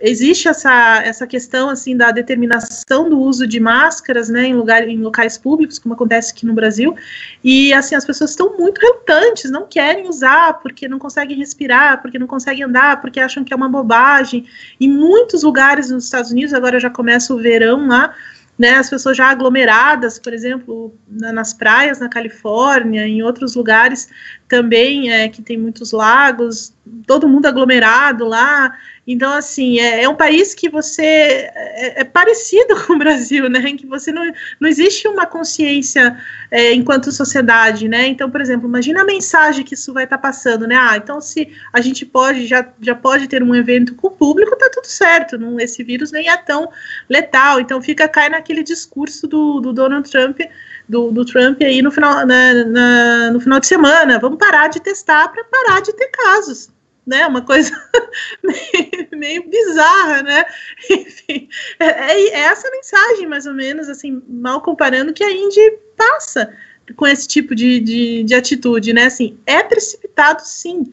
existe 0.00 0.48
essa, 0.48 1.02
essa 1.02 1.26
questão 1.26 1.68
assim 1.68 1.96
da 1.96 2.10
determinação 2.10 3.08
do 3.08 3.18
uso 3.18 3.46
de 3.46 3.58
máscaras, 3.58 4.28
né, 4.28 4.46
em 4.46 4.54
lugar, 4.54 4.86
em 4.88 4.98
locais 4.98 5.36
públicos, 5.36 5.78
como 5.78 5.94
acontece 5.94 6.32
aqui 6.32 6.46
no 6.46 6.54
Brasil, 6.54 6.94
e 7.42 7.72
assim 7.72 7.94
as 7.94 8.04
pessoas 8.04 8.30
estão 8.30 8.56
muito 8.56 8.80
relutantes, 8.80 9.50
não 9.50 9.66
querem 9.66 10.08
usar 10.08 10.54
porque 10.60 10.86
não 10.86 10.98
conseguem 10.98 11.38
respirar, 11.38 12.00
porque 12.00 12.18
não 12.18 12.26
conseguem 12.26 12.64
andar, 12.64 13.00
porque 13.00 13.18
acham 13.18 13.42
que 13.42 13.52
é 13.52 13.56
uma 13.56 13.68
bobagem. 13.68 14.46
Em 14.80 14.88
muitos 14.88 15.42
lugares 15.42 15.90
nos 15.90 16.04
Estados 16.04 16.30
Unidos 16.30 16.54
agora 16.54 16.78
já 16.78 16.90
começa 16.90 17.34
o 17.34 17.38
verão 17.38 17.86
lá. 17.88 18.14
né, 18.58 18.74
as 18.74 18.90
pessoas 18.90 19.16
já 19.16 19.26
aglomeradas, 19.26 20.18
por 20.18 20.32
exemplo, 20.34 20.92
na, 21.06 21.32
nas 21.32 21.54
praias 21.54 22.00
na 22.00 22.08
Califórnia, 22.08 23.06
em 23.06 23.22
outros 23.22 23.54
lugares 23.54 24.08
também, 24.48 25.12
é, 25.12 25.28
que 25.28 25.40
tem 25.40 25.56
muitos 25.56 25.92
lagos, 25.92 26.74
todo 27.06 27.28
mundo 27.28 27.46
aglomerado 27.46 28.26
lá, 28.26 28.76
então, 29.10 29.32
assim, 29.32 29.80
é, 29.80 30.02
é 30.02 30.08
um 30.08 30.14
país 30.14 30.52
que 30.52 30.68
você 30.68 31.02
é, 31.02 32.02
é, 32.02 32.04
parecido 32.04 32.76
com 32.84 32.92
o 32.92 32.98
Brasil, 32.98 33.48
né? 33.48 33.60
Em 33.60 33.74
que 33.74 33.86
você 33.86 34.12
não, 34.12 34.22
não 34.60 34.68
existe 34.68 35.08
uma 35.08 35.24
consciência 35.24 36.14
é, 36.50 36.74
enquanto 36.74 37.10
sociedade, 37.10 37.88
né? 37.88 38.06
Então, 38.06 38.30
por 38.30 38.42
exemplo, 38.42 38.68
imagina 38.68 39.00
a 39.00 39.06
mensagem 39.06 39.64
que 39.64 39.72
isso 39.72 39.94
vai 39.94 40.04
estar 40.04 40.18
tá 40.18 40.22
passando, 40.22 40.66
né? 40.66 40.76
Ah, 40.76 40.94
então 40.98 41.22
se 41.22 41.48
a 41.72 41.80
gente 41.80 42.04
pode, 42.04 42.46
já, 42.46 42.68
já 42.82 42.94
pode 42.94 43.26
ter 43.28 43.42
um 43.42 43.54
evento 43.54 43.94
com 43.94 44.08
o 44.08 44.10
público, 44.10 44.54
tá 44.56 44.68
tudo 44.70 44.86
certo, 44.86 45.38
não, 45.38 45.58
esse 45.58 45.82
vírus 45.82 46.12
nem 46.12 46.28
é 46.28 46.36
tão 46.36 46.70
letal. 47.08 47.60
Então 47.60 47.80
fica, 47.80 48.06
cai 48.08 48.28
naquele 48.28 48.62
discurso 48.62 49.26
do, 49.26 49.58
do 49.58 49.72
Donald 49.72 50.10
Trump 50.10 50.38
do, 50.86 51.10
do, 51.10 51.24
Trump 51.24 51.62
aí 51.62 51.80
no 51.80 51.90
final, 51.90 52.26
na, 52.26 52.64
na, 52.64 53.30
no 53.30 53.40
final 53.40 53.58
de 53.58 53.66
semana. 53.66 54.18
Vamos 54.18 54.38
parar 54.38 54.68
de 54.68 54.80
testar 54.80 55.28
para 55.28 55.44
parar 55.44 55.80
de 55.80 55.94
ter 55.94 56.08
casos 56.08 56.68
né? 57.08 57.26
Uma 57.26 57.40
coisa 57.40 57.72
meio, 58.44 59.08
meio, 59.12 59.48
bizarra, 59.48 60.22
né? 60.22 60.44
Enfim, 60.90 61.48
é, 61.80 61.86
é, 61.86 62.28
é, 62.28 62.40
essa 62.40 62.70
mensagem, 62.70 63.26
mais 63.26 63.46
ou 63.46 63.54
menos, 63.54 63.88
assim, 63.88 64.22
mal 64.28 64.60
comparando, 64.60 65.12
que 65.12 65.24
a 65.24 65.32
Indy 65.32 65.78
passa 65.96 66.54
com 66.94 67.06
esse 67.06 67.26
tipo 67.26 67.54
de, 67.54 67.80
de, 67.80 68.22
de 68.22 68.34
atitude, 68.34 68.92
né? 68.92 69.06
Assim, 69.06 69.38
é 69.46 69.62
precipitado, 69.62 70.42
sim, 70.44 70.92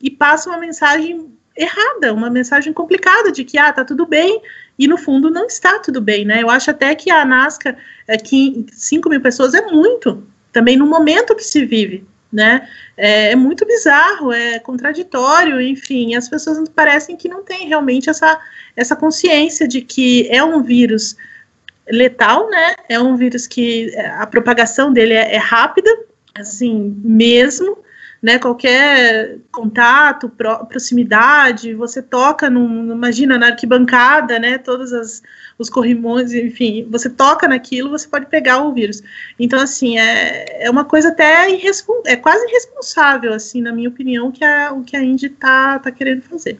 e 0.00 0.10
passa 0.10 0.50
uma 0.50 0.58
mensagem 0.58 1.32
errada, 1.56 2.12
uma 2.12 2.28
mensagem 2.28 2.72
complicada 2.72 3.32
de 3.32 3.42
que, 3.42 3.56
ah, 3.56 3.72
tá 3.72 3.82
tudo 3.82 4.04
bem, 4.04 4.42
e 4.78 4.86
no 4.86 4.98
fundo 4.98 5.30
não 5.30 5.46
está 5.46 5.78
tudo 5.78 6.02
bem, 6.02 6.26
né? 6.26 6.42
Eu 6.42 6.50
acho 6.50 6.70
até 6.70 6.94
que 6.94 7.10
a 7.10 7.24
NASCAR, 7.24 7.78
é, 8.06 8.18
que 8.18 8.66
5 8.72 9.08
mil 9.08 9.22
pessoas 9.22 9.54
é 9.54 9.62
muito, 9.62 10.22
também 10.52 10.76
no 10.76 10.86
momento 10.86 11.34
que 11.34 11.42
se 11.42 11.64
vive, 11.64 12.06
né? 12.32 12.68
É, 12.96 13.32
é, 13.32 13.36
muito 13.36 13.66
bizarro, 13.66 14.32
é 14.32 14.58
contraditório, 14.58 15.60
enfim, 15.60 16.14
as 16.14 16.28
pessoas 16.28 16.68
parecem 16.68 17.16
que 17.16 17.28
não 17.28 17.42
têm 17.42 17.68
realmente 17.68 18.10
essa, 18.10 18.38
essa 18.74 18.96
consciência 18.96 19.66
de 19.66 19.80
que 19.80 20.28
é 20.30 20.42
um 20.42 20.62
vírus 20.62 21.16
letal, 21.88 22.50
né? 22.50 22.74
É 22.88 22.98
um 22.98 23.16
vírus 23.16 23.46
que 23.46 23.96
a 23.96 24.26
propagação 24.26 24.92
dele 24.92 25.14
é, 25.14 25.34
é 25.34 25.38
rápida, 25.38 25.90
assim, 26.34 26.94
mesmo, 27.02 27.78
né, 28.22 28.38
qualquer 28.38 29.38
contato, 29.52 30.28
pro, 30.28 30.64
proximidade, 30.66 31.74
você 31.74 32.02
toca, 32.02 32.48
num, 32.48 32.92
imagina, 32.92 33.38
na 33.38 33.48
arquibancada, 33.48 34.38
né, 34.38 34.58
todos 34.58 34.92
as, 34.92 35.22
os 35.58 35.70
corrimões, 35.70 36.32
enfim, 36.32 36.86
você 36.90 37.08
toca 37.08 37.46
naquilo, 37.46 37.90
você 37.90 38.08
pode 38.08 38.26
pegar 38.26 38.62
o 38.62 38.72
vírus. 38.72 39.02
Então, 39.38 39.60
assim, 39.60 39.98
é, 39.98 40.66
é 40.66 40.70
uma 40.70 40.84
coisa 40.84 41.08
até 41.08 41.48
é 42.06 42.16
quase 42.16 42.46
irresponsável, 42.48 43.32
assim, 43.32 43.60
na 43.60 43.72
minha 43.72 43.88
opinião, 43.88 44.32
que 44.32 44.44
a, 44.44 44.72
o 44.72 44.82
que 44.82 44.96
a 44.96 45.02
Indy 45.02 45.26
está 45.26 45.78
tá 45.78 45.90
querendo 45.90 46.22
fazer. 46.22 46.58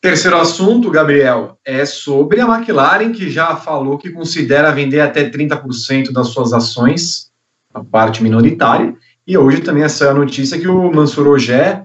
Terceiro 0.00 0.36
assunto, 0.38 0.90
Gabriel, 0.90 1.58
é 1.64 1.84
sobre 1.84 2.40
a 2.40 2.46
McLaren, 2.46 3.10
que 3.10 3.28
já 3.28 3.56
falou 3.56 3.98
que 3.98 4.10
considera 4.10 4.70
vender 4.70 5.00
até 5.00 5.28
30% 5.28 6.12
das 6.12 6.28
suas 6.28 6.52
ações, 6.52 7.32
a 7.74 7.82
parte 7.82 8.22
minoritária, 8.22 8.94
e 9.28 9.36
hoje 9.36 9.60
também 9.60 9.82
essa 9.82 10.14
notícia 10.14 10.58
que 10.58 10.66
o 10.66 10.90
Mansur 10.90 11.28
Ogé, 11.28 11.84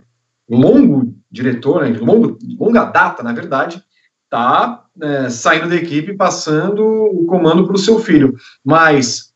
longo 0.50 1.14
diretor, 1.30 1.84
né, 1.84 1.98
longo, 2.00 2.40
longa 2.58 2.86
data, 2.86 3.22
na 3.22 3.34
verdade, 3.34 3.84
está 4.24 4.86
é, 5.02 5.30
saindo 5.30 5.68
da 5.68 5.76
equipe, 5.76 6.14
passando 6.14 6.82
o 6.82 7.26
comando 7.26 7.66
para 7.66 7.76
o 7.76 7.80
seu 7.80 8.00
filho. 8.00 8.34
Mas 8.64 9.34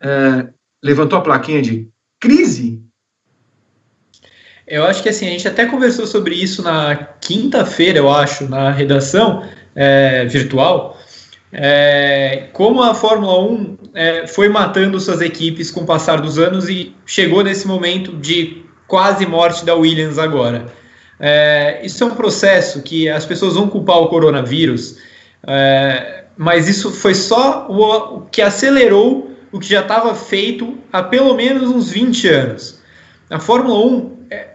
é, 0.00 0.50
levantou 0.80 1.18
a 1.18 1.22
plaquinha 1.22 1.60
de 1.60 1.90
crise? 2.20 2.80
Eu 4.64 4.84
acho 4.84 5.02
que 5.02 5.08
assim, 5.08 5.26
a 5.26 5.30
gente 5.30 5.48
até 5.48 5.66
conversou 5.66 6.06
sobre 6.06 6.36
isso 6.36 6.62
na 6.62 6.94
quinta-feira, 6.94 7.98
eu 7.98 8.08
acho, 8.08 8.48
na 8.48 8.70
redação 8.70 9.42
é, 9.74 10.24
virtual. 10.26 10.96
É, 11.54 12.48
como 12.54 12.82
a 12.82 12.94
Fórmula 12.94 13.38
1 13.42 13.76
é, 13.92 14.26
foi 14.26 14.48
matando 14.48 14.98
suas 14.98 15.20
equipes 15.20 15.70
com 15.70 15.82
o 15.82 15.86
passar 15.86 16.20
dos 16.20 16.38
anos 16.38 16.66
e 16.68 16.96
chegou 17.04 17.44
nesse 17.44 17.66
momento 17.66 18.16
de 18.16 18.62
quase 18.86 19.26
morte 19.26 19.64
da 19.64 19.74
Williams 19.74 20.18
agora. 20.18 20.66
É, 21.20 21.80
isso 21.84 22.02
é 22.02 22.06
um 22.06 22.14
processo 22.14 22.82
que 22.82 23.08
as 23.08 23.26
pessoas 23.26 23.54
vão 23.54 23.68
culpar 23.68 23.98
o 23.98 24.08
coronavírus, 24.08 24.96
é, 25.46 26.24
mas 26.38 26.68
isso 26.68 26.90
foi 26.90 27.14
só 27.14 27.66
o, 27.68 28.16
o, 28.16 28.20
que 28.22 28.40
acelerou 28.40 29.30
o 29.52 29.60
que 29.60 29.68
já 29.68 29.80
estava 29.80 30.14
feito 30.14 30.78
há 30.90 31.02
pelo 31.02 31.34
menos 31.34 31.68
uns 31.68 31.90
20 31.90 32.28
anos. 32.28 32.80
A 33.28 33.38
Fórmula 33.38 33.78
1 33.86 34.16
é 34.30 34.46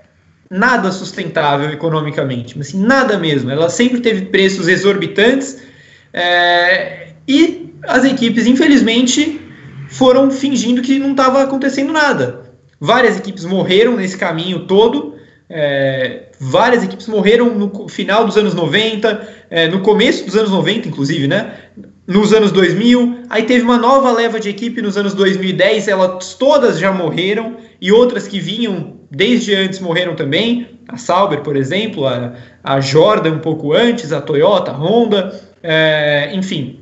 nada 0.50 0.92
sustentável 0.92 1.70
economicamente, 1.70 2.58
mas 2.58 2.70
assim, 2.70 2.80
nada 2.80 3.18
mesmo. 3.20 3.52
Ela 3.52 3.70
sempre 3.70 4.02
teve 4.02 4.26
preços 4.26 4.68
exorbitantes 4.68 5.67
é, 6.14 7.10
e 7.28 7.74
as 7.84 8.04
equipes, 8.06 8.46
infelizmente, 8.48 9.42
foram 9.90 10.30
fingindo 10.32 10.82
que 10.82 11.00
não 11.00 11.12
estava 11.12 11.42
acontecendo 11.42 11.92
nada. 11.92 12.42
Várias 12.80 13.18
equipes 13.18 13.46
morreram 13.46 13.96
nesse 13.96 14.18
caminho 14.18 14.66
todo. 14.66 15.16
É, 15.50 16.26
várias 16.40 16.84
equipes 16.84 17.08
morreram 17.08 17.56
no 17.56 17.88
final 17.88 18.26
dos 18.26 18.38
anos 18.38 18.54
90, 18.54 19.28
é, 19.50 19.68
no 19.68 19.80
começo 19.80 20.26
dos 20.26 20.36
anos 20.36 20.52
90, 20.52 20.90
inclusive, 20.90 21.28
né? 21.28 21.54
Nos 22.06 22.34
anos 22.34 22.52
2000, 22.52 23.24
aí 23.30 23.44
teve 23.44 23.64
uma 23.64 23.78
nova 23.78 24.12
leva 24.12 24.40
de 24.40 24.50
equipe 24.50 24.82
nos 24.82 24.98
anos 24.98 25.14
2010, 25.14 25.88
elas 25.88 26.34
todas 26.36 26.80
já 26.80 26.92
morreram, 26.92 27.58
e 27.82 27.92
outras 27.92 28.28
que 28.28 28.40
vinham 28.40 28.98
desde 29.10 29.56
antes 29.56 29.80
morreram 29.80 30.16
também. 30.16 30.80
A 30.88 30.98
Sauber, 30.98 31.42
por 31.42 31.56
exemplo, 31.56 32.06
a, 32.06 32.34
a 32.64 32.80
Jordan 32.80 33.34
um 33.34 33.40
pouco 33.40 33.74
antes, 33.74 34.12
a 34.12 34.22
Toyota, 34.22 34.72
a 34.72 34.76
Honda. 34.76 35.47
É, 35.62 36.30
enfim, 36.34 36.80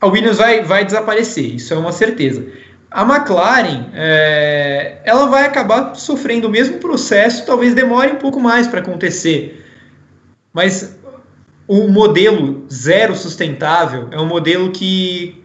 a 0.00 0.06
Williams 0.06 0.38
vai, 0.38 0.62
vai 0.62 0.84
desaparecer, 0.84 1.54
isso 1.54 1.72
é 1.72 1.76
uma 1.76 1.92
certeza. 1.92 2.46
A 2.90 3.02
McLaren, 3.02 3.90
é, 3.94 5.00
ela 5.04 5.26
vai 5.26 5.44
acabar 5.44 5.94
sofrendo 5.94 6.46
o 6.46 6.50
mesmo 6.50 6.78
processo, 6.78 7.44
talvez 7.44 7.74
demore 7.74 8.12
um 8.12 8.16
pouco 8.16 8.40
mais 8.40 8.66
para 8.68 8.80
acontecer, 8.80 9.64
mas 10.52 10.96
o 11.68 11.88
modelo 11.88 12.64
zero 12.72 13.14
sustentável 13.16 14.08
é 14.12 14.20
um 14.20 14.26
modelo 14.26 14.70
que, 14.70 15.42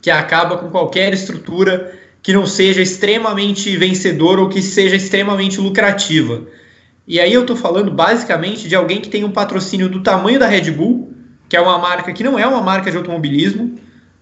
que 0.00 0.10
acaba 0.10 0.58
com 0.58 0.68
qualquer 0.68 1.12
estrutura 1.12 1.96
que 2.22 2.32
não 2.32 2.46
seja 2.46 2.82
extremamente 2.82 3.76
vencedora 3.76 4.40
ou 4.40 4.48
que 4.48 4.60
seja 4.60 4.96
extremamente 4.96 5.60
lucrativa. 5.60 6.42
E 7.06 7.20
aí 7.20 7.32
eu 7.32 7.42
estou 7.42 7.56
falando 7.56 7.90
basicamente 7.90 8.68
de 8.68 8.74
alguém 8.74 9.00
que 9.00 9.08
tem 9.08 9.24
um 9.24 9.30
patrocínio 9.30 9.88
do 9.88 10.02
tamanho 10.02 10.38
da 10.38 10.46
Red 10.46 10.70
Bull, 10.72 11.14
que 11.48 11.56
é 11.56 11.60
uma 11.60 11.78
marca 11.78 12.12
que 12.12 12.22
não 12.22 12.38
é 12.38 12.46
uma 12.46 12.60
marca 12.60 12.90
de 12.90 12.96
automobilismo, 12.96 13.76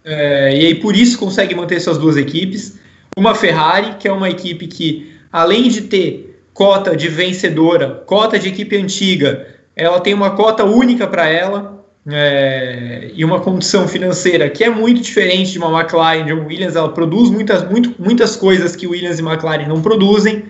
é, 0.04 0.56
e 0.56 0.66
aí 0.66 0.74
por 0.76 0.94
isso 0.94 1.18
consegue 1.18 1.54
manter 1.54 1.80
suas 1.80 1.98
duas 1.98 2.16
equipes. 2.16 2.78
Uma 3.16 3.34
Ferrari, 3.34 3.96
que 3.98 4.06
é 4.06 4.12
uma 4.12 4.30
equipe 4.30 4.66
que, 4.66 5.12
além 5.32 5.68
de 5.68 5.82
ter 5.82 6.40
cota 6.54 6.96
de 6.96 7.08
vencedora, 7.08 8.02
cota 8.06 8.38
de 8.38 8.48
equipe 8.48 8.76
antiga, 8.76 9.46
ela 9.74 10.00
tem 10.00 10.14
uma 10.14 10.30
cota 10.30 10.64
única 10.64 11.06
para 11.06 11.28
ela 11.28 11.84
é, 12.08 13.10
e 13.14 13.24
uma 13.24 13.40
condição 13.40 13.88
financeira 13.88 14.48
que 14.48 14.62
é 14.62 14.70
muito 14.70 15.00
diferente 15.00 15.52
de 15.52 15.58
uma 15.58 15.80
McLaren, 15.80 16.24
de 16.24 16.32
uma 16.32 16.44
Williams. 16.44 16.76
Ela 16.76 16.90
produz 16.90 17.28
muitas, 17.30 17.68
muito, 17.68 17.94
muitas 17.98 18.36
coisas 18.36 18.76
que 18.76 18.86
Williams 18.86 19.18
e 19.18 19.22
McLaren 19.22 19.66
não 19.66 19.82
produzem. 19.82 20.44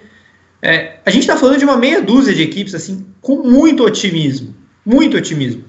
É, 0.60 0.96
a 1.04 1.10
gente 1.10 1.22
está 1.22 1.36
falando 1.36 1.58
de 1.58 1.64
uma 1.64 1.76
meia 1.76 2.02
dúzia 2.02 2.34
de 2.34 2.42
equipes 2.42 2.74
assim 2.74 3.06
com 3.20 3.42
muito 3.42 3.84
otimismo, 3.84 4.54
muito 4.84 5.16
otimismo. 5.16 5.64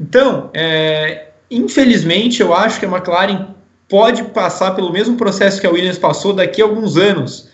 Então, 0.00 0.50
é, 0.54 1.28
infelizmente, 1.50 2.40
eu 2.40 2.54
acho 2.54 2.78
que 2.78 2.86
a 2.86 2.88
McLaren 2.88 3.48
pode 3.88 4.24
passar 4.24 4.72
pelo 4.72 4.92
mesmo 4.92 5.16
processo 5.16 5.60
que 5.60 5.66
a 5.66 5.70
Williams 5.70 5.98
passou 5.98 6.32
daqui 6.32 6.60
a 6.60 6.64
alguns 6.64 6.96
anos. 6.96 7.48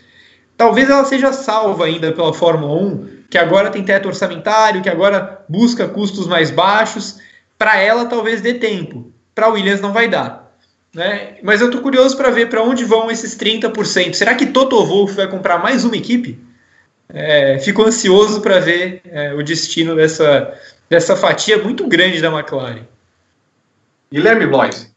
Talvez 0.56 0.88
ela 0.88 1.04
seja 1.04 1.32
salva 1.32 1.86
ainda 1.86 2.12
pela 2.12 2.32
Fórmula 2.32 2.74
1, 2.74 3.08
que 3.30 3.38
agora 3.38 3.70
tem 3.70 3.82
teto 3.82 4.08
orçamentário, 4.08 4.82
que 4.82 4.88
agora 4.88 5.44
busca 5.48 5.88
custos 5.88 6.26
mais 6.26 6.50
baixos. 6.50 7.18
Para 7.58 7.78
ela, 7.78 8.06
talvez 8.06 8.40
dê 8.40 8.54
tempo. 8.54 9.10
Para 9.34 9.46
a 9.46 9.50
Williams, 9.50 9.80
não 9.80 9.92
vai 9.92 10.08
dar. 10.08 10.52
Né? 10.94 11.36
Mas 11.42 11.60
eu 11.60 11.68
estou 11.68 11.80
curioso 11.80 12.16
para 12.16 12.30
ver 12.30 12.48
para 12.48 12.62
onde 12.62 12.84
vão 12.84 13.10
esses 13.10 13.36
30%. 13.36 14.12
Será 14.14 14.34
que 14.34 14.46
Toto 14.46 14.84
Wolff 14.84 15.14
vai 15.14 15.26
comprar 15.26 15.58
mais 15.58 15.84
uma 15.84 15.96
equipe? 15.96 16.38
É, 17.08 17.58
fico 17.58 17.82
ansioso 17.82 18.40
para 18.40 18.58
ver 18.58 19.02
é, 19.04 19.34
o 19.34 19.42
destino 19.42 19.94
dessa, 19.94 20.52
dessa 20.92 21.16
fatia 21.16 21.56
muito 21.56 21.88
grande 21.88 22.20
da 22.20 22.30
McLaren. 22.30 22.86
Guilherme 24.12 24.46
Blois. 24.46 24.94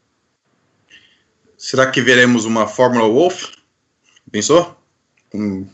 Será 1.56 1.90
que 1.90 2.02
veremos 2.02 2.44
uma 2.44 2.66
Fórmula 2.66 3.08
Wolf? 3.08 3.54
Pensou? 4.30 4.76
Com, 5.32 5.66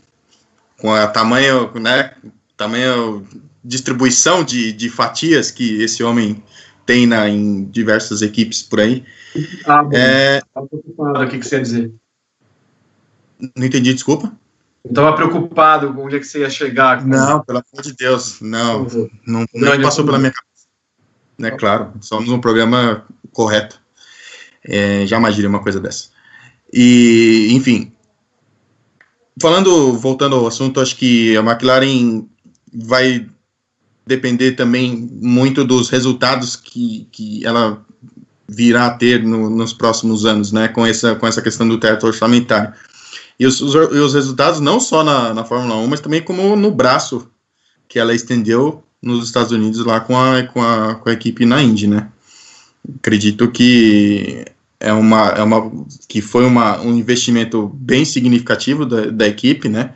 com 0.77 0.93
a 0.93 1.07
tamanho, 1.07 1.69
né, 1.77 2.15
tamanho 2.55 3.27
distribuição 3.61 4.45
de, 4.45 4.71
de 4.71 4.89
fatias 4.89 5.51
que 5.51 5.83
esse 5.83 6.01
homem 6.01 6.41
tem 6.85 7.05
na, 7.05 7.27
em 7.27 7.65
diversas 7.65 8.21
equipes 8.21 8.61
por 8.61 8.79
aí. 8.79 9.05
Ah, 9.65 9.85
é... 9.91 10.41
preocupado, 10.53 11.25
o 11.25 11.29
que, 11.29 11.39
que 11.39 11.45
você 11.45 11.57
ia 11.57 11.61
dizer? 11.61 11.93
Não 13.57 13.65
entendi, 13.65 13.93
desculpa. 13.93 14.33
Estava 14.85 15.15
preocupado 15.15 15.93
com 15.93 16.05
onde 16.05 16.17
é 16.17 16.19
que 16.19 16.25
você 16.25 16.39
ia 16.39 16.49
chegar. 16.49 17.01
Com... 17.01 17.07
Não, 17.07 17.41
pelo 17.43 17.59
amor 17.59 17.83
de 17.83 17.93
Deus, 17.93 18.41
não, 18.41 18.83
não, 18.83 19.09
não, 19.25 19.45
não 19.53 19.81
passou 19.81 20.05
pela 20.05 20.19
minha 20.19 20.31
cabeça. 20.31 20.67
É 21.41 21.51
claro, 21.51 21.93
somos 22.01 22.29
um 22.29 22.39
programa 22.39 23.05
correto. 23.31 23.81
É, 24.63 25.05
jamais 25.05 25.35
diria 25.35 25.49
uma 25.49 25.61
coisa 25.61 25.79
dessa. 25.79 26.09
E, 26.71 27.49
enfim, 27.51 27.93
falando, 29.41 29.93
voltando 29.97 30.35
ao 30.35 30.47
assunto, 30.47 30.81
acho 30.81 30.95
que 30.95 31.35
a 31.37 31.41
McLaren 31.41 32.25
vai 32.73 33.27
depender 34.05 34.53
também 34.53 35.09
muito 35.21 35.63
dos 35.63 35.89
resultados 35.89 36.55
que, 36.55 37.07
que 37.11 37.45
ela 37.45 37.83
virá 38.47 38.87
a 38.87 38.91
ter 38.91 39.23
no, 39.23 39.49
nos 39.49 39.73
próximos 39.73 40.25
anos, 40.25 40.51
né, 40.51 40.67
com 40.67 40.85
essa, 40.85 41.15
com 41.15 41.25
essa 41.25 41.41
questão 41.41 41.67
do 41.67 41.79
teto 41.79 42.05
orçamentário. 42.05 42.73
E 43.39 43.45
os, 43.45 43.61
os, 43.61 43.73
os 43.75 44.13
resultados 44.13 44.59
não 44.59 44.79
só 44.79 45.03
na, 45.03 45.33
na 45.33 45.43
Fórmula 45.43 45.75
1, 45.77 45.87
mas 45.87 46.01
também 46.01 46.21
como 46.21 46.55
no 46.55 46.71
braço 46.71 47.27
que 47.87 47.99
ela 47.99 48.13
estendeu 48.13 48.83
nos 49.01 49.25
Estados 49.25 49.51
Unidos 49.51 49.85
lá 49.85 49.99
com 49.99 50.17
a, 50.17 50.43
com 50.43 50.61
a, 50.61 50.95
com 50.95 51.09
a 51.09 51.13
equipe 51.13 51.45
na 51.45 51.61
Indy, 51.61 51.87
né. 51.87 52.09
Acredito 52.99 53.49
que 53.51 54.45
é 54.79 54.91
uma, 54.93 55.29
é 55.29 55.43
uma 55.43 55.71
que 56.07 56.21
foi 56.21 56.45
uma, 56.45 56.79
um 56.81 56.95
investimento 56.95 57.67
bem 57.73 58.05
significativo 58.05 58.85
da, 58.85 59.05
da 59.05 59.27
equipe, 59.27 59.69
né, 59.69 59.93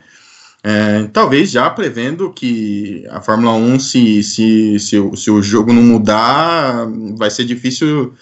é, 0.62 1.04
talvez 1.12 1.50
já 1.50 1.70
prevendo 1.70 2.32
que 2.32 3.06
a 3.10 3.20
Fórmula 3.20 3.52
1, 3.54 3.78
se, 3.78 4.22
se, 4.22 4.78
se, 4.80 4.98
o, 4.98 5.16
se 5.16 5.30
o 5.30 5.42
jogo 5.42 5.72
não 5.72 5.82
mudar, 5.82 6.86
vai 7.16 7.30
ser 7.30 7.44
difícil 7.44 8.12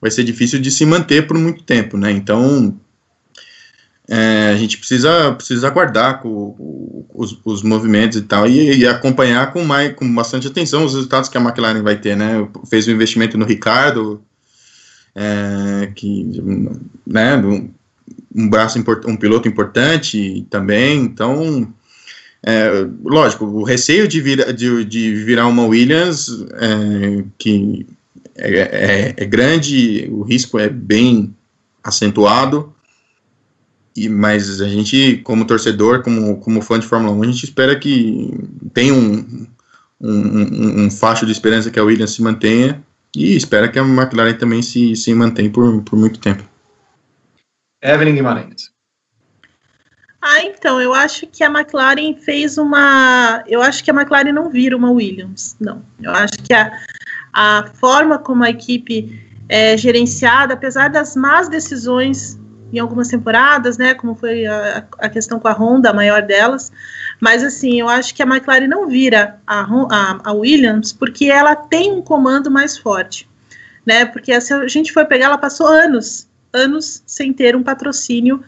vai 0.00 0.10
ser 0.10 0.24
difícil 0.24 0.58
de 0.58 0.70
se 0.70 0.86
manter 0.86 1.26
por 1.26 1.36
muito 1.36 1.62
tempo, 1.62 1.96
né? 1.96 2.10
Então 2.10 2.74
é, 4.12 4.50
a 4.52 4.56
gente 4.56 4.76
precisa, 4.76 5.32
precisa 5.32 5.68
aguardar 5.68 6.20
com, 6.20 6.52
com 6.52 7.06
os, 7.14 7.38
os, 7.44 7.62
movimentos 7.62 8.18
e 8.18 8.22
tal 8.22 8.48
e, 8.48 8.78
e, 8.78 8.86
acompanhar 8.86 9.52
com, 9.52 9.62
mais, 9.64 9.94
com 9.94 10.12
bastante 10.12 10.48
atenção 10.48 10.84
os 10.84 10.94
resultados 10.94 11.28
que 11.28 11.38
a 11.38 11.40
McLaren 11.40 11.80
vai 11.80 11.96
ter, 11.96 12.16
né? 12.16 12.48
Fez 12.68 12.88
um 12.88 12.90
investimento 12.90 13.38
no 13.38 13.44
Ricardo, 13.44 14.20
é, 15.14 15.92
que, 15.94 16.42
né? 17.06 17.36
Um, 17.36 17.70
um 18.34 18.48
braço 18.48 18.82
um 19.06 19.16
piloto 19.16 19.48
importante 19.48 20.44
também, 20.50 21.02
então 21.02 21.72
é, 22.42 22.86
lógico, 23.04 23.44
o 23.44 23.62
receio 23.62 24.08
de, 24.08 24.20
vir, 24.20 24.52
de, 24.54 24.84
de 24.84 25.14
virar 25.14 25.46
uma 25.46 25.66
Williams 25.66 26.44
é, 26.54 27.24
que 27.38 27.86
é, 28.34 28.58
é, 28.58 29.14
é, 29.16 29.24
grande, 29.26 30.08
o 30.10 30.22
risco 30.22 30.58
é 30.58 30.68
bem 30.68 31.34
acentuado, 31.84 32.74
e, 34.00 34.08
mas 34.08 34.60
a 34.60 34.68
gente, 34.68 35.18
como 35.18 35.44
torcedor, 35.44 36.02
como, 36.02 36.38
como 36.38 36.62
fã 36.62 36.78
de 36.78 36.86
Fórmula 36.86 37.14
1, 37.14 37.22
a 37.22 37.26
gente 37.26 37.44
espera 37.44 37.78
que 37.78 38.30
tenha 38.72 38.94
um, 38.94 39.46
um, 40.00 40.84
um, 40.84 40.90
facho 40.90 41.26
de 41.26 41.32
esperança 41.32 41.70
que 41.70 41.78
a 41.78 41.84
Williams 41.84 42.12
se 42.12 42.22
mantenha 42.22 42.82
e 43.14 43.36
espera 43.36 43.68
que 43.68 43.78
a 43.78 43.82
McLaren 43.82 44.34
também 44.34 44.62
se, 44.62 44.96
se 44.96 45.12
mantenha 45.12 45.50
por, 45.50 45.82
por 45.82 45.98
muito 45.98 46.18
tempo. 46.18 46.42
Evelyn 47.82 48.14
Guimarães. 48.14 48.70
Ah, 50.22 50.42
então, 50.44 50.80
eu 50.80 50.94
acho 50.94 51.26
que 51.26 51.44
a 51.44 51.50
McLaren 51.50 52.14
fez 52.14 52.56
uma. 52.56 53.42
Eu 53.46 53.62
acho 53.62 53.82
que 53.84 53.90
a 53.90 53.94
McLaren 53.94 54.32
não 54.32 54.50
vira 54.50 54.76
uma 54.76 54.90
Williams, 54.90 55.56
não. 55.60 55.82
Eu 56.00 56.12
acho 56.12 56.42
que 56.42 56.52
a, 56.52 56.72
a 57.32 57.70
forma 57.74 58.18
como 58.18 58.44
a 58.44 58.50
equipe 58.50 59.18
é 59.48 59.76
gerenciada, 59.76 60.54
apesar 60.54 60.88
das 60.88 61.16
más 61.16 61.48
decisões 61.48 62.39
em 62.72 62.78
algumas 62.78 63.08
temporadas, 63.08 63.78
né, 63.78 63.94
como 63.94 64.14
foi 64.14 64.46
a, 64.46 64.84
a 64.98 65.08
questão 65.08 65.38
com 65.40 65.48
a 65.48 65.52
Honda, 65.52 65.90
a 65.90 65.94
maior 65.94 66.22
delas, 66.22 66.72
mas 67.20 67.42
assim, 67.42 67.80
eu 67.80 67.88
acho 67.88 68.14
que 68.14 68.22
a 68.22 68.26
McLaren 68.26 68.68
não 68.68 68.88
vira 68.88 69.38
a, 69.46 69.60
a, 69.60 70.20
a 70.24 70.32
Williams 70.32 70.92
porque 70.92 71.26
ela 71.26 71.54
tem 71.54 71.92
um 71.92 72.02
comando 72.02 72.50
mais 72.50 72.78
forte, 72.78 73.28
né, 73.84 74.04
porque 74.04 74.38
se 74.40 74.52
a 74.52 74.66
gente 74.68 74.92
for 74.92 75.06
pegar, 75.06 75.26
ela 75.26 75.38
passou 75.38 75.66
anos, 75.66 76.28
anos 76.52 77.02
sem 77.06 77.32
ter 77.32 77.56
um 77.56 77.62
patrocínio 77.62 78.42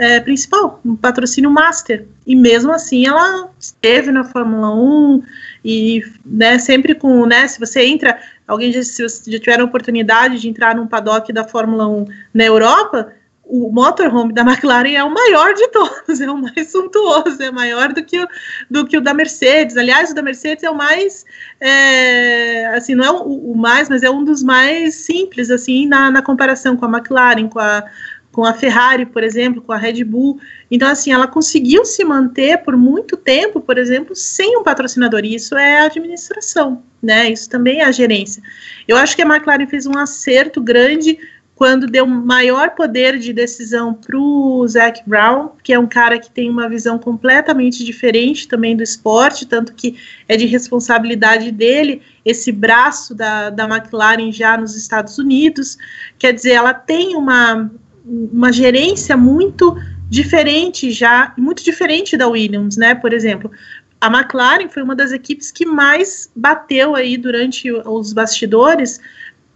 é, 0.00 0.18
principal, 0.18 0.80
um 0.82 0.96
patrocínio 0.96 1.50
master. 1.50 2.06
E 2.26 2.34
mesmo 2.34 2.72
assim 2.72 3.06
ela 3.06 3.50
esteve 3.58 4.10
na 4.10 4.24
Fórmula 4.24 4.74
1 4.74 5.22
e 5.62 6.02
né, 6.24 6.58
sempre 6.58 6.94
com, 6.94 7.26
né, 7.26 7.46
se 7.46 7.60
você 7.60 7.84
entra, 7.84 8.18
alguém 8.48 8.72
já, 8.72 8.82
se 8.82 9.06
já 9.30 9.38
tiver 9.38 9.60
a 9.60 9.64
oportunidade 9.64 10.40
de 10.40 10.48
entrar 10.48 10.74
num 10.74 10.86
paddock 10.86 11.30
da 11.34 11.44
Fórmula 11.44 11.86
1 11.86 12.06
na 12.32 12.44
Europa, 12.44 13.12
o 13.50 13.70
motorhome 13.72 14.32
da 14.32 14.42
McLaren 14.42 14.92
é 14.92 15.02
o 15.02 15.10
maior 15.10 15.52
de 15.54 15.66
todos, 15.68 16.20
é 16.22 16.30
o 16.30 16.36
mais 16.36 16.70
suntuoso, 16.70 17.42
é 17.42 17.50
maior 17.50 17.92
do 17.92 18.02
que 18.02 18.20
o, 18.22 18.28
do 18.70 18.86
que 18.86 18.96
o 18.96 19.00
da 19.00 19.12
Mercedes. 19.12 19.76
Aliás, 19.76 20.10
o 20.10 20.14
da 20.14 20.22
Mercedes 20.22 20.62
é 20.62 20.70
o 20.70 20.74
mais, 20.76 21.24
é, 21.60 22.66
assim, 22.76 22.94
não 22.94 23.04
é 23.04 23.10
o, 23.10 23.52
o, 23.52 23.56
mais, 23.56 23.88
mas 23.88 24.02
é 24.02 24.10
um 24.10 24.22
dos 24.22 24.42
mais 24.42 24.94
simples, 24.94 25.50
assim, 25.50 25.86
na, 25.86 26.10
na 26.10 26.22
comparação 26.22 26.76
com 26.76 26.86
a 26.86 26.88
McLaren, 26.88 27.48
com 27.48 27.58
a, 27.58 27.84
com 28.30 28.44
a 28.44 28.54
Ferrari, 28.54 29.04
por 29.04 29.24
exemplo, 29.24 29.60
com 29.60 29.72
a 29.72 29.76
Red 29.76 30.04
Bull. 30.04 30.38
Então, 30.70 30.88
assim, 30.88 31.12
ela 31.12 31.26
conseguiu 31.26 31.84
se 31.84 32.04
manter 32.04 32.58
por 32.58 32.76
muito 32.76 33.16
tempo, 33.16 33.60
por 33.60 33.76
exemplo, 33.76 34.14
sem 34.14 34.56
um 34.56 34.62
patrocinador. 34.62 35.24
E 35.24 35.34
isso 35.34 35.56
é 35.56 35.80
a 35.80 35.84
administração, 35.86 36.82
né? 37.02 37.30
Isso 37.30 37.50
também 37.50 37.80
é 37.80 37.84
a 37.84 37.90
gerência. 37.90 38.40
Eu 38.86 38.96
acho 38.96 39.16
que 39.16 39.22
a 39.22 39.26
McLaren 39.26 39.66
fez 39.66 39.86
um 39.86 39.98
acerto 39.98 40.60
grande 40.60 41.18
quando 41.60 41.86
deu 41.86 42.06
maior 42.06 42.70
poder 42.70 43.18
de 43.18 43.34
decisão 43.34 43.92
para 43.92 44.16
o 44.18 44.66
Zac 44.66 45.02
Brown, 45.06 45.50
que 45.62 45.74
é 45.74 45.78
um 45.78 45.86
cara 45.86 46.18
que 46.18 46.30
tem 46.30 46.48
uma 46.48 46.66
visão 46.70 46.98
completamente 46.98 47.84
diferente 47.84 48.48
também 48.48 48.74
do 48.74 48.82
esporte, 48.82 49.44
tanto 49.44 49.74
que 49.74 49.94
é 50.26 50.38
de 50.38 50.46
responsabilidade 50.46 51.52
dele 51.52 52.00
esse 52.24 52.50
braço 52.50 53.14
da, 53.14 53.50
da 53.50 53.64
McLaren 53.64 54.32
já 54.32 54.56
nos 54.56 54.74
Estados 54.74 55.18
Unidos. 55.18 55.76
Quer 56.18 56.32
dizer, 56.32 56.52
ela 56.52 56.72
tem 56.72 57.14
uma 57.14 57.70
uma 58.06 58.50
gerência 58.50 59.14
muito 59.14 59.76
diferente 60.08 60.90
já, 60.90 61.34
muito 61.36 61.62
diferente 61.62 62.16
da 62.16 62.26
Williams, 62.26 62.78
né? 62.78 62.94
Por 62.94 63.12
exemplo, 63.12 63.50
a 64.00 64.06
McLaren 64.06 64.70
foi 64.70 64.82
uma 64.82 64.96
das 64.96 65.12
equipes 65.12 65.50
que 65.50 65.66
mais 65.66 66.32
bateu 66.34 66.96
aí 66.96 67.18
durante 67.18 67.70
os 67.70 68.14
bastidores 68.14 68.98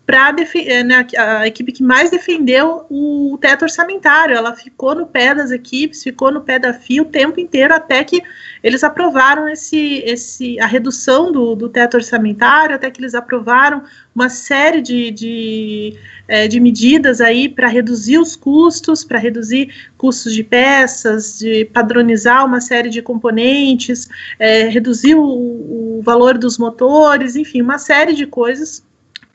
para 0.06 0.34
eh, 0.54 0.84
né, 0.84 1.06
a 1.16 1.46
equipe 1.46 1.72
que 1.72 1.82
mais 1.82 2.10
defendeu 2.10 2.84
o 2.90 3.38
teto 3.40 3.62
orçamentário. 3.62 4.36
Ela 4.36 4.54
ficou 4.54 4.94
no 4.94 5.06
pé 5.06 5.34
das 5.34 5.50
equipes, 5.50 6.02
ficou 6.02 6.30
no 6.30 6.42
pé 6.42 6.58
da 6.58 6.74
FIA 6.74 7.02
o 7.02 7.06
tempo 7.06 7.40
inteiro 7.40 7.74
até 7.74 8.04
que 8.04 8.22
eles 8.62 8.84
aprovaram 8.84 9.48
esse, 9.48 10.02
esse, 10.04 10.60
a 10.60 10.66
redução 10.66 11.32
do, 11.32 11.54
do 11.54 11.70
teto 11.70 11.96
orçamentário, 11.96 12.76
até 12.76 12.90
que 12.90 13.00
eles 13.00 13.14
aprovaram 13.14 13.82
uma 14.14 14.28
série 14.28 14.82
de, 14.82 15.10
de, 15.10 15.98
é, 16.28 16.46
de 16.46 16.60
medidas 16.60 17.22
aí 17.22 17.48
para 17.48 17.68
reduzir 17.68 18.18
os 18.18 18.36
custos, 18.36 19.04
para 19.04 19.18
reduzir 19.18 19.74
custos 19.96 20.34
de 20.34 20.44
peças, 20.44 21.38
de 21.38 21.64
padronizar 21.64 22.44
uma 22.44 22.60
série 22.60 22.90
de 22.90 23.00
componentes, 23.00 24.06
é, 24.38 24.68
reduzir 24.68 25.14
o, 25.14 25.24
o 25.24 26.00
valor 26.02 26.36
dos 26.36 26.58
motores, 26.58 27.36
enfim, 27.36 27.62
uma 27.62 27.78
série 27.78 28.12
de 28.12 28.26
coisas 28.26 28.82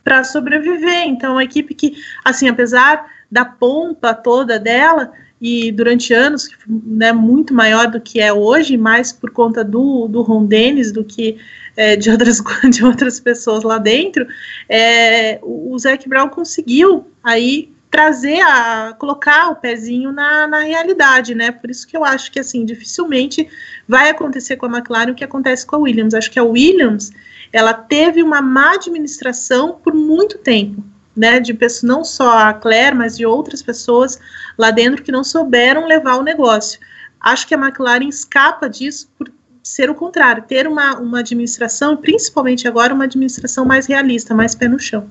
para 0.04 0.24
sobreviver. 0.24 1.08
Então, 1.08 1.38
a 1.38 1.44
equipe 1.44 1.74
que, 1.74 1.98
assim, 2.24 2.48
apesar 2.48 3.06
da 3.32 3.46
pompa 3.46 4.14
toda 4.14 4.60
dela, 4.60 5.12
e 5.42 5.72
durante 5.72 6.14
anos, 6.14 6.50
né, 6.68 7.14
muito 7.14 7.54
maior 7.54 7.88
do 7.88 8.02
que 8.02 8.20
é 8.20 8.34
hoje, 8.34 8.78
mais 8.78 9.14
por 9.14 9.32
conta 9.32 9.64
do, 9.64 10.08
do 10.08 10.22
Ron 10.22 10.46
Dennis 10.46 10.92
do 10.92 11.04
que 11.04 11.38
é, 11.78 11.96
de, 11.96 12.12
outras, 12.12 12.42
de 12.70 12.84
outras 12.84 13.20
pessoas 13.20 13.64
lá 13.64 13.78
dentro, 13.78 14.28
é, 14.68 15.40
o, 15.42 15.74
o 15.74 15.80
Zac 15.80 16.08
Brown 16.10 16.28
conseguiu 16.28 17.08
aí 17.24 17.72
trazer 17.90 18.40
a 18.42 18.94
colocar 19.00 19.50
o 19.50 19.56
pezinho 19.56 20.12
na, 20.12 20.48
na 20.48 20.60
realidade, 20.60 21.34
né? 21.34 21.52
Por 21.52 21.72
isso 21.72 21.88
que 21.88 21.98
eu 21.98 22.04
acho 22.04 22.32
que 22.32 22.40
assim 22.40 22.64
dificilmente 22.64 23.48
vai 23.88 24.10
acontecer 24.10 24.58
com 24.58 24.68
a 24.68 24.78
McLaren 24.78 25.12
o 25.12 25.16
que 25.16 25.24
acontece 25.24 25.66
com 25.66 25.78
a 25.78 25.80
Williams. 25.80 26.14
Acho 26.14 26.30
que 26.30 26.38
a 26.38 26.44
Williams 26.44 27.12
ela 27.52 27.74
teve 27.74 28.22
uma 28.22 28.42
má 28.42 28.74
administração 28.74 29.80
por 29.84 29.94
muito 29.94 30.38
tempo, 30.38 30.84
né? 31.16 31.40
De 31.40 31.54
pessoas, 31.54 31.84
não 31.84 32.04
só 32.04 32.38
a 32.38 32.54
Claire, 32.54 32.96
mas 32.96 33.18
de 33.18 33.26
outras 33.26 33.62
pessoas 33.62 34.20
lá 34.58 34.72
dentro 34.72 35.04
que 35.04 35.12
não 35.12 35.24
souberam 35.24 35.86
levar 35.86 36.18
o 36.18 36.24
negócio. 36.24 36.80
Acho 37.20 37.48
que 37.48 37.56
a 37.56 37.58
McLaren 37.58 38.08
escapa 38.08 38.70
disso 38.70 39.10
por 39.18 39.32
ser 39.62 39.90
o 39.90 39.96
contrário, 39.96 40.44
ter 40.44 40.68
uma, 40.68 40.98
uma 40.98 41.20
administração, 41.20 41.98
principalmente 41.98 42.68
agora, 42.68 42.94
uma 42.94 43.04
administração 43.04 43.66
mais 43.66 43.86
realista, 43.86 44.34
mais 44.34 44.56
pé 44.56 44.68
no 44.68 44.80
chão. 44.80 45.10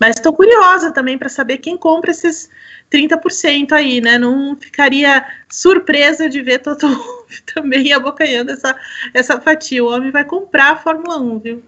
Mas 0.00 0.16
estou 0.16 0.32
curiosa 0.32 0.92
também 0.92 1.18
para 1.18 1.28
saber 1.28 1.58
quem 1.58 1.76
compra 1.76 2.10
esses 2.10 2.48
30% 2.90 3.72
aí, 3.72 4.00
né? 4.00 4.18
Não 4.18 4.56
ficaria 4.56 5.24
surpresa 5.48 6.28
de 6.28 6.40
ver 6.40 6.60
Toto 6.60 6.86
também 7.52 7.92
abocanhando 7.92 8.52
essa, 8.52 8.76
essa 9.12 9.40
fatia. 9.40 9.82
O 9.82 9.88
homem 9.88 10.10
vai 10.10 10.24
comprar 10.24 10.72
a 10.72 10.76
Fórmula 10.76 11.18
1, 11.18 11.38
viu? 11.40 11.62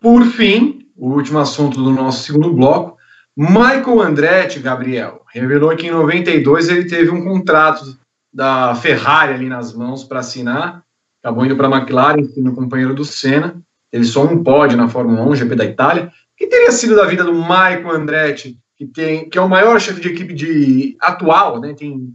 Por 0.00 0.24
fim, 0.26 0.86
o 0.96 1.10
último 1.10 1.38
assunto 1.38 1.82
do 1.82 1.90
nosso 1.90 2.24
segundo 2.24 2.52
bloco, 2.52 2.96
Michael 3.36 4.00
Andretti, 4.00 4.60
Gabriel, 4.60 5.24
revelou 5.32 5.74
que 5.76 5.88
em 5.88 5.90
92 5.90 6.68
ele 6.68 6.84
teve 6.84 7.10
um 7.10 7.24
contrato 7.24 7.98
da 8.32 8.74
Ferrari 8.76 9.34
ali 9.34 9.48
nas 9.48 9.72
mãos 9.72 10.04
para 10.04 10.20
assinar, 10.20 10.84
acabou 11.22 11.44
indo 11.44 11.56
para 11.56 11.68
a 11.68 11.78
McLaren, 11.78 12.24
sendo 12.24 12.54
companheiro 12.54 12.94
do 12.94 13.04
Senna, 13.04 13.60
ele 13.94 14.04
só 14.04 14.24
um 14.24 14.42
pódio 14.42 14.76
na 14.76 14.88
Fórmula 14.88 15.22
1, 15.22 15.36
GP 15.36 15.54
da 15.54 15.64
Itália. 15.64 16.06
O 16.06 16.36
que 16.36 16.48
teria 16.48 16.72
sido 16.72 16.96
da 16.96 17.06
vida 17.06 17.22
do 17.22 17.32
Michael 17.32 17.92
Andretti, 17.92 18.58
que, 18.76 18.84
tem, 18.84 19.30
que 19.30 19.38
é 19.38 19.40
o 19.40 19.48
maior 19.48 19.80
chefe 19.80 20.00
de 20.00 20.08
equipe 20.08 20.34
de, 20.34 20.96
atual, 21.00 21.60
né, 21.60 21.74
tem 21.74 22.08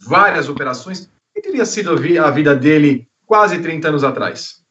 várias 0.00 0.48
operações, 0.48 1.04
o 1.04 1.08
que 1.34 1.42
teria 1.42 1.66
sido 1.66 1.90
a 1.92 2.30
vida 2.30 2.54
dele 2.54 3.06
quase 3.26 3.58
30 3.58 3.88
anos 3.88 4.02
atrás? 4.02 4.62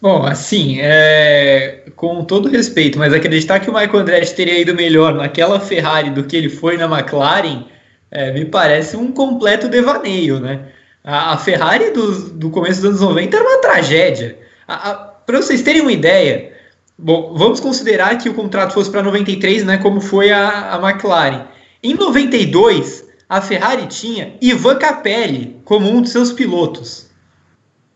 Bom, 0.00 0.24
assim, 0.24 0.78
é, 0.78 1.86
com 1.96 2.24
todo 2.24 2.48
respeito, 2.48 3.00
mas 3.00 3.12
acreditar 3.12 3.58
que 3.58 3.68
o 3.68 3.74
Michael 3.74 3.98
Andretti 3.98 4.36
teria 4.36 4.60
ido 4.60 4.76
melhor 4.76 5.12
naquela 5.12 5.58
Ferrari 5.58 6.10
do 6.10 6.22
que 6.22 6.36
ele 6.36 6.50
foi 6.50 6.76
na 6.76 6.84
McLaren, 6.84 7.64
é, 8.12 8.30
me 8.30 8.44
parece 8.44 8.96
um 8.96 9.10
completo 9.10 9.68
devaneio, 9.68 10.38
né? 10.38 10.72
A, 11.08 11.38
Ferrari 11.38 11.92
do, 11.92 12.30
do, 12.30 12.50
começo 12.50 12.80
dos 12.80 12.90
anos 12.90 13.00
90 13.00 13.36
era 13.36 13.48
uma 13.48 13.60
tragédia. 13.60 14.36
Para 14.66 15.40
vocês 15.40 15.62
terem 15.62 15.80
uma 15.80 15.92
ideia, 15.92 16.52
bom, 16.98 17.32
vamos 17.32 17.60
considerar 17.60 18.18
que 18.18 18.28
o 18.28 18.34
contrato 18.34 18.74
fosse 18.74 18.90
para 18.90 19.04
93, 19.04 19.64
né, 19.64 19.78
como 19.78 20.00
foi 20.00 20.32
a, 20.32 20.74
a 20.74 20.90
McLaren. 20.90 21.44
Em 21.80 21.94
92, 21.94 23.04
a 23.28 23.40
Ferrari 23.40 23.86
tinha 23.86 24.34
Ivan 24.40 24.76
Capelli 24.80 25.56
como 25.64 25.88
um 25.88 26.02
de 26.02 26.10
seus 26.10 26.32
pilotos. 26.32 27.06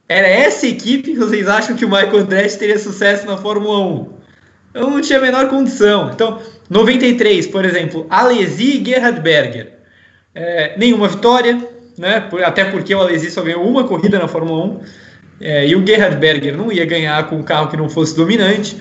Era 0.08 0.28
essa 0.28 0.68
equipe 0.68 1.12
que 1.12 1.18
vocês 1.18 1.48
acham 1.48 1.74
que 1.74 1.84
o 1.84 1.88
Michael 1.88 2.18
Andretti 2.18 2.58
teria 2.58 2.78
sucesso 2.78 3.26
na 3.26 3.36
Fórmula 3.36 3.80
1? 3.80 4.12
Eu 4.74 4.88
não 4.88 5.00
tinha 5.00 5.18
a 5.18 5.22
menor 5.22 5.48
condição. 5.48 6.10
Então, 6.12 6.40
93, 6.68 7.48
por 7.48 7.64
exemplo, 7.64 8.06
Alesi 8.08 8.80
e 8.80 8.84
Gerhard 8.84 9.20
Berger. 9.20 9.78
É, 10.32 10.78
nenhuma 10.78 11.08
vitória, 11.08 11.69
né? 12.00 12.26
até 12.42 12.64
porque 12.64 12.94
o 12.94 13.00
Alesi 13.00 13.30
só 13.30 13.42
ganhou 13.42 13.62
uma 13.68 13.84
corrida 13.84 14.18
na 14.18 14.26
Fórmula 14.26 14.64
1. 14.64 14.80
É, 15.42 15.68
e 15.68 15.76
o 15.76 15.86
Gerhard 15.86 16.16
Berger 16.16 16.56
não 16.56 16.72
ia 16.72 16.86
ganhar 16.86 17.26
com 17.28 17.36
um 17.36 17.42
carro 17.42 17.68
que 17.68 17.76
não 17.76 17.90
fosse 17.90 18.16
dominante. 18.16 18.76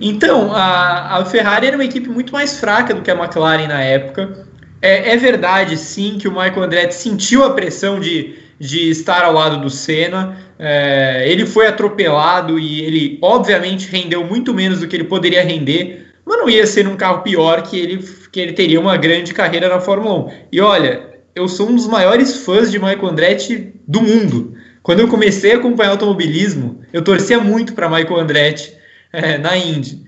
Então, 0.00 0.50
a, 0.52 1.18
a 1.18 1.24
Ferrari 1.26 1.66
era 1.66 1.76
uma 1.76 1.84
equipe 1.84 2.08
muito 2.08 2.32
mais 2.32 2.58
fraca 2.58 2.94
do 2.94 3.02
que 3.02 3.10
a 3.10 3.14
McLaren 3.14 3.68
na 3.68 3.82
época. 3.82 4.46
É, 4.80 5.12
é 5.12 5.16
verdade, 5.16 5.76
sim, 5.76 6.16
que 6.18 6.26
o 6.26 6.32
Michael 6.32 6.62
Andretti 6.62 6.94
sentiu 6.94 7.44
a 7.44 7.50
pressão 7.50 8.00
de, 8.00 8.36
de 8.58 8.90
estar 8.90 9.22
ao 9.22 9.34
lado 9.34 9.60
do 9.60 9.68
Senna. 9.68 10.38
É, 10.58 11.24
ele 11.28 11.44
foi 11.44 11.66
atropelado 11.66 12.58
e 12.58 12.80
ele, 12.80 13.18
obviamente, 13.20 13.88
rendeu 13.90 14.24
muito 14.24 14.54
menos 14.54 14.80
do 14.80 14.88
que 14.88 14.96
ele 14.96 15.04
poderia 15.04 15.44
render, 15.44 16.06
mas 16.24 16.38
não 16.38 16.48
ia 16.48 16.66
ser 16.66 16.84
num 16.84 16.96
carro 16.96 17.22
pior 17.22 17.62
que 17.62 17.78
ele, 17.78 17.98
que 18.30 18.40
ele 18.40 18.52
teria 18.54 18.80
uma 18.80 18.96
grande 18.96 19.34
carreira 19.34 19.68
na 19.68 19.78
Fórmula 19.78 20.26
1. 20.26 20.30
E 20.50 20.60
olha, 20.60 21.11
eu 21.34 21.48
sou 21.48 21.68
um 21.68 21.74
dos 21.74 21.86
maiores 21.86 22.44
fãs 22.44 22.70
de 22.70 22.78
Michael 22.78 23.06
Andretti 23.06 23.72
do 23.86 24.02
mundo. 24.02 24.54
Quando 24.82 25.00
eu 25.00 25.08
comecei 25.08 25.52
a 25.52 25.56
acompanhar 25.56 25.90
automobilismo, 25.90 26.80
eu 26.92 27.02
torcia 27.02 27.38
muito 27.38 27.72
para 27.72 27.88
Michael 27.88 28.20
Andretti 28.20 28.72
é, 29.12 29.38
na 29.38 29.56
Indy. 29.56 30.02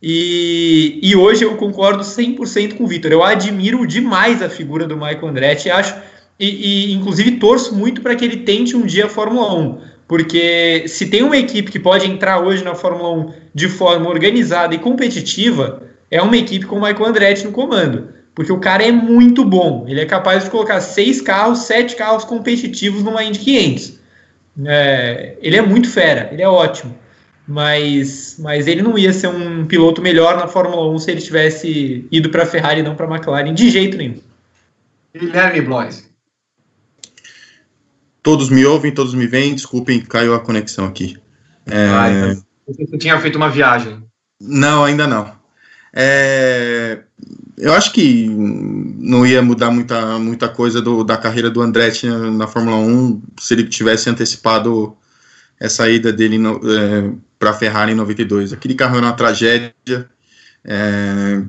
E, 0.00 1.00
e 1.02 1.16
hoje 1.16 1.44
eu 1.44 1.56
concordo 1.56 2.02
100% 2.02 2.76
com 2.76 2.84
o 2.84 2.86
Vitor. 2.86 3.10
Eu 3.10 3.24
admiro 3.24 3.84
demais 3.86 4.42
a 4.42 4.48
figura 4.48 4.86
do 4.86 4.96
Michael 4.96 5.26
Andretti. 5.26 5.70
Acho, 5.70 5.96
e, 6.38 6.90
e 6.90 6.92
inclusive 6.92 7.32
torço 7.32 7.74
muito 7.74 8.00
para 8.00 8.14
que 8.14 8.24
ele 8.24 8.38
tente 8.38 8.76
um 8.76 8.86
dia 8.86 9.06
a 9.06 9.08
Fórmula 9.08 9.52
1. 9.54 9.78
Porque 10.06 10.84
se 10.86 11.06
tem 11.08 11.22
uma 11.22 11.36
equipe 11.36 11.70
que 11.70 11.78
pode 11.78 12.08
entrar 12.08 12.40
hoje 12.40 12.62
na 12.62 12.74
Fórmula 12.74 13.10
1 13.12 13.32
de 13.54 13.68
forma 13.68 14.08
organizada 14.08 14.74
e 14.74 14.78
competitiva, 14.78 15.82
é 16.10 16.22
uma 16.22 16.36
equipe 16.36 16.64
com 16.64 16.76
o 16.76 16.80
Michael 16.80 17.06
Andretti 17.06 17.44
no 17.44 17.52
comando. 17.52 18.17
Porque 18.38 18.52
o 18.52 18.60
cara 18.60 18.86
é 18.86 18.92
muito 18.92 19.44
bom. 19.44 19.84
Ele 19.88 20.00
é 20.00 20.06
capaz 20.06 20.44
de 20.44 20.50
colocar 20.50 20.80
seis 20.80 21.20
carros, 21.20 21.64
sete 21.64 21.96
carros 21.96 22.22
competitivos 22.22 23.02
numa 23.02 23.24
Indy 23.24 23.40
500. 23.40 23.98
É, 24.64 25.36
ele 25.42 25.56
é 25.56 25.62
muito 25.62 25.90
fera, 25.90 26.28
ele 26.30 26.42
é 26.42 26.48
ótimo 26.48 26.96
mas, 27.48 28.36
mas 28.38 28.66
ele 28.66 28.82
não 28.82 28.98
ia 28.98 29.10
ser 29.10 29.28
um 29.28 29.64
piloto 29.64 30.02
melhor 30.02 30.36
na 30.36 30.46
Fórmula 30.46 30.86
1 30.90 30.98
se 30.98 31.10
ele 31.10 31.22
tivesse 31.22 32.06
ido 32.12 32.28
para 32.28 32.42
a 32.42 32.46
Ferrari 32.46 32.80
e 32.80 32.82
não 32.82 32.94
para 32.94 33.06
a 33.06 33.10
McLaren, 33.10 33.54
de 33.54 33.70
jeito 33.70 33.96
nenhum. 33.96 34.20
Guilherme 35.16 35.62
Blois. 35.62 36.06
Todos 38.22 38.50
me 38.50 38.66
ouvem, 38.66 38.92
todos 38.92 39.14
me 39.14 39.26
veem, 39.26 39.54
desculpem, 39.54 40.02
caiu 40.02 40.34
a 40.34 40.40
conexão 40.40 40.84
aqui. 40.84 41.16
É... 41.64 41.88
Ah, 41.88 42.10
então, 42.10 42.44
você 42.86 42.98
tinha 42.98 43.18
feito 43.18 43.36
uma 43.36 43.48
viagem. 43.48 44.04
Não, 44.38 44.84
ainda 44.84 45.06
não. 45.06 45.32
É... 45.94 47.00
Eu 47.60 47.72
acho 47.72 47.92
que 47.92 48.28
não 48.28 49.26
ia 49.26 49.42
mudar 49.42 49.70
muita, 49.70 50.18
muita 50.18 50.48
coisa 50.48 50.80
do, 50.80 51.02
da 51.02 51.16
carreira 51.16 51.50
do 51.50 51.60
Andretti 51.60 52.06
na, 52.06 52.46
Fórmula 52.46 52.76
1 52.76 53.22
se 53.40 53.54
ele 53.54 53.64
tivesse 53.64 54.08
antecipado 54.08 54.96
essa 55.58 55.88
ida 55.90 56.12
dele 56.12 56.36
é, 56.36 57.12
para 57.38 57.50
a 57.50 57.54
Ferrari 57.54 57.92
em 57.92 57.96
92. 57.96 58.52
Aquele 58.52 58.74
carro 58.74 58.96
era 58.96 59.06
uma 59.06 59.12
tragédia. 59.12 60.08
É, 60.64 61.42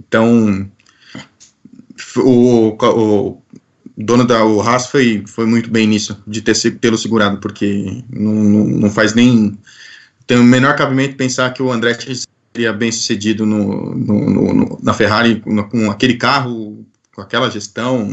então, 0.00 0.68
o, 2.16 2.76
o 2.76 3.42
dono 3.96 4.24
da 4.24 4.44
o 4.44 4.60
Haas 4.60 4.86
foi, 4.86 5.24
foi 5.26 5.46
muito 5.46 5.70
bem 5.70 5.86
nisso, 5.86 6.20
de 6.26 6.40
ter 6.40 6.54
tê-lo 6.78 6.98
segurado, 6.98 7.38
porque 7.38 8.02
não, 8.10 8.32
não, 8.32 8.64
não, 8.64 8.90
faz 8.90 9.14
nem. 9.14 9.58
Tem 10.26 10.38
o 10.38 10.42
menor 10.42 10.76
cabimento 10.76 11.16
pensar 11.16 11.52
que 11.52 11.62
o 11.62 11.70
Andretti 11.70 12.22
seria 12.52 12.72
bem 12.72 12.90
sucedido 12.90 13.46
no, 13.46 13.94
no, 13.94 14.54
no 14.54 14.78
na 14.82 14.92
Ferrari 14.92 15.42
com 15.70 15.90
aquele 15.90 16.14
carro, 16.14 16.84
com 17.14 17.20
aquela 17.20 17.50
gestão, 17.50 18.08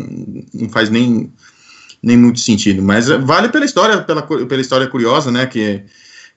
não 0.54 0.70
faz 0.70 0.90
nem, 0.90 1.32
nem 2.02 2.18
muito 2.18 2.40
sentido. 2.40 2.82
Mas 2.82 3.08
vale 3.08 3.50
pela 3.50 3.66
história, 3.66 4.02
pela, 4.02 4.22
pela 4.24 4.62
história 4.62 4.88
curiosa, 4.88 5.32
né? 5.32 5.46
Que 5.46 5.84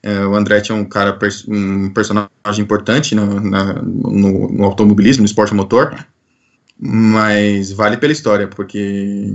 é, 0.01 0.25
o 0.25 0.35
Andretti 0.35 0.71
é 0.71 0.75
um 0.75 0.85
cara, 0.85 1.17
um 1.47 1.89
personagem 1.89 2.29
importante 2.59 3.13
no, 3.13 3.39
na, 3.39 3.73
no, 3.73 4.49
no, 4.49 4.63
automobilismo, 4.63 5.21
no 5.21 5.25
esporte 5.25 5.53
motor, 5.53 6.05
mas 6.79 7.71
vale 7.71 7.97
pela 7.97 8.13
história, 8.13 8.47
porque 8.47 9.33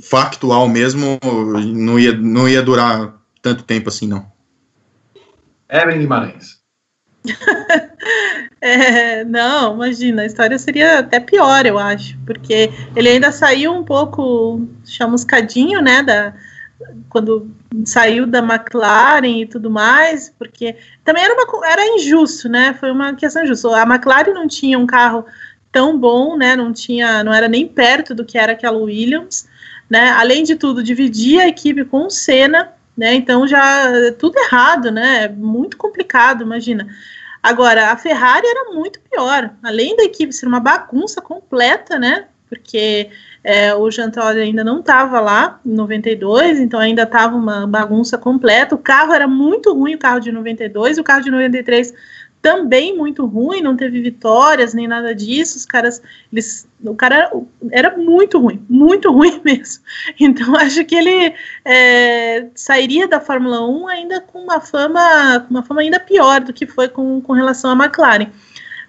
factual 0.00 0.68
mesmo 0.68 1.18
não 1.74 1.98
ia, 1.98 2.12
não 2.12 2.48
ia 2.48 2.62
durar 2.62 3.14
tanto 3.40 3.64
tempo 3.64 3.88
assim, 3.88 4.06
não. 4.06 4.33
Evelyn 5.68 6.00
Guimarães. 6.00 6.62
é, 8.60 9.24
não, 9.24 9.74
imagina, 9.74 10.22
a 10.22 10.26
história 10.26 10.58
seria 10.58 10.98
até 10.98 11.18
pior, 11.18 11.64
eu 11.64 11.78
acho, 11.78 12.18
porque 12.26 12.70
ele 12.94 13.08
ainda 13.08 13.32
saiu 13.32 13.72
um 13.72 13.82
pouco 13.82 14.68
chamuscadinho, 14.84 15.80
né, 15.80 16.02
da, 16.02 16.34
quando 17.08 17.50
saiu 17.84 18.26
da 18.26 18.40
McLaren 18.40 19.40
e 19.40 19.46
tudo 19.46 19.70
mais, 19.70 20.32
porque 20.38 20.76
também 21.04 21.22
era, 21.22 21.34
uma, 21.34 21.66
era 21.66 21.86
injusto, 21.96 22.48
né? 22.48 22.74
Foi 22.74 22.90
uma 22.90 23.14
questão 23.14 23.44
injusta. 23.44 23.76
A 23.76 23.82
McLaren 23.82 24.32
não 24.32 24.46
tinha 24.46 24.78
um 24.78 24.86
carro 24.86 25.24
tão 25.72 25.98
bom, 25.98 26.36
né? 26.36 26.56
Não 26.56 26.72
tinha, 26.72 27.24
não 27.24 27.32
era 27.32 27.48
nem 27.48 27.66
perto 27.66 28.14
do 28.14 28.24
que 28.24 28.38
era 28.38 28.52
aquela 28.52 28.78
Williams, 28.78 29.48
né? 29.88 30.10
Além 30.10 30.42
de 30.44 30.56
tudo, 30.56 30.82
dividia 30.82 31.42
a 31.42 31.48
equipe 31.48 31.84
com 31.84 32.06
o 32.06 32.10
Senna, 32.10 32.72
né? 32.96 33.14
Então 33.14 33.46
já 33.46 34.12
tudo 34.18 34.38
errado, 34.38 34.90
né? 34.90 35.28
Muito 35.28 35.76
complicado, 35.76 36.42
imagina. 36.42 36.86
Agora, 37.42 37.92
a 37.92 37.96
Ferrari 37.96 38.46
era 38.46 38.72
muito 38.72 39.00
pior. 39.00 39.50
Além 39.62 39.96
da 39.96 40.04
equipe 40.04 40.32
ser 40.32 40.46
uma 40.46 40.60
bagunça 40.60 41.20
completa, 41.20 41.98
né? 41.98 42.26
Porque 42.48 43.10
é, 43.42 43.74
o 43.74 43.90
Jean 43.90 44.10
Todt 44.10 44.38
ainda 44.38 44.64
não 44.64 44.80
estava 44.80 45.20
lá 45.20 45.60
em 45.66 45.74
92, 45.74 46.58
então 46.60 46.80
ainda 46.80 47.02
estava 47.02 47.36
uma 47.36 47.66
bagunça 47.66 48.16
completa. 48.16 48.74
O 48.74 48.78
carro 48.78 49.12
era 49.12 49.28
muito 49.28 49.74
ruim, 49.74 49.94
o 49.94 49.98
carro 49.98 50.20
de 50.20 50.32
92, 50.32 50.96
o 50.96 51.04
carro 51.04 51.22
de 51.22 51.30
93 51.30 51.92
também 52.44 52.94
muito 52.94 53.24
ruim, 53.24 53.62
não 53.62 53.74
teve 53.74 54.02
vitórias 54.02 54.74
nem 54.74 54.86
nada 54.86 55.14
disso. 55.14 55.56
Os 55.56 55.64
caras, 55.64 56.02
eles, 56.30 56.68
o 56.84 56.94
cara 56.94 57.32
era, 57.70 57.96
muito 57.96 58.38
ruim, 58.38 58.62
muito 58.68 59.08
ruim 59.16 59.40
mesmo. 59.42 59.82
Então 60.20 60.54
acho 60.54 60.84
que 60.84 60.94
ele 60.94 61.34
é, 61.64 62.46
sairia 62.54 63.08
da 63.08 63.18
Fórmula 63.18 63.66
1 63.66 63.88
ainda 63.88 64.20
com 64.20 64.40
uma 64.40 64.60
fama, 64.60 65.46
uma 65.48 65.62
fama 65.62 65.80
ainda 65.80 65.98
pior 65.98 66.42
do 66.42 66.52
que 66.52 66.66
foi 66.66 66.86
com, 66.86 67.18
com 67.22 67.32
relação 67.32 67.70
à 67.70 67.82
McLaren. 67.82 68.26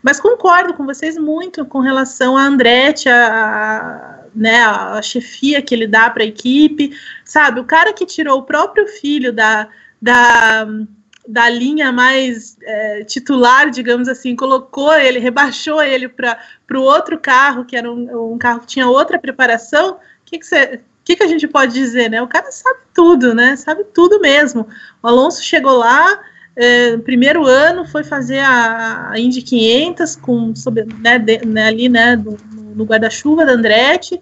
Mas 0.03 0.19
concordo 0.19 0.73
com 0.73 0.85
vocês 0.85 1.17
muito 1.17 1.65
com 1.65 1.79
relação 1.79 2.35
a 2.37 2.43
Andretti, 2.43 3.07
a, 3.07 4.25
né, 4.35 4.65
a, 4.65 5.01
chefia 5.01 5.61
que 5.61 5.73
ele 5.73 5.87
dá 5.87 6.09
para 6.09 6.23
a 6.23 6.27
equipe, 6.27 6.91
sabe? 7.23 7.61
O 7.61 7.63
cara 7.63 7.93
que 7.93 8.05
tirou 8.05 8.39
o 8.39 8.43
próprio 8.43 8.85
filho 8.85 9.31
da, 9.31 9.69
da, 10.01 10.67
da 11.27 11.49
linha 11.49 11.91
mais 11.91 12.57
é, 12.61 13.03
titular, 13.03 13.69
digamos 13.69 14.07
assim, 14.07 14.35
colocou 14.35 14.93
ele, 14.93 15.19
rebaixou 15.19 15.81
ele 15.81 16.07
para 16.07 16.39
o 16.73 16.81
outro 16.81 17.19
carro, 17.19 17.65
que 17.65 17.75
era 17.75 17.91
um, 17.91 18.33
um, 18.33 18.37
carro 18.37 18.61
que 18.61 18.67
tinha 18.67 18.87
outra 18.87 19.17
preparação. 19.17 19.93
O 19.93 19.97
que, 20.25 20.39
que 20.39 20.79
que, 21.05 21.15
que 21.15 21.23
a 21.23 21.27
gente 21.27 21.47
pode 21.47 21.71
dizer, 21.71 22.09
né? 22.09 22.19
O 22.19 22.27
cara 22.27 22.51
sabe 22.51 22.79
tudo, 22.91 23.35
né? 23.35 23.55
Sabe 23.55 23.83
tudo 23.93 24.19
mesmo. 24.19 24.67
O 25.03 25.07
Alonso 25.07 25.43
chegou 25.43 25.77
lá, 25.77 26.19
é, 26.55 26.97
primeiro 26.97 27.45
ano 27.45 27.85
foi 27.85 28.03
fazer 28.03 28.39
a, 28.39 29.11
a 29.11 29.19
Indy 29.19 29.43
500 29.43 30.15
com 30.15 30.55
sobre, 30.55 30.83
né, 30.99 31.19
de, 31.19 31.45
né, 31.45 31.67
ali 31.67 31.87
né, 31.87 32.15
no, 32.15 32.37
no 32.75 32.85
guarda-chuva 32.85 33.45
da 33.45 33.53
Andretti, 33.53 34.19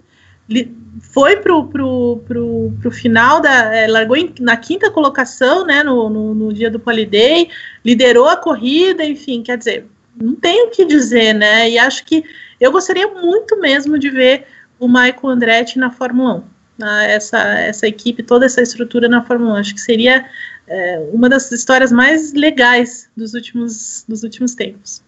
foi 1.00 1.38
pro, 1.38 1.68
pro, 1.68 2.22
pro, 2.28 2.74
pro 2.82 2.92
final 2.92 3.42
da 3.42 3.76
é, 3.76 3.88
largou 3.88 4.18
em, 4.18 4.34
na 4.40 4.58
quinta 4.58 4.92
colocação 4.92 5.66
né, 5.66 5.84
no, 5.84 6.10
no, 6.10 6.34
no 6.34 6.54
dia 6.54 6.70
do 6.70 6.80
Poliday, 6.80 7.50
liderou 7.84 8.28
a 8.28 8.38
corrida, 8.38 9.04
enfim, 9.04 9.42
quer 9.42 9.58
dizer, 9.58 9.86
não 10.16 10.36
tenho 10.36 10.68
o 10.68 10.70
que 10.70 10.86
dizer, 10.86 11.34
né? 11.34 11.70
E 11.70 11.80
acho 11.80 12.06
que 12.06 12.24
eu 12.60 12.72
gostaria 12.72 13.08
muito 13.08 13.60
mesmo 13.60 13.98
de 13.98 14.10
ver 14.10 14.46
o 14.80 14.88
Michael 14.88 15.30
Andretti 15.30 15.80
na 15.80 15.90
Fórmula 15.90 16.36
1 16.36 16.54
essa, 16.80 17.38
essa 17.60 17.88
equipe, 17.88 18.24
toda 18.24 18.46
essa 18.46 18.62
estrutura 18.62 19.08
na 19.08 19.24
Fórmula 19.24 19.54
1. 19.54 19.56
Acho 19.58 19.74
que 19.76 19.82
seria 19.82 20.26
é, 20.68 21.10
uma 21.12 21.30
das 21.30 21.52
histórias 21.52 21.92
mais 21.92 22.34
legais 22.34 23.10
dos 23.16 23.34
últimos, 23.34 24.06
dos 24.08 24.24
últimos 24.24 24.56
tempos. 24.56 25.04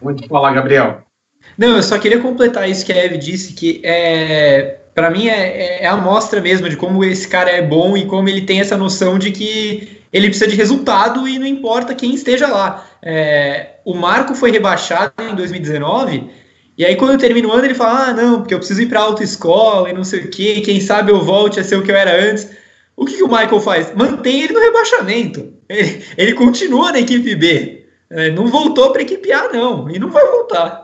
Muito 0.00 0.26
falar, 0.28 0.52
Gabriel. 0.52 1.04
Não, 1.56 1.76
eu 1.76 1.82
só 1.82 1.98
queria 1.98 2.18
completar 2.20 2.68
isso 2.68 2.84
que 2.84 2.92
a 2.92 2.96
Eve 2.96 3.16
disse, 3.16 3.52
que 3.52 3.80
é, 3.84 4.78
para 4.94 5.10
mim 5.10 5.28
é, 5.28 5.82
é, 5.82 5.86
a 5.86 5.96
mostra 5.96 6.40
mesmo 6.40 6.68
de 6.68 6.76
como 6.76 7.04
esse 7.04 7.28
cara 7.28 7.50
é 7.50 7.62
bom 7.62 7.96
e 7.96 8.06
como 8.06 8.28
ele 8.28 8.42
tem 8.42 8.60
essa 8.60 8.76
noção 8.76 9.18
de 9.18 9.30
que 9.30 10.00
ele 10.12 10.28
precisa 10.28 10.48
de 10.48 10.56
resultado 10.56 11.26
e 11.28 11.38
não 11.38 11.46
importa 11.46 11.94
quem 11.94 12.14
esteja 12.14 12.48
lá. 12.48 12.86
É, 13.02 13.76
o 13.84 13.94
Marco 13.94 14.34
foi 14.34 14.50
rebaixado 14.50 15.12
em 15.30 15.34
2019 15.34 16.44
e 16.76 16.84
aí, 16.84 16.96
quando 16.96 17.20
termina 17.20 17.46
o 17.48 17.52
ano, 17.52 17.64
ele 17.64 17.74
fala: 17.74 18.08
ah, 18.08 18.12
não, 18.12 18.40
porque 18.40 18.52
eu 18.52 18.58
preciso 18.58 18.82
ir 18.82 18.86
para 18.86 19.00
autoescola 19.00 19.88
e 19.88 19.92
não 19.92 20.02
sei 20.04 20.20
o 20.20 20.30
quê, 20.30 20.60
quem 20.60 20.80
sabe 20.80 21.12
eu 21.12 21.22
volte 21.22 21.60
a 21.60 21.64
ser 21.64 21.76
o 21.76 21.82
que 21.82 21.90
eu 21.90 21.96
era 21.96 22.30
antes. 22.30 22.50
O 22.96 23.04
que, 23.04 23.16
que 23.16 23.22
o 23.22 23.28
Michael 23.28 23.60
faz? 23.60 23.92
Mantém 23.94 24.42
ele 24.42 24.52
no 24.52 24.60
rebaixamento. 24.60 25.52
Ele, 25.68 26.04
ele 26.16 26.34
continua 26.34 26.92
na 26.92 27.00
equipe 27.00 27.34
B. 27.34 27.86
É, 28.10 28.30
não 28.30 28.46
voltou 28.46 28.92
para 28.92 29.02
equipe 29.02 29.32
A, 29.32 29.52
não. 29.52 29.90
E 29.90 29.98
não 29.98 30.10
vai 30.10 30.24
voltar. 30.26 30.83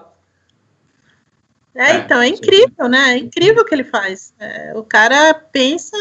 É, 1.74 1.98
então, 1.98 2.20
é 2.20 2.28
incrível, 2.28 2.88
né? 2.88 3.14
É 3.14 3.18
incrível 3.18 3.62
o 3.62 3.64
que 3.64 3.74
ele 3.74 3.84
faz. 3.84 4.34
É, 4.38 4.72
o 4.74 4.82
cara 4.82 5.32
pensa 5.34 5.96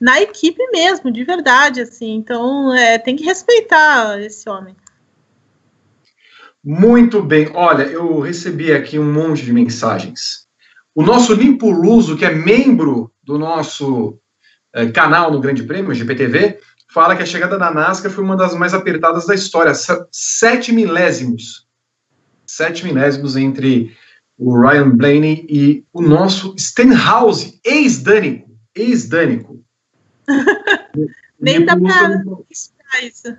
na 0.00 0.20
equipe 0.20 0.62
mesmo, 0.70 1.12
de 1.12 1.24
verdade, 1.24 1.82
assim. 1.82 2.14
Então, 2.14 2.74
é, 2.74 2.98
tem 2.98 3.16
que 3.16 3.24
respeitar 3.24 4.20
esse 4.20 4.48
homem. 4.48 4.74
Muito 6.64 7.22
bem. 7.22 7.50
Olha, 7.54 7.84
eu 7.84 8.20
recebi 8.20 8.72
aqui 8.72 8.98
um 8.98 9.12
monte 9.12 9.44
de 9.44 9.52
mensagens. 9.52 10.46
O 10.94 11.02
nosso 11.02 11.32
Limpo 11.32 11.70
Luso, 11.70 12.16
que 12.16 12.24
é 12.24 12.34
membro 12.34 13.10
do 13.22 13.38
nosso 13.38 14.18
eh, 14.74 14.90
canal 14.90 15.30
no 15.30 15.40
Grande 15.40 15.62
Prêmio, 15.62 15.94
GPTV, 15.94 16.58
fala 16.92 17.16
que 17.16 17.22
a 17.22 17.26
chegada 17.26 17.56
da 17.56 17.70
NASCAR 17.70 18.10
foi 18.10 18.22
uma 18.22 18.36
das 18.36 18.54
mais 18.54 18.74
apertadas 18.74 19.26
da 19.26 19.34
história. 19.34 19.72
Sete 20.10 20.72
milésimos. 20.72 21.66
Sete 22.44 22.84
milésimos 22.84 23.36
entre 23.36 23.96
o 24.40 24.58
Ryan 24.58 24.96
Blaney 24.96 25.46
e 25.50 25.84
o 25.92 26.00
nosso 26.00 26.54
Stenhouse, 26.58 27.60
ex-dânico. 27.62 28.50
Ex-dânico. 28.74 29.62
Nem 31.38 31.62
dá 31.64 31.76
pra 31.76 32.22
isso. 33.02 33.36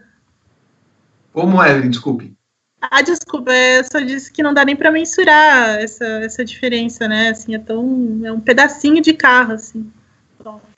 Como 1.33 1.61
é, 1.61 1.81
desculpe? 1.81 2.33
Ah, 2.79 3.01
desculpa, 3.01 3.51
eu 3.51 3.83
só 3.83 3.99
disse 3.99 4.31
que 4.31 4.43
não 4.43 4.53
dá 4.53 4.65
nem 4.65 4.75
para 4.75 4.91
mensurar 4.91 5.79
essa, 5.79 6.03
essa 6.03 6.43
diferença, 6.43 7.07
né? 7.07 7.29
Assim, 7.29 7.53
é 7.53 7.59
tão. 7.59 8.21
É 8.23 8.31
um 8.31 8.39
pedacinho 8.39 9.01
de 9.01 9.13
carro, 9.13 9.53
assim. 9.53 9.91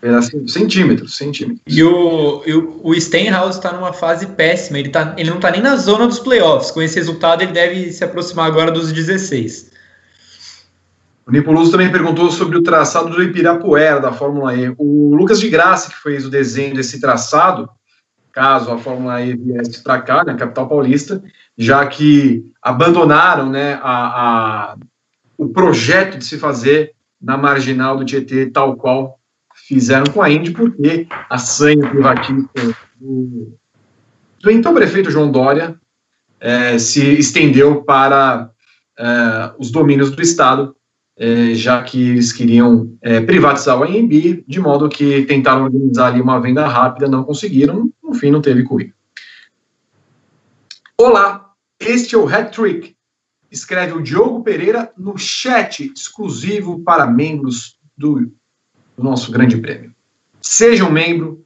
Pedacinho, 0.01 0.47
centímetros, 0.49 1.15
centímetros. 1.15 1.61
E 1.65 1.81
o, 1.81 2.43
e 2.45 2.53
o, 2.53 2.81
o 2.83 2.93
Stenhouse 2.99 3.57
está 3.57 3.71
numa 3.71 3.93
fase 3.93 4.27
péssima. 4.27 4.79
Ele, 4.79 4.89
tá, 4.89 5.15
ele 5.17 5.29
não 5.29 5.37
está 5.37 5.49
nem 5.49 5.61
na 5.61 5.77
zona 5.77 6.05
dos 6.05 6.19
playoffs. 6.19 6.71
Com 6.71 6.81
esse 6.81 6.95
resultado, 6.95 7.41
ele 7.41 7.53
deve 7.53 7.91
se 7.93 8.03
aproximar 8.03 8.47
agora 8.47 8.69
dos 8.69 8.91
16. 8.91 9.72
O 11.25 11.31
Nipuloso 11.31 11.71
também 11.71 11.91
perguntou 11.91 12.29
sobre 12.31 12.57
o 12.57 12.63
traçado 12.63 13.09
do 13.09 13.23
Ibirapuera 13.23 13.99
da 13.99 14.11
Fórmula 14.11 14.53
E. 14.55 14.73
O 14.77 15.15
Lucas 15.15 15.39
de 15.39 15.49
Graça, 15.49 15.89
que 15.89 16.01
fez 16.01 16.25
o 16.25 16.29
desenho 16.29 16.75
desse 16.75 16.99
traçado, 16.99 17.69
caso 18.31 18.71
a 18.71 18.77
Fórmula 18.77 19.21
E 19.21 19.35
viesse 19.35 19.81
para 19.81 20.01
cá, 20.01 20.23
na 20.25 20.35
capital 20.35 20.67
paulista, 20.67 21.23
já 21.57 21.85
que 21.85 22.51
abandonaram 22.61 23.49
né, 23.49 23.79
a, 23.81 24.73
a, 24.73 24.75
o 25.37 25.47
projeto 25.49 26.17
de 26.17 26.25
se 26.25 26.37
fazer 26.37 26.93
na 27.21 27.37
marginal 27.37 27.95
do 27.95 28.03
Tietê, 28.03 28.47
tal 28.47 28.75
qual 28.75 29.17
fizeram 29.67 30.11
com 30.11 30.21
a 30.21 30.29
Indy, 30.29 30.51
porque 30.51 31.07
a 31.29 31.37
sanha 31.37 31.89
privatista 31.89 32.75
do, 32.99 33.57
do 34.41 34.51
então 34.51 34.73
prefeito 34.73 35.09
João 35.09 35.31
Dória 35.31 35.79
é, 36.39 36.77
se 36.77 37.17
estendeu 37.17 37.81
para 37.83 38.49
é, 38.99 39.51
os 39.57 39.71
domínios 39.71 40.11
do 40.11 40.21
Estado, 40.21 40.75
é, 41.15 41.53
já 41.53 41.81
que 41.84 42.10
eles 42.10 42.31
queriam 42.31 42.95
é, 43.02 43.22
privatizar 43.22 43.80
o 43.80 43.84
AMB, 43.84 44.44
de 44.48 44.60
modo 44.60 44.90
que 44.90 45.26
tentaram 45.26 45.64
organizar 45.64 46.07
ali 46.07 46.22
uma 46.22 46.40
venda 46.40 46.68
rápida, 46.68 47.07
não 47.07 47.23
conseguiram, 47.23 47.91
no 48.02 48.14
fim 48.14 48.31
não 48.31 48.41
teve 48.41 48.64
corrida. 48.64 48.94
Olá, 50.98 51.53
este 51.80 52.15
é 52.15 52.18
o 52.18 52.27
Hat 52.27 52.56
Trick. 52.56 52.95
Escreve 53.52 53.94
o 53.94 54.02
Diogo 54.02 54.44
Pereira 54.44 54.91
no 54.98 55.18
chat 55.18 55.91
exclusivo 55.95 56.80
para 56.80 57.06
membros 57.06 57.77
do, 57.95 58.31
do 58.98 59.03
nosso 59.03 59.31
Grande 59.31 59.57
Prêmio. 59.57 59.94
Seja 60.41 60.84
um 60.84 60.91
membro, 60.91 61.45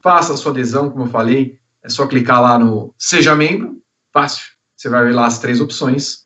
faça 0.00 0.34
a 0.34 0.36
sua 0.36 0.52
adesão, 0.52 0.90
como 0.90 1.04
eu 1.04 1.08
falei, 1.08 1.58
é 1.82 1.88
só 1.88 2.06
clicar 2.06 2.40
lá 2.40 2.58
no 2.58 2.94
Seja 2.96 3.34
Membro, 3.34 3.82
fácil. 4.12 4.52
Você 4.76 4.88
vai 4.88 5.04
ver 5.04 5.12
lá 5.12 5.26
as 5.26 5.38
três 5.38 5.60
opções: 5.60 6.23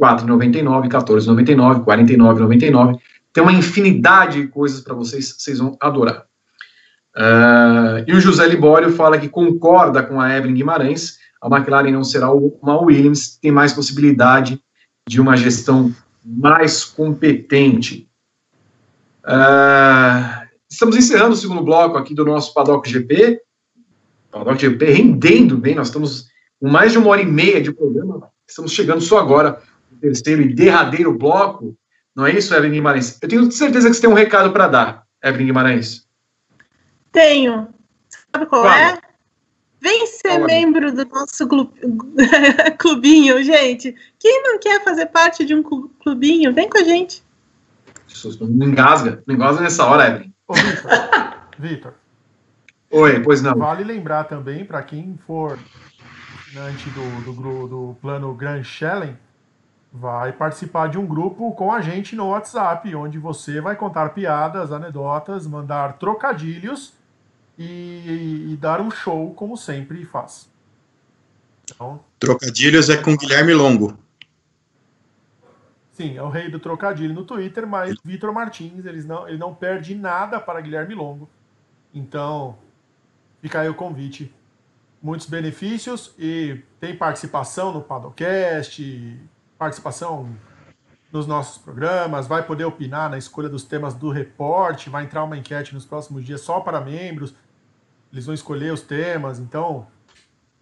4,99, 0.00 0.82
R$ 0.82 0.88
14,99, 0.88 1.78
R$ 1.78 2.04
49,99. 2.04 2.98
Tem 3.32 3.42
uma 3.42 3.52
infinidade 3.52 4.42
de 4.42 4.48
coisas 4.48 4.80
para 4.80 4.94
vocês, 4.94 5.36
vocês 5.38 5.58
vão 5.58 5.76
adorar. 5.80 6.24
Uh, 7.16 8.04
e 8.06 8.12
o 8.14 8.20
José 8.20 8.46
Libório 8.46 8.92
fala 8.92 9.18
que 9.18 9.28
concorda 9.28 10.02
com 10.02 10.20
a 10.20 10.36
Evelyn 10.36 10.54
Guimarães 10.54 11.18
a 11.40 11.48
McLaren 11.48 11.90
não 11.90 12.04
será 12.04 12.30
uma 12.30 12.80
Williams, 12.80 13.38
tem 13.40 13.50
mais 13.50 13.72
possibilidade 13.72 14.62
de 15.08 15.20
uma 15.20 15.36
gestão 15.36 15.94
mais 16.22 16.84
competente. 16.84 18.06
Uh, 19.24 20.46
estamos 20.68 20.96
encerrando 20.96 21.32
o 21.32 21.36
segundo 21.36 21.62
bloco 21.62 21.96
aqui 21.96 22.14
do 22.14 22.26
nosso 22.26 22.52
Paddock 22.52 22.88
GP. 22.88 23.40
Paddock 24.30 24.60
GP 24.60 24.84
rendendo 24.84 25.56
bem, 25.56 25.74
nós 25.74 25.86
estamos 25.86 26.28
com 26.60 26.68
mais 26.68 26.92
de 26.92 26.98
uma 26.98 27.08
hora 27.08 27.22
e 27.22 27.26
meia 27.26 27.60
de 27.62 27.72
programa, 27.72 28.28
estamos 28.46 28.72
chegando 28.72 29.00
só 29.00 29.18
agora 29.18 29.62
terceiro 30.00 30.42
e 30.42 30.54
derradeiro 30.54 31.16
bloco. 31.16 31.76
Não 32.14 32.26
é 32.26 32.32
isso, 32.32 32.54
Evelyn 32.54 32.72
Guimarães? 32.72 33.18
Eu 33.22 33.28
tenho 33.28 33.52
certeza 33.52 33.88
que 33.88 33.94
você 33.94 34.00
tem 34.00 34.10
um 34.10 34.14
recado 34.14 34.52
para 34.52 34.68
dar, 34.68 35.06
Evelyn 35.22 35.46
Guimarães. 35.46 36.06
Tenho. 37.12 37.68
Sabe 38.32 38.46
qual, 38.46 38.62
qual? 38.62 38.72
é? 38.72 38.98
Vem 39.80 40.06
ser 40.06 40.38
membro 40.40 40.92
do 40.92 41.04
nosso 41.06 41.48
clubinho, 42.78 43.42
gente. 43.42 43.94
Quem 44.18 44.42
não 44.42 44.58
quer 44.58 44.84
fazer 44.84 45.06
parte 45.06 45.44
de 45.44 45.54
um 45.54 45.62
clubinho, 45.62 46.52
vem 46.52 46.68
com 46.68 46.78
a 46.78 46.84
gente. 46.84 47.22
Não 48.40 48.68
engasga, 48.68 49.22
não 49.26 49.34
engasga 49.34 49.62
nessa 49.62 49.86
hora, 49.86 50.08
Evelyn. 50.08 50.32
Ô, 50.46 50.54
Vitor. 50.54 50.90
Vitor. 51.58 51.94
Oi, 52.90 53.20
pois 53.20 53.40
não. 53.40 53.54
Vale 53.54 53.84
lembrar 53.84 54.24
também, 54.24 54.64
para 54.64 54.82
quem 54.82 55.16
for 55.26 55.58
antes 56.58 56.92
do, 56.92 57.32
do, 57.32 57.68
do 57.68 57.96
plano 58.00 58.34
Grand 58.34 58.64
Challenge, 58.64 59.16
vai 59.92 60.32
participar 60.32 60.88
de 60.88 60.98
um 60.98 61.06
grupo 61.06 61.52
com 61.52 61.72
a 61.72 61.80
gente 61.80 62.14
no 62.14 62.28
WhatsApp, 62.28 62.94
onde 62.94 63.18
você 63.18 63.60
vai 63.60 63.74
contar 63.74 64.10
piadas, 64.10 64.70
anedotas, 64.72 65.46
mandar 65.46 65.94
trocadilhos 65.94 66.94
e, 67.58 68.52
e, 68.52 68.56
dar 68.56 68.80
um 68.80 68.90
show 68.90 69.34
como 69.34 69.56
sempre 69.56 70.04
faz. 70.04 70.48
Então, 71.64 72.00
Trocadilhos 72.18 72.88
é 72.88 72.96
com 72.96 73.16
Guilherme 73.16 73.52
Longo. 73.52 73.98
Sim, 75.92 76.16
é 76.16 76.22
o 76.22 76.30
rei 76.30 76.50
do 76.50 76.58
trocadilho 76.58 77.12
no 77.12 77.24
Twitter, 77.24 77.66
mas 77.66 77.94
Vitor 78.02 78.32
Martins 78.32 78.86
ele 78.86 79.02
não, 79.02 79.28
ele 79.28 79.36
não 79.36 79.54
perde 79.54 79.94
nada 79.94 80.40
para 80.40 80.60
Guilherme 80.60 80.94
Longo. 80.94 81.28
Então, 81.92 82.56
fica 83.42 83.60
aí 83.60 83.68
o 83.68 83.74
convite. 83.74 84.32
Muitos 85.02 85.26
benefícios 85.26 86.14
e 86.18 86.62
tem 86.78 86.96
participação 86.96 87.72
no 87.72 87.82
Padocast, 87.82 88.82
participação 89.60 90.34
nos 91.12 91.26
nossos 91.26 91.58
programas, 91.58 92.26
vai 92.26 92.42
poder 92.46 92.64
opinar 92.64 93.10
na 93.10 93.18
escolha 93.18 93.46
dos 93.46 93.62
temas 93.62 93.92
do 93.92 94.10
reporte, 94.10 94.88
vai 94.88 95.04
entrar 95.04 95.22
uma 95.22 95.36
enquete 95.36 95.74
nos 95.74 95.84
próximos 95.84 96.24
dias 96.24 96.40
só 96.40 96.60
para 96.60 96.80
membros. 96.80 97.34
Eles 98.10 98.24
vão 98.24 98.34
escolher 98.34 98.72
os 98.72 98.80
temas, 98.80 99.38
então 99.38 99.86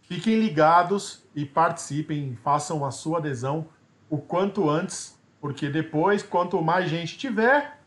fiquem 0.02 0.40
ligados 0.40 1.24
e 1.32 1.44
participem, 1.44 2.36
façam 2.42 2.84
a 2.84 2.90
sua 2.90 3.18
adesão 3.18 3.68
o 4.10 4.18
quanto 4.18 4.68
antes, 4.68 5.16
porque 5.40 5.68
depois, 5.68 6.20
quanto 6.24 6.60
mais 6.60 6.90
gente 6.90 7.16
tiver, 7.16 7.78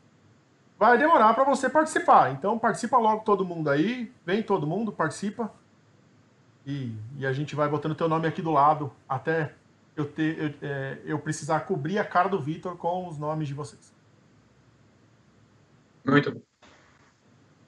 vai 0.79 0.97
demorar 0.97 1.33
para 1.33 1.43
você 1.43 1.69
participar. 1.69 2.31
Então 2.31 2.57
participa 2.57 2.97
logo 2.97 3.25
todo 3.25 3.43
mundo 3.43 3.69
aí, 3.69 4.09
vem 4.25 4.41
todo 4.41 4.65
mundo, 4.65 4.93
participa. 4.93 5.51
E, 6.65 6.95
e 7.17 7.25
a 7.25 7.33
gente 7.33 7.53
vai 7.53 7.67
botando 7.67 7.95
teu 7.95 8.07
nome 8.07 8.29
aqui 8.29 8.41
do 8.41 8.51
lado 8.51 8.93
até 9.09 9.55
eu, 9.95 10.05
ter, 10.05 10.37
eu, 10.37 10.53
é, 10.61 10.97
eu 11.05 11.19
precisar 11.19 11.61
cobrir 11.61 11.99
a 11.99 12.03
cara 12.03 12.29
do 12.29 12.39
Vitor 12.39 12.75
com 12.75 13.07
os 13.07 13.17
nomes 13.17 13.47
de 13.47 13.53
vocês. 13.53 13.93
Muito 16.05 16.31
bom. 16.31 16.41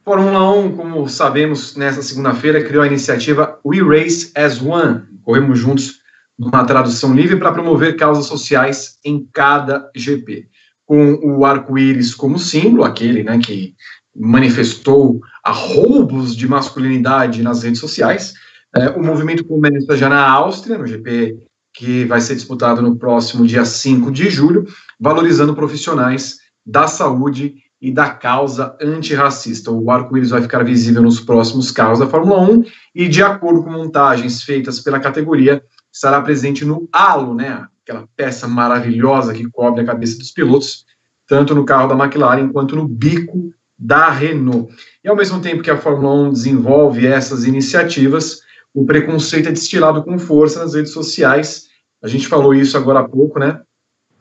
Fórmula 0.03 0.51
1, 0.51 0.75
como 0.75 1.07
sabemos, 1.07 1.77
nessa 1.77 2.01
segunda-feira 2.01 2.63
criou 2.63 2.83
a 2.83 2.87
iniciativa 2.87 3.59
We 3.65 3.79
Race 3.79 4.31
as 4.35 4.61
One. 4.61 5.03
Corremos 5.23 5.57
juntos 5.57 6.01
numa 6.37 6.65
tradução 6.65 7.15
livre 7.15 7.37
para 7.37 7.53
promover 7.53 7.95
causas 7.95 8.25
sociais 8.25 8.99
em 9.03 9.25
cada 9.31 9.89
GP 9.95 10.49
com 10.85 11.13
o 11.23 11.45
arco-íris 11.45 12.13
como 12.13 12.37
símbolo, 12.37 12.83
aquele 12.83 13.23
né, 13.23 13.39
que 13.39 13.75
manifestou 14.15 15.21
a 15.43 15.51
roubos 15.51 16.35
de 16.35 16.47
masculinidade 16.47 17.41
nas 17.41 17.63
redes 17.63 17.79
sociais. 17.79 18.33
É, 18.75 18.89
o 18.89 19.03
movimento 19.03 19.45
começa 19.45 19.95
já 19.95 20.09
na 20.09 20.29
Áustria, 20.29 20.77
no 20.77 20.85
GP 20.85 21.47
que 21.73 22.05
vai 22.05 22.21
ser 22.21 22.35
disputado 22.35 22.81
no 22.81 22.95
próximo 22.95 23.45
dia 23.47 23.65
5 23.65 24.11
de 24.11 24.29
julho, 24.29 24.65
valorizando 24.99 25.55
profissionais 25.55 26.37
da 26.65 26.87
saúde 26.87 27.55
e 27.81 27.91
da 27.91 28.11
causa 28.11 28.77
antirracista. 28.81 29.71
O 29.71 29.91
arco-íris 29.91 30.29
vai 30.29 30.41
ficar 30.41 30.63
visível 30.63 31.01
nos 31.01 31.19
próximos 31.19 31.71
carros 31.71 31.99
da 31.99 32.07
Fórmula 32.07 32.41
1 32.41 32.63
e, 32.95 33.09
de 33.09 33.21
acordo 33.21 33.63
com 33.63 33.71
montagens 33.71 34.43
feitas 34.43 34.79
pela 34.79 34.99
categoria, 34.99 35.61
estará 35.91 36.21
presente 36.21 36.63
no 36.63 36.87
halo, 36.93 37.33
né, 37.33 37.65
aquela 37.83 38.07
peça 38.15 38.47
maravilhosa 38.47 39.33
que 39.33 39.49
cobre 39.51 39.81
a 39.81 39.85
cabeça 39.85 40.17
dos 40.17 40.31
pilotos, 40.31 40.85
tanto 41.27 41.53
no 41.53 41.65
carro 41.65 41.87
da 41.87 42.01
McLaren 42.01 42.49
quanto 42.49 42.75
no 42.75 42.87
bico 42.87 43.53
da 43.77 44.09
Renault. 44.09 44.73
E 45.03 45.09
ao 45.09 45.15
mesmo 45.15 45.41
tempo 45.41 45.61
que 45.61 45.71
a 45.71 45.77
Fórmula 45.77 46.29
1 46.29 46.31
desenvolve 46.31 47.05
essas 47.05 47.43
iniciativas, 47.43 48.42
o 48.73 48.85
preconceito 48.85 49.49
é 49.49 49.51
destilado 49.51 50.03
com 50.03 50.17
força 50.17 50.59
nas 50.59 50.73
redes 50.73 50.91
sociais. 50.91 51.67
A 52.01 52.07
gente 52.07 52.27
falou 52.27 52.53
isso 52.53 52.77
agora 52.77 52.99
há 52.99 53.07
pouco, 53.07 53.39
né? 53.39 53.61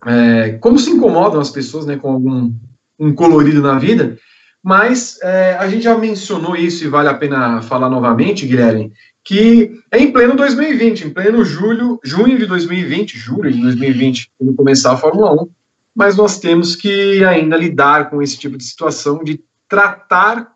É, 0.05 0.53
como 0.61 0.79
se 0.79 0.91
incomodam 0.91 1.41
as 1.41 1.51
pessoas 1.51 1.87
né, 1.87 1.97
com 1.97 2.11
algum 2.11 2.53
um 2.99 3.15
colorido 3.15 3.61
na 3.61 3.79
vida, 3.79 4.19
mas 4.63 5.19
é, 5.23 5.57
a 5.59 5.69
gente 5.69 5.83
já 5.85 5.97
mencionou 5.99 6.55
isso 6.55 6.85
e 6.85 6.89
vale 6.89 7.09
a 7.09 7.15
pena 7.15 7.63
falar 7.63 7.89
novamente, 7.89 8.47
Guilherme, 8.47 8.93
que 9.25 9.81
é 9.91 9.99
em 9.99 10.13
pleno 10.13 10.37
2020, 10.37 11.07
em 11.07 11.11
pleno 11.11 11.45
julho, 11.45 11.99
junho 12.05 12.39
de 12.39 12.47
2020, 12.47 13.19
julho 13.19 13.51
de 13.51 13.61
2020, 13.61 14.31
quando 14.39 14.55
começar 14.55 14.93
a 14.93 14.97
Fórmula 14.97 15.33
1, 15.33 15.49
mas 15.95 16.17
nós 16.17 16.39
temos 16.39 16.77
que 16.77 17.25
ainda 17.25 17.57
lidar 17.57 18.09
com 18.09 18.23
esse 18.23 18.39
tipo 18.39 18.57
de 18.57 18.65
situação 18.65 19.23
de 19.25 19.41
tratar 19.69 20.53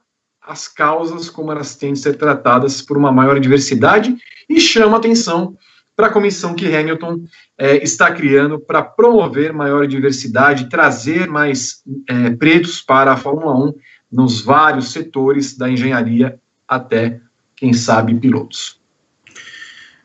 as 0.47 0.69
causas 0.69 1.29
como 1.29 1.51
elas 1.51 1.75
têm 1.75 1.93
de 1.93 1.99
ser 1.99 2.17
tratadas 2.17 2.81
por 2.81 2.97
uma 2.97 3.11
maior 3.11 3.41
diversidade 3.41 4.17
e 4.49 4.61
chama 4.61 4.97
atenção 4.97 5.57
para 5.97 6.07
a 6.07 6.13
comissão 6.13 6.55
que 6.55 6.73
Hamilton 6.73 7.25
é, 7.59 7.83
está 7.83 8.13
criando 8.13 8.59
para 8.59 8.83
promover 8.83 9.53
maior 9.53 9.87
diversidade, 9.87 10.69
trazer 10.69 11.27
mais 11.27 11.83
é, 12.07 12.31
pretos 12.31 12.83
para 12.83 13.13
a 13.13 13.17
Fórmula 13.17 13.57
1 13.69 13.75
nos 14.13 14.43
vários 14.43 14.93
setores 14.93 15.57
da 15.57 15.69
engenharia 15.69 16.39
até 16.69 17.19
quem 17.57 17.73
sabe, 17.73 18.15
pilotos. 18.15 18.79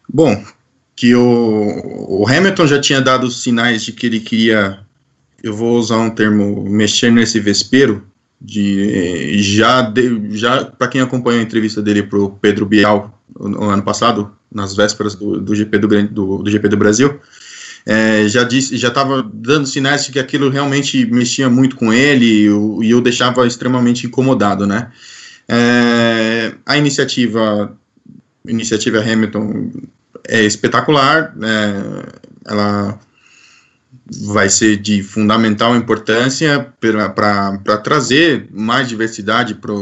Bom, 0.07 0.43
que 0.95 1.13
o, 1.13 2.21
o 2.21 2.27
Hamilton 2.27 2.67
já 2.67 2.79
tinha 2.79 3.01
dado 3.01 3.29
sinais 3.29 3.83
de 3.83 3.91
que 3.91 4.05
ele 4.05 4.21
queria, 4.21 4.79
eu 5.43 5.53
vou 5.53 5.77
usar 5.77 5.97
um 5.97 6.09
termo, 6.09 6.63
mexer 6.69 7.11
nesse 7.11 7.39
vespeiro, 7.39 8.10
de 8.41 9.41
já, 9.43 9.81
de, 9.83 10.35
já 10.37 10.65
para 10.65 10.87
quem 10.87 10.99
acompanhou 10.99 11.39
a 11.39 11.43
entrevista 11.43 11.81
dele 11.81 12.01
para 12.01 12.19
o 12.19 12.31
Pedro 12.31 12.65
Bial 12.65 13.21
no 13.39 13.69
ano 13.69 13.83
passado, 13.83 14.31
nas 14.51 14.75
vésperas 14.75 15.15
do, 15.15 15.39
do 15.39 15.55
GP 15.55 15.77
do, 15.77 15.87
do, 16.07 16.37
do, 16.39 16.51
GP 16.51 16.67
do 16.67 16.77
Brasil, 16.77 17.19
é, 17.85 18.27
já 18.27 18.43
disse, 18.43 18.75
já 18.77 18.87
estava 18.87 19.23
dando 19.33 19.67
sinais 19.67 20.05
de 20.05 20.11
que 20.11 20.19
aquilo 20.19 20.49
realmente 20.49 21.05
mexia 21.05 21.49
muito 21.49 21.75
com 21.75 21.93
ele 21.93 22.25
e 22.25 22.49
o, 22.49 22.83
e 22.83 23.01
deixava 23.01 23.45
extremamente 23.45 24.07
incomodado, 24.07 24.65
né? 24.65 24.91
É, 25.47 26.53
a 26.65 26.77
iniciativa, 26.77 27.77
iniciativa 28.45 28.99
Hamilton 28.99 29.71
é 30.27 30.43
espetacular, 30.43 31.35
é, 31.41 32.21
ela 32.45 32.99
vai 34.19 34.49
ser 34.49 34.77
de 34.77 35.01
fundamental 35.01 35.75
importância 35.75 36.73
para 36.79 37.77
trazer 37.77 38.47
mais 38.51 38.89
diversidade 38.89 39.55
para 39.55 39.73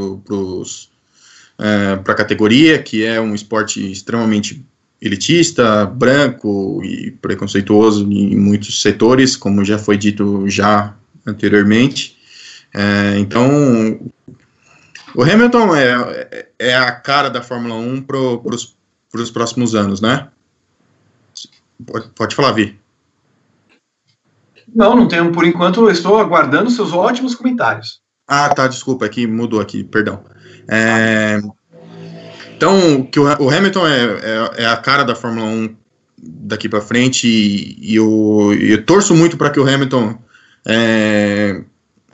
é, 1.58 1.94
a 1.94 2.14
categoria, 2.14 2.82
que 2.82 3.04
é 3.04 3.20
um 3.20 3.34
esporte 3.34 3.92
extremamente 3.92 4.64
elitista, 5.02 5.86
branco 5.86 6.82
e 6.84 7.12
preconceituoso 7.12 8.04
em 8.12 8.36
muitos 8.36 8.82
setores, 8.82 9.36
como 9.36 9.66
já 9.66 9.80
foi 9.80 9.98
dito 9.98 10.48
já 10.48 10.96
anteriormente. 11.26 12.18
É, 12.74 13.18
então, 13.18 14.12
o 15.16 15.24
Hamilton 15.24 15.76
é, 15.76 16.48
é 16.60 16.76
a 16.76 16.92
cara 16.92 17.30
da 17.30 17.42
Fórmula 17.42 17.76
1 17.76 18.02
para 18.04 18.18
os 19.22 19.32
próximos 19.32 19.74
anos, 19.74 20.02
né? 20.02 20.28
Pode, 21.86 22.10
pode 22.10 22.36
falar, 22.36 22.52
Vi. 22.52 22.78
Não, 24.76 24.96
não 24.96 25.08
tenho, 25.08 25.32
por 25.32 25.46
enquanto, 25.46 25.90
estou 25.90 26.18
aguardando 26.20 26.70
seus 26.70 26.94
ótimos 26.94 27.36
comentários. 27.36 28.02
Ah, 28.28 28.50
tá, 28.50 28.68
desculpa, 28.68 29.06
aqui 29.06 29.26
mudou 29.26 29.60
aqui, 29.60 29.84
perdão. 29.84 30.24
É, 30.68 31.40
então, 32.56 33.04
que 33.04 33.20
o, 33.20 33.24
o 33.24 33.50
Hamilton 33.50 33.88
é, 33.88 34.04
é, 34.04 34.64
é, 34.64 34.66
a 34.68 34.76
cara 34.76 35.04
da 35.04 35.16
Fórmula 35.16 35.48
1 35.48 35.76
daqui 36.22 36.68
para 36.68 36.82
frente 36.82 37.26
e, 37.26 37.78
e 37.80 37.96
eu, 37.96 38.54
eu, 38.60 38.84
torço 38.84 39.16
muito 39.16 39.38
para 39.38 39.50
que 39.50 39.60
o 39.60 39.68
Hamilton, 39.68 40.18
é, 40.68 41.64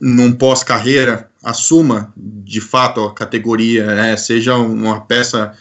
num 0.00 0.32
pós-carreira, 0.32 1.28
assuma 1.42 2.14
de 2.16 2.60
fato 2.60 3.02
a 3.02 3.12
categoria, 3.12 3.86
né, 3.86 4.16
seja 4.16 4.56
uma 4.56 5.00
peça, 5.00 5.52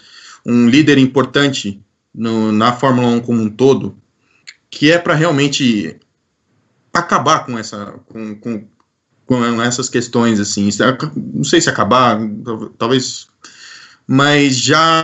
um 0.46 0.70
líder 0.70 1.00
importante 1.00 1.82
no, 2.14 2.52
na 2.52 2.72
Fórmula 2.72 3.08
1 3.08 3.22
como 3.22 3.42
um 3.42 3.50
todo, 3.50 3.98
que 4.70 4.92
é 4.92 5.00
para 5.00 5.16
realmente 5.16 6.00
acabar 7.00 7.46
com 7.46 7.58
essa 7.58 7.96
com, 8.08 8.36
com, 8.36 8.68
com, 9.26 9.62
essas 9.62 9.90
questões 9.90 10.40
assim, 10.40 10.70
não 11.16 11.44
sei 11.44 11.62
se 11.62 11.70
acabar, 11.70 12.20
talvez, 12.78 13.28
mas 14.08 14.58
já 14.58 15.04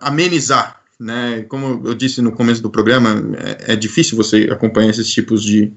amenizar, 0.00 0.80
né? 0.98 1.44
Como 1.48 1.86
eu 1.86 1.94
disse 1.94 2.20
no 2.20 2.32
começo 2.32 2.62
do 2.62 2.70
programa, 2.70 3.10
é, 3.38 3.72
é 3.72 3.76
difícil 3.76 4.16
você 4.16 4.48
acompanhar 4.50 4.90
esses 4.90 5.10
tipos 5.10 5.42
de 5.42 5.72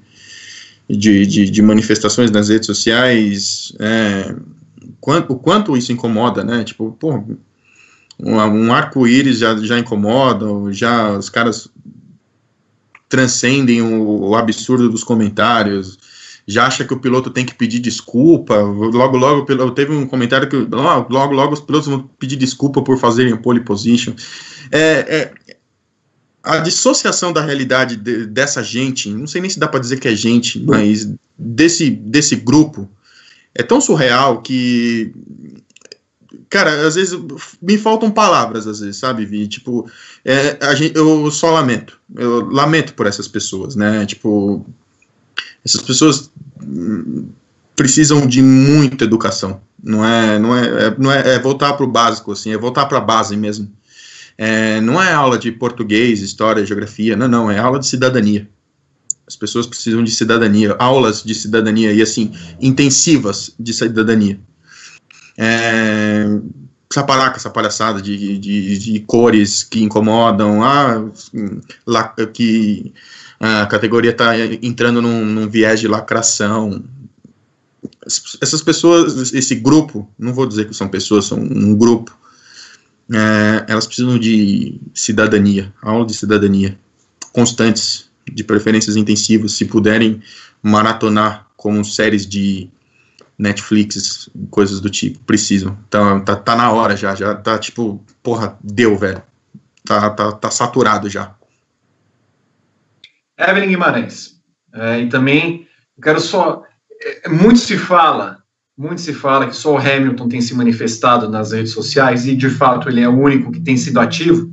de, 0.90 1.26
de, 1.26 1.50
de, 1.50 1.62
manifestações 1.62 2.32
nas 2.32 2.48
redes 2.48 2.66
sociais, 2.66 3.74
é, 3.78 4.34
quanto, 5.02 5.34
o 5.34 5.40
quanto 5.40 5.76
isso 5.76 5.92
incomoda, 5.92 6.44
né? 6.44 6.64
Tipo, 6.64 6.96
pô, 6.98 7.24
um, 8.20 8.36
um 8.36 8.74
arco-íris 8.74 9.40
já, 9.40 9.56
já 9.58 9.78
incomoda, 9.78 10.46
já 10.72 11.12
os 11.18 11.30
caras 11.30 11.70
transcendem 13.10 13.82
o, 13.82 14.30
o, 14.30 14.36
absurdo 14.36 14.90
dos 14.90 15.04
comentários, 15.04 15.98
já 16.48 16.66
acha 16.66 16.86
que 16.86 16.94
o 16.94 17.00
piloto 17.00 17.30
tem 17.30 17.46
que 17.46 17.54
pedir 17.54 17.80
desculpa, 17.80 18.56
logo, 18.56 19.18
logo, 19.18 19.72
teve 19.72 19.94
um 19.94 20.08
comentário 20.08 20.50
que 20.50 20.56
logo, 20.56 21.34
logo, 21.34 21.54
os 21.54 21.62
pilotos 21.62 21.88
vão 21.88 22.10
pedir 22.20 22.36
desculpa 22.36 22.82
por 22.82 22.98
fazerem 22.98 23.36
pole 23.36 23.60
position. 23.62 24.14
É, 24.72 25.34
é, 25.48 25.56
a 26.44 26.60
dissociação 26.60 27.34
da 27.34 27.42
realidade 27.42 27.98
de, 27.98 28.26
dessa 28.26 28.64
gente, 28.64 29.10
não 29.10 29.28
sei 29.28 29.42
nem 29.42 29.50
se 29.50 29.60
dá 29.60 29.68
para 29.68 29.82
dizer 29.82 30.00
que 30.00 30.08
é 30.08 30.16
gente, 30.16 30.60
mas 30.64 31.12
desse, 31.38 31.90
desse 31.90 32.38
grupo, 32.38 32.90
é 33.54 33.64
tão 33.64 33.82
surreal 33.82 34.42
que. 34.42 35.14
Cara, 36.50 36.88
às 36.88 36.96
vezes 36.96 37.18
me 37.62 37.78
faltam 37.78 38.12
palavras, 38.12 38.68
às 38.68 38.80
vezes, 38.80 38.98
sabe, 38.98 39.26
Vi? 39.26 39.48
Tipo, 39.48 39.90
é, 40.26 40.58
a 40.62 40.76
gente, 40.76 40.96
eu 40.96 41.30
só 41.32 41.52
lamento. 41.52 42.00
Eu 42.16 42.50
lamento 42.50 42.94
por 42.94 43.08
essas 43.08 43.28
pessoas, 43.28 43.76
né? 43.76 44.06
Tipo, 44.06 44.66
essas 45.64 45.82
pessoas 45.82 46.32
precisam 47.76 48.26
de 48.26 48.42
muita 48.42 49.04
educação. 49.04 49.62
Não 49.82 50.04
é, 50.04 50.40
não 50.40 50.58
é, 50.58 50.68
é 50.68 50.96
não 50.98 51.12
é, 51.12 51.36
é 51.36 51.40
voltar 51.40 51.74
para 51.74 51.86
o 51.86 51.92
básico, 51.92 52.32
assim, 52.32 52.52
é 52.52 52.58
voltar 52.58 52.86
para 52.88 52.98
a 52.98 53.02
base 53.02 53.38
mesmo. 53.38 53.72
É, 54.38 54.82
não 54.82 55.02
é 55.02 55.14
aula 55.14 55.38
de 55.38 55.52
português, 55.52 56.22
história, 56.22 56.66
geografia, 56.66 57.16
não, 57.16 57.28
não, 57.28 57.50
é 57.52 57.58
aula 57.58 57.80
de 57.80 57.88
cidadania. 57.88 58.50
As 59.28 59.36
pessoas 59.36 59.68
precisam 59.68 60.04
de 60.04 60.12
cidadania, 60.12 60.76
aulas 60.80 61.22
de 61.24 61.36
cidadania 61.36 61.92
e 61.92 62.02
assim, 62.02 62.32
intensivas 62.62 63.54
de 63.60 63.74
cidadania. 63.74 64.40
É, 65.38 66.26
precisa 66.88 67.06
parar 67.06 67.30
com 67.30 67.36
essa 67.36 67.50
palhaçada 67.50 68.02
de, 68.02 68.38
de, 68.38 68.78
de 68.78 69.00
cores 69.02 69.64
que 69.64 69.84
incomodam, 69.84 70.64
ah, 70.64 71.06
la, 71.86 72.16
que 72.34 72.94
a 73.40 73.66
categoria 73.68 74.12
está 74.12 74.34
entrando 74.62 75.02
num, 75.02 75.24
num, 75.26 75.48
viés 75.48 75.80
de 75.80 75.88
lacração. 75.88 76.84
essas 78.42 78.62
pessoas, 78.62 79.34
esse 79.34 79.56
grupo, 79.56 80.10
não 80.18 80.34
vou 80.34 80.48
dizer 80.48 80.68
que 80.68 80.74
são 80.74 80.88
pessoas, 80.88 81.26
são 81.26 81.38
um 81.38 81.76
grupo, 81.76 82.18
é, 83.12 83.66
elas 83.68 83.86
precisam 83.86 84.18
de 84.18 84.80
cidadania, 84.94 85.74
aula 85.82 86.06
de 86.06 86.14
cidadania, 86.14 86.78
constantes, 87.32 88.10
de 88.30 88.44
preferências 88.44 88.96
intensivas, 88.96 89.54
se 89.54 89.66
puderem 89.66 90.22
maratonar 90.62 91.48
como 91.56 91.84
séries 91.86 92.26
de 92.26 92.70
Netflix, 93.38 94.30
coisas 94.50 94.80
do 94.80 94.90
tipo, 94.90 95.20
precisam. 95.20 95.78
Então, 95.88 96.20
tá, 96.22 96.36
tá 96.36 96.56
na 96.56 96.72
hora 96.72 96.96
já, 96.96 97.14
já 97.14 97.36
tá 97.36 97.58
tipo, 97.58 98.04
porra, 98.24 98.58
deu, 98.64 98.98
velho. 98.98 99.22
Tá, 99.86 100.10
tá, 100.10 100.32
tá 100.32 100.52
saturado 100.52 101.10
já. 101.10 101.36
Evelyn 103.38 103.70
Guimarães. 103.70 104.38
É, 104.74 105.02
e 105.02 105.10
também, 105.10 105.68
quero 106.02 106.20
só. 106.20 106.64
É, 107.02 107.30
muito 107.30 107.60
se 107.60 107.78
fala, 107.78 108.40
muito 108.78 109.02
se 109.02 109.14
fala 109.14 109.48
que 109.48 109.56
só 109.56 109.76
o 109.76 109.78
Hamilton 109.78 110.28
tem 110.28 110.42
se 110.42 110.56
manifestado 110.56 111.30
nas 111.30 111.52
redes 111.52 111.72
sociais, 111.72 112.26
e 112.26 112.36
de 112.36 112.50
fato 112.50 112.90
ele 112.90 113.02
é 113.02 113.08
o 113.08 113.18
único 113.18 113.52
que 113.52 113.60
tem 113.60 113.78
sido 113.78 114.00
ativo, 114.00 114.52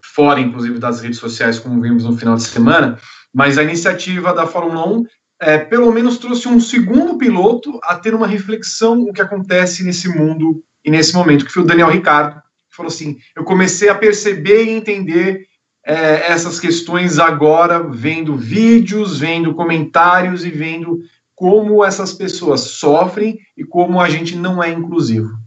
fora 0.00 0.40
inclusive 0.40 0.78
das 0.78 1.00
redes 1.00 1.18
sociais, 1.18 1.58
como 1.58 1.80
vimos 1.80 2.04
no 2.04 2.16
final 2.16 2.36
de 2.36 2.44
semana. 2.44 2.98
Mas 3.34 3.58
a 3.58 3.64
iniciativa 3.64 4.32
da 4.32 4.46
Fórmula 4.46 4.88
1 4.88 5.04
é, 5.40 5.58
pelo 5.58 5.92
menos 5.92 6.18
trouxe 6.18 6.48
um 6.48 6.60
segundo 6.60 7.18
piloto 7.18 7.78
a 7.82 7.96
ter 7.96 8.14
uma 8.14 8.26
reflexão 8.26 9.02
o 9.02 9.12
que 9.12 9.20
acontece 9.20 9.84
nesse 9.84 10.08
mundo 10.08 10.62
e 10.84 10.90
nesse 10.90 11.14
momento, 11.14 11.44
que 11.44 11.52
foi 11.52 11.62
o 11.62 11.66
Daniel 11.66 11.90
Ricardo, 11.90 12.40
que 12.70 12.76
falou 12.76 12.88
assim, 12.88 13.18
eu 13.34 13.44
comecei 13.44 13.88
a 13.88 13.94
perceber 13.94 14.64
e 14.64 14.70
entender 14.70 15.46
é, 15.84 16.32
essas 16.32 16.58
questões 16.58 17.18
agora, 17.18 17.78
vendo 17.78 18.36
vídeos, 18.36 19.18
vendo 19.18 19.54
comentários 19.54 20.44
e 20.44 20.50
vendo 20.50 21.00
como 21.34 21.84
essas 21.84 22.12
pessoas 22.12 22.60
sofrem 22.62 23.38
e 23.56 23.62
como 23.62 24.00
a 24.00 24.08
gente 24.08 24.34
não 24.34 24.62
é 24.62 24.70
inclusivo. 24.70 25.38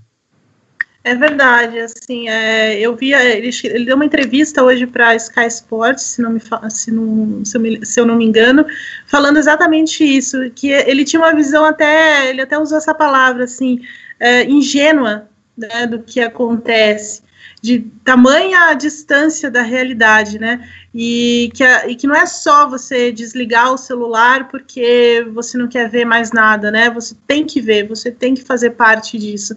É 1.01 1.15
verdade, 1.15 1.79
assim, 1.79 2.27
é, 2.27 2.77
eu 2.77 2.93
vi, 2.93 3.13
ele, 3.13 3.49
ele, 3.63 3.85
deu 3.85 3.95
uma 3.95 4.03
entrevista 4.03 4.61
hoje 4.61 4.85
para 4.85 5.15
Sky 5.15 5.47
Sports, 5.47 6.03
se, 6.03 6.21
não 6.21 6.31
me, 6.31 6.41
se, 6.69 6.91
não, 6.91 7.45
se, 7.45 7.55
eu 7.55 7.61
me, 7.61 7.85
se 7.85 7.99
eu 8.01 8.05
não 8.05 8.17
me 8.17 8.25
engano, 8.25 8.65
falando 9.07 9.37
exatamente 9.37 10.03
isso, 10.03 10.37
que 10.51 10.67
ele 10.67 11.05
tinha 11.05 11.21
uma 11.21 11.33
visão 11.33 11.63
até, 11.63 12.29
ele 12.29 12.41
até 12.41 12.59
usou 12.59 12.77
essa 12.77 12.93
palavra, 12.93 13.45
assim, 13.45 13.79
é, 14.19 14.43
ingênua, 14.43 15.29
né, 15.57 15.87
do 15.87 15.99
que 15.99 16.19
acontece, 16.19 17.21
de 17.61 17.79
tamanha 18.03 18.73
distância 18.73 19.49
da 19.49 19.61
realidade, 19.61 20.37
né, 20.37 20.69
e 20.93 21.49
que, 21.53 21.63
e 21.63 21.95
que 21.95 22.07
não 22.07 22.15
é 22.15 22.25
só 22.25 22.67
você 22.69 23.09
desligar 23.09 23.73
o 23.73 23.77
celular 23.77 24.49
porque 24.49 25.25
você 25.33 25.57
não 25.57 25.69
quer 25.69 25.89
ver 25.89 26.03
mais 26.03 26.33
nada, 26.33 26.69
né, 26.69 26.89
você 26.89 27.15
tem 27.25 27.45
que 27.45 27.61
ver, 27.61 27.87
você 27.87 28.11
tem 28.11 28.35
que 28.35 28.43
fazer 28.43 28.71
parte 28.71 29.17
disso, 29.17 29.55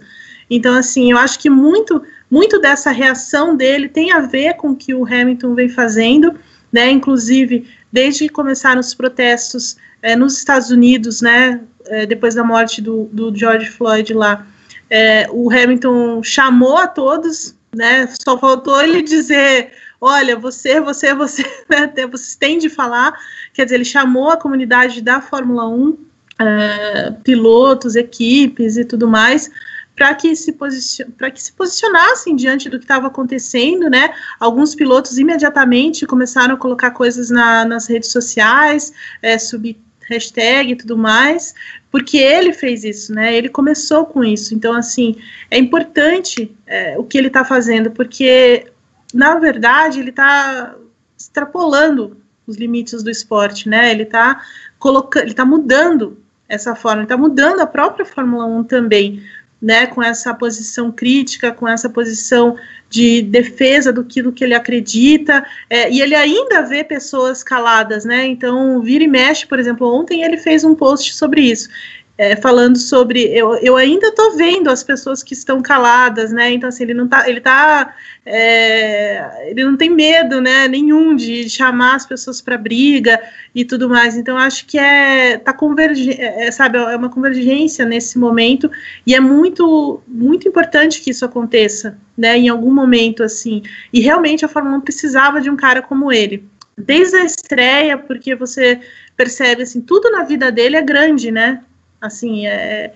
então, 0.49 0.75
assim, 0.75 1.11
eu 1.11 1.17
acho 1.17 1.39
que 1.39 1.49
muito, 1.49 2.01
muito 2.29 2.59
dessa 2.59 2.91
reação 2.91 3.55
dele 3.55 3.87
tem 3.87 4.11
a 4.11 4.19
ver 4.19 4.55
com 4.55 4.71
o 4.71 4.75
que 4.75 4.93
o 4.93 5.05
Hamilton 5.05 5.55
vem 5.55 5.69
fazendo, 5.69 6.35
né? 6.71 6.89
Inclusive, 6.89 7.67
desde 7.91 8.27
que 8.27 8.29
começaram 8.29 8.79
os 8.79 8.93
protestos 8.93 9.77
é, 10.01 10.15
nos 10.15 10.37
Estados 10.37 10.69
Unidos, 10.69 11.21
né? 11.21 11.61
É, 11.87 12.05
depois 12.05 12.35
da 12.35 12.43
morte 12.43 12.81
do, 12.81 13.09
do 13.11 13.35
George 13.35 13.69
Floyd 13.69 14.13
lá, 14.13 14.47
é, 14.89 15.27
o 15.31 15.51
Hamilton 15.51 16.23
chamou 16.23 16.77
a 16.77 16.87
todos, 16.87 17.55
né? 17.75 18.07
Só 18.23 18.37
faltou 18.37 18.81
ele 18.81 19.01
dizer 19.01 19.71
olha, 20.05 20.35
você, 20.35 20.81
você, 20.81 21.13
você, 21.13 21.43
né, 21.69 21.87
vocês 22.11 22.35
têm 22.35 22.57
de 22.57 22.69
falar, 22.69 23.17
quer 23.53 23.63
dizer, 23.63 23.75
ele 23.75 23.85
chamou 23.85 24.31
a 24.31 24.37
comunidade 24.37 25.01
da 25.01 25.21
Fórmula 25.21 25.65
1, 25.69 25.97
é, 26.39 27.11
pilotos, 27.23 27.95
equipes 27.95 28.75
e 28.75 28.83
tudo 28.83 29.07
mais, 29.07 29.49
para 29.95 30.15
que 30.15 30.35
se 30.35 30.51
que 30.51 31.41
se 31.41 31.53
posicionassem 31.53 32.35
diante 32.35 32.69
do 32.69 32.77
que 32.79 32.85
estava 32.85 33.07
acontecendo, 33.07 33.89
né? 33.89 34.13
Alguns 34.39 34.73
pilotos 34.73 35.17
imediatamente 35.17 36.05
começaram 36.05 36.55
a 36.55 36.57
colocar 36.57 36.91
coisas 36.91 37.29
na, 37.29 37.63
nas 37.63 37.87
redes 37.87 38.11
sociais, 38.11 38.91
é, 39.21 39.37
subir 39.37 39.79
hashtag 40.09 40.71
e 40.71 40.75
tudo 40.75 40.97
mais, 40.97 41.53
porque 41.91 42.17
ele 42.17 42.53
fez 42.53 42.83
isso, 42.83 43.13
né? 43.13 43.35
Ele 43.35 43.49
começou 43.49 44.05
com 44.05 44.23
isso. 44.23 44.53
Então, 44.53 44.73
assim, 44.73 45.15
é 45.49 45.57
importante 45.57 46.55
é, 46.65 46.97
o 46.97 47.03
que 47.03 47.17
ele 47.17 47.27
está 47.27 47.45
fazendo, 47.45 47.91
porque 47.91 48.67
na 49.13 49.35
verdade 49.35 49.99
ele 49.99 50.09
está 50.09 50.75
extrapolando 51.17 52.17
os 52.45 52.57
limites 52.57 53.03
do 53.03 53.09
esporte, 53.09 53.69
né? 53.69 53.91
Ele 53.91 54.03
está 54.03 54.41
colocando, 54.79 55.23
ele 55.23 55.31
está 55.31 55.45
mudando 55.45 56.17
essa 56.49 56.75
forma, 56.75 57.03
está 57.03 57.15
mudando 57.15 57.61
a 57.61 57.67
própria 57.67 58.05
Fórmula 58.05 58.45
1 58.45 58.63
também, 58.65 59.23
né, 59.63 59.87
com 59.87 60.03
essa 60.03 60.33
posição 60.33 60.91
crítica, 60.91 61.53
com 61.53 61.65
essa 61.65 61.89
posição 61.89 62.57
de 62.89 63.21
defesa 63.21 63.93
do 63.93 64.03
que, 64.03 64.21
do 64.21 64.33
que 64.33 64.43
ele 64.43 64.53
acredita, 64.53 65.45
é, 65.69 65.89
e 65.89 66.01
ele 66.01 66.13
ainda 66.13 66.61
vê 66.61 66.83
pessoas 66.83 67.41
caladas, 67.41 68.03
né, 68.03 68.27
então 68.27 68.81
vira 68.81 69.05
e 69.05 69.07
mexe, 69.07 69.47
por 69.47 69.57
exemplo, 69.57 69.87
ontem 69.87 70.21
ele 70.21 70.37
fez 70.37 70.65
um 70.65 70.75
post 70.75 71.15
sobre 71.15 71.41
isso, 71.41 71.69
é, 72.15 72.35
falando 72.35 72.77
sobre 72.77 73.23
eu, 73.23 73.55
eu 73.55 73.75
ainda 73.75 74.07
estou 74.07 74.37
vendo 74.37 74.69
as 74.69 74.83
pessoas 74.83 75.23
que 75.23 75.33
estão 75.33 75.61
caladas, 75.63 76.31
né? 76.31 76.51
Então 76.51 76.69
assim 76.69 76.83
ele 76.83 76.93
não 76.93 77.07
tá 77.07 77.27
ele 77.27 77.41
tá 77.41 77.95
é, 78.23 79.49
ele 79.49 79.63
não 79.63 79.75
tem 79.75 79.89
medo, 79.89 80.39
né? 80.39 80.67
Nenhum 80.67 81.15
de 81.15 81.49
chamar 81.49 81.95
as 81.95 82.05
pessoas 82.05 82.39
para 82.39 82.55
briga 82.55 83.19
e 83.55 83.65
tudo 83.65 83.89
mais. 83.89 84.15
Então 84.15 84.37
acho 84.37 84.65
que 84.67 84.77
é 84.77 85.39
tá 85.39 85.53
convergente, 85.53 86.21
é, 86.21 86.51
sabe 86.51 86.77
é 86.77 86.95
uma 86.95 87.09
convergência 87.09 87.83
nesse 87.83 88.19
momento 88.19 88.69
e 89.07 89.15
é 89.15 89.19
muito 89.19 90.01
muito 90.07 90.47
importante 90.47 91.01
que 91.01 91.09
isso 91.09 91.25
aconteça, 91.25 91.97
né? 92.15 92.37
Em 92.37 92.47
algum 92.47 92.71
momento 92.71 93.23
assim. 93.23 93.63
E 93.91 93.99
realmente 93.99 94.45
a 94.45 94.47
Fórmula 94.47 94.77
1 94.77 94.81
precisava 94.81 95.41
de 95.41 95.49
um 95.49 95.55
cara 95.55 95.81
como 95.81 96.11
ele. 96.11 96.47
Desde 96.77 97.17
a 97.17 97.25
estreia, 97.25 97.97
porque 97.97 98.35
você 98.35 98.79
percebe 99.17 99.63
assim 99.63 99.81
tudo 99.81 100.11
na 100.11 100.23
vida 100.23 100.51
dele 100.51 100.75
é 100.75 100.81
grande, 100.81 101.31
né? 101.31 101.61
Assim, 102.03 102.45
é, 102.45 102.91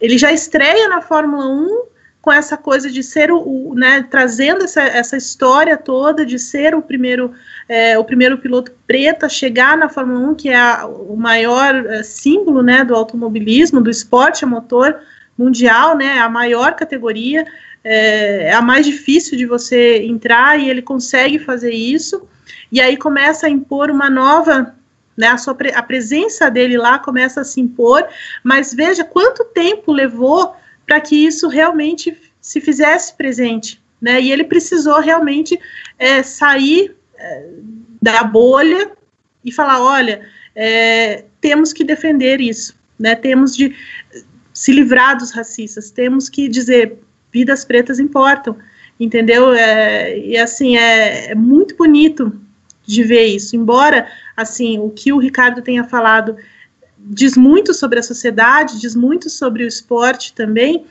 ele 0.00 0.16
já 0.16 0.32
estreia 0.32 0.88
na 0.88 1.02
Fórmula 1.02 1.46
1 1.46 1.82
com 2.22 2.32
essa 2.32 2.56
coisa 2.56 2.90
de 2.90 3.02
ser 3.02 3.30
o, 3.30 3.68
o 3.68 3.74
né, 3.74 4.04
trazendo 4.10 4.64
essa, 4.64 4.82
essa 4.82 5.14
história 5.14 5.76
toda 5.76 6.24
de 6.24 6.38
ser 6.38 6.74
o 6.74 6.80
primeiro 6.80 7.32
é, 7.68 7.98
o 7.98 8.04
primeiro 8.04 8.38
piloto 8.38 8.72
preto 8.86 9.26
a 9.26 9.28
chegar 9.28 9.76
na 9.76 9.90
Fórmula 9.90 10.30
1, 10.30 10.34
que 10.34 10.48
é 10.48 10.56
a, 10.56 10.86
o 10.86 11.16
maior 11.16 11.74
é, 11.74 12.02
símbolo 12.02 12.62
né, 12.62 12.82
do 12.82 12.94
automobilismo, 12.94 13.80
do 13.80 13.90
esporte 13.90 14.42
a 14.42 14.48
motor 14.48 15.00
mundial, 15.36 15.94
né, 15.94 16.18
a 16.18 16.28
maior 16.28 16.74
categoria, 16.74 17.44
é, 17.84 18.48
é 18.48 18.52
a 18.54 18.62
mais 18.62 18.86
difícil 18.86 19.36
de 19.36 19.44
você 19.44 19.98
entrar 19.98 20.58
e 20.58 20.70
ele 20.70 20.80
consegue 20.80 21.38
fazer 21.38 21.72
isso, 21.72 22.26
e 22.72 22.80
aí 22.80 22.96
começa 22.96 23.46
a 23.46 23.50
impor 23.50 23.90
uma 23.90 24.08
nova 24.08 24.74
né, 25.16 25.28
a, 25.28 25.38
sua, 25.38 25.56
a 25.74 25.82
presença 25.82 26.50
dele 26.50 26.76
lá 26.76 26.98
começa 26.98 27.40
a 27.40 27.44
se 27.44 27.60
impor, 27.60 28.06
mas 28.42 28.74
veja 28.74 29.04
quanto 29.04 29.44
tempo 29.44 29.92
levou 29.92 30.54
para 30.84 31.00
que 31.00 31.16
isso 31.16 31.48
realmente 31.48 32.16
se 32.40 32.60
fizesse 32.60 33.14
presente, 33.14 33.82
né, 34.00 34.20
e 34.20 34.30
ele 34.30 34.44
precisou 34.44 35.00
realmente 35.00 35.58
é, 35.98 36.22
sair 36.22 36.94
é, 37.18 37.48
da 38.00 38.22
bolha 38.22 38.92
e 39.44 39.50
falar, 39.50 39.82
olha, 39.82 40.28
é, 40.54 41.24
temos 41.40 41.72
que 41.72 41.82
defender 41.82 42.40
isso, 42.40 42.74
né, 42.98 43.14
temos 43.14 43.56
de 43.56 43.74
se 44.52 44.72
livrar 44.72 45.16
dos 45.16 45.32
racistas, 45.32 45.90
temos 45.90 46.28
que 46.28 46.48
dizer, 46.48 46.98
vidas 47.32 47.64
pretas 47.64 47.98
importam, 47.98 48.56
entendeu? 48.98 49.52
É, 49.52 50.18
e 50.18 50.36
assim, 50.38 50.76
é, 50.78 51.32
é 51.32 51.34
muito 51.34 51.76
bonito 51.76 52.40
de 52.86 53.02
ver 53.02 53.26
isso, 53.26 53.54
embora 53.56 54.08
assim, 54.36 54.78
o 54.78 54.90
que 54.90 55.12
o 55.12 55.18
Ricardo 55.18 55.62
tenha 55.62 55.84
falado 55.84 56.36
diz 56.98 57.36
muito 57.36 57.72
sobre 57.72 57.98
a 57.98 58.02
sociedade, 58.02 58.80
diz 58.80 58.94
muito 58.94 59.30
sobre 59.30 59.64
o 59.64 59.68
esporte 59.68 60.32
também. 60.32 60.86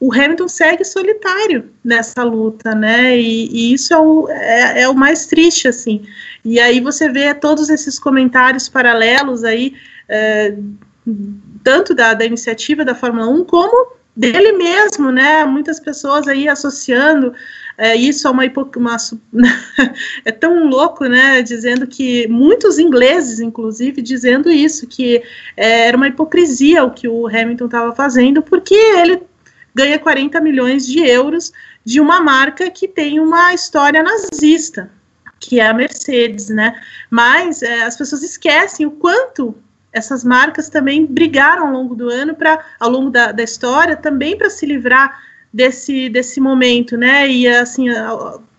O 0.00 0.12
Hamilton 0.12 0.48
segue 0.48 0.84
solitário 0.84 1.70
nessa 1.84 2.22
luta, 2.22 2.74
né? 2.74 3.18
E, 3.18 3.48
e 3.50 3.72
isso 3.72 3.92
é 3.94 3.98
o, 3.98 4.28
é, 4.28 4.82
é, 4.82 4.88
o 4.88 4.94
mais 4.94 5.26
triste, 5.26 5.68
assim. 5.68 6.02
E 6.44 6.60
aí 6.60 6.80
você 6.80 7.08
vê 7.08 7.34
todos 7.34 7.70
esses 7.70 7.98
comentários 7.98 8.68
paralelos 8.68 9.44
aí, 9.44 9.74
é, 10.08 10.56
tanto 11.62 11.94
da, 11.94 12.14
da 12.14 12.24
iniciativa 12.24 12.84
da 12.84 12.94
Fórmula 12.94 13.28
1, 13.28 13.44
como 13.44 13.94
dele 14.16 14.52
mesmo, 14.52 15.10
né? 15.10 15.44
Muitas 15.44 15.80
pessoas 15.80 16.28
aí 16.28 16.48
associando 16.48 17.34
é, 17.76 17.96
isso 17.96 18.28
é 18.28 18.30
uma, 18.30 18.44
uma 18.76 18.96
é 20.24 20.32
tão 20.32 20.68
louco, 20.68 21.06
né? 21.06 21.42
Dizendo 21.42 21.86
que 21.86 22.26
muitos 22.28 22.78
ingleses, 22.78 23.40
inclusive, 23.40 24.00
dizendo 24.00 24.50
isso, 24.50 24.86
que 24.86 25.22
é, 25.56 25.88
era 25.88 25.96
uma 25.96 26.08
hipocrisia 26.08 26.84
o 26.84 26.92
que 26.92 27.08
o 27.08 27.26
Hamilton 27.26 27.66
estava 27.66 27.94
fazendo, 27.94 28.42
porque 28.42 28.74
ele 28.74 29.22
ganha 29.74 29.98
40 29.98 30.40
milhões 30.40 30.86
de 30.86 31.00
euros 31.00 31.52
de 31.84 32.00
uma 32.00 32.20
marca 32.20 32.70
que 32.70 32.86
tem 32.86 33.18
uma 33.18 33.52
história 33.52 34.02
nazista, 34.02 34.90
que 35.40 35.58
é 35.58 35.66
a 35.66 35.74
Mercedes, 35.74 36.48
né? 36.48 36.80
Mas 37.10 37.62
é, 37.62 37.82
as 37.82 37.96
pessoas 37.96 38.22
esquecem 38.22 38.86
o 38.86 38.92
quanto 38.92 39.54
essas 39.92 40.24
marcas 40.24 40.68
também 40.68 41.06
brigaram 41.06 41.68
ao 41.68 41.72
longo 41.72 41.94
do 41.94 42.08
ano 42.08 42.34
para, 42.34 42.64
ao 42.80 42.90
longo 42.90 43.10
da, 43.10 43.30
da 43.30 43.42
história, 43.42 43.96
também 43.96 44.36
para 44.36 44.50
se 44.50 44.66
livrar 44.66 45.22
desse, 45.54 46.08
desse 46.08 46.40
momento, 46.40 46.96
né? 46.96 47.30
E 47.30 47.46
assim, 47.46 47.88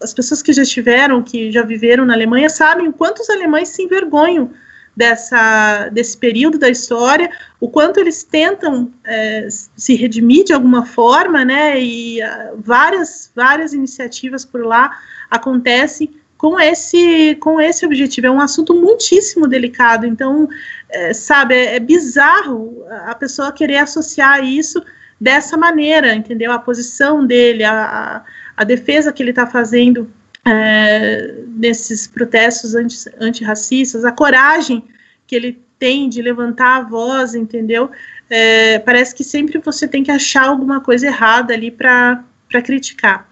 as 0.01 0.13
pessoas 0.13 0.41
que 0.41 0.53
já 0.53 0.63
estiveram, 0.63 1.22
que 1.22 1.51
já 1.51 1.61
viveram 1.61 2.05
na 2.05 2.13
Alemanha, 2.13 2.49
sabem 2.49 2.88
o 2.88 2.93
quanto 2.93 3.22
os 3.22 3.30
alemães 3.30 3.67
se 3.67 3.84
envergonham 3.84 4.51
dessa, 4.95 5.89
desse 5.89 6.17
período 6.17 6.57
da 6.57 6.69
história, 6.69 7.30
o 7.59 7.67
quanto 7.67 7.99
eles 7.99 8.23
tentam 8.23 8.93
é, 9.03 9.45
se 9.49 9.93
redimir 9.93 10.45
de 10.45 10.53
alguma 10.53 10.85
forma, 10.85 11.43
né? 11.43 11.77
E 11.81 12.23
uh, 12.23 12.55
várias, 12.59 13.30
várias 13.35 13.73
iniciativas 13.73 14.45
por 14.45 14.65
lá 14.65 14.97
acontecem 15.30 16.15
com 16.38 16.57
esse, 16.57 17.35
com 17.41 17.59
esse 17.59 17.85
objetivo. 17.85 18.27
É 18.27 18.31
um 18.31 18.39
assunto 18.39 18.73
muitíssimo 18.73 19.49
delicado, 19.49 20.05
então, 20.05 20.47
é, 20.89 21.13
sabe, 21.13 21.55
é, 21.55 21.76
é 21.76 21.80
bizarro 21.80 22.85
a 23.05 23.15
pessoa 23.15 23.51
querer 23.51 23.80
associar 23.80 24.45
isso 24.45 24.81
dessa 25.20 25.58
maneira, 25.58 26.14
entendeu? 26.14 26.52
A 26.52 26.60
posição 26.60 27.26
dele, 27.26 27.64
a, 27.64 28.24
a 28.56 28.64
defesa 28.64 29.12
que 29.12 29.24
ele 29.24 29.30
está 29.32 29.48
fazendo 29.48 30.12
é, 30.46 31.44
nesses 31.48 32.08
protestos 32.08 32.76
anti, 32.76 32.96
antirracistas, 33.20 34.06
a 34.06 34.12
coragem 34.12 34.84
que 35.26 35.36
ele 35.36 35.62
tem 35.80 36.08
de 36.08 36.22
levantar 36.22 36.78
a 36.78 36.82
voz, 36.84 37.36
entendeu? 37.36 37.90
É, 38.30 38.80
parece 38.80 39.14
que 39.16 39.24
sempre 39.24 39.58
você 39.60 39.88
tem 39.88 40.04
que 40.04 40.12
achar 40.12 40.48
alguma 40.48 40.80
coisa 40.82 41.08
errada 41.08 41.54
ali 41.54 41.72
para 41.72 42.24
criticar. 42.64 43.30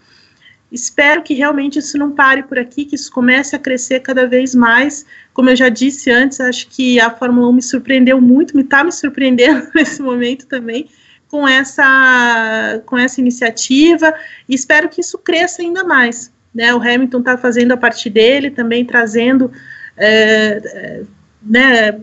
Espero 0.72 1.22
que 1.22 1.36
realmente 1.36 1.78
isso 1.78 2.00
não 2.00 2.12
pare 2.12 2.42
por 2.44 2.58
aqui, 2.58 2.84
que 2.86 2.96
isso 2.96 3.12
comece 3.12 3.56
a 3.56 3.60
crescer 3.60 4.00
cada 4.00 4.26
vez 4.26 4.56
mais. 4.56 5.06
Como 5.32 5.52
eu 5.52 5.56
já 5.56 5.70
disse 5.70 6.10
antes, 6.10 6.40
acho 6.42 6.68
que 6.68 7.00
a 7.00 7.12
Fórmula 7.12 7.48
1 7.50 7.54
me 7.54 7.62
surpreendeu 7.62 8.20
muito, 8.20 8.56
me 8.56 8.64
está 8.64 8.84
me 8.84 8.92
surpreendendo 8.92 9.70
nesse 9.76 10.02
momento 10.02 10.48
também 10.48 10.90
com 11.34 11.48
essa, 11.48 12.80
com 12.86 12.96
essa 12.96 13.20
iniciativa 13.20 14.14
e 14.48 14.54
espero 14.54 14.88
que 14.88 15.02
isso 15.02 15.18
cresça 15.18 15.64
ainda 15.64 15.84
mais. 15.84 16.32
Né? 16.54 16.72
O 16.76 16.78
Hamilton 16.78 17.18
está 17.22 17.36
fazendo 17.40 17.72
a 17.72 17.78
parte 17.78 18.08
dele, 18.08 18.52
também 18.52 18.86
trazendo, 18.86 19.52
é, 19.98 20.62
é, 20.64 21.04
né, 21.42 22.00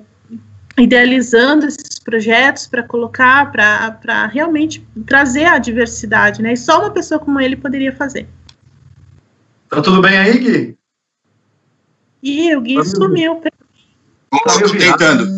idealizando 0.76 1.64
esses 1.64 2.00
projetos 2.00 2.66
para 2.66 2.82
colocar, 2.82 3.52
para 3.52 4.26
realmente 4.26 4.84
trazer 5.06 5.44
a 5.44 5.58
diversidade, 5.58 6.42
né? 6.42 6.54
E 6.54 6.56
só 6.56 6.80
uma 6.80 6.90
pessoa 6.90 7.20
como 7.20 7.40
ele 7.40 7.54
poderia 7.54 7.92
fazer. 7.92 8.26
Tá 9.68 9.80
tudo 9.80 10.02
bem 10.02 10.18
aí, 10.18 10.38
Gui? 10.38 10.78
E 12.20 12.56
o 12.56 12.60
Gui 12.62 12.74
tá 12.74 12.84
sumiu. 12.84 13.40
Estou 14.48 14.76
tentando. 14.76 15.28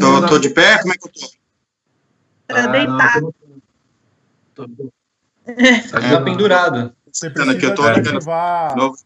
Tô, 0.00 0.26
tô 0.26 0.38
de 0.38 0.48
pé? 0.48 0.78
Como 0.78 0.94
é 0.94 0.96
que 0.96 1.06
eu 1.06 1.12
tô? 1.12 1.39
Para 2.50 2.64
ah, 2.64 2.66
deitar. 2.66 3.20
Tô... 4.54 4.68
Tá 5.90 6.00
é. 6.00 6.20
pendurado. 6.22 6.94
Você 7.10 7.28
precisa 7.28 7.56
aqui, 7.56 7.66
eu 7.66 7.74
tô 7.74 7.82
desativar... 7.90 8.76
Novo... 8.76 8.96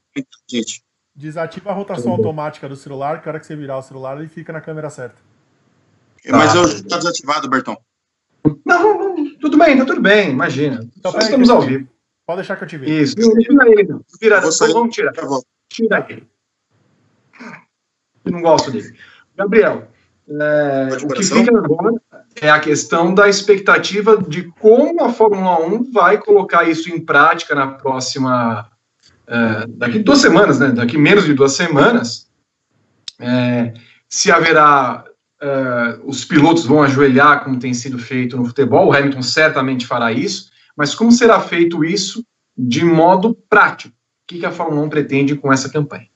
Desativa 1.16 1.70
a 1.70 1.72
rotação 1.72 2.12
automática 2.12 2.68
do 2.68 2.76
celular, 2.76 3.22
que 3.22 3.28
a 3.28 3.32
hora 3.32 3.40
que 3.40 3.46
você 3.46 3.54
virar 3.54 3.78
o 3.78 3.82
celular, 3.82 4.18
ele 4.18 4.28
fica 4.28 4.52
na 4.52 4.60
câmera 4.60 4.90
certa. 4.90 5.16
Mas 6.28 6.52
tá. 6.52 6.58
eu 6.58 6.84
tá 6.84 6.96
desativado, 6.98 7.48
Bertão. 7.48 7.78
Não, 8.64 8.98
não, 8.98 9.38
tudo 9.38 9.56
bem, 9.56 9.78
tá 9.78 9.84
tudo 9.84 10.00
bem, 10.00 10.30
imagina. 10.30 10.86
Então, 10.96 11.12
Só 11.12 11.18
estamos 11.18 11.48
ao 11.48 11.62
vivo. 11.62 11.88
Pode 12.26 12.38
deixar 12.38 12.56
que 12.56 12.64
eu 12.64 12.68
te 12.68 12.76
veja. 12.76 13.02
Isso, 13.02 13.14
tira 14.18 14.40
vamos 14.72 14.94
tirar. 14.94 15.12
Tira 15.68 16.06
aí. 16.08 16.22
Eu 18.24 18.32
não 18.32 18.42
gosto 18.42 18.70
dele. 18.70 18.98
Gabriel, 19.36 19.88
é, 20.28 20.88
o 21.02 21.08
que 21.08 21.22
fica 21.22 21.56
agora 21.56 21.92
é 22.40 22.50
a 22.50 22.60
questão 22.60 23.14
da 23.14 23.28
expectativa 23.28 24.16
de 24.16 24.44
como 24.60 25.04
a 25.04 25.12
Fórmula 25.12 25.64
1 25.66 25.92
vai 25.92 26.18
colocar 26.18 26.68
isso 26.68 26.90
em 26.90 27.00
prática 27.00 27.54
na 27.54 27.68
próxima. 27.68 28.70
É, 29.26 29.66
daqui 29.68 29.98
duas 29.98 30.18
semanas, 30.18 30.58
né? 30.58 30.70
Daqui 30.70 30.98
menos 30.98 31.24
de 31.24 31.34
duas 31.34 31.52
semanas. 31.52 32.28
É, 33.20 33.72
se 34.08 34.30
haverá. 34.30 35.04
É, 35.40 35.98
os 36.04 36.24
pilotos 36.24 36.64
vão 36.64 36.82
ajoelhar, 36.82 37.44
como 37.44 37.58
tem 37.58 37.74
sido 37.74 37.98
feito 37.98 38.36
no 38.36 38.46
futebol, 38.46 38.88
o 38.88 38.92
Hamilton 38.92 39.20
certamente 39.20 39.86
fará 39.86 40.10
isso, 40.10 40.50
mas 40.76 40.94
como 40.94 41.12
será 41.12 41.38
feito 41.40 41.84
isso 41.84 42.24
de 42.56 42.84
modo 42.84 43.34
prático? 43.48 43.94
O 43.94 44.26
que, 44.26 44.46
a 44.46 44.50
Fórmula 44.50 44.82
1 44.86 44.88
pretende 44.88 45.34
com 45.34 45.52
essa 45.52 45.68
campanha? 45.68 46.08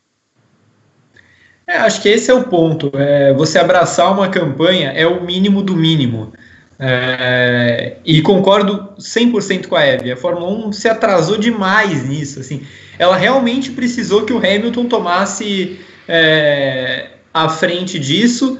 É, 1.69 1.77
acho 1.77 2.01
que 2.01 2.09
esse 2.09 2.31
é 2.31 2.35
o 2.35 2.45
ponto. 2.45 2.91
É, 2.95 3.35
você 3.35 3.59
abraçar 3.59 4.11
uma 4.11 4.29
campanha 4.29 4.91
é 4.97 5.07
o 5.07 5.23
mínimo 5.23 5.61
do 5.61 5.77
mínimo. 5.77 6.33
É, 6.81 7.97
e 8.07 8.23
concordo 8.23 8.95
100% 8.99 9.67
com 9.67 9.77
a 9.77 9.85
Eve. 9.85 10.11
A 10.11 10.17
Fórmula 10.17 10.51
1 10.67 10.73
se 10.73 10.89
atrasou 10.89 11.37
demais 11.37 12.09
nisso. 12.09 12.41
Assim, 12.41 12.63
ela 12.99 13.19
realmente 13.19 13.71
precisou 13.73 14.25
que 14.25 14.33
o 14.33 14.39
Hamilton 14.39 14.87
tomasse 14.87 15.79
é, 16.09 17.09
a 17.35 17.51
frente 17.51 17.99
disso, 17.99 18.59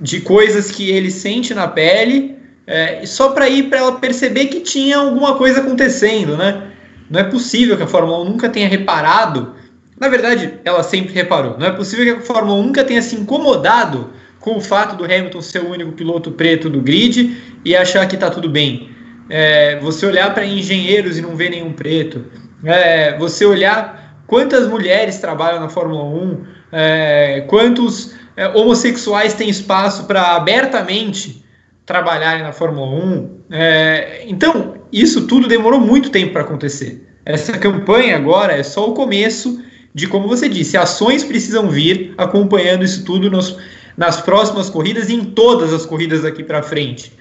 de 0.00 0.22
coisas 0.22 0.70
que 0.70 0.88
ele 0.88 1.10
sente 1.10 1.52
na 1.52 1.68
pele, 1.68 2.38
é, 2.66 3.04
só 3.04 3.30
para 3.32 3.46
ir 3.46 3.64
para 3.64 3.80
ela 3.80 3.92
perceber 3.98 4.46
que 4.46 4.60
tinha 4.60 4.96
alguma 4.96 5.36
coisa 5.36 5.60
acontecendo, 5.60 6.34
né? 6.34 6.68
Não 7.10 7.20
é 7.20 7.24
possível 7.24 7.76
que 7.76 7.82
a 7.82 7.86
Fórmula 7.86 8.22
1 8.22 8.24
nunca 8.24 8.48
tenha 8.48 8.68
reparado 8.68 9.57
na 10.00 10.08
verdade, 10.08 10.54
ela 10.64 10.82
sempre 10.82 11.12
reparou. 11.12 11.56
Não 11.58 11.66
é 11.66 11.72
possível 11.72 12.04
que 12.04 12.22
a 12.22 12.24
Fórmula 12.24 12.58
1 12.60 12.62
nunca 12.62 12.84
tenha 12.84 13.02
se 13.02 13.16
incomodado 13.16 14.10
com 14.38 14.56
o 14.56 14.60
fato 14.60 14.96
do 14.96 15.04
Hamilton 15.04 15.42
ser 15.42 15.60
o 15.60 15.70
único 15.70 15.92
piloto 15.92 16.30
preto 16.30 16.70
do 16.70 16.80
grid 16.80 17.36
e 17.64 17.76
achar 17.76 18.06
que 18.06 18.14
está 18.14 18.30
tudo 18.30 18.48
bem. 18.48 18.90
É, 19.28 19.78
você 19.80 20.06
olhar 20.06 20.32
para 20.32 20.46
engenheiros 20.46 21.18
e 21.18 21.22
não 21.22 21.36
ver 21.36 21.50
nenhum 21.50 21.72
preto. 21.72 22.24
É, 22.64 23.16
você 23.18 23.44
olhar 23.44 24.22
quantas 24.26 24.68
mulheres 24.68 25.18
trabalham 25.18 25.60
na 25.60 25.68
Fórmula 25.68 26.04
1, 26.04 26.44
é, 26.72 27.44
quantos 27.48 28.14
é, 28.36 28.46
homossexuais 28.48 29.34
têm 29.34 29.48
espaço 29.48 30.04
para 30.06 30.36
abertamente 30.36 31.44
trabalharem 31.84 32.42
na 32.42 32.52
Fórmula 32.52 32.86
1. 32.86 33.40
É, 33.50 34.24
então, 34.26 34.74
isso 34.92 35.26
tudo 35.26 35.48
demorou 35.48 35.80
muito 35.80 36.10
tempo 36.10 36.32
para 36.32 36.42
acontecer. 36.42 37.04
Essa 37.24 37.58
campanha 37.58 38.16
agora 38.16 38.52
é 38.54 38.62
só 38.62 38.88
o 38.88 38.94
começo 38.94 39.62
de 39.98 40.06
como 40.06 40.28
você 40.28 40.48
disse, 40.48 40.76
ações 40.76 41.24
precisam 41.24 41.68
vir 41.68 42.14
acompanhando 42.16 42.84
isso 42.84 43.04
tudo 43.04 43.28
nos, 43.28 43.58
nas 43.96 44.20
próximas 44.20 44.70
corridas 44.70 45.08
e 45.08 45.14
em 45.14 45.24
todas 45.24 45.72
as 45.72 45.84
corridas 45.84 46.22
daqui 46.22 46.44
para 46.44 46.62
frente. 46.62 47.12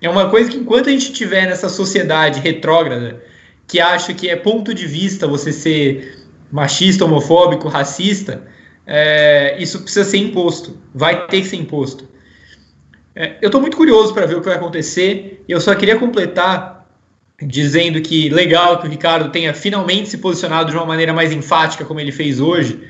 É 0.00 0.10
uma 0.10 0.28
coisa 0.28 0.50
que 0.50 0.56
enquanto 0.56 0.88
a 0.88 0.92
gente 0.92 1.12
tiver 1.12 1.46
nessa 1.46 1.68
sociedade 1.68 2.40
retrógrada 2.40 3.22
que 3.68 3.80
acha 3.80 4.12
que 4.12 4.28
é 4.28 4.34
ponto 4.34 4.74
de 4.74 4.84
vista 4.84 5.28
você 5.28 5.52
ser 5.52 6.26
machista, 6.50 7.04
homofóbico, 7.04 7.68
racista, 7.68 8.42
é, 8.84 9.56
isso 9.58 9.80
precisa 9.80 10.04
ser 10.04 10.18
imposto, 10.18 10.76
vai 10.92 11.28
ter 11.28 11.40
que 11.40 11.46
ser 11.46 11.56
imposto. 11.56 12.08
É, 13.14 13.36
eu 13.40 13.46
estou 13.46 13.60
muito 13.60 13.76
curioso 13.76 14.12
para 14.12 14.26
ver 14.26 14.34
o 14.34 14.40
que 14.40 14.48
vai 14.48 14.56
acontecer 14.56 15.44
eu 15.48 15.60
só 15.60 15.72
queria 15.74 15.96
completar 15.96 16.73
dizendo 17.42 18.00
que 18.00 18.28
legal 18.28 18.78
que 18.80 18.86
o 18.86 18.90
Ricardo 18.90 19.30
tenha 19.30 19.52
finalmente 19.52 20.08
se 20.08 20.18
posicionado 20.18 20.70
de 20.70 20.76
uma 20.76 20.86
maneira 20.86 21.12
mais 21.12 21.32
enfática, 21.32 21.84
como 21.84 22.00
ele 22.00 22.12
fez 22.12 22.40
hoje, 22.40 22.80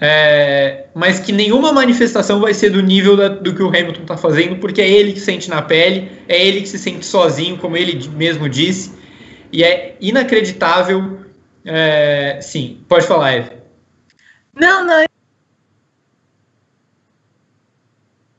é, 0.00 0.86
mas 0.94 1.20
que 1.20 1.32
nenhuma 1.32 1.72
manifestação 1.72 2.40
vai 2.40 2.52
ser 2.52 2.70
do 2.70 2.82
nível 2.82 3.16
da, 3.16 3.28
do 3.28 3.54
que 3.54 3.62
o 3.62 3.68
Hamilton 3.68 4.02
está 4.02 4.16
fazendo, 4.16 4.56
porque 4.56 4.80
é 4.80 4.90
ele 4.90 5.12
que 5.12 5.20
sente 5.20 5.48
na 5.48 5.62
pele, 5.62 6.10
é 6.28 6.44
ele 6.44 6.62
que 6.62 6.68
se 6.68 6.78
sente 6.78 7.06
sozinho, 7.06 7.58
como 7.58 7.76
ele 7.76 8.08
mesmo 8.08 8.48
disse, 8.48 8.92
e 9.52 9.62
é 9.62 9.96
inacreditável. 10.00 11.20
É, 11.64 12.40
sim, 12.42 12.84
pode 12.88 13.06
falar, 13.06 13.34
Eve. 13.34 13.50
Não, 14.54 14.84
não. 14.84 15.04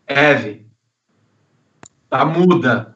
Eve, 0.08 0.66
tá 2.10 2.26
muda. 2.26 2.95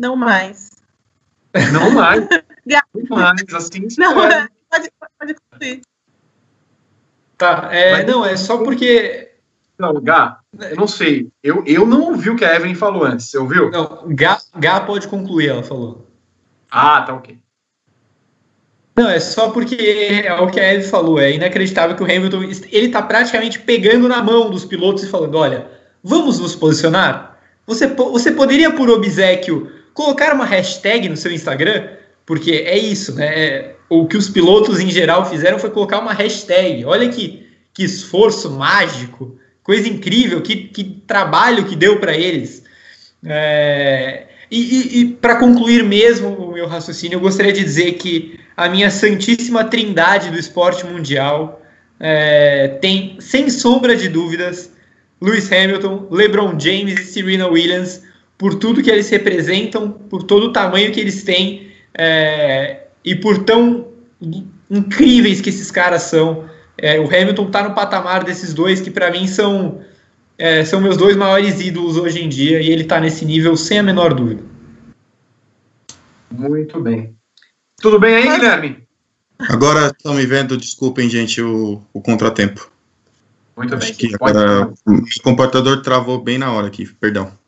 Não 0.00 0.16
mais. 0.16 0.70
Não 1.74 1.90
mais. 1.90 2.26
não 2.94 3.18
mais, 3.18 3.54
assim. 3.54 3.86
Não, 3.98 4.14
pode, 4.14 4.90
pode 5.18 5.34
concluir. 5.34 5.82
Tá, 7.36 7.68
é, 7.70 7.92
Mas, 7.92 8.06
não, 8.06 8.24
é 8.24 8.34
só 8.34 8.64
porque. 8.64 9.32
Não, 9.78 10.00
Gá, 10.00 10.40
eu 10.58 10.76
não 10.76 10.86
sei. 10.86 11.30
Eu, 11.42 11.62
eu 11.66 11.86
não 11.86 12.00
ouvi 12.00 12.30
o 12.30 12.36
que 12.36 12.46
a 12.46 12.56
Evelyn 12.56 12.74
falou 12.74 13.04
antes. 13.04 13.26
Você 13.26 13.36
ouviu? 13.36 13.70
Não, 13.70 14.04
Gá, 14.08 14.38
Gá 14.56 14.80
pode 14.80 15.06
concluir, 15.06 15.50
ela 15.50 15.62
falou. 15.62 16.06
Ah, 16.70 17.02
tá 17.02 17.12
ok. 17.12 17.38
Não, 18.96 19.10
é 19.10 19.20
só 19.20 19.50
porque 19.50 20.22
é 20.24 20.32
o 20.32 20.50
que 20.50 20.60
a 20.60 20.74
Eve 20.74 20.84
falou. 20.84 21.18
É 21.18 21.32
inacreditável 21.32 21.94
que 21.94 22.02
o 22.02 22.06
Hamilton 22.06 22.42
ele 22.70 22.88
tá 22.88 23.02
praticamente 23.02 23.58
pegando 23.58 24.08
na 24.08 24.22
mão 24.22 24.48
dos 24.48 24.64
pilotos 24.64 25.02
e 25.02 25.08
falando: 25.08 25.36
olha, 25.36 25.70
vamos 26.02 26.38
nos 26.38 26.54
posicionar? 26.54 27.38
Você, 27.66 27.86
você 27.86 28.32
poderia, 28.32 28.72
por 28.72 28.88
obsequio, 28.88 29.79
colocar 29.94 30.34
uma 30.34 30.44
hashtag 30.44 31.08
no 31.08 31.16
seu 31.16 31.32
Instagram, 31.32 31.88
porque 32.24 32.52
é 32.52 32.78
isso, 32.78 33.14
né? 33.14 33.26
É, 33.26 33.74
o 33.88 34.06
que 34.06 34.16
os 34.16 34.28
pilotos 34.28 34.78
em 34.78 34.90
geral 34.90 35.28
fizeram 35.28 35.58
foi 35.58 35.70
colocar 35.70 35.98
uma 35.98 36.12
hashtag. 36.12 36.84
Olha 36.84 37.08
que, 37.08 37.46
que 37.74 37.82
esforço 37.82 38.50
mágico, 38.50 39.36
coisa 39.62 39.88
incrível, 39.88 40.40
que, 40.40 40.56
que 40.68 40.84
trabalho 41.06 41.64
que 41.64 41.74
deu 41.74 41.98
para 41.98 42.16
eles. 42.16 42.62
É, 43.24 44.26
e, 44.50 44.58
e, 44.58 45.00
e 45.00 45.04
para 45.06 45.36
concluir 45.36 45.84
mesmo 45.84 46.28
o 46.28 46.52
meu 46.52 46.66
raciocínio, 46.66 47.16
eu 47.16 47.20
gostaria 47.20 47.52
de 47.52 47.62
dizer 47.62 47.92
que 47.94 48.38
a 48.56 48.68
minha 48.68 48.90
santíssima 48.90 49.64
trindade 49.64 50.30
do 50.30 50.38
esporte 50.38 50.84
mundial 50.84 51.62
é, 51.98 52.68
tem, 52.80 53.16
sem 53.20 53.48
sombra 53.50 53.94
de 53.94 54.08
dúvidas, 54.08 54.72
Lewis 55.20 55.50
Hamilton, 55.52 56.08
LeBron 56.10 56.58
James 56.58 56.98
e 56.98 57.04
Serena 57.04 57.46
Williams, 57.46 58.02
por 58.40 58.54
tudo 58.54 58.82
que 58.82 58.90
eles 58.90 59.10
representam, 59.10 59.90
por 59.90 60.22
todo 60.22 60.44
o 60.44 60.50
tamanho 60.50 60.90
que 60.90 60.98
eles 60.98 61.22
têm 61.22 61.70
é, 61.92 62.86
e 63.04 63.14
por 63.14 63.44
tão 63.44 63.88
incríveis 64.70 65.42
que 65.42 65.50
esses 65.50 65.70
caras 65.70 66.04
são. 66.04 66.48
É, 66.78 66.98
o 66.98 67.04
Hamilton 67.04 67.48
está 67.48 67.68
no 67.68 67.74
patamar 67.74 68.24
desses 68.24 68.54
dois 68.54 68.80
que 68.80 68.90
para 68.90 69.10
mim 69.10 69.26
são 69.26 69.82
é, 70.38 70.64
são 70.64 70.80
meus 70.80 70.96
dois 70.96 71.16
maiores 71.16 71.60
ídolos 71.60 71.98
hoje 71.98 72.24
em 72.24 72.30
dia 72.30 72.62
e 72.62 72.70
ele 72.70 72.80
está 72.80 72.98
nesse 72.98 73.26
nível 73.26 73.54
sem 73.58 73.78
a 73.78 73.82
menor 73.82 74.14
dúvida. 74.14 74.42
Muito 76.30 76.80
bem. 76.80 77.14
Tudo 77.76 78.00
bem 78.00 78.14
aí, 78.16 78.38
Guilherme? 78.38 78.88
Agora 79.50 79.88
estão 79.88 80.14
me 80.14 80.24
vendo, 80.24 80.56
desculpem, 80.56 81.10
gente, 81.10 81.42
o, 81.42 81.82
o 81.92 82.00
contratempo. 82.00 82.72
Muito 83.54 83.74
Acho 83.74 83.88
bem. 83.88 83.94
que 83.96 84.14
agora 84.14 84.72
o 84.86 85.22
computador 85.22 85.82
travou 85.82 86.22
bem 86.22 86.38
na 86.38 86.50
hora 86.50 86.68
aqui, 86.68 86.86
perdão. 86.86 87.38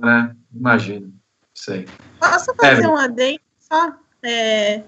Né? 0.00 0.34
Imagino. 0.54 1.12
Sei. 1.54 1.86
Posso 2.20 2.54
fazer 2.54 2.84
É. 2.84 2.88
um 2.88 2.96
adendo 2.96 3.40
só? 3.58 3.94
É, 4.22 4.82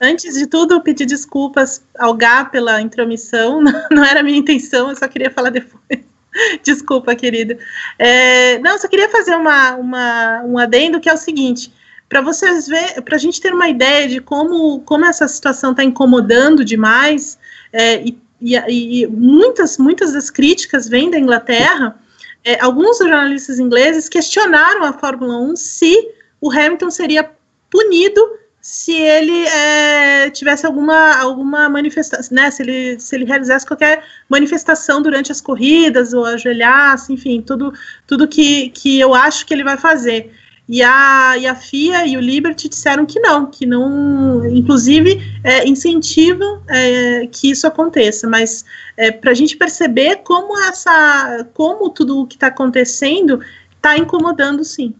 antes 0.00 0.34
de 0.34 0.46
tudo, 0.46 0.80
pedir 0.80 1.06
desculpas 1.06 1.84
ao 1.98 2.14
Gá 2.14 2.44
pela 2.44 2.80
intromissão. 2.80 3.60
Não, 3.62 3.72
não 3.90 4.04
era 4.04 4.20
a 4.20 4.22
minha 4.22 4.38
intenção, 4.38 4.90
eu 4.90 4.96
só 4.96 5.06
queria 5.06 5.30
falar 5.30 5.50
depois. 5.50 6.00
Desculpa, 6.64 7.14
querido. 7.14 7.56
É, 7.98 8.58
não, 8.60 8.78
só 8.78 8.88
queria 8.88 9.08
fazer 9.10 9.36
uma, 9.36 9.74
uma, 9.74 10.42
um 10.44 10.56
adendo 10.56 10.98
que 10.98 11.08
é 11.08 11.12
o 11.12 11.18
seguinte. 11.18 11.70
Para 12.08 12.22
vocês 12.22 12.66
ver, 12.66 13.02
para 13.02 13.16
a 13.16 13.18
gente 13.18 13.40
ter 13.40 13.52
uma 13.52 13.68
ideia 13.68 14.08
de 14.08 14.18
como, 14.20 14.80
como 14.80 15.04
essa 15.04 15.28
situação 15.28 15.72
está 15.72 15.84
incomodando 15.84 16.64
demais, 16.64 17.38
é, 17.72 18.02
e, 18.02 18.18
e, 18.40 19.02
e 19.02 19.06
muitas, 19.06 19.76
muitas 19.78 20.12
das 20.14 20.30
críticas 20.30 20.88
vêm 20.88 21.10
da 21.10 21.18
Inglaterra, 21.18 21.98
é, 22.44 22.60
alguns 22.60 22.98
jornalistas 22.98 23.58
ingleses 23.58 24.08
questionaram 24.08 24.84
a 24.84 24.92
Fórmula 24.92 25.38
1 25.38 25.56
se 25.56 26.10
o 26.40 26.50
Hamilton 26.50 26.90
seria 26.90 27.30
punido 27.70 28.38
se 28.62 28.92
ele 28.92 29.44
é, 29.48 30.30
tivesse 30.30 30.64
alguma, 30.64 31.16
alguma 31.16 31.68
manifestação, 31.68 32.36
né, 32.36 32.48
se 32.48 32.62
ele, 32.62 33.00
se 33.00 33.16
ele 33.16 33.24
realizasse 33.24 33.66
qualquer 33.66 34.04
manifestação 34.28 35.02
durante 35.02 35.32
as 35.32 35.40
corridas, 35.40 36.12
ou 36.12 36.24
ajoelhasse, 36.24 37.12
enfim, 37.12 37.42
tudo, 37.42 37.72
tudo 38.06 38.28
que, 38.28 38.70
que 38.70 39.00
eu 39.00 39.14
acho 39.14 39.44
que 39.44 39.52
ele 39.52 39.64
vai 39.64 39.76
fazer. 39.76 40.32
E 40.68 40.82
a, 40.82 41.36
e 41.36 41.46
a 41.46 41.54
FIA 41.54 42.06
e 42.06 42.16
o 42.16 42.20
Liberty 42.20 42.68
disseram 42.68 43.04
que 43.04 43.18
não, 43.18 43.46
que 43.46 43.66
não, 43.66 44.46
inclusive, 44.46 45.20
é, 45.42 45.66
incentivam 45.66 46.62
é, 46.68 47.26
que 47.26 47.50
isso 47.50 47.66
aconteça, 47.66 48.28
mas 48.28 48.64
é, 48.96 49.10
para 49.10 49.32
a 49.32 49.34
gente 49.34 49.56
perceber 49.56 50.18
como 50.18 50.56
essa, 50.68 51.48
como 51.52 51.90
tudo 51.90 52.20
o 52.20 52.26
que 52.26 52.36
está 52.36 52.46
acontecendo 52.46 53.40
está 53.74 53.98
incomodando, 53.98 54.64
sim. 54.64 54.94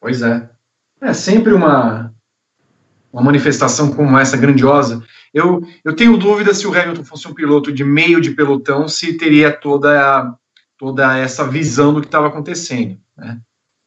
Pois 0.00 0.20
é. 0.20 0.50
É 1.00 1.12
sempre 1.12 1.52
uma, 1.52 2.12
uma 3.12 3.22
manifestação 3.22 3.92
como 3.92 4.18
essa 4.18 4.36
grandiosa. 4.36 5.02
Eu, 5.32 5.62
eu 5.84 5.94
tenho 5.94 6.16
dúvida 6.16 6.52
se 6.52 6.66
o 6.66 6.74
Hamilton 6.74 7.04
fosse 7.04 7.28
um 7.28 7.34
piloto 7.34 7.72
de 7.72 7.84
meio 7.84 8.20
de 8.20 8.32
pelotão, 8.32 8.88
se 8.88 9.16
teria 9.16 9.52
toda, 9.52 10.34
toda 10.76 11.16
essa 11.16 11.46
visão 11.46 11.94
do 11.94 12.00
que 12.00 12.06
estava 12.06 12.26
acontecendo. 12.26 12.98
Né? 13.16 13.40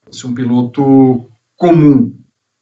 Fosse 0.06 0.26
um 0.26 0.34
piloto 0.34 1.30
comum, 1.56 2.16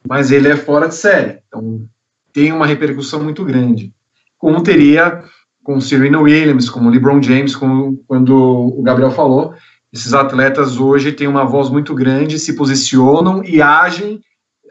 mas 0.06 0.30
ele 0.30 0.48
é 0.48 0.56
fora 0.56 0.88
de 0.88 0.94
série, 0.94 1.40
então 1.46 1.86
tem 2.32 2.52
uma 2.52 2.66
repercussão 2.66 3.22
muito 3.22 3.44
grande. 3.44 3.92
Como 4.38 4.62
teria 4.62 5.24
com 5.62 5.80
Serena 5.80 6.20
Williams, 6.20 6.70
como 6.70 6.90
LeBron 6.90 7.22
James, 7.22 7.56
como 7.56 8.02
quando 8.06 8.36
o 8.36 8.82
Gabriel 8.82 9.10
falou, 9.10 9.54
esses 9.92 10.12
atletas 10.14 10.78
hoje 10.78 11.12
têm 11.12 11.26
uma 11.26 11.44
voz 11.44 11.70
muito 11.70 11.94
grande, 11.94 12.38
se 12.38 12.54
posicionam 12.54 13.42
e 13.44 13.62
agem, 13.62 14.20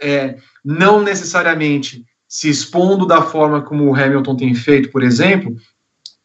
é, 0.02 0.38
não 0.64 1.02
necessariamente 1.02 2.06
se 2.28 2.50
expondo 2.50 3.06
da 3.06 3.22
forma 3.22 3.62
como 3.62 3.86
o 3.86 3.96
Hamilton 3.96 4.36
tem 4.36 4.54
feito, 4.54 4.90
por 4.92 5.04
exemplo, 5.04 5.56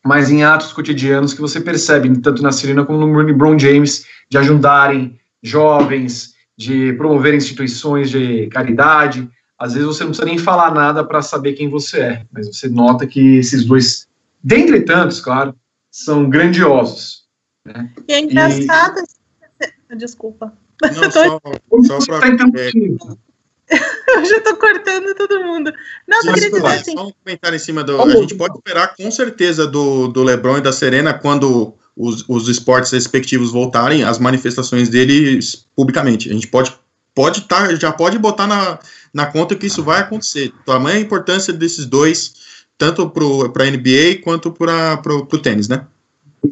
mas 0.04 0.30
em 0.30 0.42
atos 0.42 0.72
cotidianos 0.72 1.34
que 1.34 1.40
você 1.40 1.60
percebe, 1.60 2.18
tanto 2.20 2.42
na 2.42 2.52
Serena 2.52 2.84
como 2.84 3.06
no 3.06 3.18
LeBron 3.20 3.58
James, 3.58 4.06
de 4.28 4.38
ajudarem 4.38 5.19
jovens, 5.42 6.34
de 6.56 6.92
promover 6.92 7.34
instituições 7.34 8.10
de 8.10 8.46
caridade. 8.48 9.28
Às 9.58 9.72
vezes 9.72 9.86
você 9.86 10.04
não 10.04 10.10
precisa 10.10 10.28
nem 10.28 10.38
falar 10.38 10.72
nada 10.74 11.02
para 11.02 11.22
saber 11.22 11.54
quem 11.54 11.68
você 11.68 12.00
é, 12.00 12.26
mas 12.30 12.46
você 12.46 12.68
nota 12.68 13.06
que 13.06 13.36
esses 13.36 13.64
dois, 13.64 14.06
dentre 14.42 14.82
tantos, 14.82 15.20
claro, 15.20 15.54
são 15.90 16.28
grandiosos. 16.28 17.24
Né? 17.64 17.90
E 18.06 18.12
é 18.12 18.20
engraçado. 18.20 19.00
E... 19.90 19.96
Desculpa. 19.96 20.52
Não, 20.82 21.10
só, 21.84 22.00
só 22.00 22.18
pra, 22.18 22.28
é, 22.28 22.70
eu 24.16 24.24
já 24.24 24.40
tô 24.40 24.56
cortando 24.56 25.14
todo 25.14 25.44
mundo. 25.44 25.72
Não, 26.06 26.22
só 26.22 26.32
queria 26.32 26.50
dizer 26.50 26.66
assim. 26.66 26.92
Só 26.92 27.06
um 27.06 27.12
comentário 27.24 27.56
em 27.56 27.60
cima 27.60 27.84
do. 27.84 28.00
A 28.02 28.10
gente 28.16 28.34
pode 28.34 28.54
esperar 28.56 28.94
com 28.96 29.10
certeza 29.10 29.66
do, 29.66 30.08
do 30.08 30.22
Lebron 30.22 30.58
e 30.58 30.62
da 30.62 30.72
Serena 30.72 31.14
quando 31.14 31.74
os, 32.00 32.24
os 32.26 32.48
esportes 32.48 32.90
respectivos 32.90 33.52
voltarem, 33.52 34.04
as 34.04 34.18
manifestações 34.18 34.88
deles 34.88 35.66
publicamente. 35.76 36.30
A 36.30 36.32
gente 36.32 36.48
pode 36.48 36.72
pode 37.14 37.42
tá, 37.42 37.74
já 37.74 37.92
pode 37.92 38.18
botar 38.18 38.46
na, 38.46 38.78
na 39.12 39.26
conta 39.26 39.54
que 39.54 39.66
isso 39.66 39.82
vai 39.82 40.00
acontecer. 40.00 40.52
Tamanha 40.64 40.96
a 40.96 41.00
importância 41.00 41.52
desses 41.52 41.84
dois, 41.84 42.32
tanto 42.78 43.10
para 43.10 43.64
a 43.64 43.70
NBA 43.70 44.22
quanto 44.24 44.50
para 44.50 44.98
o 45.14 45.38
tênis, 45.38 45.68
né? 45.68 45.86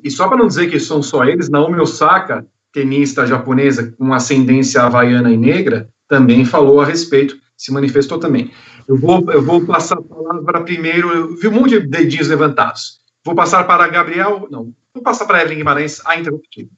E 0.04 0.10
só 0.10 0.28
para 0.28 0.36
não 0.36 0.46
dizer 0.46 0.68
que 0.70 0.78
são 0.78 1.02
só 1.02 1.24
eles, 1.24 1.48
Naomi 1.48 1.80
Osaka, 1.80 2.46
tenista 2.72 3.26
japonesa 3.26 3.94
com 3.96 4.12
ascendência 4.12 4.82
havaiana 4.82 5.32
e 5.32 5.36
negra, 5.36 5.88
também 6.06 6.44
falou 6.44 6.80
a 6.80 6.84
respeito, 6.84 7.38
se 7.56 7.72
manifestou 7.72 8.18
também. 8.18 8.50
Eu 8.86 8.98
vou, 8.98 9.24
eu 9.30 9.42
vou 9.42 9.64
passar 9.64 9.98
a 9.98 10.02
palavra 10.02 10.60
primeiro, 10.60 11.10
eu 11.10 11.36
vi 11.36 11.48
um 11.48 11.52
monte 11.52 11.80
de 11.80 11.86
dedinhos 11.86 12.28
levantados. 12.28 12.98
Vou 13.24 13.34
passar 13.34 13.64
para 13.64 13.88
Gabriel, 13.88 14.46
não, 14.50 14.74
vou 14.98 15.02
passar 15.04 15.26
para 15.26 15.40
Evelyn 15.40 15.58
Guimarães, 15.58 16.04
a 16.04 16.18
interruptiva. 16.18 16.70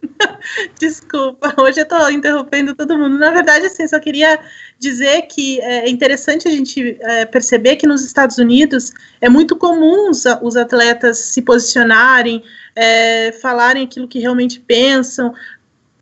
Desculpa, 0.78 1.54
hoje 1.60 1.80
eu 1.80 1.82
estou 1.82 2.10
interrompendo 2.10 2.74
todo 2.74 2.96
mundo. 2.96 3.18
Na 3.18 3.30
verdade, 3.30 3.66
assim, 3.66 3.86
só 3.86 3.98
queria 3.98 4.38
dizer 4.78 5.22
que 5.22 5.60
é 5.60 5.88
interessante 5.88 6.46
a 6.46 6.50
gente 6.50 6.96
é, 7.00 7.24
perceber 7.26 7.76
que 7.76 7.86
nos 7.86 8.04
Estados 8.04 8.38
Unidos 8.38 8.92
é 9.20 9.28
muito 9.28 9.56
comum 9.56 10.10
os, 10.10 10.24
os 10.42 10.56
atletas 10.56 11.18
se 11.18 11.42
posicionarem, 11.42 12.42
é, 12.76 13.32
falarem 13.32 13.84
aquilo 13.84 14.06
que 14.06 14.20
realmente 14.20 14.60
pensam, 14.60 15.34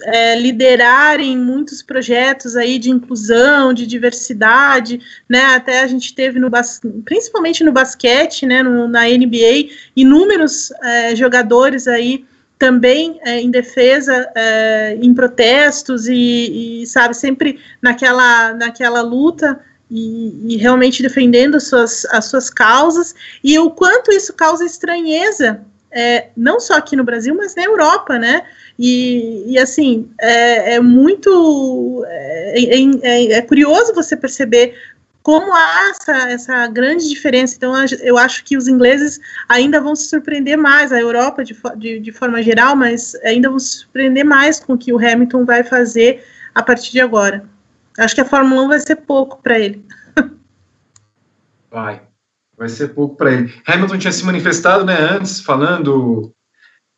é, 0.02 0.38
liderarem 0.38 1.36
muitos 1.38 1.82
projetos 1.82 2.56
aí 2.56 2.78
de 2.78 2.90
inclusão, 2.90 3.72
de 3.72 3.86
diversidade, 3.86 5.00
né? 5.28 5.54
Até 5.54 5.82
a 5.82 5.86
gente 5.86 6.14
teve 6.14 6.38
no 6.38 6.50
principalmente 7.04 7.64
no 7.64 7.72
basquete, 7.72 8.44
né? 8.44 8.62
No, 8.62 8.88
na 8.88 9.04
NBA, 9.04 9.70
inúmeros 9.94 10.70
é, 10.82 11.16
jogadores 11.16 11.88
aí 11.88 12.24
também 12.58 13.18
é, 13.22 13.40
em 13.40 13.50
defesa, 13.50 14.30
é, 14.34 14.98
em 15.00 15.12
protestos 15.14 16.06
e, 16.06 16.82
e, 16.82 16.86
sabe 16.86 17.14
sempre 17.14 17.58
naquela 17.82 18.54
naquela 18.54 19.02
luta 19.02 19.60
e, 19.90 20.54
e, 20.54 20.56
realmente 20.56 21.02
defendendo 21.02 21.56
as 21.56 21.68
suas, 21.68 22.04
as 22.06 22.24
suas 22.26 22.50
causas 22.50 23.14
e 23.44 23.58
o 23.58 23.70
quanto 23.70 24.10
isso 24.10 24.32
causa 24.32 24.64
estranheza 24.64 25.64
é, 25.96 26.28
não 26.36 26.60
só 26.60 26.74
aqui 26.74 26.94
no 26.94 27.04
Brasil, 27.04 27.34
mas 27.34 27.54
na 27.54 27.64
Europa, 27.64 28.18
né? 28.18 28.42
E, 28.78 29.52
e 29.52 29.58
assim, 29.58 30.10
é, 30.20 30.74
é 30.74 30.80
muito. 30.80 32.04
É, 32.06 32.64
é, 32.64 33.32
é, 33.32 33.42
curioso 33.42 33.94
você 33.94 34.16
perceber 34.16 34.74
como 35.22 35.52
há 35.52 35.90
essa, 35.90 36.30
essa 36.30 36.66
grande 36.68 37.08
diferença. 37.08 37.56
Então, 37.56 37.74
eu 38.00 38.16
acho 38.16 38.44
que 38.44 38.56
os 38.56 38.68
ingleses 38.68 39.18
ainda 39.48 39.80
vão 39.80 39.96
se 39.96 40.08
surpreender 40.08 40.56
mais, 40.56 40.92
a 40.92 41.00
Europa 41.00 41.44
de, 41.44 41.56
de, 41.76 41.98
de 41.98 42.12
forma 42.12 42.42
geral, 42.42 42.76
mas 42.76 43.14
ainda 43.24 43.48
vão 43.48 43.58
se 43.58 43.78
surpreender 43.78 44.24
mais 44.24 44.60
com 44.60 44.74
o 44.74 44.78
que 44.78 44.92
o 44.92 44.98
Hamilton 44.98 45.44
vai 45.44 45.64
fazer 45.64 46.24
a 46.54 46.62
partir 46.62 46.92
de 46.92 47.00
agora. 47.00 47.44
Acho 47.98 48.14
que 48.14 48.20
a 48.20 48.26
Fórmula 48.26 48.62
1 48.62 48.68
vai 48.68 48.80
ser 48.80 48.96
pouco 48.96 49.42
para 49.42 49.58
ele. 49.58 49.84
Vai. 51.70 52.02
Vai 52.56 52.68
ser 52.68 52.88
pouco 52.88 53.16
para 53.16 53.32
ele. 53.32 53.52
Hamilton 53.66 53.98
tinha 53.98 54.12
se 54.12 54.24
manifestado 54.24 54.84
né, 54.84 54.96
antes, 54.98 55.40
falando, 55.40 56.32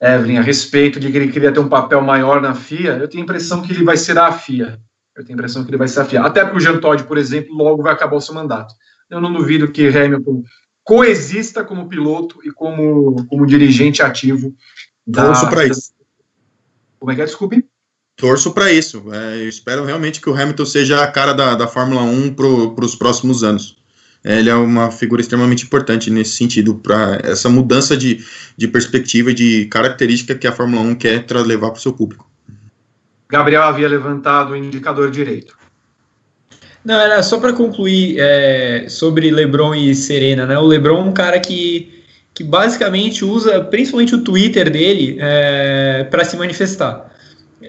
Evelyn, 0.00 0.38
a 0.38 0.42
respeito 0.42 1.00
de 1.00 1.10
que 1.10 1.16
ele 1.16 1.32
queria 1.32 1.52
ter 1.52 1.60
um 1.60 1.68
papel 1.68 2.00
maior 2.00 2.40
na 2.40 2.54
FIA. 2.54 2.98
Eu 2.98 3.08
tenho 3.08 3.22
a 3.22 3.24
impressão 3.24 3.62
que 3.62 3.72
ele 3.72 3.84
vai 3.84 3.96
ser 3.96 4.16
a 4.18 4.30
FIA. 4.30 4.80
Eu 5.16 5.24
tenho 5.24 5.36
a 5.36 5.38
impressão 5.38 5.64
que 5.64 5.70
ele 5.70 5.76
vai 5.76 5.88
ser 5.88 6.00
a 6.00 6.04
FIA. 6.04 6.22
Até 6.22 6.44
porque 6.44 6.58
o 6.58 6.60
Jean 6.60 6.78
Todt, 6.78 7.04
por 7.04 7.18
exemplo, 7.18 7.54
logo 7.54 7.82
vai 7.82 7.92
acabar 7.92 8.16
o 8.16 8.20
seu 8.20 8.34
mandato. 8.34 8.74
eu 9.10 9.20
não 9.20 9.32
duvido 9.32 9.70
que 9.72 9.88
Hamilton 9.88 10.42
coexista 10.84 11.62
como 11.62 11.88
piloto 11.88 12.38
e 12.42 12.50
como, 12.50 13.26
como 13.26 13.46
dirigente 13.46 14.00
ativo. 14.00 14.54
Torço 15.12 15.48
para 15.48 15.66
isso. 15.66 15.92
Como 16.98 17.12
é 17.12 17.14
que 17.14 17.22
é? 17.22 17.24
Desculpe. 17.24 17.66
Torço 18.16 18.52
para 18.52 18.72
isso. 18.72 19.04
É, 19.12 19.42
eu 19.42 19.48
espero 19.48 19.84
realmente 19.84 20.20
que 20.20 20.30
o 20.30 20.34
Hamilton 20.34 20.64
seja 20.64 21.02
a 21.02 21.10
cara 21.10 21.32
da, 21.32 21.54
da 21.54 21.68
Fórmula 21.68 22.02
1 22.02 22.34
para 22.34 22.84
os 22.84 22.94
próximos 22.94 23.44
anos. 23.44 23.76
É, 24.24 24.38
ele 24.38 24.50
é 24.50 24.54
uma 24.54 24.90
figura 24.90 25.20
extremamente 25.20 25.64
importante 25.64 26.10
nesse 26.10 26.32
sentido, 26.32 26.74
para 26.74 27.20
essa 27.22 27.48
mudança 27.48 27.96
de, 27.96 28.24
de 28.56 28.68
perspectiva 28.68 29.30
e 29.30 29.34
de 29.34 29.64
característica 29.66 30.34
que 30.34 30.46
a 30.46 30.52
Fórmula 30.52 30.82
1 30.82 30.94
quer 30.96 31.24
levar 31.44 31.70
para 31.70 31.78
o 31.78 31.82
seu 31.82 31.92
público. 31.92 32.28
Gabriel 33.28 33.62
havia 33.62 33.88
levantado 33.88 34.52
o 34.52 34.56
indicador 34.56 35.10
direito. 35.10 35.56
Não, 36.84 36.98
era 36.98 37.22
só 37.22 37.38
para 37.38 37.52
concluir 37.52 38.16
é, 38.18 38.86
sobre 38.88 39.30
LeBron 39.30 39.74
e 39.74 39.94
Serena, 39.94 40.46
né? 40.46 40.58
O 40.58 40.66
LeBron 40.66 40.98
é 40.98 41.04
um 41.04 41.12
cara 41.12 41.38
que, 41.38 42.02
que 42.32 42.42
basicamente 42.42 43.24
usa 43.24 43.60
principalmente 43.62 44.14
o 44.14 44.22
Twitter 44.22 44.70
dele 44.70 45.18
é, 45.20 46.06
para 46.10 46.24
se 46.24 46.36
manifestar. 46.36 47.12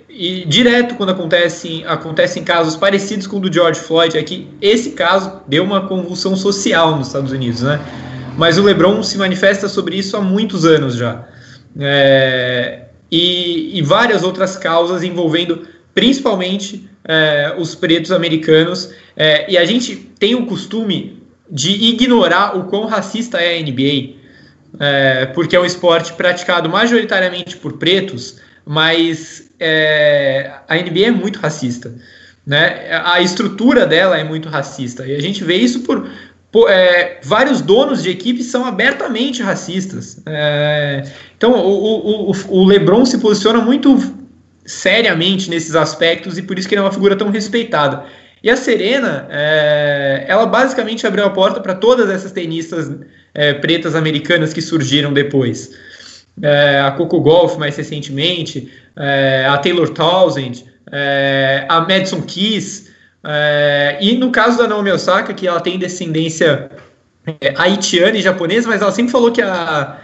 E 0.07 0.45
direto 0.45 0.95
quando 0.95 1.09
acontecem, 1.09 1.83
acontecem 1.85 2.43
casos 2.43 2.75
parecidos 2.75 3.25
com 3.25 3.37
o 3.37 3.39
do 3.39 3.51
George 3.51 3.79
Floyd, 3.79 4.17
é 4.17 4.23
que 4.23 4.47
esse 4.61 4.91
caso 4.91 5.41
deu 5.47 5.63
uma 5.63 5.87
convulsão 5.87 6.35
social 6.35 6.95
nos 6.95 7.07
Estados 7.07 7.31
Unidos, 7.31 7.63
né? 7.63 7.79
Mas 8.37 8.57
o 8.57 8.63
LeBron 8.63 9.01
se 9.01 9.17
manifesta 9.17 9.67
sobre 9.67 9.97
isso 9.97 10.15
há 10.15 10.21
muitos 10.21 10.63
anos 10.63 10.95
já. 10.95 11.27
É, 11.79 12.83
e, 13.11 13.77
e 13.77 13.81
várias 13.81 14.23
outras 14.23 14.55
causas 14.57 15.03
envolvendo 15.03 15.67
principalmente 15.93 16.87
é, 17.03 17.55
os 17.57 17.73
pretos 17.73 18.11
americanos. 18.11 18.93
É, 19.17 19.51
e 19.51 19.57
a 19.57 19.65
gente 19.65 19.95
tem 19.95 20.35
o 20.35 20.45
costume 20.45 21.23
de 21.49 21.71
ignorar 21.71 22.55
o 22.55 22.65
quão 22.65 22.85
racista 22.85 23.39
é 23.39 23.57
a 23.57 23.61
NBA, 23.61 24.15
é, 24.79 25.25
porque 25.27 25.55
é 25.55 25.59
um 25.59 25.65
esporte 25.65 26.13
praticado 26.13 26.69
majoritariamente 26.69 27.57
por 27.57 27.73
pretos, 27.73 28.37
mas 28.63 29.48
é, 29.59 30.51
a 30.67 30.75
NBA 30.75 31.07
é 31.07 31.11
muito 31.11 31.39
racista. 31.39 31.93
Né? 32.45 32.89
A 33.03 33.21
estrutura 33.21 33.85
dela 33.85 34.17
é 34.17 34.23
muito 34.23 34.49
racista. 34.49 35.05
E 35.05 35.15
a 35.15 35.21
gente 35.21 35.43
vê 35.43 35.55
isso 35.55 35.81
por, 35.81 36.09
é, 36.67 37.19
vários 37.23 37.61
donos 37.61 38.01
de 38.01 38.09
equipes 38.09 38.47
são 38.47 38.65
abertamente 38.65 39.43
racistas. 39.43 40.21
É, 40.25 41.03
então, 41.37 41.53
o, 41.53 42.31
o, 42.31 42.33
o, 42.49 42.65
LeBron 42.65 43.05
se 43.05 43.19
posiciona 43.19 43.61
muito 43.61 43.97
seriamente 44.65 45.49
nesses 45.49 45.75
aspectos 45.75 46.37
e 46.37 46.41
por 46.41 46.57
isso 46.57 46.67
que 46.67 46.73
ele 46.73 46.81
é 46.81 46.83
uma 46.83 46.91
figura 46.91 47.15
tão 47.15 47.29
respeitada. 47.29 48.05
E 48.41 48.49
a 48.49 48.55
Serena, 48.55 49.27
é, 49.29 50.25
ela 50.27 50.45
basicamente 50.45 51.05
abriu 51.05 51.25
a 51.25 51.29
porta 51.29 51.59
para 51.59 51.75
todas 51.75 52.09
essas 52.09 52.31
tenistas 52.31 52.89
é, 53.33 53.53
pretas 53.53 53.95
americanas 53.95 54.53
que 54.53 54.61
surgiram 54.61 55.11
depois. 55.11 55.71
É, 56.41 56.79
a 56.79 56.91
Coco 56.91 57.19
Golf, 57.19 57.57
mais 57.57 57.75
recentemente, 57.75 58.71
é, 58.95 59.45
a 59.49 59.57
Taylor 59.57 59.89
Townsend, 59.89 60.65
a 61.67 61.81
Madison 61.81 62.21
Keys, 62.21 62.89
é, 63.23 63.97
e 64.01 64.15
no 64.17 64.31
caso 64.31 64.57
da 64.57 64.67
Naomi 64.67 64.91
Osaka, 64.91 65.33
que 65.33 65.47
ela 65.47 65.59
tem 65.59 65.77
descendência 65.77 66.69
é, 67.41 67.53
haitiana 67.57 68.17
e 68.17 68.21
japonesa, 68.21 68.67
mas 68.67 68.81
ela 68.81 68.91
sempre 68.91 69.11
falou 69.11 69.31
que 69.31 69.41
a, 69.41 69.97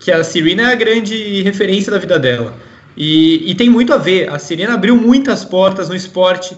que 0.00 0.10
a 0.10 0.24
Serena 0.24 0.70
é 0.70 0.72
a 0.72 0.74
grande 0.74 1.42
referência 1.42 1.92
da 1.92 1.98
vida 1.98 2.18
dela. 2.18 2.54
E, 2.96 3.50
e 3.50 3.54
tem 3.54 3.68
muito 3.68 3.92
a 3.92 3.98
ver. 3.98 4.30
A 4.30 4.38
Serena 4.38 4.74
abriu 4.74 4.96
muitas 4.96 5.44
portas 5.44 5.88
no 5.88 5.94
esporte 5.94 6.56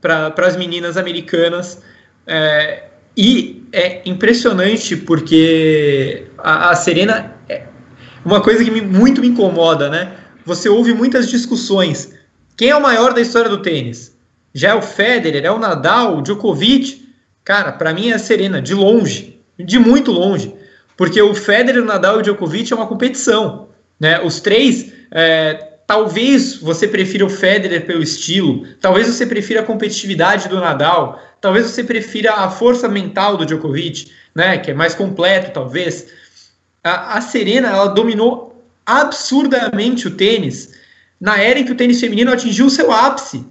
para 0.00 0.32
as 0.38 0.56
meninas 0.56 0.96
americanas. 0.96 1.82
É, 2.26 2.84
e 3.16 3.64
é 3.72 4.02
impressionante 4.04 4.96
porque 4.96 6.26
a, 6.38 6.70
a 6.70 6.76
Serena. 6.76 7.34
Uma 8.26 8.40
coisa 8.40 8.64
que 8.64 8.72
me, 8.72 8.80
muito 8.80 9.20
me 9.20 9.28
incomoda, 9.28 9.88
né? 9.88 10.14
Você 10.44 10.68
ouve 10.68 10.92
muitas 10.92 11.30
discussões. 11.30 12.12
Quem 12.56 12.70
é 12.70 12.76
o 12.76 12.82
maior 12.82 13.14
da 13.14 13.20
história 13.20 13.48
do 13.48 13.62
tênis? 13.62 14.16
Já 14.52 14.70
é 14.70 14.74
o 14.74 14.82
Federer, 14.82 15.44
é 15.44 15.50
o 15.52 15.60
Nadal, 15.60 16.18
o 16.18 16.22
Djokovic. 16.22 17.08
Cara, 17.44 17.70
para 17.70 17.94
mim 17.94 18.10
é 18.10 18.14
a 18.14 18.18
Serena, 18.18 18.60
de 18.60 18.74
longe, 18.74 19.38
de 19.56 19.78
muito 19.78 20.10
longe. 20.10 20.52
Porque 20.96 21.22
o 21.22 21.36
Federer, 21.36 21.80
o 21.80 21.86
Nadal 21.86 22.16
e 22.16 22.18
o 22.18 22.22
Djokovic 22.22 22.72
é 22.72 22.74
uma 22.74 22.88
competição. 22.88 23.68
Né? 24.00 24.20
Os 24.20 24.40
três, 24.40 24.92
é, 25.12 25.74
talvez 25.86 26.56
você 26.56 26.88
prefira 26.88 27.24
o 27.24 27.30
Federer 27.30 27.86
pelo 27.86 28.02
estilo, 28.02 28.66
talvez 28.80 29.06
você 29.06 29.24
prefira 29.24 29.60
a 29.60 29.64
competitividade 29.64 30.48
do 30.48 30.56
Nadal, 30.56 31.22
talvez 31.40 31.66
você 31.66 31.84
prefira 31.84 32.32
a 32.34 32.50
força 32.50 32.88
mental 32.88 33.36
do 33.36 33.46
Djokovic, 33.46 34.10
né? 34.34 34.58
que 34.58 34.72
é 34.72 34.74
mais 34.74 34.96
completo, 34.96 35.52
talvez. 35.52 36.08
A, 36.86 37.18
a 37.18 37.20
Serena, 37.20 37.68
ela 37.68 37.86
dominou 37.86 38.64
absurdamente 38.84 40.06
o 40.06 40.16
tênis 40.16 40.74
na 41.20 41.38
era 41.38 41.58
em 41.58 41.64
que 41.64 41.72
o 41.72 41.76
tênis 41.76 41.98
feminino 42.00 42.32
atingiu 42.32 42.68
seu 42.70 42.92
ápice 42.92 43.44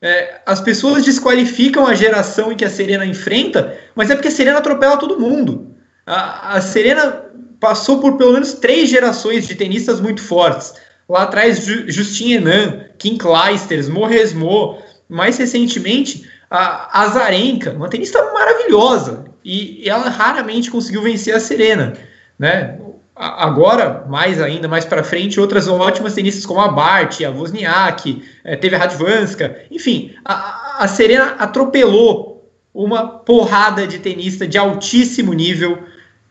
é, 0.00 0.40
as 0.46 0.60
pessoas 0.60 1.04
desqualificam 1.04 1.86
a 1.86 1.94
geração 1.94 2.52
em 2.52 2.56
que 2.56 2.64
a 2.64 2.70
Serena 2.70 3.04
enfrenta, 3.04 3.76
mas 3.94 4.10
é 4.10 4.14
porque 4.14 4.28
a 4.28 4.32
Serena 4.32 4.58
atropela 4.58 4.96
todo 4.96 5.18
mundo. 5.18 5.74
A, 6.06 6.56
a 6.56 6.60
Serena 6.60 7.24
passou 7.58 8.00
por 8.00 8.16
pelo 8.16 8.32
menos 8.32 8.54
três 8.54 8.88
gerações 8.88 9.48
de 9.48 9.56
tenistas 9.56 10.00
muito 10.00 10.22
fortes. 10.22 10.72
Lá 11.08 11.24
atrás, 11.24 11.64
Justin 11.64 12.32
Henan, 12.34 12.84
Kim 12.98 13.18
Clijsters, 13.18 13.88
Moresmo, 13.88 14.78
mais 15.08 15.36
recentemente, 15.38 16.28
a 16.50 17.02
Azarenka, 17.02 17.72
uma 17.72 17.88
tenista 17.88 18.22
maravilhosa, 18.32 19.24
e 19.44 19.88
ela 19.88 20.08
raramente 20.10 20.70
conseguiu 20.70 21.02
vencer 21.02 21.34
a 21.34 21.40
Serena. 21.40 21.94
Né? 22.38 22.78
agora, 23.18 24.04
mais 24.08 24.40
ainda, 24.40 24.68
mais 24.68 24.84
para 24.84 25.02
frente, 25.02 25.40
outras 25.40 25.66
ótimas 25.66 26.14
tenistas 26.14 26.46
como 26.46 26.60
a 26.60 26.68
Bart, 26.68 27.20
a 27.20 27.30
Wozniak, 27.30 28.22
é, 28.44 28.56
teve 28.56 28.76
a 28.76 28.78
Radvanska, 28.78 29.56
enfim, 29.70 30.14
a, 30.24 30.84
a, 30.84 30.88
Serena 30.88 31.34
atropelou 31.38 32.48
uma 32.72 33.08
porrada 33.08 33.86
de 33.88 33.98
tenista 33.98 34.46
de 34.46 34.56
altíssimo 34.56 35.32
nível, 35.32 35.80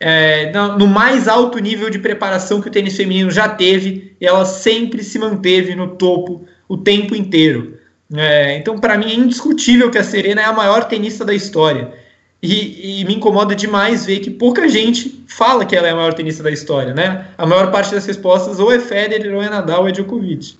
é, 0.00 0.50
no, 0.50 0.78
no, 0.78 0.86
mais 0.86 1.28
alto 1.28 1.58
nível 1.58 1.90
de 1.90 1.98
preparação 1.98 2.60
que 2.60 2.68
o 2.68 2.72
tênis 2.72 2.96
feminino 2.96 3.30
já 3.30 3.48
teve, 3.48 4.16
e 4.18 4.26
ela 4.26 4.46
sempre 4.46 5.04
se 5.04 5.18
manteve 5.18 5.74
no 5.74 5.88
topo 5.88 6.46
o 6.66 6.76
tempo 6.78 7.14
inteiro. 7.14 7.76
É, 8.14 8.56
então, 8.56 8.78
para 8.78 8.96
mim, 8.96 9.10
é 9.10 9.14
indiscutível 9.14 9.90
que 9.90 9.98
a 9.98 10.04
Serena 10.04 10.40
é 10.40 10.44
a 10.44 10.52
maior 10.52 10.84
tenista 10.84 11.22
da 11.22 11.34
história. 11.34 11.92
E, 12.40 13.00
e, 13.00 13.04
me 13.04 13.16
incomoda 13.16 13.54
demais 13.54 14.06
ver 14.06 14.20
que 14.20 14.30
pouca 14.30 14.68
gente 14.68 15.24
fala 15.26 15.66
que 15.66 15.74
ela 15.74 15.88
é 15.88 15.90
a 15.90 15.96
maior 15.96 16.14
tenista 16.14 16.40
da 16.40 16.52
história, 16.52 16.94
né? 16.94 17.32
A 17.36 17.44
maior 17.44 17.72
parte 17.72 17.92
das 17.92 18.06
respostas 18.06 18.60
ou 18.60 18.70
é 18.70 18.78
Federer, 18.78 19.34
ou 19.34 19.42
é 19.42 19.50
Nadal, 19.50 19.82
ou 19.82 19.88
é 19.88 19.92
Djokovic. 19.92 20.56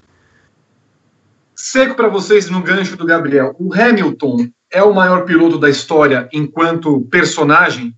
Seco 1.54 1.94
para 1.94 2.08
vocês 2.08 2.50
no 2.50 2.62
gancho 2.62 2.96
do 2.96 3.06
Gabriel. 3.06 3.54
O 3.60 3.72
Hamilton 3.72 4.48
é 4.72 4.82
o 4.82 4.92
maior 4.92 5.24
piloto 5.24 5.56
da 5.56 5.70
história 5.70 6.28
enquanto 6.32 7.02
personagem? 7.02 7.94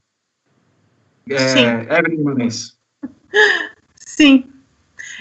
É, 1.29 1.39
sim. 1.39 1.65
Evelyn 1.65 2.49
Sim. 3.97 4.45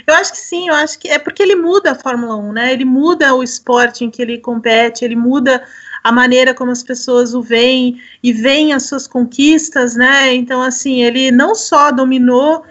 Eu 0.05 0.13
acho 0.15 0.31
que 0.31 0.37
sim, 0.37 0.67
eu 0.67 0.75
acho 0.75 0.99
que 0.99 1.07
é 1.07 1.19
porque 1.19 1.43
ele 1.43 1.55
muda 1.55 1.91
a 1.91 1.95
Fórmula 1.95 2.35
1, 2.35 2.51
né? 2.51 2.73
Ele 2.73 2.85
muda 2.85 3.33
o 3.33 3.43
esporte 3.43 4.03
em 4.03 4.09
que 4.09 4.21
ele 4.21 4.37
compete, 4.37 5.05
ele 5.05 5.15
muda 5.15 5.63
a 6.03 6.11
maneira 6.11 6.53
como 6.53 6.71
as 6.71 6.83
pessoas 6.83 7.33
o 7.33 7.41
veem 7.41 8.01
e 8.23 8.31
veem 8.31 8.73
as 8.73 8.83
suas 8.83 9.07
conquistas, 9.07 9.95
né? 9.95 10.33
Então, 10.33 10.61
assim, 10.61 11.01
ele 11.01 11.31
não 11.31 11.55
só 11.55 11.91
dominou 11.91 12.63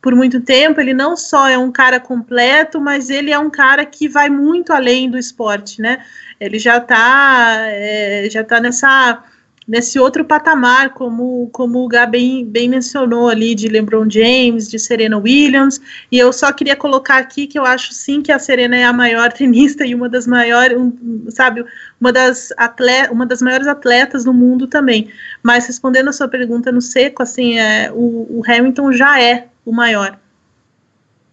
por 0.00 0.14
muito 0.14 0.40
tempo, 0.40 0.80
ele 0.80 0.94
não 0.94 1.16
só 1.16 1.48
é 1.48 1.58
um 1.58 1.72
cara 1.72 1.98
completo, 1.98 2.80
mas 2.80 3.10
ele 3.10 3.32
é 3.32 3.38
um 3.38 3.50
cara 3.50 3.84
que 3.84 4.08
vai 4.08 4.30
muito 4.30 4.72
além 4.72 5.10
do 5.10 5.18
esporte, 5.18 5.80
né? 5.80 6.04
Ele 6.38 6.58
já 6.58 6.76
está 6.76 7.56
é, 7.62 8.28
já 8.30 8.44
tá 8.44 8.60
nessa 8.60 9.22
nesse 9.66 9.98
outro 9.98 10.24
patamar, 10.24 10.94
como, 10.94 11.50
como 11.52 11.84
o 11.84 11.88
Gá 11.88 12.06
bem, 12.06 12.44
bem 12.44 12.68
mencionou 12.68 13.28
ali, 13.28 13.54
de 13.54 13.68
LeBron 13.68 14.08
James, 14.08 14.68
de 14.68 14.78
Serena 14.78 15.18
Williams, 15.18 15.80
e 16.10 16.18
eu 16.18 16.32
só 16.32 16.52
queria 16.52 16.76
colocar 16.76 17.18
aqui 17.18 17.46
que 17.46 17.58
eu 17.58 17.64
acho 17.64 17.92
sim 17.92 18.22
que 18.22 18.30
a 18.30 18.38
Serena 18.38 18.76
é 18.76 18.84
a 18.84 18.92
maior 18.92 19.32
tenista 19.34 19.84
e 19.84 19.94
uma 19.94 20.08
das 20.08 20.26
maiores, 20.26 20.78
um, 20.78 21.26
sabe, 21.30 21.64
uma 22.00 22.12
das, 22.12 22.52
atleta, 22.56 23.12
uma 23.12 23.26
das 23.26 23.42
maiores 23.42 23.66
atletas 23.66 24.24
do 24.24 24.32
mundo 24.32 24.66
também. 24.66 25.10
Mas 25.42 25.66
respondendo 25.66 26.08
a 26.08 26.12
sua 26.12 26.28
pergunta 26.28 26.70
no 26.70 26.80
seco, 26.80 27.22
assim, 27.22 27.58
é, 27.58 27.90
o, 27.92 28.38
o 28.38 28.42
Hamilton 28.46 28.92
já 28.92 29.20
é 29.20 29.48
o 29.64 29.72
maior. 29.72 30.18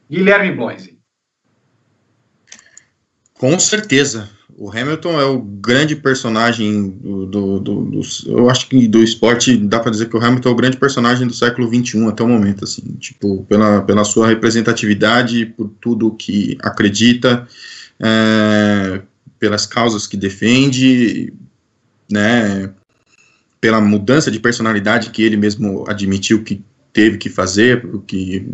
Guilherme 0.10 0.52
Bloise. 0.52 0.98
Com 3.38 3.60
certeza 3.60 4.30
o 4.58 4.70
Hamilton 4.70 5.20
é 5.20 5.26
o 5.26 5.40
grande 5.40 5.96
personagem 5.96 6.90
do, 6.90 7.26
do, 7.26 7.60
do, 7.60 7.82
do, 7.86 8.02
eu 8.28 8.50
acho 8.50 8.68
que 8.68 8.88
do 8.88 9.04
esporte 9.04 9.58
dá 9.58 9.80
para 9.80 9.92
dizer 9.92 10.10
que 10.10 10.16
o 10.16 10.24
Hamilton 10.24 10.50
é 10.50 10.52
o 10.52 10.56
grande 10.56 10.78
personagem 10.78 11.28
do 11.28 11.34
século 11.34 11.68
21 11.68 12.10
até 12.10 12.24
o 12.24 12.28
momento 12.28 12.64
assim 12.64 12.82
tipo 13.00 13.44
pela, 13.50 13.82
pela 13.82 14.04
sua 14.04 14.28
representatividade 14.28 15.46
por 15.46 15.72
tudo 15.82 16.12
que 16.12 16.58
acredita 16.62 17.48
é, 18.00 19.02
pelas 19.40 19.66
causas 19.66 20.06
que 20.06 20.18
defende 20.18 21.34
né 22.10 22.70
pela 23.64 23.80
mudança 23.80 24.30
de 24.30 24.42
personalidade 24.42 25.10
que 25.10 25.24
ele 25.24 25.38
mesmo 25.38 25.86
admitiu 25.88 26.44
que 26.44 26.62
teve 26.92 27.18
que 27.18 27.30
fazer, 27.30 27.82
que 28.06 28.46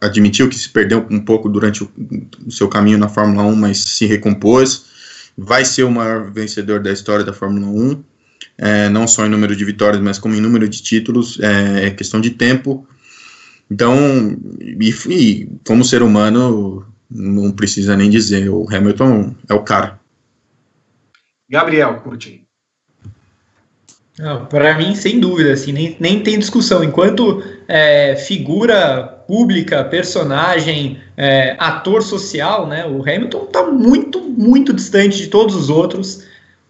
admitiu 0.00 0.48
que 0.48 0.54
se 0.54 0.68
perdeu 0.68 1.04
um 1.10 1.18
pouco 1.18 1.48
durante 1.48 1.82
o, 1.82 1.90
o 2.46 2.50
seu 2.50 2.68
caminho 2.68 2.96
na 2.96 3.08
Fórmula 3.08 3.42
1, 3.42 3.56
mas 3.56 3.82
se 3.82 4.06
recompôs, 4.06 4.91
vai 5.36 5.64
ser 5.64 5.84
o 5.84 5.90
maior 5.90 6.30
vencedor 6.30 6.80
da 6.80 6.92
história 6.92 7.24
da 7.24 7.32
Fórmula 7.32 7.66
1, 7.66 8.04
é, 8.58 8.88
não 8.88 9.06
só 9.06 9.26
em 9.26 9.30
número 9.30 9.56
de 9.56 9.64
vitórias, 9.64 10.02
mas 10.02 10.18
como 10.18 10.34
em 10.34 10.40
número 10.40 10.68
de 10.68 10.82
títulos, 10.82 11.38
é, 11.40 11.86
é 11.86 11.90
questão 11.90 12.20
de 12.20 12.30
tempo. 12.30 12.86
Então, 13.70 13.96
e, 14.60 14.90
e, 15.08 15.48
como 15.66 15.84
ser 15.84 16.02
humano, 16.02 16.86
não 17.10 17.50
precisa 17.50 17.96
nem 17.96 18.10
dizer, 18.10 18.48
o 18.48 18.66
Hamilton 18.70 19.34
é 19.48 19.54
o 19.54 19.62
cara. 19.62 20.00
Gabriel 21.48 22.00
Curti. 22.00 22.41
Para 24.48 24.78
mim, 24.78 24.94
sem 24.94 25.18
dúvida, 25.18 25.52
assim, 25.52 25.72
nem, 25.72 25.96
nem 25.98 26.20
tem 26.20 26.38
discussão. 26.38 26.84
Enquanto 26.84 27.42
é, 27.66 28.14
figura 28.14 29.02
pública, 29.26 29.82
personagem, 29.82 31.00
é, 31.16 31.56
ator 31.58 32.02
social, 32.02 32.66
né, 32.66 32.86
o 32.86 33.00
Hamilton 33.02 33.44
está 33.44 33.64
muito, 33.64 34.20
muito 34.20 34.72
distante 34.72 35.16
de 35.16 35.26
todos 35.26 35.56
os 35.56 35.68
outros 35.68 36.24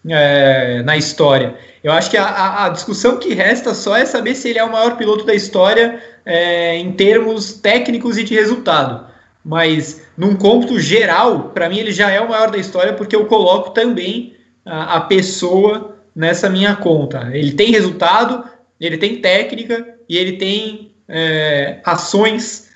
é, 0.09 0.83
na 0.83 0.97
história. 0.97 1.57
Eu 1.83 1.93
acho 1.93 2.11
que 2.11 2.17
a, 2.17 2.65
a, 2.65 2.69
discussão 2.71 3.19
que 3.19 3.35
resta 3.35 3.75
só 3.75 3.97
é 3.97 4.07
saber 4.07 4.35
se 4.35 4.49
ele 4.49 4.59
é 4.59 4.65
o 4.65 4.73
maior 4.73 4.97
piloto 4.97 5.25
da 5.25 5.35
história 5.35 6.01
é, 6.25 6.77
em 6.79 6.93
termos 6.93 7.55
técnicos 7.55 8.17
e 8.17 8.25
de 8.25 8.35
resultado. 8.35 9.07
Mas 9.45 10.03
num 10.17 10.37
cômputo 10.37 10.79
geral, 10.79 11.51
para 11.53 11.69
mim 11.69 11.79
ele 11.79 11.93
já 11.93 12.11
é 12.11 12.21
o 12.21 12.29
maior 12.29 12.51
da 12.51 12.59
história 12.59 12.93
porque 12.93 13.17
eu 13.17 13.27
coloco 13.27 13.71
também 13.71 14.37
a, 14.65 14.97
a 14.97 15.01
pessoa 15.01 15.92
nessa 16.15 16.49
minha 16.49 16.77
conta. 16.77 17.31
Ele 17.37 17.53
tem 17.53 17.71
resultado, 17.71 18.45
ele 18.81 18.99
tem 18.99 19.21
técnica 19.21 19.99
e 20.09 20.17
ele 20.17 20.37
tem 20.37 20.95
é, 21.09 21.81
ações 21.85 22.71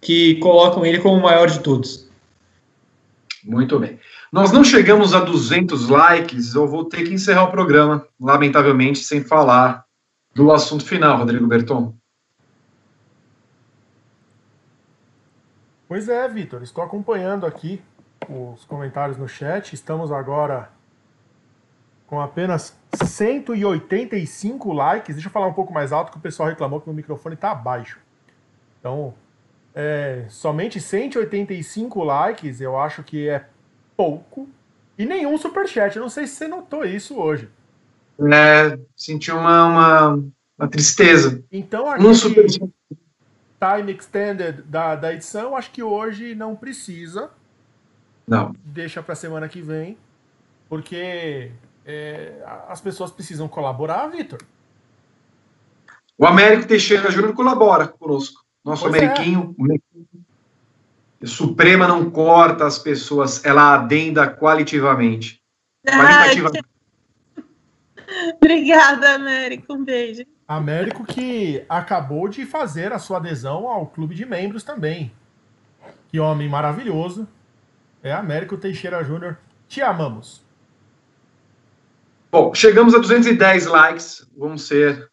que 0.00 0.36
colocam 0.36 0.84
ele 0.84 0.98
como 0.98 1.18
o 1.18 1.22
maior 1.22 1.48
de 1.48 1.60
todos. 1.60 2.08
Muito 3.44 3.78
bem. 3.78 3.98
Nós 4.32 4.52
não 4.52 4.62
chegamos 4.62 5.14
a 5.14 5.20
200 5.20 5.88
likes, 5.88 6.54
eu 6.54 6.68
vou 6.68 6.84
ter 6.84 7.04
que 7.04 7.12
encerrar 7.12 7.44
o 7.44 7.50
programa, 7.50 8.06
lamentavelmente, 8.20 9.00
sem 9.00 9.24
falar 9.24 9.84
do 10.34 10.52
assunto 10.52 10.84
final, 10.84 11.18
Rodrigo 11.18 11.46
Berton. 11.46 11.94
Pois 15.88 16.08
é, 16.08 16.28
Vitor, 16.28 16.62
estou 16.62 16.84
acompanhando 16.84 17.44
aqui 17.44 17.82
os 18.28 18.64
comentários 18.64 19.18
no 19.18 19.28
chat. 19.28 19.72
Estamos 19.72 20.12
agora 20.12 20.70
com 22.10 22.20
apenas 22.20 22.76
185 22.92 24.72
likes. 24.72 25.14
Deixa 25.14 25.28
eu 25.28 25.32
falar 25.32 25.46
um 25.46 25.52
pouco 25.52 25.72
mais 25.72 25.92
alto 25.92 26.10
que 26.10 26.18
o 26.18 26.20
pessoal 26.20 26.48
reclamou 26.48 26.80
que 26.80 26.90
o 26.90 26.92
microfone 26.92 27.36
está 27.36 27.52
abaixo. 27.52 28.00
Então, 28.80 29.14
é, 29.72 30.24
somente 30.28 30.80
185 30.80 32.02
likes, 32.02 32.60
eu 32.60 32.76
acho 32.76 33.04
que 33.04 33.28
é 33.28 33.46
pouco. 33.96 34.48
E 34.98 35.06
nenhum 35.06 35.38
superchat. 35.38 35.94
Eu 35.94 36.02
não 36.02 36.10
sei 36.10 36.26
se 36.26 36.34
você 36.34 36.48
notou 36.48 36.84
isso 36.84 37.16
hoje. 37.16 37.48
É, 38.18 38.76
senti 38.96 39.30
uma, 39.30 39.66
uma, 39.66 40.24
uma 40.58 40.68
tristeza. 40.68 41.44
Então, 41.50 41.88
aquele 41.88 42.08
um 42.08 42.72
time 43.78 43.92
extended 43.92 44.62
da, 44.62 44.96
da 44.96 45.14
edição, 45.14 45.56
acho 45.56 45.70
que 45.70 45.82
hoje 45.82 46.34
não 46.34 46.56
precisa. 46.56 47.30
Não. 48.26 48.52
Deixa 48.64 49.00
para 49.00 49.14
semana 49.14 49.48
que 49.48 49.62
vem. 49.62 49.96
Porque 50.68 51.52
é, 51.84 52.42
as 52.68 52.80
pessoas 52.80 53.10
precisam 53.10 53.48
colaborar, 53.48 54.06
Vitor. 54.08 54.40
O 56.16 56.26
Américo 56.26 56.66
Teixeira 56.66 57.10
Júnior 57.10 57.34
colabora 57.34 57.88
conosco. 57.88 58.44
Nosso 58.64 58.82
pois 58.88 59.02
é. 59.02 59.06
Ameriquinho. 59.06 59.56
É. 61.22 61.26
Suprema 61.26 61.86
não 61.86 62.10
corta 62.10 62.66
as 62.66 62.78
pessoas, 62.78 63.44
ela 63.44 63.74
adenda 63.74 64.28
qualitativamente. 64.28 65.42
qualitativamente. 65.86 66.64
Obrigada, 68.36 69.14
Américo. 69.14 69.72
Um 69.72 69.84
beijo. 69.84 70.24
Américo 70.46 71.04
que 71.04 71.64
acabou 71.68 72.28
de 72.28 72.44
fazer 72.44 72.92
a 72.92 72.98
sua 72.98 73.18
adesão 73.18 73.68
ao 73.68 73.86
clube 73.86 74.14
de 74.14 74.26
membros 74.26 74.64
também. 74.64 75.12
Que 76.08 76.18
homem 76.18 76.48
maravilhoso. 76.48 77.28
É 78.02 78.12
Américo 78.12 78.56
Teixeira 78.56 79.04
Júnior. 79.04 79.38
Te 79.68 79.80
amamos. 79.80 80.44
Bom, 82.32 82.54
chegamos 82.54 82.94
a 82.94 82.98
210 82.98 83.66
likes, 83.66 84.24
vamos 84.36 84.62
ser 84.62 85.10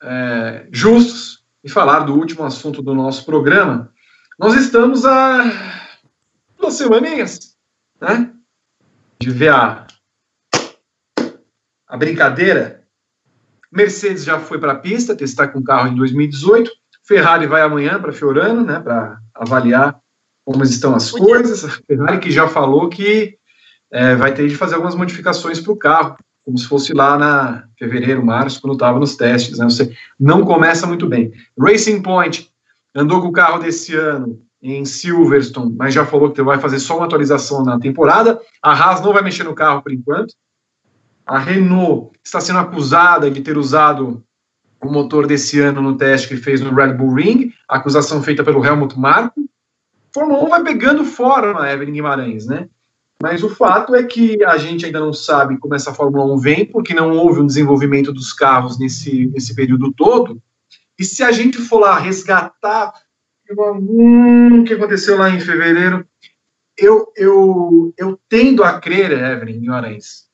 é, 0.00 0.64
justos 0.70 1.44
e 1.64 1.68
falar 1.68 2.00
do 2.00 2.14
último 2.14 2.44
assunto 2.44 2.80
do 2.80 2.94
nosso 2.94 3.26
programa. 3.26 3.92
Nós 4.38 4.54
estamos 4.54 5.04
há 5.04 5.42
duas 6.56 6.74
semaninhas, 6.74 7.56
né? 8.00 8.32
De 9.18 9.28
ver 9.30 9.48
a, 9.48 9.88
a 11.88 11.96
brincadeira. 11.96 12.84
Mercedes 13.70 14.22
já 14.22 14.38
foi 14.38 14.60
para 14.60 14.70
a 14.70 14.78
pista 14.78 15.16
testar 15.16 15.48
com 15.48 15.58
o 15.58 15.64
carro 15.64 15.88
em 15.88 15.96
2018. 15.96 16.70
Ferrari 17.02 17.48
vai 17.48 17.62
amanhã 17.62 18.00
para 18.00 18.12
Fiorano, 18.12 18.64
né? 18.64 18.78
Para 18.78 19.18
avaliar 19.34 20.00
como 20.44 20.62
estão 20.62 20.94
as 20.94 21.10
coisas. 21.10 21.64
A 21.64 21.70
Ferrari 21.70 22.20
que 22.20 22.30
já 22.30 22.46
falou 22.46 22.88
que 22.88 23.36
é, 23.90 24.14
vai 24.14 24.32
ter 24.32 24.46
de 24.46 24.54
fazer 24.54 24.76
algumas 24.76 24.94
modificações 24.94 25.58
para 25.58 25.72
o 25.72 25.76
carro 25.76 26.16
como 26.44 26.58
se 26.58 26.66
fosse 26.66 26.92
lá 26.92 27.16
na 27.18 27.64
fevereiro, 27.78 28.24
março, 28.24 28.60
quando 28.60 28.74
estava 28.74 28.98
nos 28.98 29.16
testes, 29.16 29.58
né? 29.58 29.64
Você 29.64 29.96
não 30.18 30.44
começa 30.44 30.86
muito 30.86 31.06
bem. 31.06 31.32
Racing 31.58 32.02
Point 32.02 32.50
andou 32.94 33.20
com 33.20 33.28
o 33.28 33.32
carro 33.32 33.60
desse 33.60 33.94
ano 33.94 34.40
em 34.60 34.84
Silverstone, 34.84 35.74
mas 35.76 35.94
já 35.94 36.06
falou 36.06 36.30
que 36.30 36.42
vai 36.42 36.58
fazer 36.58 36.78
só 36.78 36.96
uma 36.96 37.06
atualização 37.06 37.64
na 37.64 37.78
temporada. 37.78 38.40
A 38.62 38.72
Haas 38.72 39.00
não 39.00 39.12
vai 39.12 39.22
mexer 39.22 39.44
no 39.44 39.54
carro 39.54 39.82
por 39.82 39.92
enquanto. 39.92 40.34
A 41.26 41.38
Renault 41.38 42.12
está 42.24 42.40
sendo 42.40 42.58
acusada 42.58 43.30
de 43.30 43.40
ter 43.40 43.56
usado 43.56 44.22
o 44.80 44.90
motor 44.90 45.26
desse 45.26 45.60
ano 45.60 45.80
no 45.80 45.96
teste 45.96 46.28
que 46.28 46.36
fez 46.36 46.60
no 46.60 46.74
Red 46.74 46.94
Bull 46.94 47.14
Ring, 47.14 47.52
acusação 47.68 48.22
feita 48.22 48.42
pelo 48.42 48.64
Helmut 48.64 48.98
Marko. 48.98 49.48
Fórmula 50.12 50.44
1 50.44 50.48
vai 50.48 50.62
pegando 50.62 51.04
forma, 51.04 51.70
Evelyn 51.70 51.92
Guimarães, 51.92 52.46
né? 52.46 52.68
Mas 53.22 53.44
o 53.44 53.48
fato 53.48 53.94
é 53.94 54.02
que 54.02 54.42
a 54.42 54.58
gente 54.58 54.84
ainda 54.84 54.98
não 54.98 55.12
sabe 55.12 55.56
como 55.56 55.76
essa 55.76 55.94
Fórmula 55.94 56.24
1 56.34 56.38
vem, 56.38 56.66
porque 56.66 56.92
não 56.92 57.12
houve 57.12 57.38
um 57.38 57.46
desenvolvimento 57.46 58.12
dos 58.12 58.32
carros 58.32 58.80
nesse, 58.80 59.28
nesse 59.28 59.54
período 59.54 59.92
todo. 59.92 60.42
E 60.98 61.04
se 61.04 61.22
a 61.22 61.30
gente 61.30 61.58
for 61.58 61.78
lá 61.78 62.00
resgatar 62.00 62.92
hum, 63.48 64.62
o 64.62 64.64
que 64.64 64.74
aconteceu 64.74 65.16
lá 65.16 65.30
em 65.30 65.38
fevereiro, 65.38 66.04
eu, 66.76 67.12
eu, 67.16 67.94
eu 67.96 68.18
tendo 68.28 68.64
a 68.64 68.80
crer, 68.80 69.12
Evelyn 69.12 69.60
Guimarães, 69.60 70.24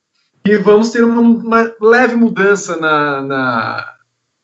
que 0.42 0.56
vamos 0.56 0.90
ter 0.90 1.04
uma, 1.04 1.20
uma 1.20 1.74
leve 1.82 2.16
mudança 2.16 2.78
na, 2.78 3.20
na, 3.20 3.94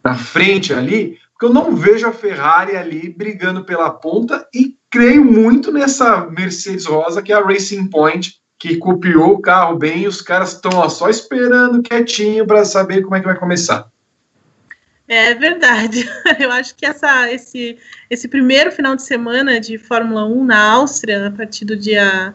na 0.05 0.15
frente 0.17 0.75
ali, 0.75 1.19
porque 1.33 1.47
eu 1.47 1.55
não 1.55 1.75
vejo 1.75 2.07
a 2.07 2.13
Ferrari 2.13 2.77
ali 2.77 3.09
brigando 3.09 3.65
pela 3.65 3.89
ponta 3.89 4.47
e 4.55 4.77
creio 4.95 5.25
muito 5.25 5.73
nessa 5.73 6.25
Mercedes 6.27 6.87
Rosa, 6.87 7.21
que 7.21 7.33
é 7.33 7.35
a 7.35 7.45
Racing 7.45 7.89
Point, 7.89 8.41
que 8.57 8.77
copiou 8.77 9.33
o 9.33 9.43
carro 9.43 9.77
bem 9.77 10.03
e 10.03 10.07
os 10.07 10.23
caras 10.23 10.53
estão 10.53 10.89
só 10.89 11.11
esperando 11.11 11.83
quietinho 11.83 12.47
para 12.47 12.65
saber 12.65 13.03
como 13.03 13.17
é 13.17 13.19
que 13.19 13.27
vai 13.27 13.37
começar. 13.37 13.89
É 15.09 15.35
verdade. 15.35 16.09
Eu 16.39 16.53
acho 16.53 16.77
que 16.77 16.87
essa, 16.87 17.29
esse, 17.33 17.77
esse 18.09 18.29
primeiro 18.29 18.71
final 18.71 18.95
de 18.95 19.03
semana 19.03 19.59
de 19.59 19.79
Fórmula 19.79 20.27
1 20.27 20.45
na 20.45 20.63
Áustria, 20.75 21.27
a 21.27 21.31
partir 21.33 21.65
do 21.65 21.77
dia 21.77 22.33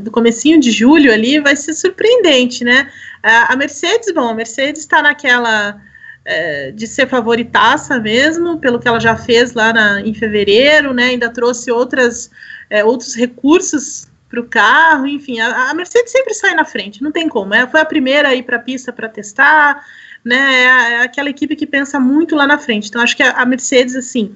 do 0.00 0.10
comecinho 0.10 0.58
de 0.58 0.70
julho 0.70 1.12
ali, 1.12 1.38
vai 1.38 1.54
ser 1.54 1.74
surpreendente, 1.74 2.64
né? 2.64 2.90
A 3.22 3.54
Mercedes, 3.56 4.10
bom, 4.14 4.30
a 4.30 4.34
Mercedes 4.34 4.80
está 4.80 5.02
naquela 5.02 5.78
é, 6.24 6.70
de 6.70 6.86
ser 6.86 7.08
favoritaça 7.08 7.98
mesmo, 8.00 8.58
pelo 8.58 8.78
que 8.78 8.88
ela 8.88 9.00
já 9.00 9.16
fez 9.16 9.52
lá 9.52 9.72
na, 9.72 10.00
em 10.00 10.14
fevereiro, 10.14 10.94
né? 10.94 11.04
Ainda 11.08 11.28
trouxe 11.28 11.70
outras, 11.70 12.30
é, 12.70 12.84
outros 12.84 13.14
recursos 13.14 14.08
para 14.28 14.40
o 14.40 14.44
carro, 14.44 15.06
enfim, 15.06 15.38
a, 15.38 15.70
a, 15.70 15.74
Mercedes 15.74 16.10
sempre 16.10 16.34
sai 16.34 16.54
na 16.54 16.64
frente, 16.64 17.02
não 17.02 17.12
tem 17.12 17.28
como. 17.28 17.54
Ela 17.54 17.68
foi 17.68 17.80
a 17.80 17.84
primeira 17.84 18.28
a 18.28 18.34
ir 18.34 18.42
para 18.42 18.56
a 18.56 18.60
pista 18.60 18.92
para 18.92 19.08
testar, 19.08 19.84
né? 20.24 20.36
É, 20.36 20.64
é, 20.64 21.02
aquela 21.02 21.30
equipe 21.30 21.54
que 21.54 21.66
pensa 21.66 22.00
muito 22.00 22.34
lá 22.34 22.46
na 22.46 22.58
frente. 22.58 22.88
Então, 22.88 23.02
acho 23.02 23.16
que 23.16 23.22
a, 23.22 23.32
a 23.32 23.46
Mercedes, 23.46 23.94
assim, 23.94 24.34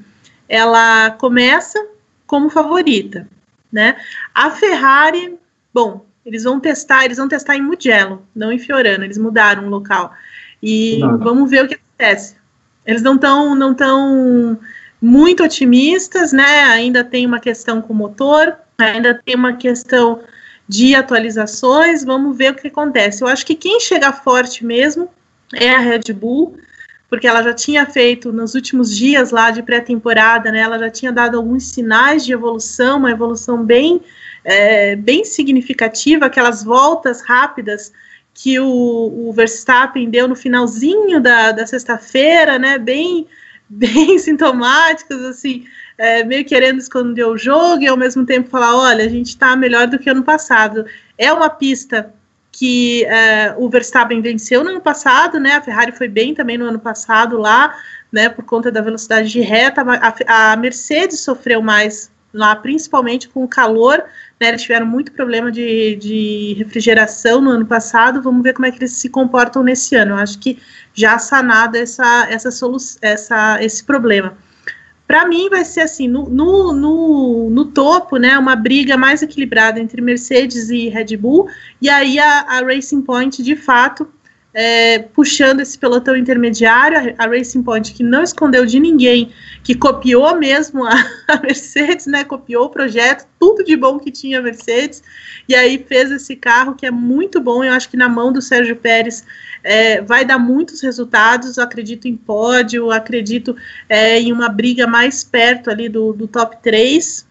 ela 0.48 1.10
começa 1.12 1.84
como 2.26 2.50
favorita, 2.50 3.26
né? 3.72 3.96
A 4.34 4.50
Ferrari, 4.50 5.36
bom, 5.72 6.06
eles 6.24 6.44
vão 6.44 6.60
testar, 6.60 7.06
eles 7.06 7.16
vão 7.16 7.26
testar 7.26 7.56
em 7.56 7.62
Mugello, 7.62 8.26
não 8.36 8.52
em 8.52 8.58
Fiorano, 8.58 9.02
eles 9.02 9.16
mudaram 9.16 9.66
o 9.66 9.70
local. 9.70 10.14
E 10.62 10.98
Nada. 10.98 11.16
vamos 11.18 11.50
ver 11.50 11.64
o 11.64 11.68
que 11.68 11.74
acontece. 11.74 12.36
Eles 12.84 13.02
não 13.02 13.14
estão 13.14 13.54
não 13.54 13.74
tão 13.74 14.58
muito 15.00 15.42
otimistas, 15.44 16.32
né? 16.32 16.64
Ainda 16.64 17.04
tem 17.04 17.26
uma 17.26 17.40
questão 17.40 17.80
com 17.80 17.92
o 17.92 17.96
motor, 17.96 18.56
ainda 18.78 19.14
tem 19.24 19.34
uma 19.34 19.52
questão 19.54 20.20
de 20.68 20.94
atualizações. 20.94 22.04
Vamos 22.04 22.36
ver 22.36 22.52
o 22.52 22.54
que 22.54 22.68
acontece. 22.68 23.22
Eu 23.22 23.28
acho 23.28 23.46
que 23.46 23.54
quem 23.54 23.80
chega 23.80 24.12
forte 24.12 24.64
mesmo 24.64 25.08
é 25.54 25.70
a 25.70 25.78
Red 25.78 26.12
Bull, 26.12 26.56
porque 27.08 27.26
ela 27.26 27.42
já 27.42 27.54
tinha 27.54 27.86
feito 27.86 28.32
nos 28.32 28.54
últimos 28.54 28.94
dias 28.94 29.30
lá 29.30 29.50
de 29.50 29.62
pré-temporada, 29.62 30.50
né? 30.50 30.60
Ela 30.60 30.78
já 30.78 30.90
tinha 30.90 31.12
dado 31.12 31.36
alguns 31.36 31.64
sinais 31.64 32.24
de 32.24 32.32
evolução, 32.32 32.98
uma 32.98 33.10
evolução 33.10 33.64
bem, 33.64 34.00
é, 34.44 34.96
bem 34.96 35.24
significativa, 35.24 36.26
aquelas 36.26 36.62
voltas 36.64 37.22
rápidas 37.22 37.92
que 38.40 38.60
o, 38.60 39.28
o 39.28 39.32
Verstappen 39.32 40.08
deu 40.08 40.28
no 40.28 40.36
finalzinho 40.36 41.20
da, 41.20 41.50
da 41.50 41.66
sexta-feira, 41.66 42.56
né? 42.56 42.78
Bem, 42.78 43.26
bem 43.68 44.16
sintomáticas, 44.16 45.20
assim, 45.24 45.64
é, 45.98 46.22
meio 46.22 46.44
querendo 46.44 46.78
esconder 46.78 47.24
o 47.24 47.36
jogo 47.36 47.82
e 47.82 47.88
ao 47.88 47.96
mesmo 47.96 48.24
tempo 48.24 48.48
falar, 48.48 48.76
olha, 48.76 49.04
a 49.04 49.08
gente 49.08 49.30
está 49.30 49.56
melhor 49.56 49.88
do 49.88 49.98
que 49.98 50.08
ano 50.08 50.22
passado. 50.22 50.86
É 51.18 51.32
uma 51.32 51.50
pista 51.50 52.14
que 52.52 53.04
é, 53.06 53.56
o 53.58 53.68
Verstappen 53.68 54.20
venceu 54.20 54.62
no 54.62 54.70
ano 54.70 54.80
passado, 54.80 55.40
né? 55.40 55.54
A 55.54 55.60
Ferrari 55.60 55.90
foi 55.90 56.06
bem 56.06 56.32
também 56.32 56.56
no 56.56 56.66
ano 56.66 56.78
passado 56.78 57.38
lá, 57.38 57.74
né? 58.12 58.28
Por 58.28 58.44
conta 58.44 58.70
da 58.70 58.80
velocidade 58.80 59.28
de 59.28 59.40
reta. 59.40 59.82
A, 59.82 60.52
a 60.52 60.56
Mercedes 60.56 61.20
sofreu 61.20 61.60
mais 61.60 62.08
lá, 62.32 62.54
principalmente 62.54 63.28
com 63.28 63.42
o 63.42 63.48
calor. 63.48 64.04
Né, 64.40 64.48
eles 64.48 64.62
tiveram 64.62 64.86
muito 64.86 65.12
problema 65.12 65.50
de, 65.50 65.96
de 65.96 66.54
refrigeração 66.58 67.40
no 67.40 67.50
ano 67.50 67.66
passado. 67.66 68.22
Vamos 68.22 68.42
ver 68.42 68.54
como 68.54 68.66
é 68.66 68.70
que 68.70 68.78
eles 68.78 68.92
se 68.92 69.08
comportam 69.08 69.62
nesse 69.62 69.96
ano. 69.96 70.12
Eu 70.12 70.18
acho 70.18 70.38
que 70.38 70.58
já 70.94 71.18
sanado 71.18 71.76
essa, 71.76 72.26
essa, 72.30 72.48
essa, 73.02 73.62
esse 73.62 73.84
problema 73.84 74.36
para 75.08 75.26
mim 75.26 75.48
vai 75.48 75.64
ser 75.64 75.80
assim, 75.80 76.06
no, 76.06 76.28
no, 76.28 76.74
no, 76.74 77.48
no, 77.48 77.64
topo, 77.64 78.18
né, 78.18 78.38
uma 78.38 78.54
briga 78.54 78.94
mais 78.94 79.22
equilibrada 79.22 79.80
entre 79.80 80.02
Mercedes 80.02 80.68
e 80.68 80.90
Red 80.90 81.16
Bull, 81.16 81.48
e 81.80 81.88
aí 81.88 82.18
a, 82.18 82.40
a 82.42 82.60
Racing 82.60 83.00
Point, 83.00 83.42
de 83.42 83.56
fato, 83.56 84.06
é, 84.54 84.98
puxando 84.98 85.60
esse 85.60 85.78
pelotão 85.78 86.16
intermediário, 86.16 87.14
a, 87.18 87.24
a, 87.24 87.28
Racing 87.28 87.62
Point 87.62 87.92
que 87.92 88.02
não 88.02 88.22
escondeu 88.22 88.64
de 88.64 88.80
ninguém, 88.80 89.32
que 89.62 89.74
copiou 89.74 90.36
mesmo 90.36 90.84
a, 90.84 90.92
a, 91.28 91.40
Mercedes, 91.40 92.06
né, 92.06 92.24
copiou 92.24 92.66
o 92.66 92.70
projeto, 92.70 93.26
tudo 93.38 93.62
de 93.62 93.76
bom 93.76 93.98
que 93.98 94.10
tinha 94.10 94.38
a 94.38 94.42
Mercedes, 94.42 95.02
e 95.48 95.54
aí 95.54 95.84
fez 95.86 96.10
esse 96.10 96.34
carro 96.34 96.74
que 96.74 96.86
é 96.86 96.90
muito 96.90 97.40
bom, 97.40 97.62
eu 97.62 97.72
acho 97.72 97.88
que 97.88 97.96
na 97.96 98.08
mão 98.08 98.32
do 98.32 98.42
Sérgio 98.42 98.76
Pérez 98.76 99.24
é, 99.62 100.00
vai 100.00 100.24
dar 100.24 100.38
muitos 100.38 100.80
resultados. 100.80 101.58
acredito 101.58 102.06
em 102.06 102.16
pódio, 102.16 102.90
acredito 102.90 103.56
é, 103.88 104.18
em 104.18 104.32
uma 104.32 104.48
briga 104.48 104.86
mais 104.86 105.22
perto 105.24 105.70
ali 105.70 105.88
do, 105.88 106.12
do 106.12 106.26
top 106.26 106.56
3. 106.62 107.26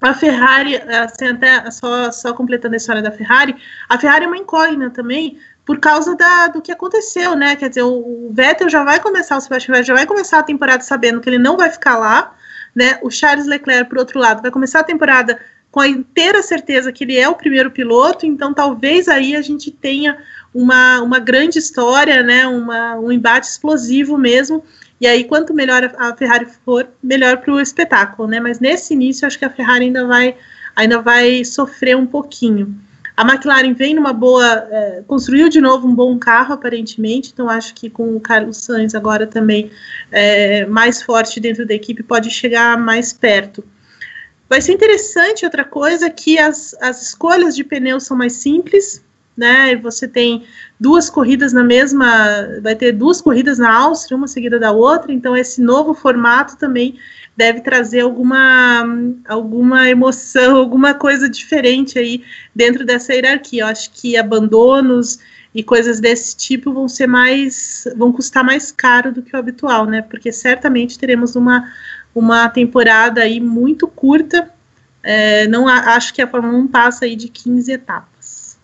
A 0.00 0.12
Ferrari, 0.14 0.76
assim, 0.76 1.26
até 1.26 1.70
só, 1.70 2.10
só 2.10 2.34
completando 2.34 2.74
a 2.74 2.76
história 2.76 3.00
da 3.00 3.12
Ferrari, 3.12 3.54
a 3.88 3.96
Ferrari 3.96 4.24
é 4.24 4.26
uma 4.26 4.36
incógnita 4.36 4.90
também, 4.90 5.38
por 5.64 5.78
causa 5.78 6.16
da, 6.16 6.48
do 6.48 6.60
que 6.60 6.72
aconteceu, 6.72 7.36
né? 7.36 7.54
Quer 7.56 7.68
dizer, 7.68 7.82
o, 7.82 8.30
Vettel 8.32 8.68
já 8.68 8.82
vai 8.84 9.00
começar, 9.00 9.36
o 9.36 9.40
Sebastian 9.40 9.74
Vettel 9.74 9.86
já 9.86 9.94
vai 9.94 10.06
começar 10.06 10.38
a 10.38 10.42
temporada 10.42 10.82
sabendo 10.82 11.20
que 11.20 11.28
ele 11.28 11.38
não 11.38 11.56
vai 11.56 11.70
ficar 11.70 11.96
lá, 11.96 12.34
né? 12.74 12.98
O 13.02 13.10
Charles 13.10 13.46
Leclerc, 13.46 13.88
por 13.88 13.98
outro 13.98 14.18
lado, 14.18 14.42
vai 14.42 14.50
começar 14.50 14.80
a 14.80 14.84
temporada 14.84 15.38
com 15.70 15.80
a 15.80 15.88
inteira 15.88 16.42
certeza 16.42 16.92
que 16.92 17.04
ele 17.04 17.16
é 17.16 17.28
o 17.28 17.34
primeiro 17.34 17.70
piloto, 17.70 18.26
então 18.26 18.52
talvez 18.52 19.08
aí 19.08 19.34
a 19.34 19.40
gente 19.40 19.70
tenha 19.70 20.18
uma, 20.52 21.00
uma 21.00 21.18
grande 21.18 21.58
história, 21.58 22.22
né, 22.22 22.46
uma, 22.46 22.96
um 22.96 23.10
embate 23.10 23.46
explosivo 23.46 24.18
mesmo. 24.18 24.62
E 25.00 25.06
aí, 25.06 25.24
quanto 25.24 25.54
melhor 25.54 25.90
a 25.98 26.14
Ferrari 26.14 26.46
for, 26.64 26.86
melhor 27.02 27.38
para 27.38 27.52
o 27.52 27.60
espetáculo, 27.60 28.28
né? 28.28 28.38
Mas 28.38 28.60
nesse 28.60 28.94
início, 28.94 29.26
acho 29.26 29.36
que 29.36 29.44
a 29.44 29.50
Ferrari 29.50 29.86
ainda 29.86 30.06
vai, 30.06 30.36
ainda 30.76 31.00
vai 31.00 31.44
sofrer 31.44 31.96
um 31.96 32.06
pouquinho. 32.06 32.72
A 33.16 33.22
McLaren 33.22 33.74
vem 33.74 33.94
numa 33.94 34.12
boa, 34.12 34.66
é, 34.70 35.02
construiu 35.06 35.48
de 35.48 35.60
novo 35.60 35.86
um 35.86 35.94
bom 35.94 36.18
carro 36.18 36.54
aparentemente, 36.54 37.30
então 37.32 37.48
acho 37.48 37.74
que 37.74 37.90
com 37.90 38.16
o 38.16 38.20
Carlos 38.20 38.58
Sainz 38.58 38.94
agora 38.94 39.26
também 39.26 39.70
é, 40.10 40.64
mais 40.66 41.02
forte 41.02 41.38
dentro 41.38 41.66
da 41.66 41.74
equipe 41.74 42.02
pode 42.02 42.30
chegar 42.30 42.78
mais 42.78 43.12
perto. 43.12 43.62
Vai 44.48 44.60
ser 44.60 44.72
interessante 44.72 45.44
outra 45.44 45.64
coisa 45.64 46.10
que 46.10 46.38
as, 46.38 46.74
as 46.80 47.02
escolhas 47.02 47.54
de 47.54 47.64
pneus 47.64 48.04
são 48.04 48.16
mais 48.16 48.34
simples, 48.34 49.04
né? 49.36 49.76
Você 49.76 50.06
tem 50.06 50.44
duas 50.78 51.08
corridas 51.08 51.52
na 51.52 51.64
mesma, 51.64 52.60
vai 52.62 52.74
ter 52.74 52.92
duas 52.92 53.20
corridas 53.20 53.58
na 53.58 53.72
Áustria, 53.74 54.16
uma 54.16 54.28
seguida 54.28 54.58
da 54.58 54.72
outra, 54.72 55.12
então 55.12 55.36
esse 55.36 55.60
novo 55.60 55.94
formato 55.94 56.56
também 56.56 56.98
deve 57.36 57.60
trazer 57.60 58.00
alguma, 58.00 58.84
alguma 59.26 59.88
emoção, 59.88 60.56
alguma 60.58 60.94
coisa 60.94 61.28
diferente 61.28 61.98
aí 61.98 62.24
dentro 62.54 62.84
dessa 62.84 63.14
hierarquia. 63.14 63.62
Eu 63.62 63.66
acho 63.66 63.90
que 63.92 64.16
abandonos 64.16 65.18
e 65.54 65.62
coisas 65.62 66.00
desse 66.00 66.36
tipo 66.36 66.72
vão 66.72 66.88
ser 66.88 67.06
mais, 67.06 67.84
vão 67.96 68.12
custar 68.12 68.42
mais 68.42 68.72
caro 68.72 69.12
do 69.12 69.22
que 69.22 69.36
o 69.36 69.38
habitual, 69.38 69.86
né? 69.86 70.00
Porque 70.02 70.32
certamente 70.32 70.98
teremos 70.98 71.36
uma, 71.36 71.70
uma 72.14 72.48
temporada 72.48 73.22
aí 73.22 73.38
muito 73.40 73.86
curta. 73.86 74.50
É, 75.02 75.46
não 75.48 75.68
acho 75.68 76.14
que 76.14 76.22
a 76.22 76.26
Fórmula 76.26 76.56
1 76.56 76.68
passa 76.68 77.04
aí 77.04 77.16
de 77.16 77.28
15 77.28 77.72
etapas. 77.72 78.58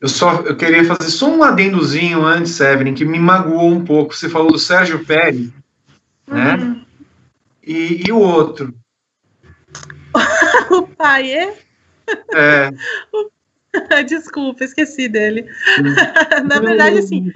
Eu 0.00 0.08
só 0.08 0.42
eu 0.42 0.56
queria 0.56 0.84
fazer 0.84 1.10
só 1.10 1.28
um 1.28 1.42
adendozinho 1.42 2.24
antes, 2.24 2.58
Evelyn, 2.60 2.94
que 2.94 3.04
me 3.04 3.18
magoou 3.18 3.68
um 3.68 3.84
pouco. 3.84 4.14
Você 4.14 4.28
falou 4.28 4.52
do 4.52 4.58
Sérgio 4.58 5.04
Pérez, 5.04 5.50
né? 6.26 6.78
E, 7.68 8.02
e, 8.08 8.10
o 8.10 8.18
outro? 8.18 8.74
o 10.70 10.82
pai 10.88 11.30
é? 11.30 11.58
É. 12.34 12.70
Desculpa, 14.08 14.64
esqueci 14.64 15.06
dele. 15.06 15.46
Hum. 15.78 15.94
Na 16.48 16.60
verdade, 16.60 16.98
assim. 16.98 17.30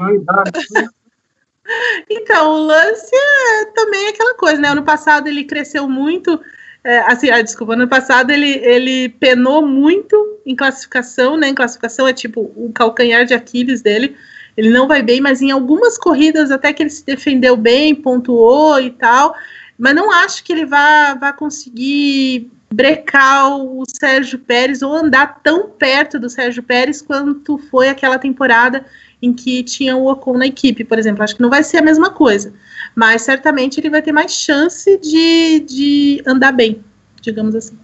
Então, 2.10 2.50
o 2.50 2.64
lance 2.64 3.14
é 3.14 3.64
também 3.74 4.08
aquela 4.08 4.34
coisa, 4.34 4.60
né? 4.60 4.68
Ano 4.68 4.82
passado 4.82 5.28
ele 5.28 5.44
cresceu 5.44 5.86
muito 5.86 6.40
é, 6.84 6.98
assim, 7.00 7.30
ah, 7.30 7.40
desculpa, 7.40 7.74
ano 7.74 7.86
passado 7.86 8.30
ele, 8.30 8.54
ele 8.64 9.08
penou 9.08 9.64
muito 9.64 10.40
em 10.44 10.56
classificação, 10.56 11.36
né? 11.36 11.48
Em 11.48 11.54
classificação 11.54 12.08
é 12.08 12.12
tipo 12.12 12.52
o 12.56 12.72
calcanhar 12.74 13.24
de 13.24 13.34
Aquiles 13.34 13.82
dele. 13.82 14.16
Ele 14.56 14.68
não 14.68 14.88
vai 14.88 15.02
bem, 15.02 15.20
mas 15.20 15.40
em 15.40 15.50
algumas 15.50 15.96
corridas 15.96 16.50
até 16.50 16.72
que 16.72 16.82
ele 16.82 16.90
se 16.90 17.04
defendeu 17.04 17.56
bem, 17.56 17.94
pontuou 17.94 18.80
e 18.80 18.90
tal. 18.90 19.34
Mas 19.82 19.94
não 19.94 20.12
acho 20.12 20.44
que 20.44 20.52
ele 20.52 20.64
vá, 20.64 21.14
vá 21.14 21.32
conseguir 21.32 22.50
brecar 22.72 23.50
o 23.58 23.82
Sérgio 23.86 24.38
Pérez 24.38 24.80
ou 24.80 24.94
andar 24.94 25.40
tão 25.42 25.68
perto 25.68 26.18
do 26.18 26.30
Sérgio 26.30 26.62
Pérez 26.62 27.02
quanto 27.02 27.58
foi 27.58 27.88
aquela 27.88 28.18
temporada 28.18 28.86
em 29.20 29.32
que 29.32 29.62
tinha 29.62 29.96
o 29.96 30.10
Ocon 30.10 30.38
na 30.38 30.46
equipe, 30.46 30.84
por 30.84 30.98
exemplo. 30.98 31.22
Acho 31.22 31.36
que 31.36 31.42
não 31.42 31.50
vai 31.50 31.62
ser 31.62 31.78
a 31.78 31.82
mesma 31.82 32.10
coisa 32.10 32.54
mas 32.94 33.22
certamente 33.22 33.80
ele 33.80 33.90
vai 33.90 34.02
ter 34.02 34.12
mais 34.12 34.32
chance 34.32 34.98
de, 34.98 35.60
de 35.60 36.22
andar 36.26 36.52
bem, 36.52 36.84
digamos 37.20 37.54
assim. 37.54 37.78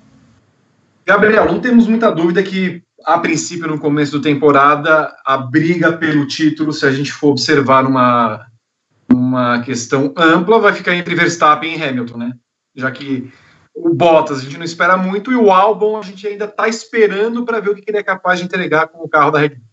Gabriel, 1.06 1.46
não 1.46 1.60
temos 1.60 1.86
muita 1.86 2.10
dúvida 2.10 2.42
que, 2.42 2.82
a 3.04 3.18
princípio, 3.18 3.66
no 3.66 3.78
começo 3.78 4.18
da 4.18 4.22
temporada, 4.22 5.14
a 5.24 5.38
briga 5.38 5.92
pelo 5.92 6.26
título, 6.26 6.72
se 6.72 6.84
a 6.84 6.90
gente 6.90 7.12
for 7.12 7.28
observar 7.28 7.86
uma, 7.86 8.46
uma 9.28 9.60
questão 9.60 10.12
ampla, 10.16 10.58
vai 10.58 10.72
ficar 10.72 10.94
entre 10.94 11.14
Verstappen 11.14 11.76
e 11.76 11.82
Hamilton, 11.82 12.16
né? 12.16 12.32
Já 12.74 12.90
que 12.90 13.30
o 13.74 13.94
Bottas 13.94 14.38
a 14.38 14.42
gente 14.42 14.56
não 14.56 14.64
espera 14.64 14.96
muito 14.96 15.30
e 15.30 15.36
o 15.36 15.52
Albon 15.52 15.98
a 15.98 16.02
gente 16.02 16.26
ainda 16.26 16.46
está 16.46 16.66
esperando 16.66 17.44
para 17.44 17.60
ver 17.60 17.70
o 17.70 17.74
que 17.74 17.84
ele 17.86 17.98
é 17.98 18.02
capaz 18.02 18.38
de 18.38 18.44
entregar 18.44 18.88
com 18.88 19.04
o 19.04 19.08
carro 19.08 19.30
da 19.30 19.38
Red 19.38 19.50
Bull. 19.50 19.68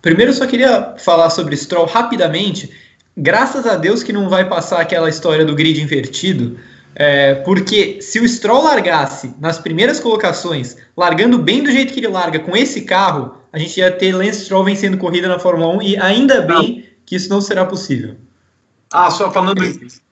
Primeiro, 0.00 0.30
eu 0.30 0.36
só 0.36 0.46
queria 0.46 0.94
falar 0.98 1.30
sobre 1.30 1.56
Stroll 1.56 1.86
rapidamente 1.86 2.72
graças 3.16 3.66
a 3.66 3.74
Deus 3.74 4.02
que 4.02 4.12
não 4.12 4.28
vai 4.28 4.48
passar 4.48 4.80
aquela 4.80 5.08
história 5.08 5.44
do 5.44 5.54
grid 5.54 5.82
invertido, 5.82 6.58
é, 6.94 7.34
porque 7.34 8.00
se 8.00 8.20
o 8.20 8.28
Stroll 8.28 8.62
largasse 8.62 9.34
nas 9.40 9.58
primeiras 9.58 9.98
colocações, 9.98 10.76
largando 10.96 11.38
bem 11.38 11.62
do 11.62 11.70
jeito 11.70 11.92
que 11.92 12.00
ele 12.00 12.08
larga 12.08 12.38
com 12.38 12.56
esse 12.56 12.82
carro, 12.82 13.36
a 13.52 13.58
gente 13.58 13.78
ia 13.78 13.90
ter 13.90 14.14
Lance 14.14 14.44
Stroll 14.44 14.64
vencendo 14.64 14.98
corrida 14.98 15.26
na 15.26 15.38
Fórmula 15.38 15.76
1 15.76 15.82
e 15.82 15.96
ainda 15.96 16.42
bem. 16.42 16.87
Que 17.08 17.16
isso 17.16 17.30
não 17.30 17.40
será 17.40 17.64
possível. 17.64 18.16
Ah, 18.92 19.10
só 19.10 19.30
falando, 19.30 19.62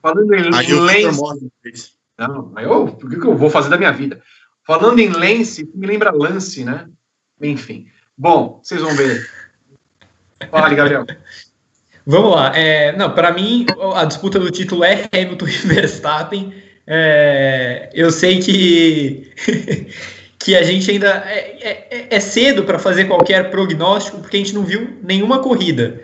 falando 0.01 0.33
em, 0.33 0.47
em 0.47 0.73
Lance. 0.73 1.93
Não, 2.17 2.51
eu, 2.57 2.85
o 2.85 3.09
que 3.09 3.27
eu 3.27 3.37
vou 3.37 3.49
fazer 3.51 3.69
da 3.69 3.77
minha 3.77 3.91
vida? 3.91 4.21
Falando 4.65 4.97
em 4.99 5.09
Lance, 5.09 5.69
me 5.75 5.85
lembra 5.85 6.11
Lance, 6.11 6.65
né? 6.65 6.87
Enfim. 7.39 7.87
Bom, 8.17 8.59
vocês 8.63 8.81
vão 8.81 8.95
ver. 8.95 9.29
Fale, 10.49 10.75
Gabriel. 10.75 11.05
Vamos 12.05 12.31
lá. 12.31 12.51
É, 12.57 12.95
não, 12.97 13.13
para 13.13 13.31
mim 13.31 13.65
a 13.93 14.05
disputa 14.05 14.39
do 14.39 14.49
título 14.49 14.83
é 14.83 15.07
Hamilton 15.11 15.45
e 15.47 15.51
Verstappen. 15.51 16.53
É, 16.87 17.89
eu 17.93 18.09
sei 18.09 18.39
que 18.39 19.31
que 20.39 20.55
a 20.55 20.63
gente 20.63 20.89
ainda 20.89 21.09
é, 21.27 21.85
é, 21.91 22.07
é 22.09 22.19
cedo 22.19 22.63
para 22.63 22.79
fazer 22.79 23.05
qualquer 23.05 23.51
prognóstico 23.51 24.19
porque 24.19 24.37
a 24.37 24.39
gente 24.39 24.55
não 24.55 24.63
viu 24.63 24.97
nenhuma 25.03 25.39
corrida. 25.39 26.01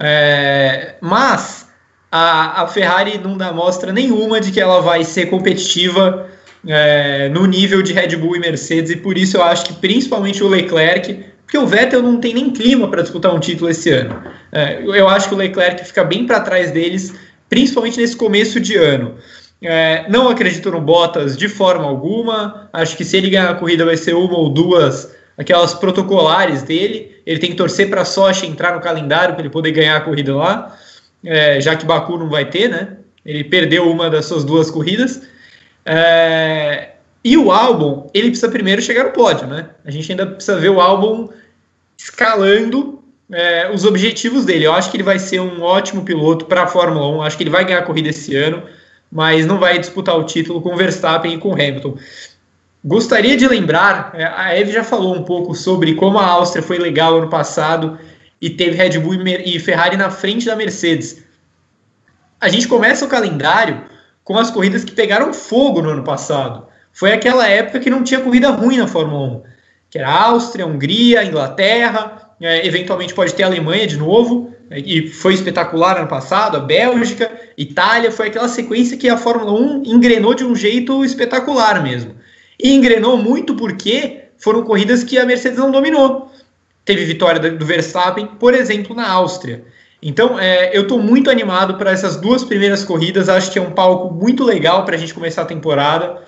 É, 0.00 0.94
mas 1.00 1.68
a, 2.10 2.62
a, 2.62 2.68
Ferrari 2.68 3.18
não 3.18 3.36
dá 3.36 3.52
mostra 3.52 3.92
nenhuma 3.92 4.40
de 4.40 4.50
que 4.50 4.60
ela 4.60 4.80
vai 4.80 5.04
ser 5.04 5.26
competitiva 5.26 6.26
é, 6.66 7.28
no 7.28 7.46
nível 7.46 7.82
de 7.82 7.92
Red 7.92 8.16
Bull 8.16 8.36
e 8.36 8.40
Mercedes 8.40 8.90
e 8.90 8.96
por 8.96 9.18
isso 9.18 9.36
eu 9.36 9.42
acho 9.42 9.64
que 9.66 9.74
principalmente 9.74 10.42
o 10.42 10.48
Leclerc 10.48 11.30
porque 11.50 11.58
o 11.58 11.66
Vettel 11.66 12.00
não 12.00 12.20
tem 12.20 12.32
nem 12.32 12.50
clima 12.50 12.88
para 12.88 13.02
disputar 13.02 13.34
um 13.34 13.40
título 13.40 13.68
esse 13.68 13.90
ano. 13.90 14.22
É, 14.52 14.80
eu 14.84 15.08
acho 15.08 15.28
que 15.28 15.34
o 15.34 15.36
Leclerc 15.36 15.84
fica 15.84 16.04
bem 16.04 16.24
para 16.24 16.38
trás 16.38 16.70
deles, 16.70 17.12
principalmente 17.48 17.98
nesse 17.98 18.14
começo 18.14 18.60
de 18.60 18.76
ano. 18.76 19.16
É, 19.60 20.08
não 20.08 20.28
acredito 20.28 20.70
no 20.70 20.80
Bottas 20.80 21.36
de 21.36 21.48
forma 21.48 21.84
alguma. 21.84 22.70
Acho 22.72 22.96
que 22.96 23.04
se 23.04 23.16
ele 23.16 23.30
ganhar 23.30 23.50
a 23.50 23.54
corrida 23.54 23.84
vai 23.84 23.96
ser 23.96 24.14
uma 24.14 24.38
ou 24.38 24.48
duas, 24.48 25.12
aquelas 25.40 25.72
protocolares 25.72 26.62
dele. 26.62 27.16
Ele 27.24 27.40
tem 27.40 27.50
que 27.50 27.56
torcer 27.56 27.88
para 27.88 28.02
a 28.02 28.04
Sochi 28.04 28.46
entrar 28.46 28.74
no 28.74 28.80
calendário 28.80 29.34
para 29.34 29.42
ele 29.42 29.50
poder 29.50 29.72
ganhar 29.72 29.96
a 29.96 30.00
corrida 30.00 30.36
lá, 30.36 30.76
é, 31.24 31.58
já 31.60 31.74
que 31.74 31.86
Baku 31.86 32.18
não 32.18 32.28
vai 32.28 32.44
ter, 32.44 32.68
né? 32.68 32.98
Ele 33.24 33.42
perdeu 33.42 33.90
uma 33.90 34.10
das 34.10 34.26
suas 34.26 34.44
duas 34.44 34.70
corridas. 34.70 35.22
É, 35.84 36.90
e 37.24 37.38
o 37.38 37.50
álbum, 37.50 38.06
ele 38.12 38.28
precisa 38.28 38.50
primeiro 38.50 38.82
chegar 38.82 39.04
no 39.04 39.10
pódio, 39.12 39.46
né? 39.46 39.70
A 39.84 39.90
gente 39.90 40.12
ainda 40.12 40.26
precisa 40.26 40.58
ver 40.58 40.68
o 40.68 40.80
álbum 40.80 41.28
escalando 41.96 43.02
é, 43.32 43.70
os 43.72 43.86
objetivos 43.86 44.44
dele. 44.44 44.66
Eu 44.66 44.74
acho 44.74 44.90
que 44.90 44.96
ele 44.98 45.04
vai 45.04 45.18
ser 45.18 45.40
um 45.40 45.62
ótimo 45.62 46.04
piloto 46.04 46.44
para 46.44 46.64
a 46.64 46.66
Fórmula 46.66 47.08
1. 47.16 47.22
Acho 47.22 47.36
que 47.38 47.42
ele 47.42 47.50
vai 47.50 47.64
ganhar 47.64 47.78
a 47.78 47.84
corrida 47.84 48.10
esse 48.10 48.36
ano 48.36 48.62
mas 49.10 49.44
não 49.44 49.58
vai 49.58 49.78
disputar 49.78 50.16
o 50.16 50.24
título 50.24 50.62
com 50.62 50.76
Verstappen 50.76 51.34
e 51.34 51.38
com 51.38 51.52
Hamilton. 51.52 51.96
Gostaria 52.82 53.36
de 53.36 53.46
lembrar, 53.46 54.12
é, 54.14 54.24
a 54.24 54.56
Eve 54.56 54.72
já 54.72 54.82
falou 54.82 55.14
um 55.14 55.22
pouco 55.22 55.54
sobre 55.54 55.94
como 55.94 56.18
a 56.18 56.26
Áustria 56.26 56.62
foi 56.62 56.78
legal 56.78 57.18
ano 57.18 57.28
passado 57.28 57.98
e 58.40 58.48
teve 58.48 58.76
Red 58.76 58.98
Bull 58.98 59.14
e 59.44 59.58
Ferrari 59.58 59.98
na 59.98 60.10
frente 60.10 60.46
da 60.46 60.56
Mercedes. 60.56 61.22
A 62.40 62.48
gente 62.48 62.66
começa 62.66 63.04
o 63.04 63.08
calendário 63.08 63.82
com 64.24 64.38
as 64.38 64.50
corridas 64.50 64.82
que 64.82 64.92
pegaram 64.92 65.34
fogo 65.34 65.82
no 65.82 65.90
ano 65.90 66.04
passado. 66.04 66.66
Foi 66.90 67.12
aquela 67.12 67.46
época 67.46 67.80
que 67.80 67.90
não 67.90 68.02
tinha 68.02 68.20
corrida 68.20 68.50
ruim 68.50 68.78
na 68.78 68.86
Fórmula 68.86 69.26
1, 69.26 69.42
que 69.90 69.98
era 69.98 70.10
Áustria, 70.10 70.66
Hungria, 70.66 71.22
Inglaterra, 71.22 72.30
é, 72.40 72.66
eventualmente 72.66 73.12
pode 73.12 73.34
ter 73.34 73.42
Alemanha 73.42 73.86
de 73.86 73.98
novo, 73.98 74.54
e 74.70 75.08
foi 75.08 75.34
espetacular 75.34 75.98
ano 75.98 76.08
passado, 76.08 76.56
a 76.56 76.60
Bélgica, 76.60 77.30
Itália, 77.58 78.10
foi 78.10 78.28
aquela 78.28 78.48
sequência 78.48 78.96
que 78.96 79.08
a 79.08 79.18
Fórmula 79.18 79.52
1 79.52 79.82
engrenou 79.84 80.32
de 80.32 80.44
um 80.44 80.54
jeito 80.54 81.04
espetacular 81.04 81.82
mesmo. 81.82 82.14
E 82.62 82.74
engrenou 82.74 83.16
muito 83.16 83.54
porque 83.54 84.24
foram 84.38 84.62
corridas 84.62 85.02
que 85.02 85.18
a 85.18 85.24
Mercedes 85.24 85.58
não 85.58 85.70
dominou. 85.70 86.30
Teve 86.84 87.04
vitória 87.04 87.50
do 87.50 87.64
Verstappen, 87.64 88.26
por 88.38 88.54
exemplo, 88.54 88.94
na 88.94 89.08
Áustria. 89.08 89.64
Então, 90.02 90.38
é, 90.38 90.76
eu 90.76 90.82
estou 90.82 90.98
muito 90.98 91.30
animado 91.30 91.74
para 91.74 91.90
essas 91.90 92.16
duas 92.16 92.42
primeiras 92.42 92.84
corridas. 92.84 93.28
Acho 93.28 93.50
que 93.50 93.58
é 93.58 93.62
um 93.62 93.72
palco 93.72 94.12
muito 94.12 94.44
legal 94.44 94.84
para 94.84 94.96
a 94.96 94.98
gente 94.98 95.12
começar 95.12 95.42
a 95.42 95.46
temporada. 95.46 96.22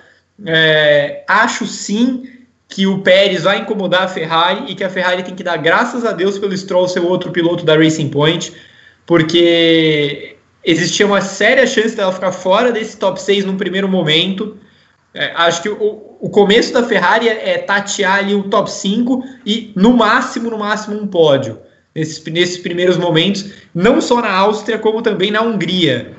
É, 0.45 1.23
acho 1.27 1.65
sim 1.65 2.23
que 2.67 2.87
o 2.87 2.99
Pérez 3.01 3.43
vai 3.43 3.59
incomodar 3.59 4.03
a 4.03 4.07
Ferrari 4.07 4.71
e 4.71 4.75
que 4.75 4.83
a 4.83 4.89
Ferrari 4.89 5.23
tem 5.23 5.35
que 5.35 5.43
dar 5.43 5.57
graças 5.57 6.05
a 6.05 6.11
Deus 6.11 6.39
pelo 6.39 6.57
Stroll 6.57 6.87
ser 6.87 7.01
outro 7.01 7.31
piloto 7.31 7.63
da 7.63 7.75
Racing 7.75 8.09
Point, 8.09 8.51
porque 9.05 10.37
existia 10.63 11.05
uma 11.05 11.21
séria 11.21 11.67
chance 11.67 11.95
dela 11.95 12.11
ficar 12.11 12.31
fora 12.31 12.71
desse 12.71 12.97
top 12.97 13.21
6 13.21 13.45
num 13.45 13.57
primeiro 13.57 13.87
momento. 13.87 14.57
É, 15.13 15.31
acho 15.35 15.61
que 15.61 15.69
o, 15.69 16.17
o 16.19 16.29
começo 16.29 16.73
da 16.73 16.83
Ferrari 16.83 17.29
é, 17.29 17.51
é, 17.51 17.57
tatear 17.59 18.19
ali 18.19 18.33
o 18.33 18.43
top 18.43 18.71
5 18.71 19.23
e 19.45 19.71
no 19.75 19.93
máximo, 19.93 20.49
no 20.49 20.57
máximo 20.57 20.99
um 20.99 21.05
pódio 21.05 21.59
nesses, 21.93 22.23
nesses 22.25 22.57
primeiros 22.57 22.97
momentos, 22.97 23.51
não 23.73 24.01
só 24.01 24.21
na 24.21 24.31
Áustria, 24.31 24.77
como 24.77 25.01
também 25.01 25.31
na 25.31 25.41
Hungria. 25.41 26.11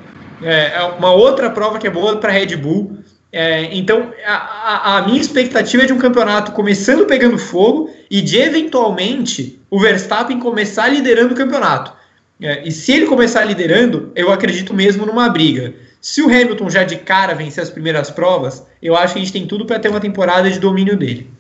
É, 0.43 0.77
é 0.77 0.83
uma 0.99 1.13
outra 1.13 1.51
prova 1.51 1.79
que 1.79 1.87
é 1.87 1.91
boa 1.91 2.17
para 2.17 2.31
a 2.31 2.33
Red 2.33 2.57
Bull. 2.57 2.99
É, 3.33 3.75
então, 3.75 4.13
a, 4.25 4.99
a, 4.99 5.03
minha 5.03 5.21
expectativa 5.21 5.83
é 5.83 5.87
de 5.87 5.93
um 5.93 5.99
campeonato 5.99 6.53
começando 6.53 7.05
pegando 7.05 7.37
fogo 7.37 7.91
e 8.09 8.21
de 8.21 8.39
eventualmente 8.39 9.59
o 9.69 9.81
Verstappen 9.81 10.39
começar 10.39 10.89
liderando 10.89 11.35
o 11.35 11.37
campeonato. 11.37 11.93
É, 12.41 12.67
e 12.67 12.73
se 12.73 12.93
ele 12.93 13.07
começar 13.07 13.45
liderando, 13.45 14.13
eu 14.15 14.33
acredito 14.33 14.75
mesmo 14.75 15.07
numa 15.07 15.29
briga. 15.29 15.75
Se 16.01 16.21
o 16.21 16.27
Hamilton 16.27 16.69
já 16.69 16.85
de 16.85 16.99
cara 16.99 17.35
vencer 17.35 17.63
as 17.63 17.71
primeiras 17.71 18.11
provas, 18.11 18.67
eu 18.83 18.97
acho 18.97 19.15
que 19.15 19.21
a 19.21 19.23
gente 19.23 19.33
tem 19.33 19.47
tudo 19.47 19.65
para 19.65 19.79
ter 19.79 19.89
uma 19.89 20.01
temporada 20.01 20.51
de 20.51 20.59
domínio 20.59 20.97
dele. 20.97 21.31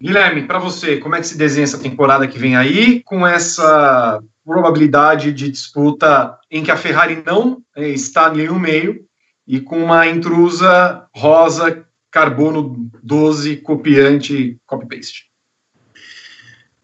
Guilherme, 0.00 0.44
para 0.44 0.58
você, 0.58 0.96
como 0.96 1.16
é 1.16 1.20
que 1.20 1.26
se 1.26 1.36
desenha 1.36 1.64
essa 1.64 1.78
temporada 1.78 2.26
que 2.26 2.38
vem 2.38 2.56
aí, 2.56 3.02
com 3.02 3.26
essa 3.26 4.22
probabilidade 4.44 5.32
de 5.32 5.50
disputa 5.50 6.38
em 6.50 6.62
que 6.62 6.70
a 6.70 6.76
Ferrari 6.76 7.22
não 7.26 7.62
é, 7.76 7.88
está 7.88 8.26
ali 8.26 8.46
no 8.46 8.58
meio 8.58 9.04
e 9.46 9.60
com 9.60 9.82
uma 9.82 10.06
intrusa 10.06 11.06
rosa 11.14 11.84
carbono 12.10 12.90
12 13.02 13.56
copiante 13.58 14.58
copy-paste. 14.66 15.27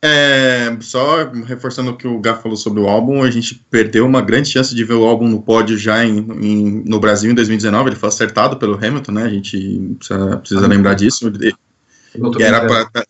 É, 0.07 0.77
só 0.83 1.31
reforçando 1.47 1.93
o 1.93 1.97
que 1.97 2.07
o 2.07 2.19
Gá 2.19 2.35
falou 2.35 2.59
sobre 2.59 2.79
o 2.79 2.87
álbum, 2.87 3.23
a 3.23 3.31
gente 3.31 3.55
perdeu 3.71 4.05
uma 4.05 4.21
grande 4.21 4.51
chance 4.51 4.75
de 4.75 4.85
ver 4.85 4.93
o 4.93 5.05
álbum 5.07 5.27
no 5.27 5.41
pódio 5.41 5.79
já 5.79 6.05
em, 6.05 6.19
em, 6.43 6.83
no 6.85 7.01
Brasil 7.01 7.31
em 7.31 7.35
2019. 7.35 7.89
Ele 7.89 7.97
foi 7.97 8.11
acertado 8.11 8.59
pelo 8.59 8.75
Hamilton, 8.75 9.13
né? 9.13 9.23
A 9.23 9.31
gente 9.31 9.97
precisa, 9.99 10.37
precisa 10.37 10.65
ah, 10.67 10.69
lembrar 10.69 10.93
disso. 10.93 11.33
Era 12.39 12.67
para 12.67 13.07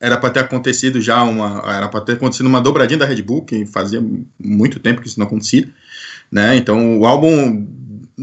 era 0.00 0.16
para 0.16 0.30
ter 0.30 0.40
acontecido 0.40 0.98
já 0.98 1.22
uma 1.22 1.62
era 1.70 1.86
para 1.88 2.00
ter 2.00 2.12
acontecido 2.12 2.46
uma 2.46 2.62
dobradinha 2.62 3.00
da 3.00 3.04
Red 3.04 3.20
Bull 3.20 3.42
que 3.42 3.66
fazia 3.66 4.02
muito 4.42 4.80
tempo 4.80 5.02
que 5.02 5.08
isso 5.08 5.20
não 5.20 5.26
acontecia, 5.26 5.68
né? 6.32 6.56
Então 6.56 7.00
o 7.00 7.06
álbum 7.06 7.68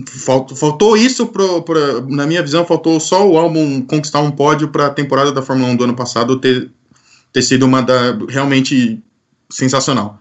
Faltou, 0.05 0.55
faltou 0.55 0.97
isso 0.97 1.25
pro, 1.25 1.63
pro, 1.63 2.07
na 2.07 2.27
minha 2.27 2.43
visão, 2.43 2.63
faltou 2.63 2.99
só 2.99 3.27
o 3.27 3.35
álbum 3.35 3.81
conquistar 3.81 4.19
um 4.19 4.29
pódio 4.29 4.67
para 4.67 4.87
a 4.87 4.91
temporada 4.91 5.31
da 5.31 5.41
Fórmula 5.41 5.71
1 5.71 5.75
do 5.75 5.83
ano 5.85 5.95
passado 5.95 6.39
ter, 6.39 6.69
ter 7.37 7.43
sido 7.43 7.67
uma 7.67 7.83
da 7.83 8.17
realmente 8.27 8.99
sensacional. 9.47 10.19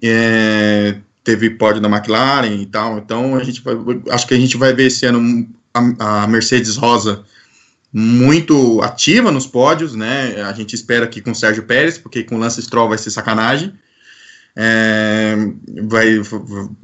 É, 0.00 0.96
teve 1.24 1.50
pódio 1.50 1.80
da 1.80 1.88
McLaren 1.88 2.54
e 2.54 2.66
tal, 2.66 2.98
então 2.98 3.34
a 3.34 3.42
gente 3.42 3.60
vai, 3.60 3.74
acho 4.10 4.26
que 4.26 4.34
a 4.34 4.38
gente 4.38 4.56
vai 4.56 4.72
ver 4.72 4.86
esse 4.86 5.04
ano 5.04 5.48
a, 5.74 6.22
a 6.22 6.26
Mercedes 6.28 6.76
Rosa 6.76 7.24
muito 7.92 8.80
ativa 8.82 9.32
nos 9.32 9.46
pódios, 9.46 9.96
né? 9.96 10.40
A 10.42 10.52
gente 10.52 10.74
espera 10.74 11.08
que 11.08 11.20
com 11.20 11.34
Sérgio 11.34 11.64
Pérez, 11.64 11.98
porque 11.98 12.22
com 12.22 12.38
Lance 12.38 12.62
Stroll 12.62 12.88
vai 12.88 12.98
ser 12.98 13.10
sacanagem. 13.10 13.74
É, 14.54 15.36
vai, 15.82 16.20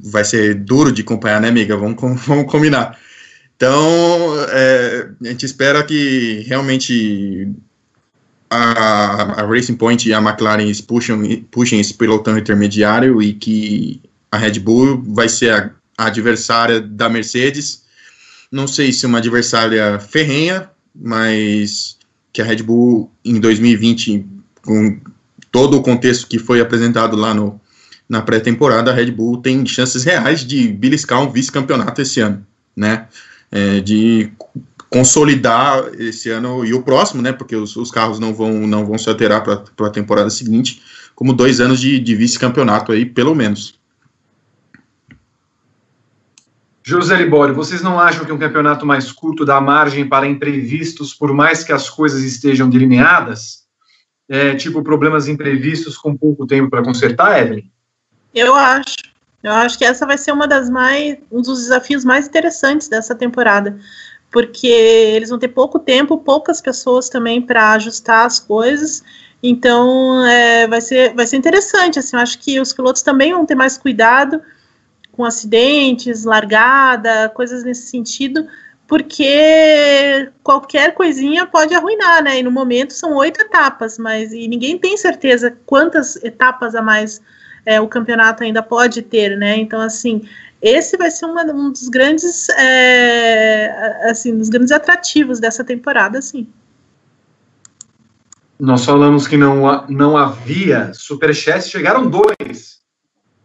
vai 0.01 0.25
ser 0.25 0.55
duro 0.55 0.91
de 0.91 1.03
acompanhar, 1.03 1.41
né, 1.41 1.49
amiga? 1.49 1.77
Vamos, 1.77 1.97
vamos 2.27 2.51
combinar. 2.51 2.99
Então, 3.57 3.79
é, 4.49 5.09
a 5.23 5.29
gente 5.29 5.47
espera 5.47 5.85
que 5.85 6.45
realmente 6.49 7.55
a, 8.55 9.43
a, 9.43 9.47
Racing 9.47 9.77
Point 9.77 10.09
e 10.09 10.15
a 10.15 10.19
McLaren 10.19 10.71
puxem, 10.87 11.43
puxem 11.51 11.81
esse 11.81 11.95
pelotão 11.95 12.39
intermediário 12.39 13.21
e 13.21 13.33
que 13.33 14.01
a 14.31 14.37
Red 14.37 14.61
Bull 14.61 15.03
vai 15.07 15.29
ser 15.29 15.53
a, 15.53 15.71
a 15.99 16.07
adversária 16.07 16.81
da 16.81 17.09
Mercedes. 17.09 17.83
Não 18.51 18.67
sei 18.67 18.93
se 18.93 19.07
uma 19.07 19.19
adversária 19.19 19.99
ferrenha, 19.99 20.71
mas 20.95 21.97
que 22.33 22.41
a 22.41 22.45
Red 22.45 22.63
Bull 22.63 23.11
em 23.25 23.41
2020, 23.41 24.25
com 24.65 25.01
todo 25.51 25.77
o 25.77 25.83
contexto 25.83 26.27
que 26.27 26.39
foi 26.39 26.61
apresentado 26.61 27.17
lá 27.17 27.35
no, 27.35 27.61
na 28.09 28.23
pré-temporada, 28.23 28.91
a 28.91 28.95
Red 28.95 29.11
Bull 29.11 29.39
tem 29.39 29.65
chances 29.67 30.05
reais 30.05 30.45
de 30.45 30.69
beliscar 30.69 31.23
um 31.23 31.31
vice-campeonato 31.31 32.01
esse 32.03 32.21
ano, 32.21 32.47
né? 32.77 33.07
É, 33.51 33.81
de 33.81 34.33
consolidar 34.95 35.91
esse 35.99 36.31
ano 36.31 36.65
e 36.65 36.73
o 36.73 36.81
próximo, 36.81 37.21
né? 37.21 37.33
Porque 37.33 37.57
os, 37.57 37.75
os 37.75 37.91
carros 37.91 38.21
não 38.21 38.33
vão, 38.33 38.65
não 38.65 38.87
vão 38.87 38.97
se 38.97 39.09
alterar 39.09 39.43
para 39.43 39.89
a 39.89 39.91
temporada 39.91 40.31
seguinte, 40.31 40.81
como 41.17 41.33
dois 41.33 41.59
anos 41.61 41.81
de, 41.81 41.99
de 41.99 42.15
vice-campeonato 42.15 42.93
aí, 42.93 43.05
pelo 43.05 43.35
menos. 43.35 43.77
José 46.85 47.17
Libório, 47.17 47.57
vocês 47.57 47.83
não 47.83 47.99
acham 47.99 48.25
que 48.25 48.31
um 48.31 48.39
campeonato 48.39 48.87
mais 48.87 49.11
curto 49.11 49.45
dá 49.45 49.61
margem 49.61 50.09
para 50.09 50.29
imprevistos, 50.29 51.13
por 51.13 51.33
mais 51.33 51.65
que 51.65 51.73
as 51.73 51.91
coisas 51.91 52.23
estejam 52.23 52.71
delineadas? 52.71 53.65
É, 54.29 54.55
tipo, 54.55 54.81
problemas 54.81 55.27
imprevistos 55.27 55.99
com 55.99 56.17
pouco 56.17 56.47
tempo 56.47 56.71
para 56.71 56.85
consertar, 56.85 57.43
Evelyn? 57.43 57.69
Eu 58.33 58.55
acho. 58.55 58.95
Eu 59.43 59.53
acho 59.53 59.77
que 59.77 59.85
essa 59.85 60.07
vai 60.07 60.17
ser 60.17 60.33
uma 60.33 60.47
das 60.47 60.71
mais, 60.71 61.19
um 61.31 61.43
dos 61.43 61.63
desafios 61.63 62.03
mais 62.03 62.27
interessantes 62.27 62.89
dessa 62.89 63.15
temporada, 63.15 63.79
porque 64.35 64.67
eles 64.67 65.31
vão 65.31 65.39
ter 65.39 65.47
pouco 65.47 65.79
tempo, 65.79 66.19
poucas 66.19 66.61
pessoas 66.61 67.09
também 67.09 67.41
para 67.41 67.71
ajustar 67.75 68.27
as 68.27 68.41
coisas. 68.41 69.01
Então, 69.41 70.27
é, 70.27 70.67
vai 70.67 70.81
ser, 70.81 71.15
vai 71.15 71.25
ser 71.25 71.37
interessante. 71.37 72.01
Assim, 72.01 72.17
eu 72.17 72.21
acho 72.21 72.41
que 72.41 72.59
os 72.59 72.73
pilotos 72.73 73.01
também 73.01 73.33
vão 73.33 73.47
ter 73.47 73.55
mais 73.55 73.79
cuidado 73.79 74.43
com 75.13 75.25
acidentes, 75.25 76.25
largada, 76.25 77.29
coisas 77.29 77.63
nesse 77.63 77.87
sentido, 77.87 78.45
porque 78.89 80.29
qualquer 80.43 80.95
coisinha 80.95 81.47
pode 81.47 81.73
arruinar, 81.73 82.25
né? 82.25 82.41
E 82.41 82.43
no 82.43 82.51
momento 82.51 82.93
são 82.93 83.15
oito 83.15 83.41
etapas, 83.41 83.99
mas 83.99 84.33
e 84.33 84.49
ninguém 84.49 84.77
tem 84.77 84.97
certeza 84.97 85.57
quantas 85.65 86.17
etapas 86.25 86.75
a 86.75 86.83
mais 86.83 87.23
é, 87.65 87.81
o 87.81 87.87
campeonato 87.87 88.43
ainda 88.43 88.65
pode 88.65 89.01
ter, 89.03 89.39
né? 89.39 89.57
Então, 89.59 89.81
assim, 89.81 90.29
esse 90.65 90.97
vai 90.97 91.11
ser 91.11 91.27
uma, 91.27 91.45
um 91.45 91.71
dos 91.71 91.91
grandes, 91.91 92.49
é, 92.49 94.11
assim, 94.11 94.37
dos 94.39 94.49
grandes 94.49 94.73
atrativos 94.73 95.39
dessa 95.39 95.63
temporada, 95.63 96.23
sim. 96.23 96.49
Nós 98.59 98.83
falamos 98.83 99.29
que 99.29 99.37
não, 99.37 99.87
não 99.89 100.17
havia 100.17 100.91
superchats, 100.95 101.69
chegaram 101.69 102.09
dois 102.09 102.79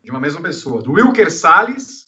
de 0.02 0.10
uma 0.10 0.20
mesma 0.20 0.42
pessoa. 0.42 0.82
Do 0.82 0.94
Wilker 0.94 1.30
Salles, 1.30 2.06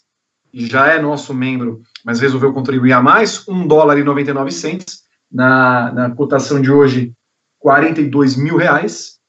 que 0.49 0.65
já 0.65 0.87
é 0.87 1.01
nosso 1.01 1.33
membro, 1.33 1.81
mas 2.05 2.21
resolveu 2.21 2.53
contribuir 2.53 2.93
a 2.93 3.01
mais, 3.01 3.45
um 3.49 3.67
dólar 3.67 3.97
e 3.97 4.03
99 4.03 4.49
centes. 4.51 5.01
Na, 5.29 5.91
na 5.93 6.09
cotação 6.11 6.61
de 6.61 6.71
hoje, 6.71 7.13
42 7.59 8.37
mil 8.37 8.55
reais. 8.55 9.19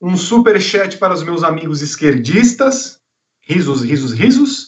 Um 0.00 0.16
super 0.16 0.60
chat 0.60 0.96
para 0.96 1.12
os 1.12 1.22
meus 1.22 1.42
amigos 1.42 1.82
esquerdistas, 1.82 2.98
risos, 3.40 3.82
risos, 3.82 4.12
risos. 4.12 4.67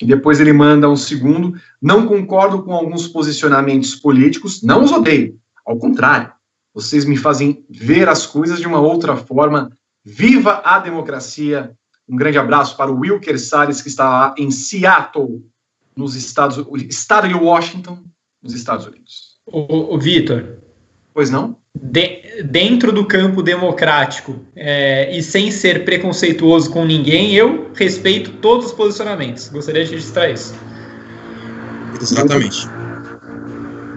E 0.00 0.06
depois 0.06 0.40
ele 0.40 0.52
manda 0.52 0.88
um 0.88 0.96
segundo. 0.96 1.54
Não 1.80 2.06
concordo 2.06 2.62
com 2.62 2.72
alguns 2.72 3.06
posicionamentos 3.06 3.94
políticos, 3.94 4.62
não 4.62 4.82
os 4.82 4.92
odeio. 4.92 5.38
Ao 5.66 5.76
contrário, 5.76 6.32
vocês 6.72 7.04
me 7.04 7.16
fazem 7.16 7.64
ver 7.68 8.08
as 8.08 8.26
coisas 8.26 8.58
de 8.58 8.66
uma 8.66 8.80
outra 8.80 9.16
forma. 9.16 9.70
Viva 10.04 10.62
a 10.64 10.78
democracia! 10.78 11.74
Um 12.08 12.16
grande 12.16 12.38
abraço 12.38 12.76
para 12.76 12.90
o 12.90 12.98
Wilker 12.98 13.38
Salles, 13.38 13.80
que 13.80 13.88
está 13.88 14.08
lá 14.08 14.34
em 14.36 14.50
Seattle, 14.50 15.44
nos 15.94 16.16
Estados 16.16 16.58
estado 16.88 17.28
de 17.28 17.34
Washington, 17.34 18.04
nos 18.42 18.52
Estados 18.52 18.86
Unidos. 18.86 19.38
O, 19.46 19.94
o 19.94 19.98
Vitor. 19.98 20.58
Pois 21.20 21.28
não? 21.28 21.58
De, 21.78 22.42
dentro 22.44 22.90
do 22.92 23.04
campo 23.04 23.42
democrático 23.42 24.36
é, 24.56 25.14
e 25.14 25.22
sem 25.22 25.50
ser 25.50 25.84
preconceituoso 25.84 26.70
com 26.70 26.82
ninguém, 26.82 27.34
eu 27.34 27.70
respeito 27.74 28.38
todos 28.38 28.68
os 28.68 28.72
posicionamentos. 28.72 29.50
Gostaria 29.50 29.84
de 29.84 29.90
registrar 29.90 30.30
isso. 30.30 30.54
Exatamente. 32.00 32.66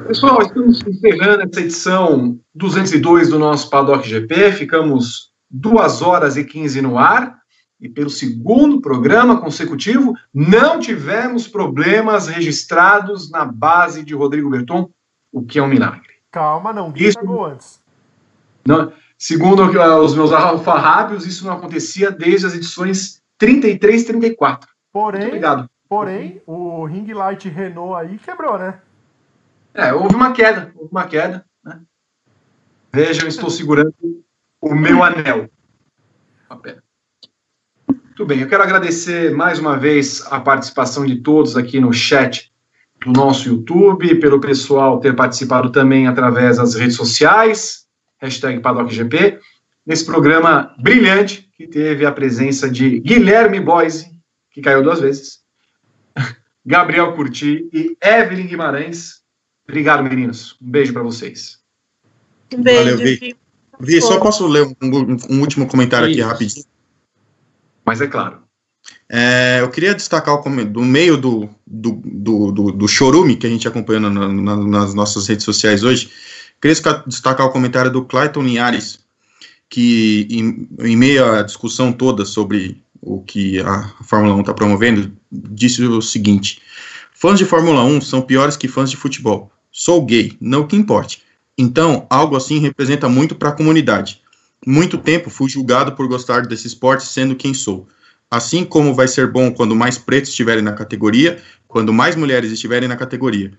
Pessoal, 0.05 0.41
estamos 0.41 0.81
encerrando 0.85 1.43
essa 1.43 1.61
edição 1.61 2.37
202 2.55 3.29
do 3.29 3.39
nosso 3.39 3.69
Paddock 3.69 4.05
GP. 4.05 4.51
Ficamos 4.51 5.29
2 5.49 6.01
horas 6.01 6.35
e 6.35 6.43
15 6.43 6.81
no 6.81 6.97
ar. 6.97 7.37
E 7.79 7.87
pelo 7.87 8.09
segundo 8.09 8.81
programa 8.81 9.39
consecutivo, 9.39 10.13
não 10.33 10.77
tivemos 10.77 11.47
problemas 11.47 12.27
registrados 12.27 13.31
na 13.31 13.45
base 13.45 14.03
de 14.03 14.13
Rodrigo 14.13 14.49
Berton, 14.49 14.89
o 15.31 15.41
que 15.41 15.57
é 15.57 15.63
um 15.63 15.69
milagre. 15.69 16.12
Calma, 16.33 16.73
não 16.73 16.91
grita 16.91 17.21
isso, 17.21 17.43
antes. 17.43 17.79
Não, 18.65 18.91
segundo 19.19 19.63
os 19.63 20.15
meus 20.15 20.31
alfarrábios, 20.31 21.27
isso 21.27 21.45
não 21.45 21.53
acontecia 21.53 22.09
desde 22.09 22.47
as 22.47 22.55
edições 22.55 23.21
33 23.37 24.01
e 24.01 24.05
34. 24.07 24.67
Porém, 24.91 25.19
Muito 25.19 25.27
obrigado. 25.29 25.69
porém, 25.87 26.41
o 26.47 26.85
ring 26.85 27.13
light 27.13 27.47
Renault 27.47 27.93
aí 27.93 28.17
quebrou, 28.17 28.57
né? 28.57 28.81
É, 29.75 29.93
houve 29.93 30.15
uma 30.15 30.33
queda, 30.33 30.71
houve 30.75 30.89
uma 30.91 31.05
queda. 31.05 31.45
Né? 31.63 31.79
Vejam, 32.91 33.27
estou 33.27 33.51
segurando 33.51 33.93
o 34.59 34.73
meu 34.73 35.03
anel. 35.03 35.47
Muito 37.87 38.25
bem, 38.25 38.39
eu 38.39 38.49
quero 38.49 38.63
agradecer 38.63 39.35
mais 39.35 39.59
uma 39.59 39.77
vez 39.77 40.25
a 40.31 40.39
participação 40.39 41.05
de 41.05 41.17
todos 41.17 41.55
aqui 41.55 41.79
no 41.79 41.93
chat 41.93 42.51
do 43.03 43.11
nosso 43.11 43.49
YouTube, 43.49 44.15
pelo 44.15 44.39
pessoal 44.39 44.99
ter 44.99 45.15
participado 45.15 45.71
também 45.71 46.07
através 46.07 46.57
das 46.57 46.75
redes 46.75 46.95
sociais, 46.95 47.85
hashtag 48.21 48.59
PaddockGP, 48.59 49.39
nesse 49.85 50.05
programa 50.05 50.73
brilhante 50.79 51.49
que 51.55 51.67
teve 51.67 52.05
a 52.05 52.11
presença 52.11 52.69
de 52.69 52.99
Guilherme 52.99 53.59
Boise, 53.59 54.11
que 54.51 54.61
caiu 54.61 54.81
duas 54.81 55.01
vezes, 55.01 55.39
Gabriel 56.65 57.13
Curti 57.13 57.69
e 57.73 57.97
Evelyn 58.01 58.47
Guimarães, 58.47 59.23
Obrigado, 59.67 60.03
meninos. 60.03 60.57
Um 60.61 60.69
beijo 60.69 60.93
para 60.93 61.03
vocês. 61.03 61.59
Um 62.53 62.61
beijo. 62.61 62.91
Valeu, 62.91 62.97
Vi. 62.97 63.35
Vi, 63.79 64.01
só 64.01 64.19
posso 64.19 64.45
ler 64.45 64.65
um, 64.65 65.17
um 65.29 65.41
último 65.41 65.67
comentário 65.67 66.07
Isso. 66.07 66.19
aqui 66.19 66.29
rapidinho? 66.29 66.65
Mas 67.85 68.01
é 68.01 68.07
claro. 68.07 68.43
É, 69.09 69.59
eu 69.61 69.69
queria 69.69 69.93
destacar 69.93 70.35
o, 70.35 70.65
do 70.65 70.81
meio 70.81 71.17
do, 71.17 71.49
do, 71.65 72.01
do, 72.03 72.51
do, 72.51 72.71
do 72.71 72.87
chorume 72.87 73.35
que 73.35 73.45
a 73.45 73.49
gente 73.49 73.67
acompanha 73.67 73.99
na, 73.99 74.27
na, 74.27 74.55
nas 74.55 74.93
nossas 74.93 75.27
redes 75.27 75.45
sociais 75.45 75.83
hoje. 75.83 76.09
Queria 76.61 76.75
destacar 77.05 77.45
o 77.45 77.51
comentário 77.51 77.91
do 77.91 78.05
Clayton 78.05 78.43
Linhares, 78.43 78.99
que 79.69 80.27
em, 80.29 80.67
em 80.79 80.95
meio 80.95 81.25
à 81.25 81.41
discussão 81.41 81.91
toda 81.91 82.25
sobre 82.25 82.81
o 83.01 83.21
que 83.21 83.59
a 83.59 83.93
Fórmula 84.03 84.35
1 84.35 84.39
está 84.41 84.53
promovendo, 84.53 85.11
disse 85.31 85.83
o 85.83 86.01
seguinte: 86.01 86.61
fãs 87.13 87.37
de 87.37 87.45
Fórmula 87.45 87.83
1 87.83 88.01
são 88.01 88.21
piores 88.21 88.55
que 88.55 88.67
fãs 88.67 88.89
de 88.89 88.97
futebol. 88.97 89.51
Sou 89.71 90.05
gay, 90.05 90.37
não 90.39 90.65
que 90.65 90.75
importe. 90.75 91.21
Então, 91.57 92.07
algo 92.09 92.35
assim 92.35 92.59
representa 92.59 93.09
muito 93.09 93.35
para 93.35 93.49
a 93.49 93.53
comunidade. 93.53 94.21
Muito 94.65 94.97
tempo 94.97 95.29
fui 95.29 95.49
julgado 95.49 95.91
por 95.91 96.07
gostar 96.07 96.47
desse 96.47 96.67
esporte 96.67 97.05
sendo 97.05 97.35
quem 97.35 97.53
sou. 97.53 97.87
Assim 98.33 98.65
como 98.65 98.95
vai 98.95 99.07
ser 99.07 99.27
bom 99.27 99.51
quando 99.51 99.75
mais 99.75 99.95
pretos 99.95 100.31
estiverem 100.31 100.63
na 100.63 100.73
categoria, 100.73 101.37
quando 101.67 101.93
mais 101.93 102.15
mulheres 102.15 102.51
estiverem 102.51 102.89
na 102.89 102.95
categoria. 102.95 103.51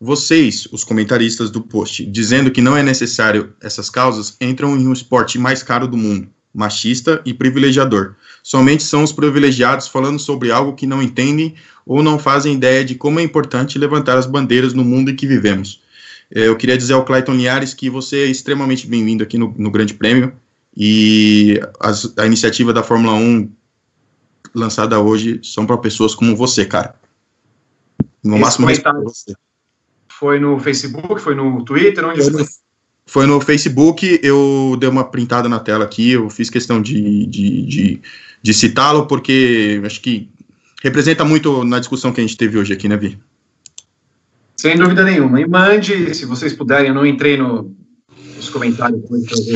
Vocês, 0.00 0.66
os 0.72 0.82
comentaristas 0.82 1.52
do 1.52 1.60
post, 1.60 2.04
dizendo 2.04 2.50
que 2.50 2.60
não 2.60 2.76
é 2.76 2.82
necessário 2.82 3.52
essas 3.62 3.88
causas, 3.88 4.36
entram 4.40 4.76
em 4.76 4.88
um 4.88 4.92
esporte 4.92 5.38
mais 5.38 5.62
caro 5.62 5.86
do 5.86 5.96
mundo, 5.96 6.26
machista 6.52 7.22
e 7.24 7.32
privilegiador. 7.32 8.16
Somente 8.42 8.82
são 8.82 9.04
os 9.04 9.12
privilegiados 9.12 9.86
falando 9.86 10.18
sobre 10.18 10.50
algo 10.50 10.74
que 10.74 10.84
não 10.84 11.00
entendem 11.00 11.54
ou 11.86 12.02
não 12.02 12.18
fazem 12.18 12.54
ideia 12.54 12.84
de 12.84 12.96
como 12.96 13.20
é 13.20 13.22
importante 13.22 13.78
levantar 13.78 14.18
as 14.18 14.26
bandeiras 14.26 14.74
no 14.74 14.82
mundo 14.84 15.12
em 15.12 15.14
que 15.14 15.28
vivemos. 15.28 15.80
É, 16.28 16.48
eu 16.48 16.56
queria 16.56 16.76
dizer 16.76 16.94
ao 16.94 17.04
Clayton 17.04 17.34
Linhares 17.34 17.72
que 17.72 17.88
você 17.88 18.24
é 18.24 18.26
extremamente 18.26 18.84
bem-vindo 18.84 19.22
aqui 19.22 19.38
no, 19.38 19.54
no, 19.56 19.70
Grande 19.70 19.94
Prêmio 19.94 20.32
e 20.76 21.60
a 22.16 22.26
iniciativa 22.26 22.72
da 22.72 22.82
Fórmula 22.82 23.14
1 23.14 23.57
lançada 24.58 24.98
hoje 25.00 25.40
são 25.42 25.66
para 25.66 25.78
pessoas 25.78 26.14
como 26.14 26.36
você, 26.36 26.64
cara. 26.64 26.94
No 28.22 28.34
Esse 28.34 28.60
máximo 28.60 29.02
você. 29.04 29.34
Foi 30.08 30.38
no 30.40 30.58
Facebook, 30.58 31.20
foi 31.20 31.34
no 31.34 31.64
Twitter, 31.64 32.04
onde 32.04 32.22
foi? 32.22 32.32
No, 32.32 32.48
foi 33.06 33.26
no 33.26 33.40
Facebook, 33.40 34.20
eu 34.22 34.76
dei 34.78 34.88
uma 34.88 35.04
printada 35.04 35.48
na 35.48 35.60
tela 35.60 35.84
aqui, 35.84 36.10
eu 36.12 36.28
fiz 36.28 36.50
questão 36.50 36.82
de, 36.82 37.26
de, 37.26 37.62
de, 37.62 38.00
de 38.42 38.54
citá-lo, 38.54 39.06
porque 39.06 39.80
acho 39.84 40.00
que 40.00 40.28
representa 40.82 41.24
muito 41.24 41.64
na 41.64 41.78
discussão 41.78 42.12
que 42.12 42.20
a 42.20 42.24
gente 42.24 42.36
teve 42.36 42.58
hoje 42.58 42.72
aqui, 42.72 42.88
né, 42.88 42.96
Vi? 42.96 43.18
Sem 44.56 44.76
dúvida 44.76 45.04
nenhuma. 45.04 45.40
E 45.40 45.46
mande, 45.46 46.12
se 46.14 46.26
vocês 46.26 46.52
puderem, 46.52 46.88
eu 46.88 46.94
não 46.94 47.06
entrei 47.06 47.36
no, 47.36 47.74
nos 48.36 48.48
comentários, 48.48 49.00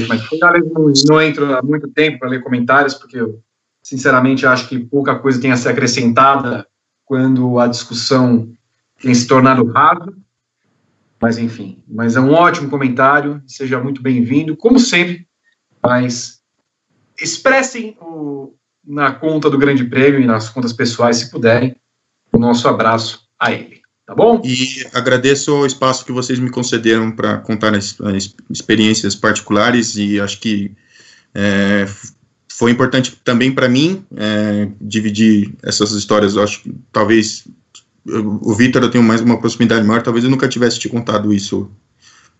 mas 0.08 0.24
foi, 0.26 0.38
não, 0.38 0.92
não 1.08 1.20
entro 1.20 1.54
há 1.54 1.62
muito 1.62 1.88
tempo 1.88 2.20
para 2.20 2.28
ler 2.28 2.42
comentários, 2.42 2.94
porque 2.94 3.18
eu, 3.18 3.40
sinceramente, 3.82 4.46
acho 4.46 4.68
que 4.68 4.78
pouca 4.78 5.18
coisa 5.18 5.40
tem 5.40 5.52
a 5.52 5.56
ser 5.56 5.70
acrescentada 5.70 6.66
quando 7.04 7.58
a 7.58 7.66
discussão 7.66 8.52
tem 9.00 9.14
se 9.14 9.26
tornado 9.26 9.66
rasa. 9.66 10.12
Mas, 11.20 11.38
enfim, 11.38 11.82
mas 11.86 12.16
é 12.16 12.20
um 12.20 12.32
ótimo 12.32 12.68
comentário, 12.68 13.42
seja 13.46 13.80
muito 13.80 14.02
bem-vindo, 14.02 14.56
como 14.56 14.78
sempre, 14.78 15.26
mas 15.80 16.40
expressem 17.20 17.96
o, 18.00 18.54
na 18.84 19.12
conta 19.12 19.48
do 19.48 19.58
Grande 19.58 19.84
Prêmio 19.84 20.20
e 20.20 20.26
nas 20.26 20.48
contas 20.48 20.72
pessoais, 20.72 21.18
se 21.18 21.30
puderem, 21.30 21.76
o 22.32 22.38
nosso 22.38 22.66
abraço 22.66 23.28
a 23.38 23.52
ele. 23.52 23.82
Tá 24.04 24.16
bom? 24.16 24.42
E 24.44 24.84
agradeço 24.92 25.54
o 25.54 25.66
espaço 25.66 26.04
que 26.04 26.10
vocês 26.10 26.38
me 26.40 26.50
concederam 26.50 27.12
para 27.12 27.38
contar 27.38 27.72
as, 27.74 28.00
as, 28.00 28.34
experiências 28.50 29.14
particulares 29.14 29.96
e 29.96 30.20
acho 30.20 30.40
que 30.40 30.72
é, 31.32 31.86
foi 32.56 32.70
importante 32.70 33.18
também 33.24 33.50
para 33.50 33.68
mim 33.68 34.04
é, 34.14 34.68
dividir 34.80 35.54
essas 35.62 35.92
histórias. 35.92 36.34
Eu 36.34 36.42
acho 36.42 36.62
que 36.62 36.74
talvez 36.92 37.44
o 38.04 38.54
Vitor 38.54 38.82
eu 38.82 38.90
tenho 38.90 39.02
mais 39.02 39.20
uma 39.20 39.38
proximidade 39.38 39.86
maior, 39.86 40.02
talvez 40.02 40.24
eu 40.24 40.30
nunca 40.30 40.48
tivesse 40.48 40.78
te 40.78 40.88
contado 40.88 41.32
isso 41.32 41.70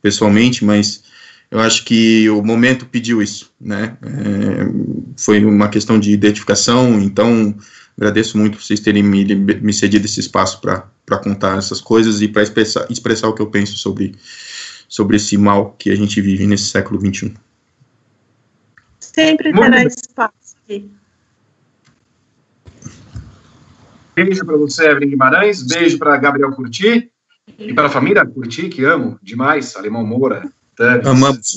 pessoalmente, 0.03 0.65
mas 0.65 1.03
eu 1.51 1.61
acho 1.61 1.85
que 1.85 2.29
o 2.29 2.43
momento 2.43 2.87
pediu 2.87 3.23
isso, 3.23 3.51
né? 3.61 3.97
É, 4.03 4.67
foi 5.17 5.45
uma 5.45 5.69
questão 5.69 5.99
de 5.99 6.13
identificação, 6.13 7.01
então 7.01 7.55
agradeço 7.97 8.37
muito 8.37 8.61
vocês 8.61 8.81
terem 8.81 9.03
me, 9.03 9.25
me 9.35 9.73
cedido 9.73 10.05
esse 10.05 10.21
espaço 10.21 10.61
para 10.61 11.19
contar 11.23 11.59
essas 11.59 11.81
coisas 11.81 12.21
e 12.21 12.29
para 12.29 12.43
expressar, 12.43 12.87
expressar 12.91 13.29
o 13.29 13.35
que 13.35 13.43
eu 13.43 13.47
penso 13.47 13.77
sobre, 13.79 14.15
sobre 14.89 15.17
esse 15.17 15.39
mal 15.39 15.75
que 15.79 15.91
a 15.91 15.97
gente 15.97 16.21
vive 16.21 16.47
nesse 16.47 16.65
século 16.65 17.01
XXI. 17.01 17.35
Sempre 19.15 19.53
terá 19.53 19.85
espaço 19.85 20.57
aqui. 20.65 20.91
Beijo 24.15 24.45
para 24.45 24.57
você, 24.57 24.91
Evelyn 24.91 25.11
Guimarães. 25.11 25.63
Beijo 25.63 25.99
para 25.99 26.17
Gabriel 26.17 26.53
Curti 26.53 27.11
e 27.59 27.75
para 27.75 27.87
a 27.87 27.91
família 27.91 28.25
Curti, 28.27 28.69
que 28.69 28.85
amo 28.85 29.19
demais, 29.23 29.77
Alemão 29.77 30.07
Moura, 30.07 30.51
Amamos. 31.05 31.57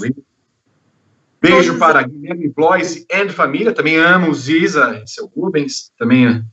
Beijo 1.41 1.77
para 1.77 2.01
Guilherme 2.01 2.49
Blois 2.49 3.05
e 3.09 3.29
família. 3.29 3.71
Também 3.71 3.97
amo 3.97 4.33
Ziza, 4.33 5.03
seu 5.05 5.27
Rubens. 5.27 5.91
Também. 5.97 6.43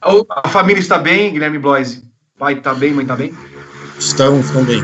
A 0.00 0.48
família 0.48 0.80
está 0.80 0.98
bem, 0.98 1.32
Guilherme 1.32 1.58
Blois. 1.58 2.02
Pai 2.38 2.54
está 2.54 2.74
bem, 2.74 2.92
mãe 2.92 3.04
está 3.04 3.16
bem? 3.16 3.32
Estão, 3.98 4.40
estão 4.40 4.64
bem. 4.64 4.80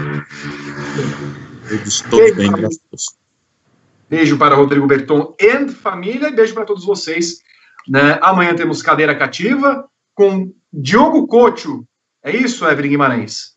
Eu 1.69 1.77
estou 1.77 2.35
bem, 2.35 2.53
graças 2.53 2.79
a 2.79 2.91
Deus. 2.91 3.20
Beijo 4.11 4.37
para 4.37 4.57
Rodrigo 4.57 4.89
Berton 4.89 5.37
e 5.39 5.69
família, 5.69 6.27
e 6.27 6.33
beijo 6.33 6.53
para 6.53 6.65
todos 6.65 6.85
vocês. 6.85 7.39
Né? 7.87 8.19
Amanhã 8.21 8.57
temos 8.57 8.83
cadeira 8.83 9.15
cativa 9.15 9.89
com 10.17 10.53
Diogo 10.73 11.29
Cocho. 11.29 11.85
É 12.21 12.35
isso, 12.37 12.67
Evelyn 12.67 12.91
Guimarães? 12.91 13.55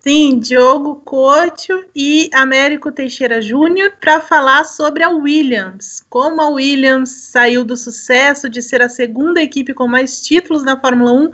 Sim, 0.00 0.38
Diogo 0.38 0.96
Cocho 1.04 1.84
e 1.94 2.30
Américo 2.32 2.90
Teixeira 2.90 3.42
Júnior 3.42 3.92
para 4.00 4.22
falar 4.22 4.64
sobre 4.64 5.02
a 5.02 5.10
Williams. 5.10 6.02
Como 6.08 6.40
a 6.40 6.48
Williams 6.48 7.10
saiu 7.30 7.62
do 7.62 7.76
sucesso 7.76 8.48
de 8.48 8.62
ser 8.62 8.80
a 8.80 8.88
segunda 8.88 9.42
equipe 9.42 9.74
com 9.74 9.86
mais 9.86 10.22
títulos 10.22 10.64
na 10.64 10.80
Fórmula 10.80 11.12
1 11.12 11.30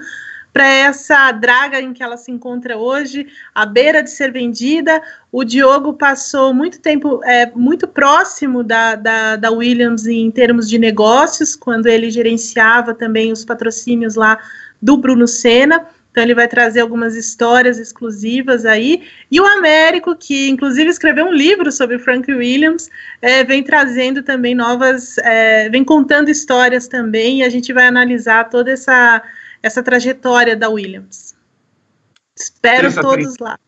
para 0.53 0.67
essa 0.67 1.31
draga 1.33 1.81
em 1.81 1.93
que 1.93 2.03
ela 2.03 2.17
se 2.17 2.31
encontra 2.31 2.77
hoje, 2.77 3.27
à 3.55 3.65
beira 3.65 4.03
de 4.03 4.11
ser 4.11 4.33
vendida. 4.33 5.03
O 5.31 5.45
Diogo 5.45 5.93
passou 5.95 6.53
muito 6.53 6.81
tempo 6.81 7.21
é, 7.25 7.51
muito 7.55 7.87
próximo 7.87 8.65
da, 8.65 8.95
da, 8.95 9.37
da 9.37 9.51
Williams 9.51 10.07
em 10.07 10.31
termos 10.31 10.69
de 10.69 10.79
negócios, 10.79 11.55
quando 11.55 11.87
ele 11.87 12.11
gerenciava 12.11 12.95
também 12.95 13.33
os 13.33 13.45
patrocínios 13.45 14.15
lá 14.15 14.39
do 14.81 14.97
Bruno 14.97 15.27
Senna. 15.27 15.87
Então 16.11 16.25
ele 16.25 16.35
vai 16.35 16.49
trazer 16.49 16.81
algumas 16.81 17.15
histórias 17.15 17.79
exclusivas 17.79 18.67
aí. 18.67 19.05
E 19.31 19.41
o 19.41 19.47
Américo, 19.47 20.17
que 20.17 20.49
inclusive 20.49 20.91
escreveu 20.91 21.27
um 21.27 21.33
livro 21.33 21.71
sobre 21.71 21.97
Frank 21.99 22.33
Williams, 22.33 22.91
é, 23.23 23.45
vem 23.45 23.63
trazendo 23.63 24.23
também 24.23 24.53
novas, 24.53 25.17
é, 25.19 25.69
vem 25.69 25.85
contando 25.85 26.29
histórias 26.29 26.89
também, 26.89 27.39
e 27.39 27.43
a 27.45 27.49
gente 27.49 27.73
vai 27.73 27.87
analisar 27.87 28.49
toda 28.51 28.73
essa, 28.73 29.23
essa 29.63 29.83
trajetória 29.83 30.57
da 30.57 30.69
Williams. 30.69 31.35
Espero 32.37 32.95
todos 32.95 33.39
lá. 33.39 33.59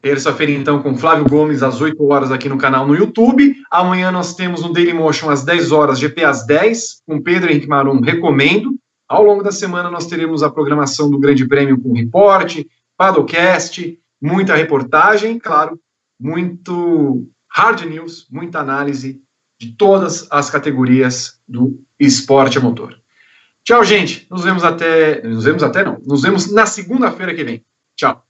Terça-feira, 0.00 0.52
então, 0.52 0.80
com 0.80 0.96
Flávio 0.96 1.28
Gomes, 1.28 1.62
às 1.62 1.80
8 1.80 2.00
horas 2.04 2.30
aqui 2.30 2.48
no 2.48 2.56
canal 2.56 2.86
no 2.86 2.94
YouTube. 2.94 3.56
Amanhã 3.70 4.12
nós 4.12 4.34
temos 4.34 4.62
no 4.62 4.72
Daily 4.72 4.92
Motion 4.92 5.28
às 5.28 5.44
10 5.44 5.72
horas, 5.72 5.98
GP 5.98 6.24
às 6.24 6.46
10, 6.46 7.02
com 7.04 7.20
Pedro 7.20 7.50
Henrique 7.50 7.66
Marum, 7.66 8.00
recomendo. 8.00 8.78
Ao 9.08 9.24
longo 9.24 9.42
da 9.42 9.50
semana, 9.50 9.90
nós 9.90 10.06
teremos 10.06 10.42
a 10.42 10.50
programação 10.50 11.10
do 11.10 11.18
Grande 11.18 11.48
Prêmio 11.48 11.80
com 11.80 11.94
reporte, 11.94 12.68
Padocast, 12.96 13.98
muita 14.20 14.54
reportagem, 14.54 15.38
claro, 15.38 15.80
muito 16.20 17.26
hard 17.50 17.84
news, 17.84 18.26
muita 18.30 18.60
análise 18.60 19.20
de 19.58 19.72
todas 19.72 20.28
as 20.30 20.48
categorias 20.48 21.40
do 21.48 21.82
esporte 21.98 22.58
a 22.58 22.60
motor. 22.60 23.00
Tchau, 23.68 23.84
gente. 23.84 24.26
Nos 24.30 24.44
vemos 24.44 24.64
até. 24.64 25.20
Nos 25.20 25.44
vemos 25.44 25.62
até 25.62 25.84
não. 25.84 25.98
Nos 26.06 26.22
vemos 26.22 26.50
na 26.50 26.64
segunda-feira 26.64 27.34
que 27.34 27.44
vem. 27.44 27.62
Tchau. 27.94 28.24